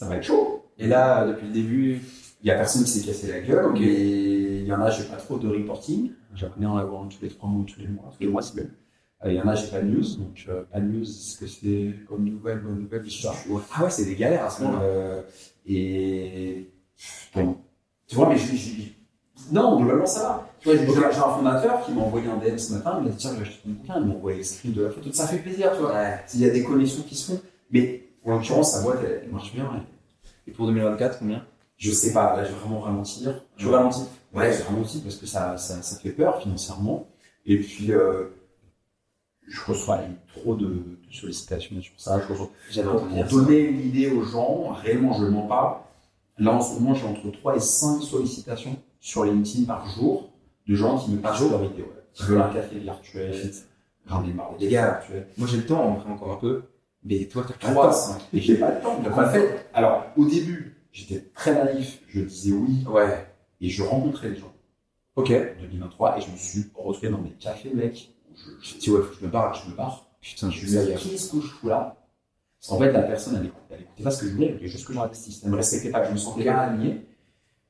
Ça 0.00 0.06
va 0.08 0.16
être 0.16 0.24
chaud. 0.24 0.64
Et 0.78 0.86
là, 0.86 1.26
depuis 1.26 1.46
le 1.46 1.52
début, 1.52 2.00
Il 2.42 2.46
y 2.48 2.50
a 2.50 2.54
personne 2.54 2.84
qui 2.84 2.90
s'est 2.90 3.06
cassé 3.06 3.26
la 3.28 3.40
gueule, 3.40 3.66
Ok. 3.66 3.78
mais 3.80 4.60
il 4.60 4.64
y 4.66 4.72
en 4.72 4.80
a, 4.80 4.88
j'ai 4.90 5.04
pas 5.04 5.16
trop 5.16 5.36
de 5.38 5.46
reporting. 5.46 6.12
Bien 6.56 6.70
en 6.70 6.78
avoir 6.78 7.06
tous 7.08 7.18
les 7.20 7.28
trois 7.28 7.50
mois 7.50 7.60
ou 7.60 7.64
tous 7.66 7.78
les 7.80 7.86
mois. 7.88 8.10
Tous 8.16 8.22
les 8.24 8.28
mois, 8.30 8.40
c'est 8.40 8.54
bien. 8.54 8.64
Euh, 9.26 9.30
Il 9.32 9.36
y 9.36 9.40
en 9.42 9.46
a, 9.46 9.54
j'ai 9.54 9.66
pas 9.66 9.80
de 9.82 9.86
news. 9.88 10.02
Donc, 10.16 10.46
euh, 10.48 10.62
pas 10.72 10.80
de 10.80 10.86
news, 10.86 11.04
ce 11.04 11.36
que 11.38 11.46
c'est 11.46 11.94
comme 12.08 12.24
nouvelle, 12.24 12.60
bonne 12.60 12.78
nouvelle, 12.80 13.02
pas. 13.22 13.34
ah 13.74 13.84
ouais, 13.84 13.90
c'est 13.90 14.06
des 14.06 14.14
galères 14.16 14.46
à 14.46 14.48
ce 14.48 14.62
moment-là. 14.62 14.82
Euh, 14.84 15.22
et 15.66 16.70
bon. 17.34 17.58
tu 18.06 18.16
vois, 18.16 18.28
mais 18.30 18.38
je, 18.38 18.56
je- 18.56 19.52
non, 19.52 19.76
globalement 19.78 20.06
ça 20.06 20.20
va. 20.22 20.50
Tu 20.60 20.68
vois, 20.68 20.78
j'ai 20.78 21.18
un 21.18 21.28
fondateur 21.34 21.84
qui 21.84 21.92
m'a 21.92 22.00
envoyé 22.02 22.26
un 22.28 22.36
DM 22.38 22.56
ce 22.56 22.72
matin, 22.74 22.96
il 23.00 23.04
m'a 23.04 23.10
dit 23.10 23.16
tiens, 23.18 23.32
j'ai 23.36 23.42
acheté 23.42 23.58
ton 23.64 23.70
bouquin, 23.70 23.94
il 24.00 24.06
m'a 24.06 24.14
envoyé 24.14 24.38
le 24.38 24.44
screen 24.44 24.72
de 24.72 24.82
la 24.84 24.90
photo, 24.90 25.12
ça 25.12 25.26
fait 25.26 25.38
plaisir, 25.38 25.72
tu 25.74 25.80
vois. 25.80 25.92
Ouais. 25.92 26.20
Il 26.34 26.40
y 26.40 26.46
a 26.46 26.50
des 26.50 26.62
connexions 26.64 27.02
qui 27.02 27.14
se 27.16 27.32
font, 27.32 27.40
mais 27.70 28.04
en 28.24 28.32
l'occurrence, 28.36 28.72
sa 28.72 28.82
boîte, 28.82 29.00
elle, 29.04 29.22
elle 29.24 29.30
marche 29.30 29.52
bien. 29.54 29.68
Et 30.50 30.52
pour 30.52 30.66
2024, 30.66 31.20
combien? 31.20 31.44
Je 31.76 31.92
sais 31.92 32.12
pas, 32.12 32.36
là, 32.36 32.44
je 32.44 32.50
vais 32.50 32.58
vraiment 32.58 32.80
ralentir. 32.80 33.42
Tu 33.56 33.68
ralentis 33.68 34.02
Ouais, 34.34 34.52
j'ai 34.52 34.64
ralenti 34.64 35.00
parce 35.00 35.16
que 35.16 35.26
ça, 35.26 35.56
ça, 35.56 35.80
ça 35.80 35.98
fait 35.98 36.10
peur 36.10 36.42
financièrement. 36.42 37.08
Et 37.46 37.58
puis, 37.58 37.92
euh, 37.92 38.24
je 39.46 39.60
reçois 39.64 40.00
trop 40.34 40.56
de, 40.56 40.66
de 40.66 41.12
sollicitations 41.12 41.80
sur 41.80 41.94
ça. 41.96 42.20
Je 42.20 42.32
reçois, 42.32 42.50
pour, 43.28 43.38
donner 43.38 43.60
une 43.60 43.80
idée 43.80 44.10
aux 44.10 44.22
gens, 44.22 44.72
réellement, 44.72 45.14
je 45.14 45.24
ne 45.24 45.30
mens 45.30 45.46
pas. 45.46 45.88
Là, 46.38 46.52
en 46.52 46.60
ce 46.60 46.74
moment, 46.74 46.94
j'ai 46.94 47.06
entre 47.06 47.30
3 47.30 47.56
et 47.56 47.60
5 47.60 48.02
sollicitations 48.02 48.76
sur 49.00 49.24
LinkedIn 49.24 49.66
par 49.66 49.88
jour 49.88 50.30
de 50.66 50.74
gens 50.74 50.98
qui 50.98 51.12
me 51.12 51.20
partagent 51.20 51.48
leur 51.50 51.62
ouais. 51.62 51.70
Qui 52.12 52.24
veulent 52.24 52.42
un 52.42 52.52
café 52.52 52.76
virtuel, 52.78 53.52
ai 54.10 54.32
marre 54.32 54.56
des 54.58 54.68
gars, 54.68 54.98
virtuels. 54.98 55.28
Moi, 55.38 55.46
j'ai 55.48 55.58
le 55.58 55.66
temps, 55.66 55.94
vrai, 55.94 56.10
encore 56.10 56.32
un 56.32 56.36
peu. 56.36 56.62
Mais 57.04 57.24
toi, 57.26 57.44
t'as 57.46 57.54
3 57.54 57.72
3. 57.72 57.92
5. 57.92 58.20
Et 58.34 58.40
j'ai 58.40 58.56
pas 58.56 58.74
le 58.74 58.80
temps. 58.80 58.98
Donc, 59.00 59.16
en 59.16 59.28
fait, 59.30 59.66
alors, 59.72 60.06
au 60.16 60.24
début, 60.26 60.76
j'étais 60.92 61.20
très 61.34 61.54
naïf, 61.54 62.02
je 62.08 62.20
disais 62.20 62.52
oui 62.52 62.84
Ouais. 62.88 63.26
et 63.60 63.68
je 63.68 63.82
rencontrais 63.82 64.30
les 64.30 64.36
gens 64.36 64.52
Ok. 65.16 65.30
en 65.30 65.60
2023 65.62 66.18
et 66.18 66.20
je 66.20 66.30
me 66.30 66.36
suis 66.36 66.64
retrouvé 66.74 67.08
dans 67.08 67.18
des 67.18 67.30
cafés, 67.30 67.72
mec. 67.74 68.10
Je, 68.34 68.50
je 68.68 68.76
dis 68.78 68.90
ouais, 68.90 69.00
faut 69.02 69.08
que 69.14 69.20
je 69.20 69.24
me 69.26 69.30
barre, 69.30 69.54
je 69.54 69.70
me 69.70 69.76
barre. 69.76 70.06
Putain, 70.20 70.50
Je 70.50 70.66
je 70.66 70.78
me 70.78 70.86
qu'est-ce 70.96 71.32
que 71.32 71.40
je 71.40 71.46
fous 71.46 71.68
là? 71.68 71.96
Parce 72.60 72.68
qu'en 72.70 72.78
fait, 72.78 72.92
la 72.92 73.02
personne, 73.02 73.36
elle 73.36 73.46
écoutait, 73.46 73.86
elle 73.96 74.04
pas 74.04 74.10
ce 74.10 74.20
que 74.20 74.28
je 74.28 74.34
voulais, 74.34 74.46
elle 74.48 74.56
voulait 74.56 74.68
juste 74.68 74.86
que 74.86 74.92
j'investisse. 74.92 75.40
Elle 75.42 75.50
me 75.50 75.56
respectait 75.56 75.90
pas, 75.90 76.04
je 76.04 76.12
me 76.12 76.18
sentais 76.18 76.44
pas 76.44 76.58
aligné. 76.58 77.06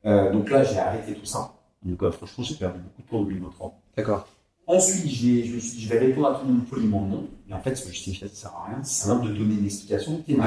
Euh, 0.05 0.33
donc 0.33 0.51
là, 0.51 0.65
j'ai 0.65 0.79
arrêté 0.79 1.15
tout 1.15 1.25
ça. 1.25 1.55
Donc 1.83 2.03
euh, 2.03 2.11
franchement, 2.11 2.43
j'ai 2.45 2.57
perdu 2.57 2.81
beaucoup 2.81 3.03
de 3.03 3.09
temps 3.09 3.19
en 3.19 3.23
2023. 3.25 3.81
D'accord. 3.97 4.29
Ensuite, 4.73 5.01
je 5.11 5.55
me 5.55 5.59
suis 5.61 5.77
dit, 5.77 5.83
je 5.83 5.89
vais 5.89 5.99
répondre 5.99 6.29
à 6.29 6.35
tout 6.39 6.47
le 6.47 6.53
monde 6.53 6.67
poliment 6.67 7.05
non. 7.05 7.27
Et 7.49 7.53
en 7.53 7.61
fait, 7.61 7.75
ce 7.75 7.87
que 7.87 7.93
je 7.93 8.05
t'ai 8.05 8.13
fait, 8.13 8.29
ça 8.29 8.35
sert 8.43 8.55
à 8.55 8.67
rien. 8.69 8.83
Ça 8.85 9.15
vient 9.17 9.25
de 9.31 9.37
donner 9.37 9.55
une 9.55 9.65
explication. 9.65 10.23
Dire- 10.29 10.39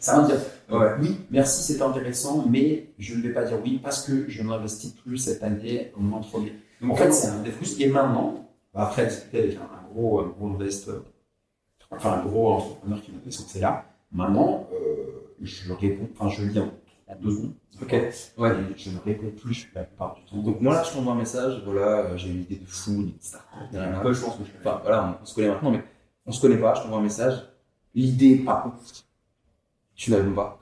Ça 0.00 0.18
vient 0.18 0.28
de 0.28 0.32
dire, 0.34 0.40
Ouais. 0.70 0.88
oui, 1.00 1.16
merci, 1.30 1.62
c'était 1.62 1.82
intéressant, 1.82 2.44
mais 2.48 2.88
je 2.98 3.14
ne 3.14 3.22
vais 3.22 3.32
pas 3.32 3.44
dire 3.44 3.56
oui 3.64 3.80
parce 3.82 4.02
que 4.06 4.28
je 4.28 4.42
n'investis 4.42 4.92
plus 4.92 5.16
cette 5.16 5.42
année 5.42 5.92
au 5.96 6.00
moment 6.00 6.20
trop 6.20 6.40
Donc 6.40 6.92
en 6.92 6.94
fait, 6.96 7.10
c'est 7.12 7.28
un 7.28 7.42
des 7.42 7.50
fruits. 7.52 7.74
Et 7.82 7.88
maintenant, 7.88 8.50
bah, 8.74 8.82
après 8.88 9.06
discuter 9.06 9.38
avec 9.38 9.56
un, 9.56 9.60
un 9.62 9.92
gros, 9.94 10.20
un 10.20 10.28
gros 10.28 10.48
investeur, 10.48 11.02
enfin 11.90 12.20
un 12.20 12.24
gros 12.26 12.52
entrepreneur 12.52 13.00
qui 13.02 13.12
m'a 13.12 13.18
fait 13.20 13.30
ce 13.30 13.58
là 13.58 13.86
maintenant, 14.12 14.68
euh, 14.74 15.32
je 15.40 15.72
réponds, 15.72 16.08
enfin 16.18 16.28
je 16.28 16.44
lis 16.44 16.58
en 16.58 16.70
deux 17.14 17.30
secondes. 17.30 17.52
Ok. 17.82 17.92
Ouais. 17.92 18.50
Et 18.74 18.78
je 18.78 18.90
ne 18.90 18.98
réponds 19.04 19.30
plus 19.40 19.68
la 19.74 19.84
plupart 19.84 20.14
du 20.16 20.24
temps. 20.24 20.36
Donc 20.38 20.60
moi 20.60 20.74
là, 20.74 20.82
je 20.82 20.92
t'envoie 20.92 21.12
un 21.14 21.16
message. 21.16 21.62
Voilà, 21.64 21.98
euh, 22.00 22.16
j'ai 22.16 22.28
une 22.30 22.40
idée 22.42 22.56
de 22.56 22.66
fou, 22.66 22.90
une 22.92 23.12
start 23.20 23.44
derrière 23.72 23.92
moi. 23.92 24.02
peu, 24.02 24.12
je 24.12 24.20
pense 24.24 24.36
que 24.36 24.44
je. 24.44 24.50
Enfin 24.60 24.80
voilà, 24.82 25.16
on, 25.18 25.22
on 25.22 25.26
se 25.26 25.34
connaît 25.34 25.48
maintenant, 25.48 25.70
mais 25.70 25.84
on 26.26 26.32
se 26.32 26.40
connaît 26.40 26.56
pas. 26.58 26.74
Je 26.74 26.82
t'envoie 26.82 26.98
un 26.98 27.02
message. 27.02 27.42
L'idée, 27.94 28.36
par 28.36 28.62
contre, 28.64 28.76
tu 29.94 30.10
n'allumes 30.10 30.34
pas? 30.34 30.58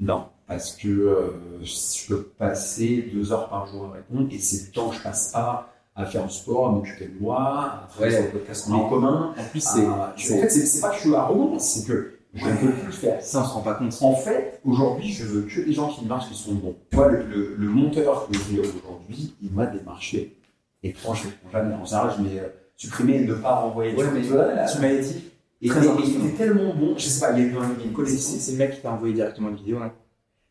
Non, 0.00 0.26
parce 0.46 0.76
que 0.76 0.88
euh, 0.88 1.62
je 1.62 2.06
peux 2.08 2.22
passer 2.38 3.10
deux 3.12 3.32
heures 3.32 3.48
par 3.48 3.66
jour 3.66 3.86
à 3.86 3.92
répondre 3.96 4.28
et 4.30 4.38
c'est 4.38 4.66
le 4.68 4.72
temps 4.72 4.90
que 4.90 4.96
je 4.96 5.02
passe 5.02 5.32
pas 5.32 5.72
à 5.96 6.06
faire 6.06 6.24
du 6.24 6.32
sport, 6.32 6.68
à 6.68 6.70
m'occuper 6.70 7.08
de 7.08 7.18
moi, 7.20 7.82
à 7.84 7.88
faire 7.90 8.06
Ouais. 8.06 8.22
des 8.22 8.28
podcasts 8.28 8.70
en 8.70 8.88
commun. 8.88 9.34
En 9.36 9.44
plus, 9.50 9.60
c'est, 9.60 9.80
c'est- 10.16 10.38
en 10.38 10.40
fait, 10.40 10.48
c'est 10.48 10.66
c'est 10.66 10.80
pas 10.80 10.90
que 10.90 10.94
je 10.96 11.00
suis 11.00 11.14
arrogant, 11.14 11.58
c'est 11.58 11.84
que 11.86 12.17
je 12.34 12.44
ne 12.46 12.56
peux 12.56 12.72
plus 12.72 12.86
le 12.86 12.92
faire. 12.92 13.22
ça, 13.22 13.40
on 13.40 13.44
se 13.44 13.54
rend 13.54 13.60
pas 13.62 13.74
compte. 13.74 13.96
En 14.02 14.14
fait, 14.14 14.60
aujourd'hui, 14.64 15.12
je 15.12 15.24
veux 15.24 15.42
que 15.42 15.60
des 15.60 15.72
gens 15.72 15.88
qui 15.88 16.04
marchent 16.04 16.28
qui 16.28 16.34
sont 16.36 16.54
bons. 16.54 16.76
Tu 16.90 16.96
vois, 16.96 17.08
le, 17.08 17.24
le, 17.24 17.54
le 17.56 17.68
monteur 17.68 18.28
que 18.28 18.34
j'ai 18.50 18.58
aujourd'hui, 18.60 19.34
il 19.42 19.50
m'a 19.52 19.66
démarché. 19.66 20.36
Et 20.82 20.92
franchement, 20.92 21.30
jamais. 21.52 21.74
En 21.74 21.84
je 21.84 22.22
mets 22.22 22.38
euh, 22.38 22.48
supprimer 22.76 23.16
et 23.16 23.24
ne 23.26 23.34
pas 23.34 23.54
renvoyer. 23.56 23.94
Ouais, 23.94 24.04
Tu 24.06 24.14
mais 24.14 24.20
vois, 24.22 24.54
là, 24.54 24.66
tu 24.66 24.78
m'avais 24.80 25.00
dit. 25.00 25.24
et 25.62 25.66
il 25.68 26.26
était 26.26 26.36
tellement 26.36 26.74
bon, 26.74 26.94
je 26.96 27.02
sais 27.08 27.20
pas, 27.20 27.32
il 27.32 27.38
y 27.38 27.42
a 27.42 27.46
eu 27.46 27.50
une 27.54 28.06
C'est, 28.06 28.52
le 28.52 28.58
mec 28.58 28.76
qui 28.76 28.80
t'a 28.82 28.92
envoyé 28.92 29.14
directement 29.14 29.48
une 29.48 29.56
vidéo, 29.56 29.78
hein. 29.78 29.92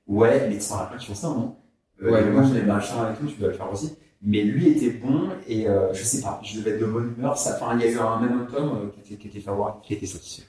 Ouais, 0.08 0.48
mais 0.50 0.58
tu 0.58 0.68
t'en 0.68 0.76
rappelles 0.76 0.98
qui 1.00 1.06
font 1.08 1.16
ça, 1.16 1.28
non? 1.30 1.56
Euh, 2.02 2.12
Ouais, 2.12 2.24
les 2.24 2.30
moi, 2.30 2.44
je- 2.44 2.54
les 2.54 2.62
machins 2.62 2.96
et 3.14 3.18
tout, 3.20 3.28
tu 3.32 3.38
dois 3.40 3.50
le 3.50 3.54
faire 3.54 3.72
aussi. 3.72 3.96
Mais 4.22 4.42
lui 4.44 4.70
était 4.70 4.90
bon 4.90 5.30
et 5.48 5.68
euh, 5.70 5.94
je 5.94 6.04
sais 6.04 6.22
pas, 6.22 6.42
je 6.44 6.58
devais 6.60 6.72
être 6.72 6.82
de 6.82 6.86
bonne 6.88 7.14
humeur. 7.18 7.38
Ça, 7.38 7.56
enfin, 7.62 7.78
il 7.78 7.86
y 7.86 7.88
a 7.88 7.92
eu 7.92 8.00
un 8.00 8.20
momentum 8.20 8.70
euh, 8.78 8.90
qui 8.90 9.14
était, 9.14 9.22
qui 9.22 9.28
était 9.28 9.40
favorable, 9.40 9.78
qui 9.84 9.94
était 9.94 10.06
satisfait. 10.08 10.44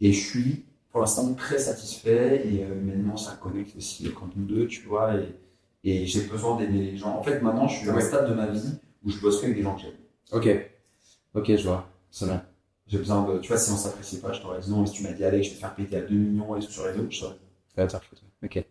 Et 0.00 0.12
je 0.12 0.26
suis 0.26 0.64
pour 0.90 1.00
l'instant 1.00 1.32
très 1.34 1.58
satisfait 1.58 2.42
et 2.46 2.64
euh, 2.64 2.74
maintenant 2.74 3.16
ça 3.16 3.38
connecte 3.40 3.76
aussi 3.76 4.10
quand 4.12 4.28
nous 4.36 4.44
deux, 4.44 4.66
tu 4.66 4.82
vois. 4.86 5.14
Et, 5.16 5.34
et 5.84 6.06
j'ai 6.06 6.22
besoin 6.22 6.56
d'aider 6.56 6.78
les 6.92 6.96
gens. 6.96 7.16
En 7.16 7.22
fait, 7.22 7.40
maintenant, 7.40 7.68
je 7.68 7.78
suis 7.78 7.88
à 7.90 7.94
un 7.94 8.00
stade 8.00 8.28
de 8.28 8.34
ma 8.34 8.46
vie 8.46 8.72
où 9.04 9.10
je 9.10 9.18
bosse 9.20 9.40
que 9.40 9.44
avec 9.44 9.56
des 9.56 9.62
gens 9.62 9.74
que 9.76 9.82
j'aime. 9.82 9.92
Ok. 10.32 10.48
Ok, 11.34 11.56
je 11.56 11.62
vois. 11.68 11.88
C'est 12.10 12.26
bien. 12.26 12.42
J'ai 12.88 12.98
besoin 12.98 13.22
de, 13.28 13.38
tu 13.38 13.48
vois, 13.48 13.58
si 13.58 13.70
on 13.70 13.76
s'appréciait 13.76 14.20
pas, 14.20 14.32
je 14.32 14.40
t'aurais 14.40 14.60
dit 14.60 14.70
non, 14.70 14.80
mais 14.80 14.86
si 14.86 14.94
tu 14.94 15.02
m'as 15.02 15.12
dit, 15.12 15.24
allez, 15.24 15.42
je 15.42 15.50
vais 15.50 15.54
te 15.56 15.60
faire 15.60 15.74
péter 15.74 15.96
à 15.96 16.00
2 16.02 16.14
millions 16.14 16.56
et 16.56 16.60
tout 16.60 16.70
sur 16.70 16.86
les 16.86 16.98
autres, 16.98 17.10
je 17.10 17.20
t'aurais 17.20 17.34
dit. 17.34 17.40
Ok. 18.42 18.64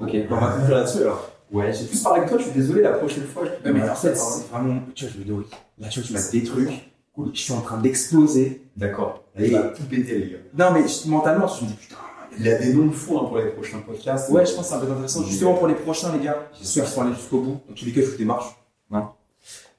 Ok, 0.00 0.16
On 0.30 0.36
va 0.36 0.52
conclure 0.56 0.76
là-dessus 0.76 0.98
alors. 0.98 1.30
Ouais, 1.52 1.72
j'ai 1.72 1.86
plus 1.86 2.02
parlé 2.02 2.18
avec 2.20 2.30
toi, 2.30 2.38
je 2.38 2.44
suis 2.44 2.52
désolé, 2.52 2.82
la 2.82 2.92
prochaine 2.92 3.24
fois, 3.24 3.44
je 3.44 3.50
peux 3.62 3.72
mais 3.72 3.80
fait, 3.80 3.94
ça, 3.94 4.14
c'est 4.14 4.48
vraiment. 4.50 4.80
Tu 4.94 5.04
vois, 5.04 5.14
je 5.14 5.18
me 5.18 5.24
dis, 5.24 5.32
oui. 5.32 5.44
Là, 5.78 5.88
tu 5.88 6.00
vois, 6.00 6.06
tu 6.08 6.12
m'as 6.14 6.30
dit 6.30 6.40
des 6.40 6.46
trucs. 6.46 6.91
Cool. 7.14 7.30
Je 7.34 7.40
suis 7.40 7.52
en 7.52 7.60
train 7.60 7.78
d'exploser. 7.78 8.62
D'accord. 8.76 9.24
Et- 9.38 9.46
Il 9.48 9.52
va 9.52 9.62
tout 9.68 9.82
péter, 9.84 10.18
les 10.18 10.30
gars. 10.30 10.38
Non, 10.56 10.72
mais 10.74 10.84
mentalement, 11.06 11.46
je 11.46 11.64
me 11.64 11.68
dis, 11.70 11.74
putain. 11.76 11.96
Il 12.38 12.48
a 12.48 12.58
des 12.58 12.72
noms 12.72 12.86
de 12.86 12.92
fous 12.92 13.18
hein, 13.18 13.24
pour 13.26 13.36
les 13.36 13.50
prochains 13.50 13.78
podcasts. 13.80 14.30
Ouais, 14.30 14.46
je 14.46 14.52
pense 14.54 14.64
que 14.64 14.70
c'est 14.70 14.74
un 14.76 14.80
peu 14.86 14.90
intéressant. 14.90 15.22
Justement 15.24 15.52
pour 15.54 15.66
les 15.66 15.74
prochains, 15.74 16.10
les 16.16 16.24
gars, 16.24 16.48
ceux 16.54 16.80
qui 16.80 16.88
sont 16.90 17.02
allés 17.02 17.12
jusqu'au 17.14 17.40
bout. 17.40 17.60
Dans 17.68 17.74
tous 17.74 17.84
les 17.84 17.92
cas, 17.92 18.00
je 18.00 18.06
vous 18.06 18.16
démarche. 18.16 18.46
Hein. 18.90 19.10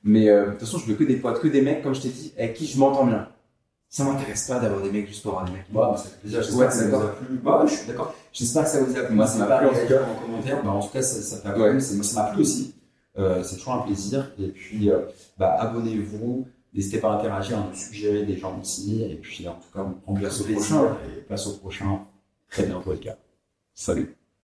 Mais 0.04 0.30
euh, 0.30 0.46
de 0.48 0.52
toute 0.52 0.60
façon, 0.60 0.78
je 0.78 0.86
veux 0.86 0.94
que 0.96 1.04
des 1.04 1.16
potes, 1.16 1.40
que 1.42 1.48
des 1.48 1.62
mecs, 1.64 1.82
comme 1.82 1.96
je 1.96 2.02
t'ai 2.02 2.10
dit, 2.10 2.32
avec 2.38 2.54
qui 2.54 2.68
je 2.68 2.78
m'entends 2.78 3.06
bien. 3.08 3.28
Ça 3.90 4.04
m'intéresse 4.04 4.48
pas 4.48 4.60
d'avoir 4.60 4.82
des 4.82 4.92
mecs 4.92 5.08
juste 5.08 5.24
pour 5.24 5.32
avoir 5.32 5.46
des 5.46 5.52
mecs. 5.54 5.66
Bah, 5.72 5.96
ça 5.98 6.04
fait 6.10 6.20
plaisir. 6.22 6.42
J'espère 6.44 6.60
Ouais, 6.60 6.68
que 6.68 6.74
ça 6.74 6.88
vous 6.88 6.96
a 6.96 7.08
plu. 7.08 7.26
Bah, 7.44 7.62
ouais, 7.64 7.68
je 7.70 7.74
suis 7.76 7.88
d'accord. 7.88 8.14
J'espère 8.32 8.64
que 8.66 8.70
ça 8.70 8.84
vous 8.84 8.98
a 8.98 9.02
plu. 9.02 9.16
Moi, 9.16 9.26
ça 9.28 9.38
m'a 9.40 9.58
plu, 9.58 9.68
en 9.68 9.70
tout 9.70 9.76
réagir 9.76 9.98
cas. 10.00 10.04
en 10.06 10.26
commentaire. 10.26 10.64
Bah, 10.64 10.70
en 10.72 10.80
tout 10.82 10.90
cas, 10.90 11.02
ça, 11.02 11.22
ça 11.22 11.58
Ouais. 11.58 11.80
ça 11.80 12.24
m'a 12.24 12.30
plu 12.32 12.42
aussi. 12.42 12.76
Euh, 13.18 13.44
c'est 13.44 13.56
toujours 13.58 13.74
un 13.74 13.80
plaisir. 13.80 14.32
Et 14.40 14.48
puis, 14.50 14.92
euh, 14.92 15.00
bah, 15.40 15.56
abonnez-vous. 15.60 16.48
N'hésitez 16.74 17.00
pas 17.00 17.14
à 17.14 17.20
interagir, 17.20 17.60
à 17.60 17.68
nous 17.68 17.76
suggérer 17.76 18.24
des 18.24 18.38
gens 18.38 18.60
aussi. 18.60 19.04
Et 19.04 19.16
puis, 19.16 19.48
en 19.48 19.54
tout 19.54 19.72
cas, 19.74 19.84
on 19.84 19.94
prend 19.94 20.14
place 20.16 20.42
au 20.42 20.46
prochain. 20.46 20.98
Et 21.08 21.22
place 21.22 21.48
au 21.48 21.58
prochain. 21.58 22.06
Très 22.50 22.68
les 22.68 23.00
gars. 23.00 23.18
Salut. 23.74 24.16